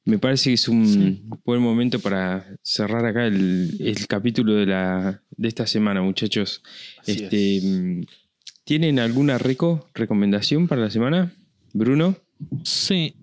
Me 0.04 0.20
parece 0.20 0.50
que 0.50 0.54
es 0.54 0.68
un 0.68 0.86
Sí. 0.86 1.22
buen 1.44 1.60
momento 1.60 1.98
para 1.98 2.46
cerrar 2.62 3.04
acá 3.04 3.26
el, 3.26 3.70
el 3.80 4.06
capítulo 4.06 4.54
de, 4.54 4.66
la, 4.66 5.22
de 5.36 5.48
esta 5.48 5.66
semana, 5.66 6.02
muchachos. 6.02 6.62
Así 7.00 7.24
Este, 7.24 7.56
es. 7.56 7.64
mm, 7.64 8.02
¿Tienen 8.62 9.00
alguna 9.00 9.38
reco, 9.38 9.88
recomendación 9.92 10.68
para 10.68 10.82
la 10.82 10.90
semana? 10.90 11.32
Bruno. 11.72 12.14
Sí. 12.62 13.16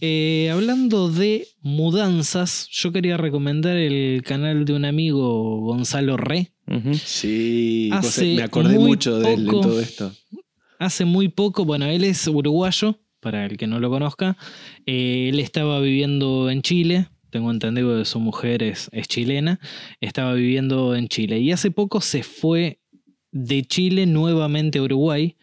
Eh, 0.00 0.50
hablando 0.52 1.10
de 1.10 1.48
mudanzas, 1.62 2.68
yo 2.70 2.92
quería 2.92 3.16
recomendar 3.16 3.76
el 3.76 4.22
canal 4.22 4.64
de 4.64 4.72
un 4.74 4.84
amigo, 4.84 5.60
Gonzalo 5.62 6.16
Re. 6.16 6.52
Sí, 6.94 7.90
Hace 7.92 8.34
me 8.34 8.42
acordé 8.42 8.78
mucho 8.78 9.18
de 9.18 9.34
él 9.34 9.40
en 9.40 9.46
poco- 9.46 9.60
todo 9.60 9.80
esto. 9.80 10.12
Hace 10.78 11.04
muy 11.04 11.28
poco, 11.28 11.64
bueno, 11.64 11.86
él 11.86 12.02
es 12.04 12.26
uruguayo, 12.26 12.98
para 13.20 13.46
el 13.46 13.56
que 13.56 13.66
no 13.68 13.78
lo 13.78 13.88
conozca. 13.90 14.36
Eh, 14.86 15.28
él 15.28 15.38
estaba 15.38 15.78
viviendo 15.80 16.50
en 16.50 16.62
Chile. 16.62 17.08
Tengo 17.30 17.50
entendido 17.50 17.96
que 17.98 18.04
su 18.04 18.18
mujer 18.20 18.62
es, 18.64 18.88
es 18.92 19.06
chilena. 19.08 19.60
Estaba 20.00 20.34
viviendo 20.34 20.94
en 20.96 21.06
Chile. 21.08 21.38
Y 21.38 21.52
hace 21.52 21.70
poco 21.70 22.00
se 22.00 22.22
fue 22.24 22.80
de 23.30 23.62
Chile 23.62 24.06
nuevamente 24.06 24.80
a 24.80 24.82
Uruguay, 24.82 25.36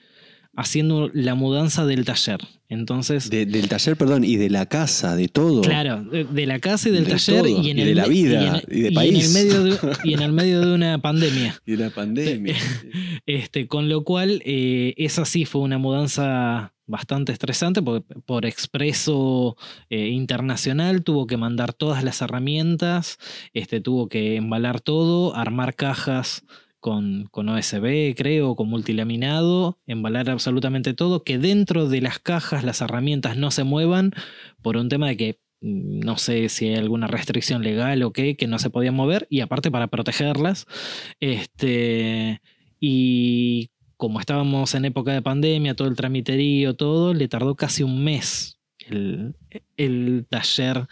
haciendo 0.55 1.09
la 1.13 1.35
mudanza 1.35 1.85
del 1.85 2.03
taller. 2.05 2.39
Entonces, 2.71 3.29
De- 3.31 3.47
del 3.47 3.67
taller, 3.67 3.97
perdón, 3.97 4.23
y 4.23 4.35
de 4.37 4.49
la 4.51 4.67
casa, 4.67 5.15
de 5.15 5.27
todo. 5.27 5.61
Claro, 5.61 6.03
de, 6.03 6.23
de 6.23 6.45
la 6.45 6.59
casa 6.59 6.89
y 6.89 6.91
del 6.91 7.05
De 7.05 7.11
taller 7.11 7.41
todo, 7.43 7.47
y 7.63 7.71
en 7.71 7.77
y 7.79 7.81
el 7.81 7.87
de 7.87 7.95
la 7.95 8.05
vida, 8.07 8.41
y 8.41 8.45
en, 8.45 8.77
y 8.77 8.81
de 8.81 8.87
en 8.89 8.93
país. 8.93 9.35
el 9.35 9.43
medio 9.43 9.63
de, 9.63 9.77
y 10.03 10.13
en 10.13 10.21
el 10.21 10.31
medio 10.31 10.61
de 10.61 10.73
una 10.75 11.01
pandemia. 11.01 11.59
Y 11.65 11.75
la 11.75 11.89
pandemia. 11.89 12.55
Este, 13.25 13.67
con 13.67 13.89
lo 13.89 14.03
cual, 14.03 14.41
eh, 14.45 14.93
esa 14.97 15.25
sí 15.25 15.45
fue 15.45 15.61
una 15.61 15.77
mudanza 15.77 16.73
bastante 16.87 17.31
estresante 17.31 17.81
porque 17.83 18.03
por 18.25 18.45
expreso 18.47 19.55
eh, 19.91 20.07
internacional 20.07 21.03
tuvo 21.03 21.27
que 21.27 21.37
mandar 21.37 21.73
todas 21.73 22.03
las 22.03 22.21
herramientas, 22.21 23.17
este, 23.53 23.81
tuvo 23.81 24.09
que 24.09 24.35
embalar 24.37 24.81
todo, 24.81 25.35
armar 25.35 25.75
cajas 25.75 26.43
con, 26.79 27.25
con 27.31 27.49
OSB, 27.49 28.15
creo, 28.15 28.55
con 28.55 28.69
multilaminado, 28.69 29.79
embalar 29.85 30.29
absolutamente 30.29 30.93
todo, 30.93 31.23
que 31.23 31.37
dentro 31.37 31.87
de 31.87 32.01
las 32.01 32.19
cajas 32.19 32.63
las 32.63 32.81
herramientas 32.81 33.37
no 33.37 33.51
se 33.51 33.63
muevan 33.63 34.11
por 34.61 34.77
un 34.77 34.89
tema 34.89 35.07
de 35.07 35.17
que 35.17 35.39
mm, 35.61 35.99
no 35.99 36.17
sé 36.17 36.49
si 36.49 36.69
hay 36.69 36.75
alguna 36.75 37.07
restricción 37.07 37.63
legal 37.63 38.01
o 38.03 38.13
qué, 38.13 38.35
que 38.35 38.47
no 38.47 38.59
se 38.59 38.69
podían 38.69 38.95
mover, 38.95 39.27
y 39.29 39.41
aparte 39.41 39.71
para 39.71 39.87
protegerlas. 39.87 40.65
Este, 41.19 42.41
y 42.79 43.71
como 43.97 44.19
estábamos 44.19 44.75
en 44.75 44.85
época 44.85 45.11
de 45.13 45.21
pandemia, 45.21 45.75
todo 45.75 45.87
el 45.87 45.95
tramiterío, 45.95 46.75
todo, 46.75 47.13
le 47.13 47.27
tardó 47.27 47.55
casi 47.55 47.83
un 47.83 48.03
mes 48.03 48.59
el, 48.87 49.35
el 49.77 50.25
taller 50.29 50.87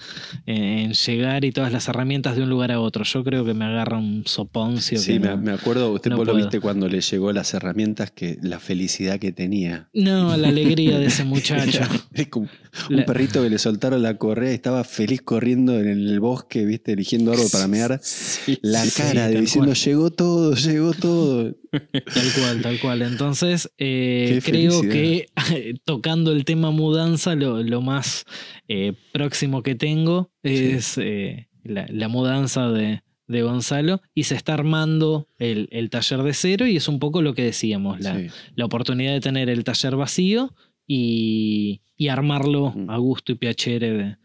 en 0.46 0.94
llegar 0.94 1.44
y 1.46 1.52
todas 1.52 1.72
las 1.72 1.88
herramientas 1.88 2.36
de 2.36 2.44
un 2.44 2.50
lugar 2.50 2.72
a 2.72 2.80
otro. 2.80 3.04
Yo 3.04 3.24
creo 3.24 3.44
que 3.46 3.54
me 3.54 3.66
agarra 3.66 3.98
un 3.98 4.24
soponcio. 4.26 4.98
Sí, 5.00 5.20
me, 5.20 5.28
no- 5.30 5.38
me 5.38 5.52
acuerdo, 5.52 5.92
usted 5.92 6.10
no 6.12 6.18
vos 6.18 6.28
lo 6.28 6.36
viste 6.36 6.60
cuando 6.60 6.88
le 6.88 7.02
llegó 7.02 7.32
las 7.34 7.54
herramientas, 7.54 8.12
que 8.12 8.38
la 8.42 8.60
felicidad 8.60 9.20
que 9.20 9.32
tenía. 9.32 9.90
No, 9.94 10.36
la 10.38 10.48
alegría 10.50 11.00
de 11.00 11.06
ese 11.08 11.24
muchacho. 11.24 11.82
Es 12.14 12.28
como 12.30 12.48
un 12.90 12.96
La- 12.96 13.06
perrito 13.06 13.44
que 13.44 13.50
le 13.50 13.60
soltaron 13.60 14.02
la 14.02 14.18
correa 14.18 14.52
y 14.52 14.56
estaba 14.56 14.84
feliz 14.84 15.22
corriendo 15.22 15.80
en 15.80 15.88
el 15.88 16.20
bosque, 16.20 16.66
viste, 16.66 16.94
eligiendo 16.94 17.32
árbol 17.32 17.48
para 17.52 17.68
mear. 17.68 18.00
La 18.62 18.84
Sí, 18.86 19.02
cara 19.02 19.28
de 19.28 19.42
diciendo, 19.42 19.68
cual. 19.72 19.78
llegó 19.78 20.10
todo, 20.12 20.56
llegó 20.56 20.94
todo. 20.94 21.54
Tal 21.72 22.32
cual, 22.40 22.62
tal 22.62 22.80
cual. 22.80 23.02
Entonces, 23.04 23.70
eh, 23.78 24.40
creo 24.44 24.82
felicidad. 24.82 24.92
que 24.94 25.80
tocando 25.86 26.32
el 26.32 26.46
tema 26.46 26.72
mudanza, 26.72 27.36
lo, 27.36 27.62
lo 27.62 27.82
más 27.82 28.26
eh, 28.68 28.94
próximo 29.12 29.64
que 29.64 29.76
tengo 29.76 30.32
es, 30.44 30.98
eh, 30.98 31.48
la, 31.64 31.86
la 31.90 32.08
mudanza 32.08 32.70
de, 32.72 33.02
de 33.28 33.42
Gonzalo 33.42 34.02
y 34.14 34.24
se 34.24 34.36
está 34.36 34.54
armando 34.54 35.28
el, 35.38 35.68
el 35.72 35.90
taller 35.90 36.24
de 36.24 36.34
cero 36.34 36.66
y 36.68 36.78
es 36.78 36.88
un 36.88 37.00
poco 37.00 37.22
lo 37.22 37.34
que 37.34 37.44
decíamos, 37.44 38.00
la, 38.00 38.18
Sí. 38.18 38.28
la 38.56 38.66
oportunidad 38.66 39.14
de 39.14 39.20
tener 39.22 39.50
el 39.50 39.64
taller 39.64 39.96
vacío 39.96 40.54
y, 40.88 41.82
y 41.98 42.08
armarlo 42.08 42.74
a 42.88 42.98
gusto 42.98 43.32
y 43.32 43.36
piacere 43.36 43.92
de, 43.92 44.18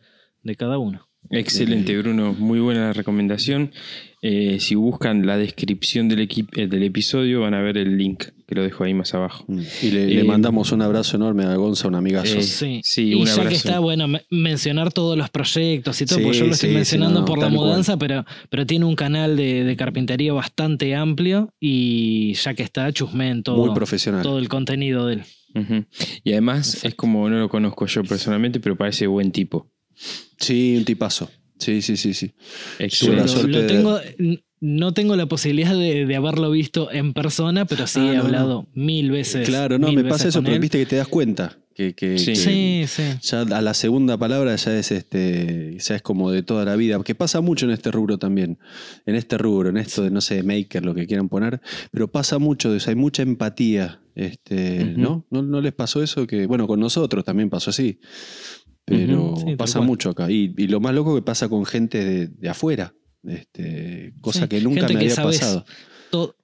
de 0.43 0.57
cada 0.57 0.79
uno. 0.79 1.09
Excelente, 1.31 1.97
Bruno. 1.99 2.33
Muy 2.35 2.61
buena 2.61 2.87
la 2.87 2.93
recomendación. 2.93 3.73
Eh, 4.25 4.59
si 4.61 4.77
buscan 4.77 5.27
la 5.27 5.37
descripción 5.37 6.09
del, 6.09 6.21
eh, 6.21 6.67
del 6.69 6.83
episodio, 6.85 7.41
van 7.41 7.55
a 7.55 7.61
ver 7.61 7.77
el 7.77 7.99
link 7.99 8.27
que 8.47 8.55
lo 8.55 8.63
dejo 8.63 8.85
ahí 8.85 8.95
más 8.95 9.13
abajo. 9.15 9.45
Mm. 9.49 9.61
Y 9.83 9.91
le, 9.91 10.07
le 10.07 10.21
Eh, 10.21 10.25
mandamos 10.25 10.71
un 10.71 10.81
abrazo 10.81 11.17
enorme 11.17 11.43
a 11.45 11.57
Gonza, 11.57 11.89
un 11.89 11.97
amigazo. 11.97 12.39
Eh, 12.39 12.43
Sí, 12.45 12.81
sí, 12.85 13.09
y 13.09 13.15
un 13.15 13.27
ya 13.27 13.49
que 13.49 13.55
está, 13.57 13.81
bueno, 13.81 14.07
me- 14.07 14.23
mencionar 14.31 14.93
todos 14.93 15.19
los 15.19 15.29
proyectos 15.29 16.01
y 16.01 16.07
todo, 16.07 16.19
Sí, 16.19 16.25
porque 16.25 16.39
yo 16.39 16.47
lo 16.47 16.53
estoy 16.53 16.69
sí, 16.69 16.73
sí, 16.73 16.77
mencionando 16.77 17.21
no, 17.21 17.25
por 17.27 17.39
la 17.39 17.47
cual. 17.47 17.57
mudanza, 17.57 17.97
pero, 17.99 18.25
pero 18.49 18.65
tiene 18.65 18.85
un 18.85 18.95
canal 18.95 19.37
de, 19.37 19.65
de 19.65 19.77
carpintería 19.77 20.33
bastante 20.33 20.95
amplio 20.95 21.53
y 21.59 22.35
ya 22.35 22.55
que 22.55 22.63
está, 22.63 22.93
chusmen 22.93 23.43
todo, 23.43 23.57
Muy 23.67 23.75
profesional. 23.75 24.23
todo 24.23 24.39
el 24.39 24.49
contenido 24.49 25.07
de 25.07 25.15
él. 25.15 25.23
Y 26.25 26.31
además 26.33 26.85
es 26.85 26.95
como, 26.95 27.29
no 27.29 27.39
lo 27.39 27.49
conozco 27.49 27.87
yo 27.87 28.05
personalmente, 28.05 28.61
pero 28.61 28.77
parece 28.77 29.07
buen 29.09 29.33
tipo. 29.33 29.69
Sí, 30.39 30.77
un 30.79 30.85
tipazo. 30.85 31.29
Sí, 31.63 31.81
sí, 31.83 31.97
sí, 31.97 32.13
sí. 32.15 32.33
Excelente. 32.79 33.17
la 33.17 33.23
Lo- 33.23 33.29
suerte 33.29 33.51
lo 33.53 33.61
de- 33.63 33.67
tengo, 33.69 34.01
n- 34.19 34.45
no 34.61 34.93
tengo 34.95 35.17
la 35.17 35.27
posibilidad 35.27 35.75
de, 35.77 36.07
de 36.07 36.17
haberlo 36.17 36.51
visto 36.51 36.91
en 36.93 37.13
persona, 37.15 37.65
pero 37.65 37.87
sí 37.87 38.01
Ah, 38.01 38.13
he 38.13 38.17
no, 38.17 38.23
hablado 38.23 38.69
mil 38.75 39.11
veces. 39.11 39.49
Claro, 39.49 39.79
no, 39.79 39.93
me 39.93 40.05
pasa 40.05 40.29
eso, 40.29 40.43
pero 40.43 40.55
él. 40.55 40.61
viste 40.61 40.79
que 40.79 40.87
te 40.87 40.97
das 40.97 41.09
cuenta. 41.09 41.59
Que, 41.75 41.95
que- 41.95 42.19
Sí. 42.19 42.27
que 42.33 42.37
Sí, 42.37 42.85
sí. 42.87 43.03
ya 43.23 43.41
a 43.41 43.63
la 43.63 43.73
segunda 43.73 44.19
palabra 44.19 44.55
ya 44.57 44.77
es 44.79 44.93
este 44.93 45.79
ya 45.81 45.97
es 45.97 46.03
como 46.03 46.31
de 46.31 46.43
toda 46.43 46.67
la 46.67 46.77
vida. 46.77 47.03
Que 47.03 47.15
pasa 47.15 47.41
mucho 47.41 47.65
en 47.65 47.73
este 47.73 47.91
rubro 47.91 48.19
también. 48.19 48.59
En 49.07 49.15
este 49.15 49.39
rubro, 49.39 49.71
en 49.71 49.79
esto 49.79 50.03
de, 50.03 50.11
no 50.11 50.21
sé, 50.21 50.43
maker, 50.43 50.85
lo 50.85 50.95
que 50.95 51.07
quieran 51.07 51.31
poner. 51.31 51.61
Pero 51.91 52.09
pasa 52.13 52.39
mucho, 52.39 52.71
o 52.73 52.79
sea, 52.79 52.91
hay 52.91 52.97
mucha 52.97 53.23
empatía. 53.23 54.01
Este. 54.15 54.85
¿no? 54.99 55.25
¿no? 55.31 55.41
¿No 55.41 55.63
les 55.63 55.73
pasó 55.73 56.03
eso? 56.03 56.27
que 56.27 56.45
Bueno, 56.47 56.67
con 56.67 56.79
nosotros 56.79 57.25
también 57.25 57.49
pasó 57.49 57.71
así. 57.71 57.99
Pero 58.85 59.35
sí, 59.37 59.57
pasa 59.57 59.81
mucho 59.81 60.11
acá. 60.11 60.31
Y, 60.31 60.55
y 60.57 60.67
lo 60.67 60.81
más 60.81 60.95
loco 60.95 61.15
que 61.15 61.23
pasa 61.23 61.49
con 61.49 61.65
gente 61.65 62.05
de, 62.05 62.27
de 62.29 62.49
afuera. 62.49 62.95
Este, 63.25 64.13
cosa 64.21 64.43
Sí, 64.43 64.49
que 64.49 64.61
nunca 64.61 64.83
me 64.83 64.89
que 64.89 64.97
había 64.97 65.15
sabes 65.15 65.39
pasado. 65.39 65.65
to- 66.11 66.35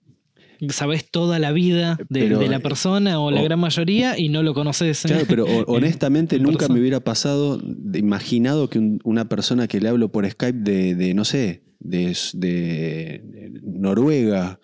sabes 0.70 1.08
toda 1.10 1.38
la 1.38 1.52
vida 1.52 1.96
de, 2.08 2.20
Pero, 2.20 2.38
de 2.38 2.48
la 2.48 2.56
eh, 2.56 2.60
persona 2.60 3.20
o 3.20 3.30
la 3.30 3.42
gran 3.42 3.58
mayoría 3.60 4.18
y 4.18 4.28
no 4.28 4.42
lo 4.42 4.54
conoces. 4.54 5.04
¿eh? 5.04 5.08
Claro, 5.08 5.24
pero 5.28 5.44
ho- 5.46 5.64
honestamente 5.66 6.36
en 6.36 6.42
nunca 6.44 6.68
me 6.68 6.78
hubiera 6.80 7.00
pasado, 7.00 7.58
de- 7.62 7.98
imaginado 7.98 8.68
que 8.70 8.78
un- 8.78 9.00
una 9.04 9.28
persona 9.28 9.66
que 9.68 9.80
le 9.80 9.88
hablo 9.88 10.10
por 10.12 10.28
Skype 10.28 10.58
de, 10.60 10.94
de, 10.94 11.14
no 11.14 11.24
sé, 11.24 11.62
de, 11.80 13.60
Noruega, 13.62 14.60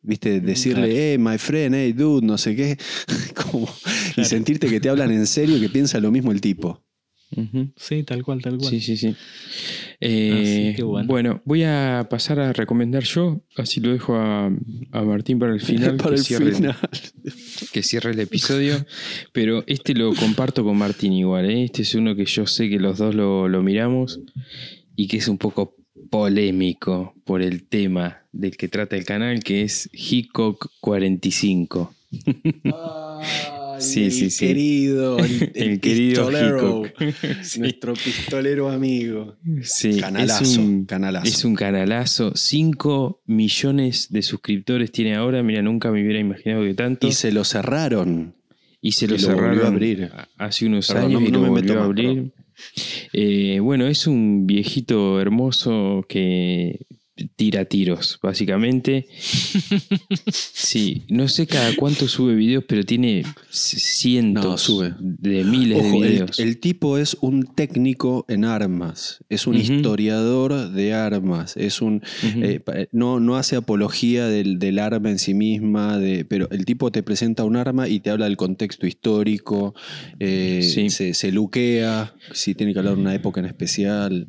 viste, 0.00 0.40
decirle, 0.40 0.88
claro. 0.88 0.92
hey, 1.00 1.18
my 1.18 1.38
friend, 1.38 1.74
hey, 1.74 1.92
dude, 1.92 2.26
no 2.26 2.38
sé 2.38 2.54
qué, 2.56 2.76
como- 3.50 3.68
y 4.16 4.24
sentirte 4.24 4.68
que 4.68 4.80
te 4.80 4.88
hablan 4.88 5.10
en 5.12 5.26
serio 5.26 5.56
y 5.56 5.60
que 5.60 5.68
piensa 5.68 6.00
lo 6.00 6.10
mismo 6.10 6.32
el 6.32 6.40
tipo. 6.40 6.82
Sí, 7.76 8.02
tal 8.02 8.22
cual, 8.22 8.42
tal 8.42 8.58
cual. 8.58 8.70
Sí, 8.70 8.80
sí, 8.80 8.96
sí. 8.96 9.14
Eh, 10.00 10.40
Así 10.42 10.76
que 10.76 10.82
bueno. 10.82 11.06
bueno. 11.08 11.42
voy 11.44 11.62
a 11.64 12.06
pasar 12.10 12.40
a 12.40 12.52
recomendar 12.52 13.04
yo, 13.04 13.40
así 13.56 13.80
lo 13.80 13.92
dejo 13.92 14.16
a, 14.16 14.46
a 14.46 15.02
Martín 15.02 15.38
para 15.38 15.52
el 15.54 15.60
final, 15.62 15.96
Para 15.96 16.10
que, 16.10 16.14
el 16.16 16.24
cierre, 16.24 16.52
final. 16.52 16.76
que 17.72 17.82
cierre 17.82 18.10
el 18.12 18.20
episodio, 18.20 18.84
pero 19.32 19.64
este 19.66 19.94
lo 19.94 20.12
comparto 20.14 20.64
con 20.64 20.76
Martín 20.76 21.12
igual, 21.12 21.50
¿eh? 21.50 21.64
este 21.64 21.82
es 21.82 21.94
uno 21.94 22.14
que 22.16 22.24
yo 22.26 22.46
sé 22.46 22.68
que 22.68 22.78
los 22.78 22.98
dos 22.98 23.14
lo, 23.14 23.48
lo 23.48 23.62
miramos 23.62 24.20
y 24.96 25.08
que 25.08 25.16
es 25.18 25.28
un 25.28 25.38
poco 25.38 25.76
polémico 26.10 27.14
por 27.24 27.40
el 27.42 27.64
tema 27.64 28.18
del 28.32 28.56
que 28.56 28.68
trata 28.68 28.96
el 28.96 29.04
canal, 29.04 29.42
que 29.42 29.62
es 29.62 29.88
Hickok 29.92 30.70
45. 30.80 31.94
Sí, 33.82 34.04
el 34.04 34.12
sí, 34.12 34.30
sí. 34.30 34.46
Querido, 34.46 35.18
el, 35.18 35.52
El 35.54 35.80
querido 35.80 36.26
pistolero, 36.28 36.82
nuestro 37.58 37.94
pistolero 37.94 38.70
amigo. 38.70 39.36
Sí, 39.62 39.98
Canalazo, 40.00 40.44
es 40.44 40.56
un, 40.56 40.84
canalazo. 40.86 41.26
Es 41.28 41.44
un 41.44 41.54
canalazo. 41.54 42.32
5 42.34 43.22
millones 43.26 44.08
de 44.10 44.22
suscriptores 44.22 44.90
tiene 44.92 45.14
ahora. 45.16 45.42
Mira, 45.42 45.62
nunca 45.62 45.90
me 45.90 46.02
hubiera 46.02 46.18
imaginado 46.20 46.62
que 46.62 46.74
tanto. 46.74 47.06
Y 47.06 47.12
se 47.12 47.32
lo 47.32 47.44
cerraron. 47.44 48.34
Y 48.80 48.92
se 48.92 49.06
lo 49.06 49.14
lo 49.14 49.18
cerraron 49.20 49.64
a 49.64 49.68
abrir. 49.68 50.10
hace 50.38 50.66
unos 50.66 50.88
Perdón, 50.88 51.04
años 51.06 51.20
no- 51.22 51.28
y 51.28 51.30
no 51.32 51.40
lo 51.46 51.52
me 51.52 51.60
meto 51.60 51.72
a 51.74 51.76
más, 51.76 51.84
abrir. 51.84 52.32
Eh, 53.12 53.58
bueno, 53.60 53.86
es 53.86 54.06
un 54.06 54.46
viejito 54.46 55.20
hermoso 55.20 56.04
que 56.08 56.86
tira 57.36 57.64
tiros, 57.66 58.18
básicamente. 58.22 59.06
Sí, 60.32 61.04
no 61.08 61.28
sé 61.28 61.46
cada 61.46 61.74
cuánto 61.76 62.08
sube 62.08 62.34
videos, 62.34 62.64
pero 62.66 62.84
tiene 62.84 63.24
cientos 63.50 64.44
No, 64.44 64.58
sube. 64.58 64.94
de 64.98 65.44
miles 65.44 65.78
Ojo, 65.78 66.00
de 66.02 66.08
videos. 66.10 66.38
el 66.38 66.58
tipo 66.58 66.98
es 66.98 67.16
un 67.20 67.42
técnico 67.54 68.24
en 68.28 68.44
armas, 68.44 69.24
es 69.28 69.46
un 69.46 69.56
historiador 69.56 70.70
de 70.70 70.94
armas, 70.94 71.56
es 71.56 71.82
un 71.82 72.02
eh, 72.22 72.60
pa- 72.60 72.74
no, 72.92 73.20
no 73.20 73.36
hace 73.36 73.56
apología 73.56 74.26
del, 74.28 74.58
del 74.58 74.78
arma 74.78 75.10
en 75.10 75.18
sí 75.18 75.34
misma, 75.34 75.98
de, 75.98 76.24
pero 76.24 76.48
el 76.50 76.64
tipo 76.64 76.90
te 76.90 77.02
presenta 77.02 77.44
un 77.44 77.56
arma 77.56 77.88
y 77.88 78.00
te 78.00 78.10
habla 78.10 78.26
del 78.26 78.36
contexto 78.36 78.86
histórico, 78.86 79.74
eh, 80.20 80.60
Sí. 80.62 80.90
se, 80.90 81.14
se 81.14 81.32
luquea, 81.32 82.14
si 82.32 82.54
tiene 82.54 82.72
que 82.72 82.78
hablar 82.78 82.94
de 82.94 83.00
una 83.00 83.14
época 83.14 83.40
en 83.40 83.46
especial, 83.46 84.28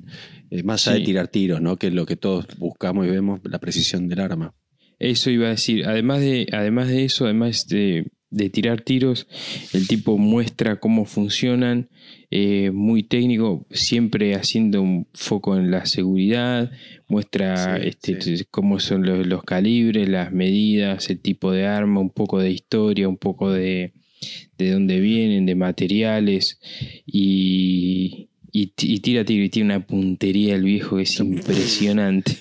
eh, 0.49 0.63
más 0.63 0.87
allá 0.87 0.95
Sí. 0.97 1.01
de 1.01 1.05
tirar 1.05 1.27
tiros, 1.27 1.61
¿no? 1.61 1.77
que 1.77 1.87
es 1.87 1.93
lo 1.93 2.05
que 2.05 2.15
todos 2.15 2.45
buscamos 2.57 3.05
y 3.07 3.09
vemos, 3.09 3.41
la 3.43 3.59
precisión 3.59 4.07
del 4.07 4.19
arma. 4.19 4.53
Eso 4.99 5.29
iba 5.29 5.47
a 5.47 5.51
decir. 5.51 5.85
Además 5.85 6.21
de, 6.21 6.47
además 6.53 6.87
de 6.87 7.03
eso, 7.05 7.25
además 7.25 7.67
de, 7.67 8.11
de 8.29 8.49
tirar 8.49 8.81
tiros, 8.81 9.27
el 9.73 9.87
tipo 9.87 10.17
muestra 10.17 10.79
cómo 10.79 11.05
funcionan, 11.05 11.89
eh, 12.31 12.71
muy 12.71 13.03
técnico, 13.03 13.67
siempre 13.69 14.33
haciendo 14.35 14.81
un 14.81 15.07
foco 15.13 15.57
en 15.57 15.71
la 15.71 15.85
seguridad, 15.85 16.71
muestra 17.07 17.77
Sí, 17.81 17.87
este, 17.89 18.21
sí. 18.21 18.43
cómo 18.49 18.79
son 18.79 19.05
los, 19.05 19.27
los 19.27 19.43
calibres, 19.43 20.07
las 20.09 20.31
medidas, 20.31 21.09
el 21.09 21.19
tipo 21.19 21.51
de 21.51 21.65
arma, 21.67 21.99
un 21.99 22.09
poco 22.09 22.39
de 22.39 22.51
historia, 22.51 23.07
un 23.09 23.17
poco 23.17 23.51
de, 23.51 23.93
de 24.57 24.71
dónde 24.71 24.99
vienen, 24.99 25.45
de 25.45 25.55
materiales 25.55 26.59
y, 27.05 28.29
y, 28.53 28.71
y 28.81 28.99
tira 28.99 29.25
tiro 29.25 29.43
y 29.43 29.49
tiene 29.49 29.75
una 29.75 29.85
puntería 29.85 30.55
el 30.55 30.63
viejo 30.63 30.95
que 30.97 31.03
es 31.03 31.19
impresionante. 31.19 32.37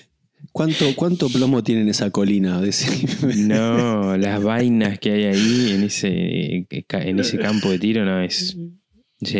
¿Cuánto, 0.51 0.85
¿Cuánto 0.95 1.29
plomo 1.29 1.63
tiene 1.63 1.81
en 1.81 1.89
esa 1.89 2.11
colina? 2.11 2.61
Decime. 2.61 3.35
No, 3.35 4.15
las 4.17 4.41
vainas 4.43 4.99
que 4.99 5.11
hay 5.11 5.23
ahí 5.23 5.71
en 5.71 5.83
ese, 5.83 6.67
en 6.69 7.19
ese 7.19 7.37
campo 7.39 7.71
de 7.71 7.79
tiro 7.79 8.05
no 8.05 8.21
es. 8.21 8.55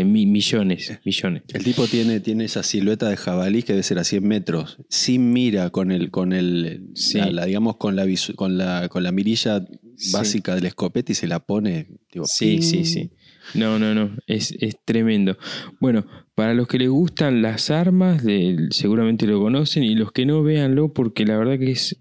millones, 0.03 0.99
millones. 1.05 1.43
El 1.53 1.63
tipo 1.63 1.87
tiene, 1.87 2.19
tiene 2.19 2.45
esa 2.45 2.63
silueta 2.63 3.09
de 3.09 3.17
jabalí 3.17 3.63
que 3.63 3.73
debe 3.73 3.83
ser 3.83 3.99
a 3.99 4.03
100 4.03 4.27
metros, 4.27 4.77
sin 4.89 5.31
mira, 5.33 5.69
con 5.69 5.91
el, 5.91 6.09
con 6.09 6.33
el, 6.33 6.87
Sí. 6.95 7.17
la, 7.19 7.31
la, 7.31 7.45
digamos, 7.45 7.77
con 7.77 7.95
la, 7.95 8.05
con 8.35 8.57
la, 8.57 8.87
con 8.89 9.03
la 9.03 9.11
mirilla 9.11 9.63
Sí. 9.95 10.11
básica 10.11 10.55
del 10.55 10.65
escopete 10.65 11.11
y 11.11 11.15
se 11.15 11.27
la 11.27 11.39
pone. 11.45 11.87
tipo, 12.09 12.25
Sí, 12.27 12.61
sí, 12.63 12.85
sí. 12.85 13.11
No, 13.53 13.77
no, 13.77 13.93
no. 13.93 14.15
Es, 14.25 14.55
es 14.59 14.75
tremendo. 14.83 15.37
Bueno, 15.79 16.05
para 16.35 16.53
los 16.53 16.67
que 16.67 16.79
les 16.79 16.89
gustan 16.89 17.41
las 17.41 17.69
armas, 17.69 18.23
seguramente 18.71 19.27
lo 19.27 19.39
conocen. 19.39 19.83
Y 19.83 19.95
los 19.95 20.11
que 20.11 20.25
no, 20.25 20.41
véanlo, 20.43 20.93
porque 20.93 21.25
la 21.25 21.37
verdad 21.37 21.59
que 21.59 21.71
es, 21.71 21.99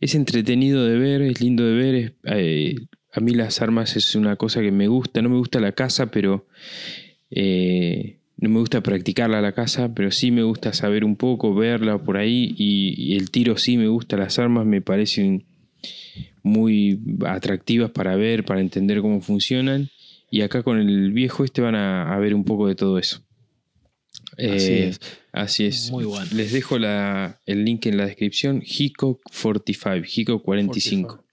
es 0.00 0.14
entretenido 0.14 0.84
de 0.84 0.98
ver, 0.98 1.22
es 1.22 1.40
lindo 1.40 1.64
de 1.64 1.74
ver. 1.74 2.14
eh, 2.24 2.74
a 3.12 3.20
mí 3.20 3.32
las 3.32 3.60
armas 3.62 3.96
es 3.96 4.14
una 4.14 4.36
cosa 4.36 4.60
que 4.60 4.70
me 4.70 4.86
gusta. 4.86 5.22
No 5.22 5.28
me 5.28 5.38
gusta 5.38 5.60
la 5.60 5.72
caza, 5.72 6.10
pero. 6.10 6.46
eh, 7.30 8.14
no 8.40 8.50
me 8.50 8.60
gusta 8.60 8.82
practicarla 8.82 9.40
la 9.40 9.50
casa, 9.52 9.92
pero 9.94 10.12
sí 10.12 10.30
me 10.30 10.44
gusta 10.44 10.72
saber 10.72 11.04
un 11.04 11.16
poco, 11.16 11.56
verla 11.56 11.98
por 11.98 12.16
ahí. 12.16 12.54
Y, 12.56 13.16
el 13.16 13.32
tiro 13.32 13.56
sí 13.56 13.76
me 13.76 13.88
gusta. 13.88 14.16
Las 14.16 14.38
armas 14.38 14.64
me 14.64 14.80
parecen 14.80 15.44
muy 16.44 17.00
atractivas 17.26 17.90
para 17.90 18.14
ver, 18.14 18.44
para 18.44 18.60
entender 18.60 19.00
cómo 19.00 19.20
funcionan. 19.20 19.88
Y 20.30 20.42
acá 20.42 20.62
con 20.62 20.78
el 20.78 21.12
viejo 21.12 21.44
este 21.44 21.62
van 21.62 21.74
a 21.74 22.16
ver 22.20 22.34
un 22.34 22.44
poco 22.44 22.68
de 22.68 22.76
todo 22.76 22.98
eso. 22.98 23.27
Así 24.38 24.72
Eh, 24.72 24.88
es. 24.88 25.00
Así 25.32 25.64
es. 25.66 25.90
Muy 25.90 26.04
bueno. 26.04 26.26
Les 26.32 26.52
dejo 26.52 26.78
la- 26.78 27.40
el 27.46 27.64
link 27.64 27.86
en 27.86 27.96
la 27.96 28.06
descripción. 28.06 28.62
Hickok 28.64 29.20
45, 29.42 30.06
Hickok 30.14 30.42
45. 30.44 31.24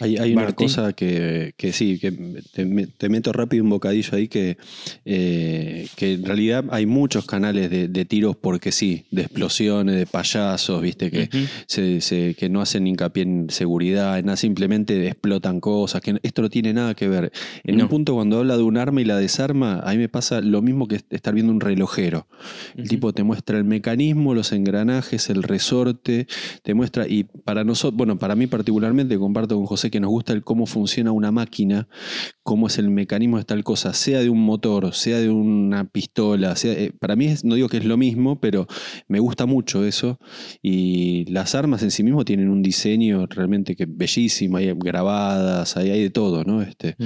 Hay, 0.00 0.16
hay 0.16 0.32
una 0.32 0.52
cosa 0.54 0.92
que, 0.92 1.54
que 1.56 1.72
sí, 1.72 1.98
que 1.98 2.12
te, 2.52 2.64
me- 2.64 2.86
te 2.86 3.08
meto 3.08 3.32
rápido 3.32 3.64
un 3.64 3.70
bocadillo 3.70 4.10
ahí 4.12 4.28
que, 4.28 4.56
eh, 5.04 5.86
que 5.96 6.14
en 6.14 6.24
realidad 6.24 6.64
hay 6.70 6.86
muchos 6.86 7.26
canales 7.26 7.70
de, 7.70 7.88
de 7.88 8.04
tiros 8.04 8.36
porque 8.36 8.72
sí, 8.72 9.04
de 9.10 9.22
explosiones, 9.22 9.96
de 9.96 10.06
payasos, 10.06 10.80
viste, 10.82 11.10
que, 11.10 11.28
se, 11.66 12.00
se- 12.00 12.34
que 12.38 12.48
no 12.48 12.60
hacen 12.60 12.86
hincapié 12.86 13.22
en 13.22 13.46
seguridad, 13.50 14.18
en 14.18 14.26
nada, 14.26 14.36
simplemente 14.36 15.06
explotan 15.06 15.60
cosas, 15.60 16.00
que 16.00 16.18
esto 16.22 16.42
no 16.42 16.50
tiene 16.50 16.72
nada 16.72 16.94
que 16.94 17.08
ver. 17.08 17.32
En 17.64 17.76
No. 17.76 17.84
un 17.84 17.88
punto 17.90 18.14
cuando 18.14 18.38
habla 18.38 18.56
de 18.56 18.62
un 18.62 18.76
arma 18.76 19.00
y 19.00 19.04
la 19.04 19.18
desarma, 19.18 19.80
a 19.80 19.92
mí 19.92 19.98
me 19.98 20.08
pasa 20.08 20.40
lo 20.40 20.62
mismo 20.62 20.88
que 20.88 20.96
estar 21.10 21.34
viendo 21.34 21.52
un 21.52 21.60
relojero. 21.60 22.26
El 22.76 22.88
tipo 22.88 23.12
te 23.12 23.22
muestra 23.22 23.58
el 23.58 23.64
mecanismo, 23.64 24.34
los 24.34 24.52
engranajes, 24.52 25.30
el 25.30 25.42
resorte, 25.42 26.26
te 26.62 26.74
muestra, 26.74 27.06
y 27.06 27.24
para 27.24 27.62
nosotros, 27.64 27.96
bueno, 27.96 28.18
para 28.18 28.34
mí 28.34 28.46
particularmente, 28.46 29.16
comparto 29.18 29.45
con 29.54 29.66
José 29.66 29.90
que 29.90 30.00
nos 30.00 30.10
gusta 30.10 30.32
el 30.32 30.42
cómo 30.42 30.66
funciona 30.66 31.12
una 31.12 31.30
máquina, 31.30 31.86
cómo 32.42 32.66
es 32.66 32.78
el 32.78 32.90
mecanismo 32.90 33.38
de 33.38 33.44
tal 33.44 33.62
cosa, 33.62 33.92
sea 33.94 34.18
de 34.20 34.28
un 34.30 34.42
motor, 34.44 34.92
sea 34.94 35.18
de 35.20 35.30
una 35.30 35.84
pistola, 35.84 36.56
sea, 36.56 36.72
eh, 36.72 36.92
para 36.98 37.14
mí 37.14 37.26
es- 37.26 37.44
no 37.44 37.54
digo 37.54 37.68
que 37.68 37.76
es 37.76 37.84
lo 37.84 37.96
mismo, 37.96 38.40
pero 38.40 38.66
me 39.08 39.20
gusta 39.20 39.46
mucho 39.46 39.84
eso. 39.84 40.18
Y 40.62 41.24
las 41.30 41.54
armas 41.54 41.82
en 41.82 41.90
sí 41.90 42.02
mismo 42.02 42.24
tienen 42.24 42.48
un 42.48 42.62
diseño 42.62 43.26
realmente 43.26 43.76
que 43.76 43.86
bellísimo, 43.86 44.56
hay 44.56 44.72
grabadas, 44.74 45.76
hay, 45.76 45.90
hay 45.90 46.02
de 46.02 46.10
todo, 46.10 46.42
¿no? 46.44 46.62
Este, 46.62 46.96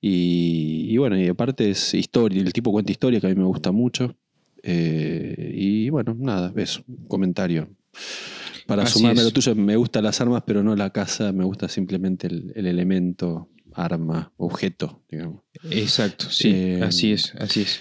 y 0.00 0.96
bueno, 0.96 1.18
y 1.18 1.28
aparte 1.28 1.70
es 1.70 1.94
historia, 1.94 2.40
el 2.40 2.52
tipo 2.52 2.70
cuenta 2.72 2.92
historia 2.92 3.20
que 3.20 3.26
a 3.26 3.30
mí 3.30 3.36
me 3.36 3.44
gusta 3.44 3.72
mucho. 3.72 4.16
Eh, 4.64 5.52
y 5.56 5.90
bueno, 5.90 6.14
nada, 6.18 6.52
eso, 6.56 6.82
un 6.86 7.06
comentario. 7.08 7.68
Para 8.66 8.84
Así 8.84 8.94
sumarme 8.94 9.20
a 9.20 9.24
lo 9.24 9.30
tuyo, 9.32 9.54
me 9.54 9.76
gusta 9.76 10.00
las 10.02 10.20
armas, 10.20 10.42
pero 10.46 10.62
no 10.62 10.74
la 10.76 10.90
casa, 10.90 11.32
me 11.32 11.44
gusta 11.44 11.68
simplemente 11.68 12.26
el, 12.28 12.52
el 12.54 12.66
elemento, 12.66 13.48
arma, 13.74 14.32
objeto, 14.36 15.02
digamos. 15.10 15.42
Exacto, 15.70 16.30
sí, 16.30 16.50
Eh, 16.54 16.80
así 16.82 17.12
es, 17.12 17.34
así 17.36 17.62
es. 17.62 17.80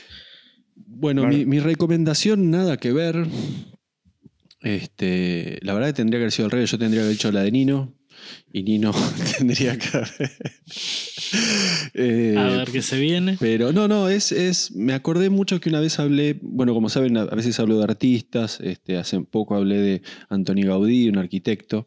Bueno, 0.76 1.22
Claro. 1.24 1.36
mi, 1.38 1.46
mi 1.46 1.60
recomendación, 1.60 2.50
nada 2.52 2.78
que 2.78 2.92
ver. 2.94 3.26
Este, 4.62 5.58
la 5.62 5.74
verdad 5.74 5.88
que 5.90 5.94
tendría 5.94 6.20
que 6.20 6.24
haber 6.24 6.32
sido 6.32 6.46
al 6.46 6.52
revés, 6.52 6.70
yo 6.72 6.78
tendría 6.78 7.02
que 7.02 7.06
haber 7.06 7.16
dicho 7.18 7.32
la 7.32 7.42
de 7.42 7.52
Nino. 7.52 7.94
Y 8.54 8.64
Nino 8.64 8.94
tendría 9.38 9.78
que 9.78 9.98
haber. 9.98 10.32
Eh, 11.94 12.36
A 12.38 12.44
ver 12.46 12.72
qué 12.72 12.82
se 12.82 13.00
viene. 13.00 13.38
Pero 13.40 13.72
no, 13.72 13.88
no, 13.88 14.10
es, 14.10 14.32
es. 14.32 14.72
Me 14.72 14.94
acordé 14.94 15.30
mucho 15.30 15.60
que 15.60 15.70
una 15.70 15.80
vez 15.80 16.00
hablé, 16.00 16.38
bueno, 16.42 16.74
como 16.74 16.90
saben, 16.90 17.18
a 17.18 17.26
veces 17.26 17.60
hablo 17.60 17.78
de 17.78 17.84
artistas, 17.84 18.60
este, 18.62 18.98
hace 18.98 19.20
poco 19.22 19.56
hablé 19.56 19.78
de 19.80 20.02
Antoni 20.30 20.64
Gaudí, 20.64 21.08
un 21.10 21.18
arquitecto. 21.18 21.86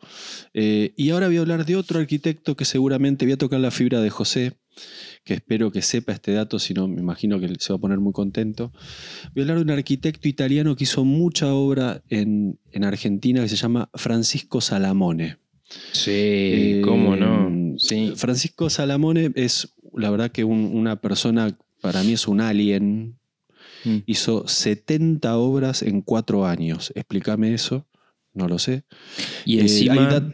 eh, 0.55 0.93
y 0.97 1.11
ahora 1.11 1.27
voy 1.28 1.36
a 1.36 1.40
hablar 1.40 1.65
de 1.66 1.77
otro 1.77 1.98
arquitecto 2.01 2.56
que 2.56 2.65
seguramente 2.65 3.24
voy 3.24 3.32
a 3.32 3.39
tocar 3.39 3.61
la 3.61 3.70
fibra 3.70 4.01
de 4.01 4.11
José, 4.11 4.52
que 5.24 5.35
espero 5.35 5.70
que 5.70 5.82
sepa 5.82 6.12
este 6.12 6.32
dato, 6.32 6.59
si 6.59 6.74
no, 6.74 6.89
me 6.89 7.01
imagino 7.01 7.39
que 7.40 7.48
se 7.59 7.73
va 7.73 7.77
a 7.77 7.81
poner 7.81 7.98
muy 7.98 8.12
contento. 8.12 8.73
Voy 9.35 9.40
a 9.40 9.43
hablar 9.43 9.56
de 9.59 9.62
un 9.65 9.70
arquitecto 9.70 10.28
italiano 10.28 10.74
que 10.77 10.85
hizo 10.85 11.05
mucha 11.05 11.52
obra 11.55 12.02
en, 12.09 12.59
en 12.73 12.85
Argentina 12.85 13.43
que 13.43 13.48
se 13.48 13.56
llama 13.56 13.90
Francisco 13.94 14.61
Salamone. 14.61 15.39
Sí, 15.92 16.10
Eh, 16.10 16.82
cómo 16.84 17.16
no. 17.16 17.74
Sí. 17.78 18.12
Francisco 18.16 18.70
Salamone 18.70 19.30
es, 19.34 19.74
la 19.94 20.10
verdad, 20.10 20.30
que 20.30 20.44
un- 20.44 20.70
una 20.74 21.01
persona, 21.01 21.56
para 21.80 22.02
mí 22.02 22.12
es 22.12 22.26
un 22.28 22.40
alien. 22.40 23.16
Mm. 23.84 23.98
Hizo 24.06 24.48
70 24.48 25.36
obras 25.36 25.82
en 25.82 26.01
cuatro 26.01 26.46
años. 26.46 26.92
Explícame 26.94 27.52
eso. 27.55 27.86
No 28.32 28.48
lo 28.48 28.59
sé. 28.59 28.84
Y 29.44 29.59
Eh, 29.59 29.62
encima. 29.62 30.32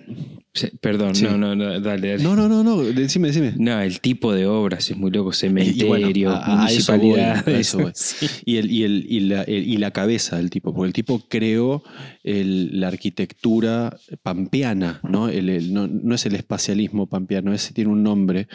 Sí, 0.52 0.66
Perdón, 0.80 1.14
Sí. 1.14 1.24
no, 1.24 1.38
no, 1.38 1.54
no, 1.54 1.78
dale, 1.80 2.08
dale. 2.10 2.22
No, 2.24 2.34
no, 2.34 2.48
no, 2.48 2.64
no. 2.64 2.82
Decime, 2.82 3.28
decime. 3.28 3.54
No, 3.56 3.80
el 3.80 4.00
tipo 4.00 4.32
de 4.34 4.46
obras 4.46 4.90
es 4.90 4.96
muy 4.96 5.12
loco. 5.12 5.32
Cementerio, 5.32 5.86
bueno, 5.86 6.30
a- 6.32 6.64
a 6.66 6.70
eso 6.70 6.92
voy, 6.98 7.20
a 7.20 7.34
municipalidades. 7.36 7.68
eso 7.68 7.78
voy. 7.78 7.92
Sí. 7.94 8.26
Y, 8.44 8.56
el, 8.56 8.70
y, 8.70 8.82
el, 8.82 9.06
y, 9.08 9.20
la, 9.20 9.42
el- 9.42 9.68
y 9.68 9.76
la 9.76 9.92
cabeza 9.92 10.38
del 10.38 10.50
tipo, 10.50 10.74
porque 10.74 10.88
el 10.88 10.92
tipo 10.92 11.22
creó 11.28 11.84
la 12.24 12.88
arquitectura 12.88 13.96
pampeana, 14.22 15.00
¿no? 15.04 15.28
No, 15.30 15.86
no 15.88 16.14
es 16.14 16.26
el 16.26 16.34
espacialismo 16.34 17.08
pampeano, 17.08 17.52
ese 17.54 17.72
tiene 17.72 17.90
un 17.90 18.02
nombre, 18.02 18.48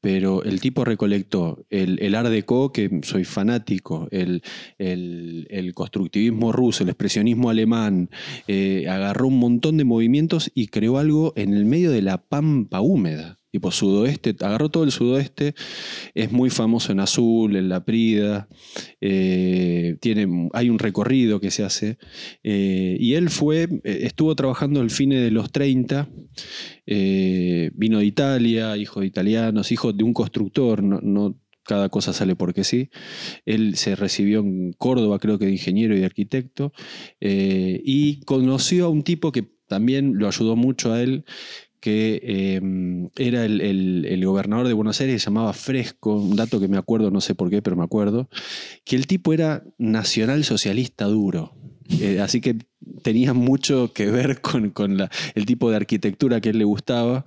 pero 0.00 0.42
el 0.44 0.60
tipo 0.60 0.84
recolectó 0.84 1.64
el, 1.70 1.98
el 2.00 2.14
Art 2.14 2.28
Deco, 2.28 2.72
que 2.72 3.00
soy 3.02 3.24
fanático, 3.24 4.06
el, 4.10 4.42
el- 4.78 5.46
el 5.50 5.74
constructivismo 5.74 6.52
ruso, 6.52 6.82
el 6.84 6.90
expresionismo 6.90 7.50
alemán, 7.50 8.10
eh, 8.46 8.86
agarró 8.88 9.28
un 9.28 9.38
montón 9.38 9.76
de 9.78 9.84
movimientos 9.84 10.50
y 10.54 10.66
creó 10.68 10.98
algo 10.98 11.32
en 11.38 11.54
el 11.54 11.64
medio 11.64 11.90
de 11.90 12.02
la 12.02 12.18
pampa 12.18 12.80
húmeda. 12.80 13.38
Tipo 13.50 13.70
sudoeste, 13.70 14.36
agarró 14.40 14.68
todo 14.68 14.84
el 14.84 14.92
sudoeste, 14.92 15.54
es 16.12 16.30
muy 16.30 16.50
famoso 16.50 16.92
en 16.92 17.00
azul, 17.00 17.56
en 17.56 17.70
la 17.70 17.82
Prida, 17.82 18.46
eh, 19.00 19.96
tiene, 20.02 20.50
hay 20.52 20.68
un 20.68 20.78
recorrido 20.78 21.40
que 21.40 21.50
se 21.50 21.64
hace. 21.64 21.96
eh, 22.42 22.98
y 23.00 23.14
él 23.14 23.30
fue, 23.30 23.62
eh, 23.84 24.00
estuvo 24.02 24.34
trabajando 24.36 24.82
el 24.82 24.90
fin 24.90 25.10
de 25.10 25.30
los 25.30 25.50
30, 25.50 26.10
eh, 26.84 27.70
vino 27.74 28.00
de 28.00 28.04
Italia, 28.04 28.76
hijo 28.76 29.00
de 29.00 29.06
italianos, 29.06 29.72
hijo 29.72 29.94
de 29.94 30.04
un 30.04 30.12
constructor, 30.12 30.82
no, 30.82 31.00
no 31.02 31.40
cada 31.62 31.88
cosa 31.88 32.12
sale 32.12 32.36
porque 32.36 32.64
sí. 32.64 32.90
Él 33.46 33.76
se 33.76 33.96
recibió 33.96 34.40
en 34.40 34.72
Córdoba, 34.74 35.18
creo 35.18 35.38
que 35.38 35.46
de 35.46 35.52
ingeniero 35.52 35.96
y 35.96 36.00
de 36.00 36.06
arquitecto, 36.06 36.72
y 37.20 38.20
conoció 38.24 38.86
a 38.86 38.88
un 38.88 39.02
tipo 39.02 39.32
que 39.32 39.57
también 39.68 40.14
lo 40.18 40.26
ayudó 40.26 40.56
mucho 40.56 40.92
a 40.92 41.00
él, 41.02 41.24
que 41.80 42.20
eh, 42.24 42.60
era 43.16 43.44
el, 43.44 43.60
el- 43.60 44.04
el 44.06 44.26
gobernador 44.26 44.66
de 44.66 44.72
Buenos 44.72 45.00
Aires, 45.00 45.22
se 45.22 45.26
llamaba 45.26 45.52
Fresco, 45.52 46.16
un 46.16 46.34
dato 46.34 46.58
que 46.58 46.66
me 46.68 46.76
acuerdo, 46.78 47.10
no 47.12 47.20
sé 47.20 47.36
por 47.36 47.50
qué, 47.50 47.62
pero 47.62 47.76
me 47.76 47.84
acuerdo, 47.84 48.28
que 48.84 48.96
el 48.96 49.06
tipo 49.06 49.32
era 49.32 49.62
nacional 49.78 50.42
socialista 50.44 51.04
duro. 51.04 51.54
Eh, 52.00 52.20
así 52.20 52.40
que 52.40 52.56
tenía 53.02 53.32
mucho 53.32 53.92
que 53.94 54.06
ver 54.10 54.40
con, 54.42 54.70
con 54.70 54.96
la- 54.98 55.10
el 55.34 55.46
tipo 55.46 55.70
de 55.70 55.76
arquitectura 55.76 56.40
que 56.40 56.50
a 56.50 56.52
él 56.52 56.58
le 56.58 56.64
gustaba, 56.64 57.24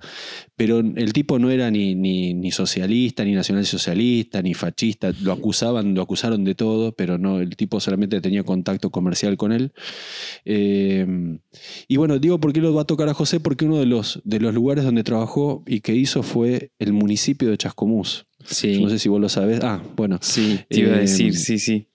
pero 0.56 0.78
el 0.78 1.12
tipo 1.12 1.38
no 1.40 1.50
era 1.50 1.70
ni, 1.70 1.94
ni, 1.94 2.32
ni 2.34 2.50
socialista, 2.52 3.24
ni 3.24 3.32
nacionalsocialista, 3.32 4.40
ni 4.40 4.54
fascista. 4.54 5.12
Lo 5.22 5.32
acusaban, 5.32 5.94
lo 5.94 6.02
acusaron 6.02 6.44
de 6.44 6.54
todo, 6.54 6.92
pero 6.92 7.18
no, 7.18 7.40
el 7.40 7.56
tipo 7.56 7.80
solamente 7.80 8.20
tenía 8.20 8.44
contacto 8.44 8.90
comercial 8.90 9.36
con 9.36 9.52
él. 9.52 9.72
Eh, 10.44 11.38
y 11.88 11.96
bueno, 11.96 12.18
digo 12.18 12.38
por 12.40 12.52
qué 12.52 12.60
lo 12.60 12.74
va 12.74 12.82
a 12.82 12.86
tocar 12.86 13.08
a 13.08 13.14
José, 13.14 13.40
porque 13.40 13.64
uno 13.64 13.78
de 13.78 13.86
los, 13.86 14.20
de 14.24 14.40
los 14.40 14.54
lugares 14.54 14.84
donde 14.84 15.04
trabajó 15.04 15.62
y 15.66 15.80
que 15.80 15.94
hizo 15.94 16.22
fue 16.22 16.70
el 16.78 16.92
municipio 16.92 17.50
de 17.50 17.58
Chascomús. 17.58 18.26
Sí, 18.44 18.74
Yo 18.74 18.80
No 18.82 18.88
sé 18.90 18.98
si 18.98 19.08
vos 19.08 19.20
lo 19.20 19.28
sabés. 19.28 19.60
Ah, 19.62 19.82
bueno. 19.96 20.18
sí, 20.20 20.60
te 20.68 20.80
iba 20.80 20.94
a 20.94 20.98
Eh, 20.98 21.00
decir, 21.02 21.34
sí, 21.36 21.58
sí. 21.58 21.88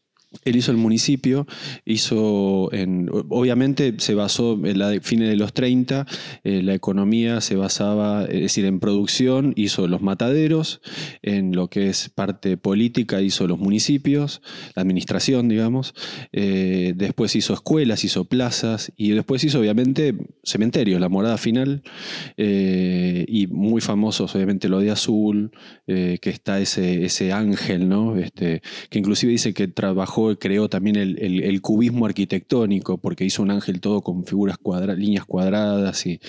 Él 0.43 0.57
hizo 0.57 0.71
el 0.71 0.77
municipio, 0.77 1.47
hizo 1.85 2.69
en, 2.73 3.09
obviamente 3.29 3.95
se 3.97 4.13
basó 4.13 4.59
en 4.65 4.77
la 4.77 4.99
fines 5.01 5.29
de 5.29 5.37
los 5.37 5.53
30, 5.53 6.05
eh, 6.43 6.61
la 6.63 6.73
economía 6.73 7.39
se 7.39 7.55
basaba, 7.55 8.25
es 8.25 8.41
decir, 8.41 8.65
en 8.65 8.79
producción, 8.79 9.53
hizo 9.55 9.87
los 9.87 10.01
mataderos, 10.01 10.81
en 11.21 11.55
lo 11.55 11.69
que 11.69 11.89
es 11.89 12.09
parte 12.09 12.57
política 12.57 13.21
hizo 13.21 13.47
los 13.47 13.57
municipios, 13.57 14.41
la 14.75 14.81
administración, 14.81 15.47
digamos, 15.47 15.93
eh, 16.33 16.93
después 16.95 17.35
hizo 17.35 17.53
escuelas, 17.53 18.03
hizo 18.03 18.25
plazas 18.25 18.91
y 18.97 19.11
después 19.11 19.43
hizo 19.45 19.59
obviamente 19.59 20.13
cementerios, 20.43 20.99
la 20.99 21.09
morada 21.09 21.37
final, 21.37 21.83
eh, 22.35 23.25
y 23.29 23.47
muy 23.47 23.79
famosos 23.79 24.35
obviamente 24.35 24.67
lo 24.67 24.79
de 24.79 24.91
azul, 24.91 25.51
que 25.85 26.29
está 26.29 26.59
ese, 26.59 27.05
ese 27.05 27.31
ángel, 27.31 27.87
¿no? 27.87 28.17
Este, 28.17 28.61
que 28.89 28.99
inclusive 28.99 29.31
dice 29.31 29.53
que 29.53 29.67
trabajó, 29.69 30.16
creó 30.39 30.69
también 30.69 30.95
el, 30.95 31.17
el- 31.19 31.43
el 31.43 31.61
cubismo 31.61 32.05
arquitectónico, 32.05 32.97
porque 32.97 33.23
hizo 33.25 33.41
un 33.43 33.51
ángel 33.51 33.79
todo 33.81 34.01
con 34.01 34.25
figuras 34.25 34.57
cuadra, 34.57 34.93
líneas 34.95 35.25
cuadradas. 35.25 36.05
Y, 36.05 36.19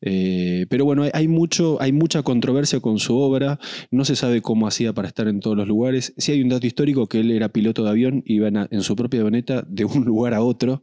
eh, 0.00 0.66
pero 0.68 0.84
bueno, 0.84 1.02
hay, 1.04 1.10
hay 1.14 1.28
mucho, 1.28 1.80
hay 1.80 1.92
mucha 1.92 2.22
controversia 2.22 2.80
con 2.80 2.98
su 2.98 3.16
obra, 3.16 3.58
no 3.90 4.04
se 4.04 4.16
sabe 4.16 4.42
cómo 4.42 4.66
hacía 4.66 4.92
para 4.92 5.08
estar 5.08 5.28
en 5.28 5.40
todos 5.40 5.56
los 5.56 5.66
lugares. 5.68 6.12
Sí 6.16 6.32
hay 6.32 6.42
un 6.42 6.48
dato 6.48 6.66
histórico 6.66 7.06
que 7.08 7.20
él 7.20 7.30
era 7.30 7.48
piloto 7.48 7.84
de 7.84 7.90
avión, 7.90 8.22
iba 8.26 8.48
en, 8.48 8.68
en 8.70 8.82
su 8.82 8.94
propia 8.96 9.20
avioneta 9.20 9.64
de 9.68 9.84
un 9.84 10.04
lugar 10.04 10.34
a 10.34 10.42
otro, 10.42 10.82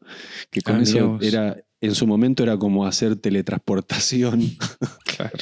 que 0.52 0.62
con 0.62 0.78
Ah, 0.78 0.82
eso 0.84 1.18
era... 1.22 1.58
En 1.82 1.96
su 1.96 2.06
momento 2.06 2.44
era 2.44 2.58
como 2.58 2.86
hacer 2.86 3.16
teletransportación. 3.16 4.42
Claro. 5.18 5.38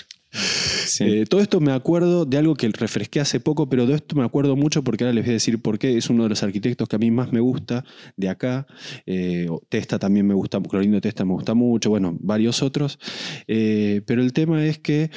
Eh, 0.99 1.25
todo 1.29 1.41
esto 1.41 1.59
me 1.59 1.71
acuerdo 1.71 2.25
de 2.25 2.37
algo 2.37 2.55
que 2.55 2.67
refresqué 2.69 3.19
hace 3.19 3.39
poco, 3.39 3.69
pero 3.69 3.85
de 3.85 3.95
esto 3.95 4.15
me 4.15 4.23
acuerdo 4.23 4.55
mucho 4.55 4.83
porque 4.83 5.03
ahora 5.03 5.13
les 5.13 5.23
voy 5.23 5.31
a 5.31 5.33
decir 5.33 5.61
por 5.61 5.79
qué. 5.79 5.97
Es 5.97 6.09
uno 6.09 6.23
de 6.23 6.29
los 6.29 6.43
arquitectos 6.43 6.87
que 6.87 6.95
a 6.95 6.99
mí 6.99 7.11
más 7.11 7.31
me 7.31 7.39
gusta 7.39 7.83
de 8.15 8.29
acá. 8.29 8.67
Eh, 9.05 9.47
Testa 9.69 9.99
también 9.99 10.27
me 10.27 10.33
gusta, 10.33 10.61
Clorindo 10.61 11.01
Testa 11.01 11.25
me 11.25 11.33
gusta 11.33 11.53
mucho, 11.53 11.89
bueno, 11.89 12.17
varios 12.19 12.61
otros. 12.61 12.99
Eh, 13.47 14.01
pero 14.05 14.21
el 14.21 14.33
tema 14.33 14.65
es 14.65 14.79
que 14.79 15.11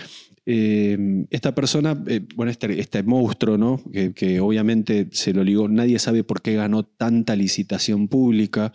Eh, 0.52 1.26
esta 1.30 1.54
persona, 1.54 2.02
eh, 2.08 2.22
bueno, 2.34 2.50
este, 2.50 2.80
este 2.80 3.04
monstruo, 3.04 3.56
¿no? 3.56 3.80
Que, 3.92 4.40
obviamente 4.40 5.06
se 5.12 5.32
lo 5.32 5.44
ligó, 5.44 5.68
nadie 5.68 6.00
sabe 6.00 6.24
por 6.24 6.42
qué 6.42 6.54
ganó 6.54 6.82
tanta 6.82 7.36
licitación 7.36 8.08
pública, 8.08 8.72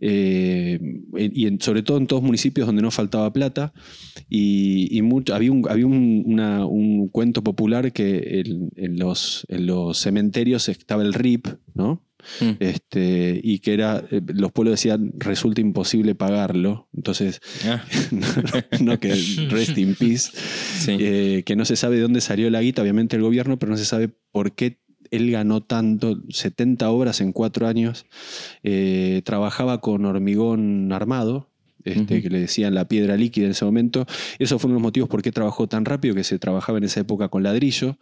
eh, 0.00 0.80
y 1.16 1.56
sobre 1.60 1.84
todo 1.84 1.98
en 1.98 2.08
todos 2.08 2.24
municipios 2.24 2.66
donde 2.66 2.82
no 2.82 2.90
faltaba 2.90 3.32
plata, 3.32 3.72
y, 4.28 5.00
mucho- 5.02 5.32
había, 5.32 5.52
un, 5.52 5.64
había 5.70 5.86
un 5.86 7.08
cuento 7.12 7.44
popular 7.44 7.92
que 7.92 8.40
en, 8.44 8.70
en 8.74 8.98
los, 8.98 9.46
en 9.48 9.66
los 9.66 9.98
cementerios 9.98 10.68
estaba 10.68 11.02
el 11.04 11.14
RIP, 11.14 11.46
¿no? 11.74 12.02
Mm. 12.40 12.50
Este, 12.60 13.40
y 13.42 13.58
que 13.58 13.74
era, 13.74 14.04
eh, 14.10 14.20
los 14.34 14.52
pueblos 14.52 14.72
decían, 14.72 15.12
resulta 15.16 15.60
imposible 15.60 16.14
pagarlo, 16.14 16.88
entonces, 16.94 17.40
Ah, 17.66 17.84
no 18.80 18.98
que 19.00 19.14
rest 19.50 19.76
in 19.78 19.94
peace, 19.94 20.30
sí. 20.78 20.96
eh, 20.98 21.42
que 21.44 21.56
no 21.56 21.64
se 21.64 21.76
sabe 21.76 21.96
de 21.96 22.02
dónde 22.02 22.20
salió 22.20 22.48
la 22.50 22.60
guita, 22.62 22.82
obviamente 22.82 23.16
el 23.16 23.22
gobierno, 23.22 23.58
pero 23.58 23.70
no 23.70 23.78
se 23.78 23.84
sabe 23.84 24.08
por 24.30 24.52
qué 24.52 24.78
él 25.10 25.30
ganó 25.30 25.62
tanto, 25.62 26.22
70 26.30 26.90
obras 26.90 27.20
en 27.20 27.32
cuatro 27.32 27.66
años, 27.66 28.06
eh, 28.62 29.20
trabajaba 29.24 29.80
con 29.80 30.04
hormigón 30.06 30.90
armado. 30.92 31.51
Este, 31.84 32.22
que 32.22 32.30
le 32.30 32.40
decían 32.40 32.74
la 32.74 32.86
piedra 32.86 33.16
líquida 33.16 33.44
en 33.46 33.50
ese 33.52 33.64
momento. 33.64 34.06
Esos 34.38 34.60
fueron 34.60 34.74
los 34.74 34.82
motivos 34.82 35.08
por 35.08 35.22
qué 35.22 35.32
trabajó 35.32 35.66
tan 35.68 35.84
rápido, 35.84 36.14
que 36.14 36.24
se 36.24 36.38
trabajaba 36.38 36.78
en 36.78 36.84
esa 36.84 37.00
época 37.00 37.28
con 37.28 37.42
ladrillo. 37.42 37.98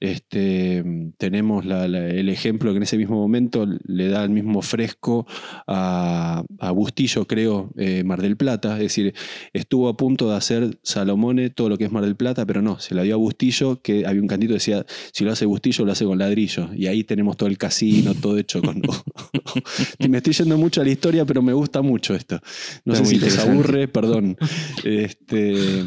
Este, 0.00 0.84
tenemos 1.18 1.64
la- 1.64 1.88
la- 1.88 2.06
el 2.08 2.28
ejemplo 2.28 2.70
que 2.72 2.76
en 2.78 2.82
ese 2.84 2.96
mismo 2.96 3.16
momento 3.16 3.66
le 3.86 4.08
da 4.08 4.22
el 4.24 4.30
mismo 4.30 4.62
fresco 4.62 5.26
a, 5.66 6.44
a 6.58 6.70
Bustillo, 6.70 7.26
creo, 7.26 7.70
eh, 7.76 8.04
Mar 8.04 8.22
del 8.22 8.36
Plata. 8.36 8.74
Es 8.74 8.80
decir, 8.82 9.14
estuvo 9.52 9.88
a 9.88 9.96
punto 9.96 10.30
de 10.30 10.36
hacer 10.36 10.78
Salomone 10.82 11.50
todo 11.50 11.68
lo 11.68 11.78
que 11.78 11.84
es 11.84 11.92
Mar 11.92 12.04
del 12.04 12.16
Plata, 12.16 12.46
pero 12.46 12.62
no, 12.62 12.78
se 12.78 12.94
la 12.94 13.02
dio 13.02 13.14
a 13.14 13.18
Bustillo, 13.18 13.80
que 13.82 14.06
había 14.06 14.20
un 14.22 14.28
cantito 14.28 14.50
que 14.50 14.54
decía, 14.54 14.84
si 15.12 15.24
lo 15.24 15.32
hace 15.32 15.46
Bustillo, 15.46 15.84
lo 15.84 15.92
hace 15.92 16.04
con 16.04 16.18
ladrillo. 16.18 16.68
Y 16.74 16.86
ahí 16.86 17.04
tenemos 17.04 17.36
todo 17.36 17.48
el 17.48 17.58
casino, 17.58 18.14
todo 18.14 18.38
hecho 18.38 18.62
con... 18.62 18.80
me 20.08 20.18
estoy 20.18 20.32
yendo 20.32 20.56
mucho 20.56 20.80
a 20.80 20.84
la 20.84 20.90
historia, 20.90 21.24
pero 21.24 21.42
me 21.42 21.52
gusta 21.52 21.82
mucho 21.82 22.14
esto. 22.14 22.40
No 22.84 22.92
Está 22.94 23.04
sé 23.04 23.10
muy 23.14 23.15
si 23.18 23.24
les 23.24 23.38
aburre, 23.38 23.88
perdón. 23.88 24.36
Este, 24.84 25.84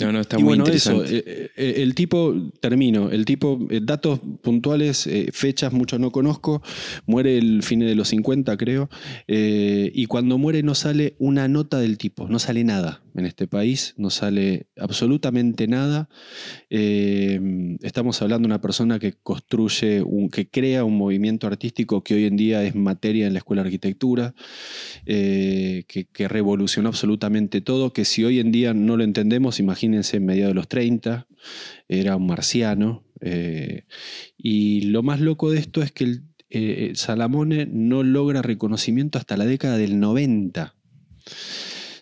No, 0.00 0.12
no, 0.12 0.20
está 0.20 0.36
y 0.38 0.42
muy 0.42 0.50
bueno, 0.50 0.64
interesante. 0.64 1.04
eso, 1.06 1.26
eh, 1.26 1.50
eh, 1.56 1.74
el 1.78 1.94
tipo, 1.94 2.34
termino, 2.60 3.10
el 3.10 3.24
tipo, 3.24 3.58
eh, 3.68 3.80
datos 3.82 4.20
puntuales, 4.42 5.08
fechas, 5.32 5.72
muchos 5.72 5.98
no 5.98 6.12
conozco, 6.12 6.62
muere 7.06 7.36
el 7.38 7.62
fin 7.62 7.80
de 7.80 7.94
los 7.94 8.08
50, 8.08 8.56
creo, 8.56 8.88
eh, 9.26 9.90
y 9.94 10.06
cuando 10.06 10.38
muere 10.38 10.62
no 10.62 10.74
sale 10.74 11.14
una 11.18 11.48
nota 11.48 11.78
del 11.78 11.98
tipo, 11.98 12.28
no 12.28 12.38
sale 12.38 12.64
nada 12.64 13.02
en 13.14 13.26
este 13.26 13.46
país, 13.48 13.94
no 13.96 14.10
sale 14.10 14.66
absolutamente 14.76 15.66
nada. 15.66 16.08
Eh, 16.70 17.76
estamos 17.82 18.22
hablando 18.22 18.46
de 18.46 18.52
una 18.54 18.60
persona 18.60 18.98
que 18.98 19.12
construye, 19.12 20.02
un, 20.02 20.28
que 20.30 20.48
crea 20.48 20.84
un 20.84 20.96
movimiento 20.96 21.46
artístico 21.46 22.04
que 22.04 22.14
hoy 22.14 22.26
en 22.26 22.36
día 22.36 22.62
es 22.62 22.74
materia 22.74 23.26
en 23.26 23.32
la 23.32 23.40
escuela 23.40 23.62
de 23.62 23.68
arquitectura, 23.68 24.34
eh, 25.06 25.84
que, 25.88 26.04
que 26.04 26.28
revolucionó 26.28 26.88
absolutamente 26.88 27.60
todo, 27.60 27.92
que 27.92 28.04
si 28.04 28.24
hoy 28.24 28.38
en 28.38 28.52
día 28.52 28.72
no 28.74 28.96
lo 28.96 29.04
entendemos, 29.04 29.58
imagínense 29.88 30.18
en 30.18 30.26
mediados 30.26 30.50
de 30.50 30.54
los 30.54 30.68
30, 30.68 31.26
era 31.88 32.16
un 32.16 32.26
marciano. 32.26 33.04
eh, 33.20 33.84
y 34.36 34.82
lo 34.82 35.02
más 35.02 35.20
loco 35.20 35.50
de 35.50 35.58
esto 35.58 35.82
es 35.82 35.90
que 35.92 36.04
el, 36.04 36.22
eh, 36.50 36.92
Salamone 36.94 37.66
no 37.66 38.02
logra 38.02 38.42
reconocimiento 38.42 39.18
hasta 39.18 39.36
la 39.36 39.44
década 39.44 39.76
del 39.76 39.98
90 39.98 40.74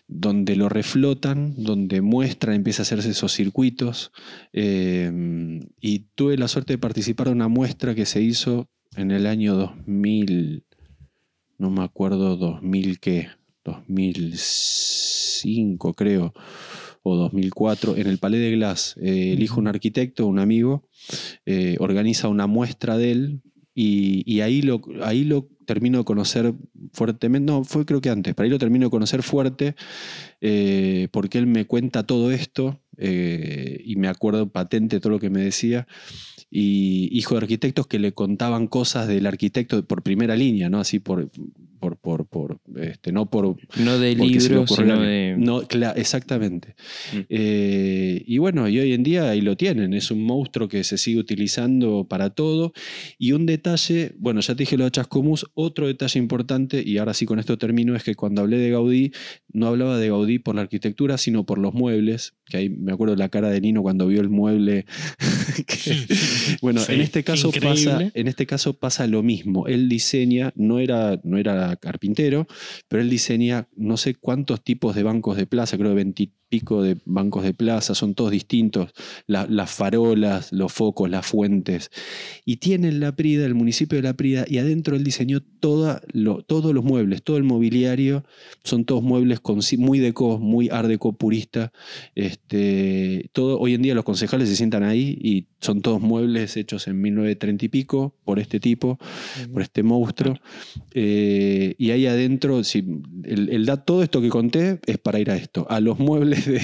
donde 0.09 0.55
lo 0.55 0.69
reflotan, 0.69 1.53
donde 1.57 2.01
muestra, 2.01 2.55
empieza 2.55 2.81
a 2.81 2.83
hacerse 2.83 3.09
esos 3.09 3.33
circuitos. 3.33 4.11
eh, 4.53 5.11
y 5.81 5.99
tuve 6.15 6.37
la 6.37 6.47
suerte 6.47 6.73
de 6.73 6.77
participar 6.77 7.27
de 7.27 7.33
una 7.33 7.49
muestra 7.49 7.93
que 7.93 8.05
se 8.05 8.21
hizo 8.21 8.69
en 8.95 9.11
el 9.11 9.25
año 9.25 9.55
2000, 9.55 10.63
no 11.57 11.69
me 11.71 11.83
acuerdo, 11.83 12.37
2000 12.37 12.99
qué, 12.99 13.27
2005 13.65 15.93
creo, 15.93 16.33
o 17.09 17.17
2004, 17.17 17.97
en 17.97 18.07
el 18.07 18.17
Palais 18.17 18.41
de 18.41 18.51
Glass. 18.51 18.95
Eh, 19.01 19.33
el 19.33 19.43
hijo 19.43 19.55
de 19.55 19.61
un 19.61 19.67
arquitecto, 19.67 20.25
un 20.25 20.39
amigo, 20.39 20.87
eh, 21.45 21.77
organiza 21.79 22.27
una 22.27 22.47
muestra 22.47 22.97
de 22.97 23.11
él 23.11 23.41
y, 23.73 24.23
y 24.25 24.41
ahí, 24.41 24.61
lo, 24.61 24.81
ahí 25.03 25.23
lo 25.23 25.49
termino 25.67 25.99
de 25.99 26.05
conocer 26.05 26.55
fuertemente, 26.93 27.51
no, 27.51 27.63
fue 27.63 27.85
creo 27.85 28.01
que 28.01 28.09
antes, 28.09 28.33
pero 28.33 28.45
ahí 28.45 28.49
lo 28.49 28.57
termino 28.57 28.85
de 28.85 28.89
conocer 28.89 29.21
fuerte 29.21 29.75
eh, 30.41 31.09
porque 31.11 31.37
él 31.37 31.45
me 31.45 31.65
cuenta 31.65 32.03
todo 32.03 32.31
esto 32.31 32.79
eh, 32.97 33.81
y 33.83 33.97
me 33.97 34.07
acuerdo 34.07 34.49
patente 34.49 34.99
todo 34.99 35.11
lo 35.11 35.19
que 35.19 35.29
me 35.29 35.41
decía. 35.41 35.87
Y 36.49 37.09
hijo 37.11 37.35
de 37.35 37.41
arquitectos 37.41 37.87
que 37.87 37.99
le 37.99 38.13
contaban 38.13 38.67
cosas 38.67 39.07
del 39.07 39.25
arquitecto 39.25 39.85
por 39.85 40.01
primera 40.01 40.35
línea, 40.35 40.69
¿no? 40.69 40.79
Así 40.79 40.99
por, 40.99 41.29
por, 41.79 41.97
por, 41.97 42.27
por, 42.27 42.59
este, 42.75 43.11
no 43.11 43.29
por 43.29 43.57
no 43.79 43.99
de 43.99 44.15
libros, 44.15 44.69
sino 44.75 44.93
a 44.95 44.99
de. 44.99 45.35
No, 45.37 45.61
exactamente. 45.95 46.75
Mm. 47.13 47.17
Eh, 47.29 48.23
y 48.25 48.37
bueno, 48.37 48.67
y 48.67 48.79
hoy 48.79 48.93
en 48.93 49.03
día 49.03 49.29
ahí 49.29 49.41
lo 49.41 49.55
tienen. 49.57 49.93
Es 49.93 50.11
un 50.11 50.23
monstruo 50.23 50.67
que 50.67 50.83
se 50.83 50.97
sigue 50.97 51.19
utilizando 51.19 52.05
para 52.09 52.31
todo. 52.31 52.73
Y 53.17 53.31
un 53.31 53.45
detalle, 53.45 54.13
bueno, 54.17 54.41
ya 54.41 54.55
te 54.55 54.63
dije 54.63 54.77
lo 54.77 54.85
de 54.85 54.91
Chascomús, 54.91 55.45
otro 55.53 55.87
detalle 55.87 56.19
importante, 56.19 56.81
y 56.85 56.97
ahora 56.97 57.13
sí 57.13 57.25
con 57.25 57.39
esto 57.39 57.57
termino, 57.57 57.95
es 57.95 58.03
que 58.03 58.15
cuando 58.15 58.41
hablé 58.41 58.57
de 58.57 58.69
Gaudí, 58.71 59.11
no 59.53 59.67
hablaba 59.67 59.97
de 59.97 60.09
Gaudí 60.09 60.39
por 60.39 60.55
la 60.55 60.61
arquitectura, 60.61 61.17
sino 61.17 61.45
por 61.45 61.57
los 61.57 61.73
muebles. 61.73 62.35
Que 62.45 62.57
ahí 62.57 62.69
me 62.69 62.91
acuerdo 62.93 63.15
la 63.15 63.29
cara 63.29 63.49
de 63.49 63.61
Nino 63.61 63.81
cuando 63.81 64.07
vio 64.07 64.21
el 64.21 64.29
mueble. 64.29 64.85
que- 65.67 65.97
bueno, 66.61 66.81
Sí, 66.81 66.93
en 66.93 67.01
este 67.01 67.23
caso 67.23 67.51
pasa, 67.51 68.11
en 68.13 68.27
este 68.27 68.45
caso 68.45 68.73
pasa 68.73 69.07
lo 69.07 69.23
mismo. 69.23 69.67
Él 69.67 69.89
diseña, 69.89 70.51
no 70.55 70.79
era, 70.79 71.19
no 71.23 71.37
era 71.37 71.66
carpintero, 71.75 72.47
pero 72.87 73.01
él 73.01 73.09
diseña 73.09 73.67
no 73.75 73.97
sé 73.97 74.15
cuántos 74.15 74.63
tipos 74.63 74.95
de 74.95 75.03
bancos 75.03 75.37
de 75.37 75.45
plaza, 75.45 75.77
creo 75.77 75.89
que 75.89 75.95
veintipico 76.49 76.81
de 76.81 76.97
bancos 77.05 77.43
de 77.43 77.53
plaza, 77.53 77.93
son 77.93 78.13
todos 78.15 78.31
distintos, 78.31 78.91
La- 79.27 79.47
las 79.49 79.71
farolas, 79.71 80.51
los 80.53 80.71
focos, 80.71 81.09
las 81.09 81.25
fuentes. 81.25 81.89
Y 82.45 82.57
tiene 82.57 82.87
en 82.89 82.99
La 82.99 83.15
Prida, 83.15 83.45
el 83.45 83.53
municipio 83.55 83.97
de 83.97 84.03
La 84.03 84.13
Prida, 84.13 84.45
y 84.47 84.57
adentro 84.57 84.95
él 84.95 85.03
diseñó 85.03 85.41
toda 85.41 86.01
lo- 86.13 86.41
todos 86.43 86.73
los 86.73 86.83
muebles, 86.83 87.23
todo 87.23 87.37
el 87.37 87.43
mobiliario, 87.43 88.23
son 88.63 88.85
todos 88.85 89.03
muebles 89.03 89.39
con, 89.39 89.59
muy 89.77 89.99
deco, 89.99 90.39
muy 90.39 90.69
art 90.69 90.87
deco 90.87 91.13
purista. 91.13 91.71
Este, 92.15 93.29
todo, 93.33 93.59
hoy 93.59 93.73
en 93.73 93.81
día 93.81 93.95
los 93.95 94.05
concejales 94.05 94.47
se 94.49 94.55
sientan 94.55 94.83
ahí 94.83 95.17
y 95.21 95.47
son 95.59 95.81
todos 95.81 95.99
muebles 96.01 96.55
hechos 96.55 96.87
en 96.87 97.01
1930 97.01 97.65
y 97.65 97.69
pico 97.69 98.15
por 98.23 98.39
este 98.39 98.59
tipo, 98.59 98.97
por 99.51 99.61
este 99.61 99.83
monstruo. 99.83 100.35
Eh, 100.93 101.75
y 101.77 101.91
ahí 101.91 102.05
adentro, 102.07 102.63
si, 102.63 102.79
el, 103.23 103.49
el 103.49 103.67
todo 103.85 104.01
esto 104.01 104.21
que 104.21 104.29
conté 104.29 104.79
es 104.85 104.97
para 104.97 105.19
ir 105.19 105.29
a 105.29 105.35
esto, 105.35 105.67
a 105.69 105.79
los 105.81 105.99
muebles 105.99 106.36
de, 106.45 106.61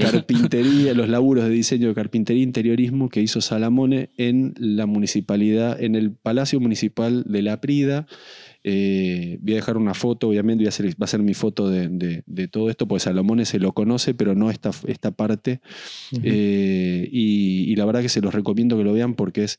carpintería, 0.00 0.94
los 0.94 1.08
laburos 1.08 1.44
de 1.44 1.50
diseño 1.50 1.88
de 1.88 1.94
carpintería 1.94 2.40
e 2.42 2.44
interiorismo 2.44 3.08
que 3.08 3.20
hizo 3.22 3.40
Salamone 3.40 4.10
en 4.16 4.54
la 4.58 4.86
municipalidad, 4.86 5.80
en 5.82 5.94
el 5.94 6.12
Palacio 6.12 6.60
Municipal 6.60 7.24
de 7.26 7.42
La 7.42 7.60
Prida. 7.60 8.06
Eh, 8.66 9.38
voy 9.42 9.52
a 9.52 9.56
dejar 9.56 9.76
una 9.76 9.92
foto, 9.94 10.28
obviamente, 10.28 10.62
voy 10.62 10.66
a 10.66 10.68
hacer, 10.70 10.86
va 10.92 11.04
a 11.04 11.06
ser 11.06 11.20
mi 11.22 11.34
foto 11.34 11.68
de, 11.68 11.88
de- 11.88 12.22
de 12.26 12.48
todo 12.48 12.70
esto, 12.70 12.88
pues 12.88 13.02
Salamone 13.02 13.44
se 13.44 13.58
lo 13.58 13.72
conoce, 13.72 14.14
pero 14.14 14.34
no 14.34 14.50
esta, 14.50 14.70
esta 14.86 15.10
parte. 15.10 15.60
Eh, 16.22 17.08
y, 17.12 17.70
y 17.70 17.76
la 17.76 17.84
verdad 17.84 18.00
que 18.02 18.08
se 18.08 18.20
los 18.22 18.32
recomiendo 18.34 18.78
que 18.78 18.84
lo 18.84 18.92
vean 18.94 19.14
porque 19.14 19.44
es 19.44 19.58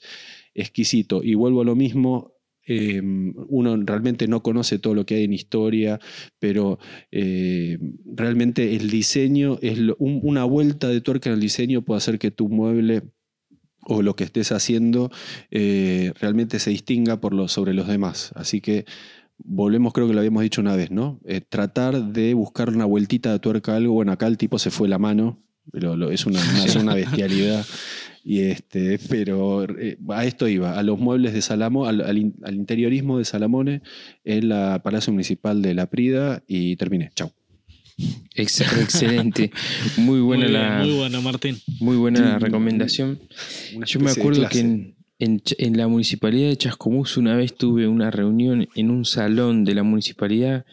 exquisito. 0.55 1.21
Y 1.23 1.35
vuelvo 1.35 1.61
a 1.61 1.65
lo 1.65 1.75
mismo. 1.75 2.34
Eh, 2.65 3.01
uno 3.03 3.75
realmente 3.85 4.27
no 4.27 4.41
conoce 4.41 4.79
todo 4.79 4.95
lo 4.95 5.05
que 5.05 5.15
hay 5.15 5.23
en 5.25 5.33
historia, 5.33 5.99
pero 6.39 6.79
eh, 7.11 7.77
realmente 8.05 8.75
el 8.75 8.89
diseño 8.89 9.59
es 9.61 9.77
lo- 9.77 9.95
un- 9.99 10.19
una 10.23 10.43
vuelta 10.45 10.87
de 10.89 11.01
tuerca 11.01 11.29
en 11.29 11.35
el 11.35 11.41
diseño 11.41 11.81
puede 11.83 11.97
hacer 11.97 12.17
que 12.19 12.31
tu 12.31 12.49
mueble 12.49 13.03
o 13.87 14.01
lo 14.01 14.15
que 14.15 14.23
estés 14.23 14.51
haciendo 14.51 15.11
eh, 15.51 16.11
realmente 16.19 16.59
se 16.59 16.71
distinga 16.71 17.21
por 17.21 17.33
lo, 17.33 17.47
sobre 17.47 17.73
los 17.75 17.87
demás. 17.87 18.31
Así 18.35 18.59
que 18.61 18.85
volvemos, 19.37 19.93
creo 19.93 20.07
que 20.07 20.13
lo 20.13 20.19
habíamos 20.19 20.41
dicho 20.43 20.61
una 20.61 20.75
vez, 20.75 20.89
¿no? 20.91 21.19
Eh, 21.25 21.41
tratar 21.41 22.01
de 22.13 22.33
buscar 22.33 22.69
una 22.69 22.85
vueltita 22.85 23.31
de 23.31 23.39
tuerca 23.39 23.73
a 23.73 23.75
algo. 23.77 23.93
Bueno, 23.93 24.11
acá 24.11 24.25
el 24.27 24.37
tipo 24.37 24.57
se 24.57 24.71
fue 24.71 24.87
la 24.87 24.97
mano, 24.97 25.39
lo- 25.71 25.95
lo- 25.95 26.09
es, 26.09 26.25
una, 26.25 26.39
una- 26.41 26.65
es 26.65 26.75
una 26.75 26.95
bestialidad. 26.95 27.63
Y 28.27 28.39
este, 28.39 28.97
pero 29.07 29.65
eh, 29.79 29.97
a 30.09 30.25
esto 30.25 30.47
iba, 30.47 30.79
a 30.79 30.81
los 30.81 30.97
muebles 30.99 31.33
de 31.33 31.43
Salamo, 31.43 31.85
al, 31.85 32.01
al 32.01 32.17
in- 32.17 32.33
al 32.43 32.55
interiorismo 32.55 33.19
de 33.19 33.25
Salamone 33.25 33.81
en 34.23 34.49
la 34.49 34.81
Palacio 34.83 35.13
Municipal 35.13 35.61
de 35.61 35.75
La 35.75 35.85
Prida 35.91 36.41
y 36.47 36.75
terminé. 36.75 37.11
Chau. 37.15 37.31
Ex- 38.33 38.61
excelente. 38.61 39.51
Muy 39.97 40.19
buena 40.21 40.45
muy, 40.45 40.51
bien, 40.51 40.61
la. 40.69 40.79
muy 40.83 40.93
bueno, 40.95 41.21
Martín. 41.21 41.57
Muy 41.79 41.97
buena 41.97 42.19
la 42.21 42.39
recomendación. 42.39 43.19
Yo 43.85 43.99
me 43.99 44.09
acuerdo 44.09 44.49
que 44.49 44.59
en, 44.59 44.95
en 45.19 45.41
en 45.59 45.77
la 45.77 45.87
municipalidad 45.87 46.49
de 46.49 46.57
Chascomús 46.57 47.17
una 47.17 47.35
vez 47.35 47.55
tuve 47.55 47.87
una 47.87 48.09
reunión 48.09 48.67
en 48.75 48.89
un 48.89 49.05
salón 49.05 49.63
de 49.65 49.75
la 49.75 49.83
municipalidad 49.83 50.65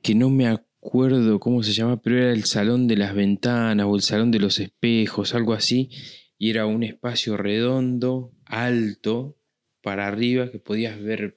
que 0.00 0.14
no 0.14 0.30
me 0.30 0.44
ac- 0.46 0.62
acuerdo 0.80 1.38
cómo 1.40 1.62
se 1.64 1.72
llama, 1.72 2.00
pero 2.00 2.16
era 2.16 2.32
el 2.32 2.44
salón 2.44 2.86
de 2.86 2.96
las 2.96 3.12
ventanas 3.14 3.84
o 3.86 3.96
el 3.96 4.00
salón 4.00 4.30
de 4.30 4.38
los 4.38 4.58
espejos, 4.60 5.34
algo 5.34 5.52
así. 5.52 5.90
Y 6.38 6.50
era 6.50 6.66
un 6.66 6.82
espacio 6.84 7.36
redondo, 7.36 8.32
alto, 8.44 9.36
para 9.82 10.06
arriba, 10.06 10.50
que 10.50 10.58
podías 10.58 11.00
ver 11.00 11.36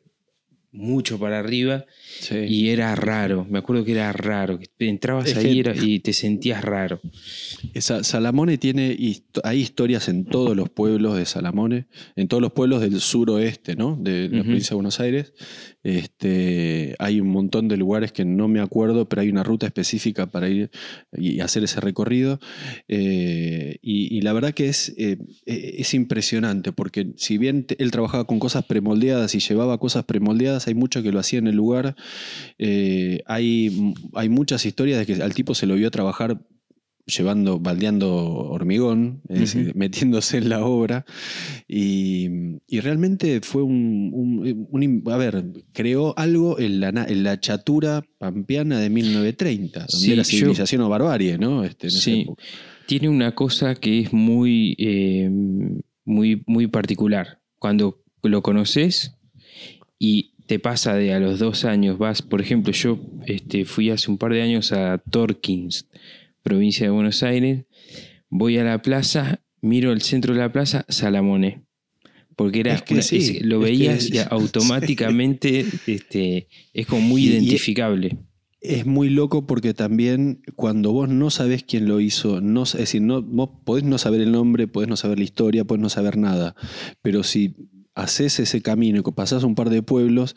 mucho 0.73 1.19
para 1.19 1.39
arriba 1.39 1.85
Sí. 2.19 2.35
y 2.47 2.69
era 2.69 2.95
raro. 2.95 3.45
Me 3.49 3.59
acuerdo 3.59 3.83
que 3.83 3.91
era 3.91 4.13
raro. 4.13 4.57
que 4.57 4.67
Entrabas 4.87 5.27
Es 5.27 5.35
ahí 5.37 5.61
que- 5.63 5.75
y 5.83 5.99
te 5.99 6.13
sentías 6.13 6.63
raro. 6.63 7.01
Esa- 7.73 8.03
Salamone 8.05 8.57
tiene, 8.57 8.97
hay 9.43 9.59
historias 9.59 10.07
en 10.07 10.23
todos 10.25 10.55
los 10.55 10.69
pueblos 10.69 11.17
de 11.17 11.25
Salamone, 11.25 11.87
en 12.15 12.27
todos 12.29 12.41
los 12.41 12.53
pueblos 12.53 12.79
del 12.81 13.01
suroeste, 13.01 13.75
¿no? 13.75 13.97
De 13.99 14.29
la 14.29 14.43
provincia 14.43 14.69
de 14.69 14.75
Buenos 14.75 14.99
Aires. 15.01 15.33
Este, 15.83 16.95
hay 16.99 17.19
un 17.19 17.29
montón 17.29 17.67
de 17.67 17.77
lugares 17.77 18.11
que 18.11 18.25
no 18.25 18.47
me 18.47 18.59
acuerdo, 18.59 19.09
pero 19.09 19.21
hay 19.21 19.29
una 19.29 19.43
ruta 19.43 19.65
específica 19.65 20.27
para 20.27 20.49
ir 20.49 20.69
y 21.13 21.39
hacer 21.39 21.63
ese 21.63 21.79
recorrido. 21.81 22.39
Eh, 22.87 23.77
y, 23.81 24.21
la 24.21 24.33
verdad 24.33 24.53
que 24.53 24.69
es, 24.69 24.93
eh, 24.97 25.17
eh, 25.45 25.75
es 25.79 25.93
impresionante, 25.93 26.71
porque 26.71 27.13
si 27.17 27.37
bien 27.37 27.65
él 27.77 27.91
trabajaba 27.91 28.25
con 28.25 28.39
cosas 28.39 28.65
premoldeadas 28.65 29.33
y 29.35 29.39
llevaba 29.39 29.79
cosas 29.79 30.05
premoldeadas, 30.05 30.67
hay 30.67 30.75
mucho 30.75 31.01
que 31.01 31.11
lo 31.11 31.19
hacía 31.19 31.39
en 31.39 31.47
el 31.47 31.55
lugar. 31.55 31.95
Eh, 32.59 33.23
hay, 33.25 33.93
hay 34.13 34.29
muchas 34.29 34.65
historias 34.65 34.99
de 34.99 35.05
que 35.05 35.21
al 35.21 35.33
tipo 35.33 35.55
se 35.55 35.65
lo 35.65 35.75
vio 35.75 35.89
trabajar 35.91 36.39
llevando, 37.15 37.59
baldeando 37.59 38.09
hormigón, 38.15 39.21
es 39.29 39.39
decir, 39.41 39.69
Ujú. 39.69 39.71
metiéndose 39.77 40.37
en 40.37 40.49
la 40.49 40.65
obra. 40.65 41.05
Y, 41.67 42.27
y 42.67 42.79
realmente 42.79 43.41
fue 43.41 43.63
un, 43.63 44.09
un- 44.13 44.67
un 44.69 44.81
im- 44.81 45.11
A 45.11 45.17
ver, 45.17 45.43
creó 45.73 46.17
algo 46.17 46.59
en 46.59 46.79
la, 46.79 46.89
en 47.07 47.23
la 47.23 47.39
chatura 47.39 48.03
pampeana 48.17 48.79
de 48.79 48.89
1930, 48.89 49.79
donde 49.81 49.97
Sí, 50.05 50.11
era 50.13 50.23
yo- 50.23 50.29
civilización 50.29 50.81
o 50.81 50.89
barbarie, 50.89 51.37
¿no? 51.37 51.63
Este, 51.63 51.87
en 51.87 51.89
esa 51.89 51.99
Sí. 52.01 52.21
época. 52.21 52.43
Tiene 52.87 53.09
una 53.09 53.33
cosa 53.35 53.75
que 53.75 53.99
es 53.99 54.11
muy, 54.13 54.75
eh, 54.77 55.29
muy, 56.03 56.43
muy 56.45 56.67
particular. 56.67 57.39
Cuando 57.59 58.01
lo 58.23 58.41
conoces 58.41 59.15
y 59.97 60.31
te 60.47 60.59
pasa 60.59 60.95
de 60.95 61.13
a 61.13 61.19
los 61.19 61.39
dos 61.39 61.63
años, 61.63 61.97
vas, 61.97 62.21
por 62.21 62.41
ejemplo, 62.41 62.73
yo 62.73 62.99
este, 63.25 63.63
fui 63.63 63.89
hace 63.91 64.11
un 64.11 64.17
par 64.17 64.33
de 64.33 64.41
años 64.41 64.73
a 64.73 64.97
Torkins, 65.09 65.87
provincia 66.43 66.85
de 66.85 66.91
Buenos 66.91 67.23
Aires, 67.23 67.65
voy 68.29 68.57
a 68.57 68.63
la 68.63 68.81
plaza, 68.81 69.41
miro 69.61 69.91
el 69.91 70.01
centro 70.01 70.33
de 70.33 70.39
la 70.39 70.51
plaza, 70.51 70.85
Salamone. 70.89 71.63
Porque 72.35 72.61
era 72.61 72.73
Es 72.75 72.81
que 72.83 72.93
una- 72.95 73.03
sí, 73.03 73.17
es- 73.17 73.41
lo 73.45 73.57
es 73.63 73.71
que 73.71 73.77
veías 73.77 74.09
y 74.09 74.17
automáticamente 74.29 75.65
este, 75.87 76.47
es 76.73 76.87
como 76.87 77.01
muy 77.01 77.21
Y- 77.23 77.25
y- 77.25 77.29
identificable. 77.37 78.17
Es 78.61 78.85
muy 78.85 79.09
loco 79.09 79.47
porque 79.47 79.73
también 79.73 80.43
cuando 80.55 80.91
vos 80.91 81.09
no 81.09 81.31
sabés 81.31 81.63
quién 81.63 81.87
lo 81.87 81.99
hizo, 81.99 82.41
no, 82.41 82.61
es 82.63 82.73
decir, 82.73 83.01
no, 83.01 83.21
vos 83.23 83.49
podés 83.65 83.83
no 83.83 83.97
saber 83.97 84.21
el 84.21 84.31
nombre, 84.31 84.67
podés 84.67 84.87
no 84.87 84.95
saber 84.97 85.17
la 85.17 85.23
historia, 85.23 85.65
podés 85.65 85.81
no 85.81 85.89
saber 85.89 86.15
nada, 86.15 86.55
pero 87.01 87.23
si 87.23 87.55
haces 87.95 88.39
ese 88.39 88.61
camino 88.61 88.99
y 89.05 89.11
pasás 89.13 89.43
un 89.43 89.55
par 89.55 89.71
de 89.71 89.81
pueblos, 89.81 90.35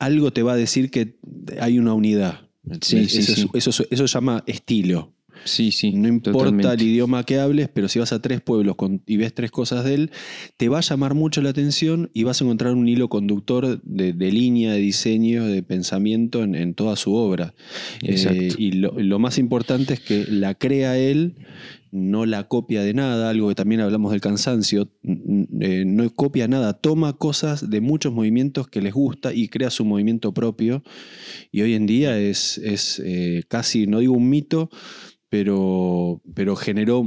algo 0.00 0.32
te 0.32 0.42
va 0.42 0.54
a 0.54 0.56
decir 0.56 0.90
que 0.90 1.16
hay 1.60 1.78
una 1.78 1.94
unidad. 1.94 2.50
Sí, 2.80 3.06
sí, 3.08 3.18
eso, 3.20 3.34
sí. 3.34 3.48
eso, 3.54 3.70
es- 3.70 3.88
eso 3.90 4.08
se 4.08 4.14
llama 4.14 4.42
estilo. 4.46 5.12
Sí, 5.44 5.72
sí. 5.72 5.92
No 5.92 6.08
importa 6.08 6.38
totalmente. 6.38 6.72
el 6.72 6.82
idioma 6.88 7.22
que 7.24 7.38
hables, 7.38 7.68
pero 7.68 7.88
si 7.88 7.98
vas 7.98 8.12
a 8.14 8.22
tres 8.22 8.40
pueblos 8.40 8.76
con- 8.76 9.02
y 9.06 9.18
ves 9.18 9.34
tres 9.34 9.50
cosas 9.50 9.84
de 9.84 9.92
él, 9.94 10.10
te 10.56 10.70
va 10.70 10.78
a 10.78 10.80
llamar 10.80 11.12
mucho 11.14 11.42
la 11.42 11.50
atención 11.50 12.10
y 12.14 12.22
vas 12.22 12.40
a 12.40 12.44
encontrar 12.44 12.72
un 12.72 12.88
hilo 12.88 13.08
conductor 13.10 13.82
de, 13.82 14.12
de 14.14 14.32
línea, 14.32 14.72
de 14.72 14.78
diseño, 14.78 15.44
de 15.44 15.62
pensamiento 15.62 16.42
en, 16.44 16.54
en 16.54 16.72
toda 16.72 16.96
su 16.96 17.12
obra. 17.14 17.52
Eh, 18.02 18.54
y 18.56 18.72
lo, 18.72 18.92
lo 18.98 19.18
más 19.18 19.36
importante 19.36 19.94
es 19.94 20.00
que 20.00 20.24
la 20.30 20.54
crea 20.54 20.96
él, 20.96 21.34
no 21.94 22.26
la 22.26 22.48
copia 22.48 22.82
de 22.82 22.92
nada, 22.92 23.30
algo 23.30 23.48
que 23.48 23.54
también 23.54 23.80
hablamos 23.80 24.10
del 24.10 24.20
cansancio, 24.20 24.90
eh, 25.04 25.84
no 25.86 26.10
copia 26.10 26.48
nada, 26.48 26.72
toma 26.72 27.12
cosas 27.12 27.70
de 27.70 27.80
muchos 27.80 28.12
movimientos 28.12 28.66
que 28.66 28.82
les 28.82 28.92
gusta 28.92 29.32
y 29.32 29.48
crea 29.48 29.70
su 29.70 29.84
movimiento 29.84 30.34
propio. 30.34 30.82
Y 31.52 31.62
hoy 31.62 31.74
en 31.74 31.86
día 31.86 32.18
es, 32.18 32.58
es 32.58 33.00
eh, 33.04 33.44
casi, 33.46 33.86
no 33.86 34.00
digo 34.00 34.14
un 34.14 34.28
mito, 34.28 34.70
pero, 35.34 36.22
pero 36.32 36.54
generó 36.54 37.04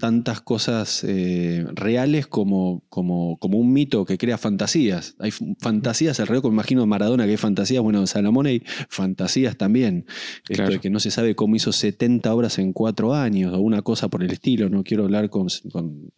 tantas 0.00 0.40
cosas 0.40 1.04
eh, 1.06 1.66
reales 1.74 2.26
como, 2.26 2.82
como, 2.88 3.36
como 3.40 3.58
un 3.58 3.74
mito 3.74 4.06
que 4.06 4.16
crea 4.16 4.38
fantasías. 4.38 5.16
Hay 5.18 5.32
fantasías 5.32 6.18
alrededor, 6.18 6.44
como 6.44 6.54
imagino 6.54 6.86
Maradona 6.86 7.26
que 7.26 7.32
hay 7.32 7.36
fantasías, 7.36 7.82
bueno, 7.82 8.00
en 8.00 8.06
Salomón 8.06 8.46
hay 8.46 8.62
fantasías 8.88 9.58
también. 9.58 10.06
Esto 10.48 10.70
de 10.70 10.78
que 10.78 10.88
no 10.88 10.98
se 10.98 11.10
sabe 11.10 11.34
cómo 11.34 11.56
hizo 11.56 11.72
70 11.72 12.34
obras 12.34 12.58
en 12.58 12.72
cuatro 12.72 13.12
años 13.12 13.52
o 13.52 13.60
una 13.60 13.82
cosa 13.82 14.08
por 14.08 14.22
el 14.22 14.30
estilo. 14.30 14.70
No 14.70 14.82
quiero 14.82 15.04
hablar 15.04 15.28
con, 15.28 15.48
con, 15.70 16.10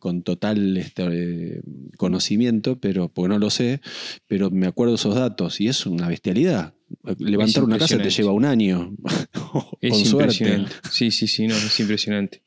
con 0.00 0.24
total 0.24 0.78
este, 0.78 1.04
eh, 1.12 1.62
conocimiento, 1.96 2.80
pero 2.80 3.08
porque 3.08 3.28
no 3.28 3.38
lo 3.38 3.50
sé, 3.50 3.80
pero 4.26 4.50
me 4.50 4.66
acuerdo 4.66 4.96
esos 4.96 5.14
datos 5.14 5.60
y 5.60 5.68
es 5.68 5.86
una 5.86 6.08
bestialidad. 6.08 6.74
Levantar 7.18 7.64
una 7.64 7.78
casa 7.78 8.00
te 8.00 8.10
lleva 8.10 8.32
un 8.32 8.44
año. 8.44 8.94
Es 9.80 9.90
con 9.90 10.04
suerte. 10.04 10.44
impresionante. 10.44 10.72
Sí, 10.90 11.10
sí, 11.10 11.26
sí, 11.26 11.46
no, 11.46 11.56
es 11.56 11.80
impresionante. 11.80 12.42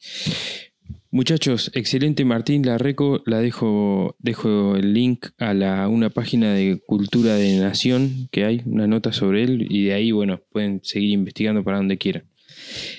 Muchachos, 1.12 1.72
excelente 1.74 2.26
Martín, 2.26 2.66
la 2.66 2.78
reco, 2.78 3.24
la 3.26 3.40
dejo, 3.40 4.16
dejo 4.20 4.76
el 4.76 4.94
link 4.94 5.28
a 5.38 5.54
la, 5.54 5.88
una 5.88 6.10
página 6.10 6.54
de 6.54 6.82
cultura 6.86 7.36
de 7.36 7.58
nación 7.58 8.28
que 8.32 8.44
hay, 8.44 8.62
una 8.66 8.88
nota 8.88 9.14
sobre 9.14 9.44
él, 9.44 9.68
y 9.70 9.86
de 9.86 9.94
ahí, 9.94 10.12
bueno, 10.12 10.42
pueden 10.52 10.82
seguir 10.84 11.12
investigando 11.12 11.64
para 11.64 11.78
donde 11.78 11.98
quieran. 11.98 12.26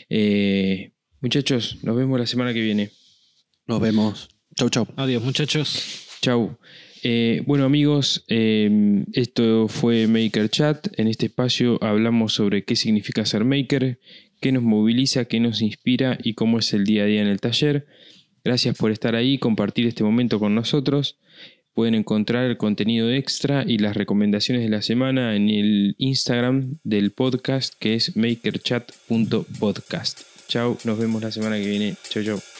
Eh, 0.08 0.92
muchachos, 1.20 1.78
nos 1.82 1.96
vemos 1.96 2.18
la 2.18 2.26
semana 2.26 2.54
que 2.54 2.60
viene. 2.60 2.90
Nos 3.66 3.80
vemos. 3.80 4.28
Chau, 4.54 4.70
chau. 4.70 4.86
Adiós, 4.96 5.22
muchachos. 5.22 6.06
Chau. 6.22 6.56
Eh, 7.08 7.44
bueno 7.46 7.64
amigos, 7.64 8.24
eh, 8.26 9.04
esto 9.12 9.68
fue 9.68 10.08
Maker 10.08 10.48
Chat. 10.48 10.88
En 10.98 11.06
este 11.06 11.26
espacio 11.26 11.78
hablamos 11.80 12.32
sobre 12.32 12.64
qué 12.64 12.74
significa 12.74 13.24
ser 13.24 13.44
maker, 13.44 14.00
qué 14.40 14.50
nos 14.50 14.64
moviliza, 14.64 15.26
qué 15.26 15.38
nos 15.38 15.62
inspira 15.62 16.18
y 16.20 16.34
cómo 16.34 16.58
es 16.58 16.72
el 16.72 16.84
día 16.84 17.04
a 17.04 17.06
día 17.06 17.22
en 17.22 17.28
el 17.28 17.40
taller. 17.40 17.86
Gracias 18.44 18.76
por 18.76 18.90
estar 18.90 19.14
ahí, 19.14 19.38
compartir 19.38 19.86
este 19.86 20.02
momento 20.02 20.40
con 20.40 20.56
nosotros. 20.56 21.20
Pueden 21.74 21.94
encontrar 21.94 22.44
el 22.44 22.56
contenido 22.56 23.08
extra 23.12 23.62
y 23.64 23.78
las 23.78 23.96
recomendaciones 23.96 24.64
de 24.64 24.70
la 24.70 24.82
semana 24.82 25.36
en 25.36 25.48
el 25.48 25.94
Instagram 25.98 26.78
del 26.82 27.12
podcast 27.12 27.74
que 27.78 27.94
es 27.94 28.16
makerchat.podcast. 28.16 30.22
Chau, 30.48 30.76
nos 30.82 30.98
vemos 30.98 31.22
la 31.22 31.30
semana 31.30 31.56
que 31.56 31.68
viene. 31.68 31.94
Chau, 32.10 32.24
chau. 32.24 32.55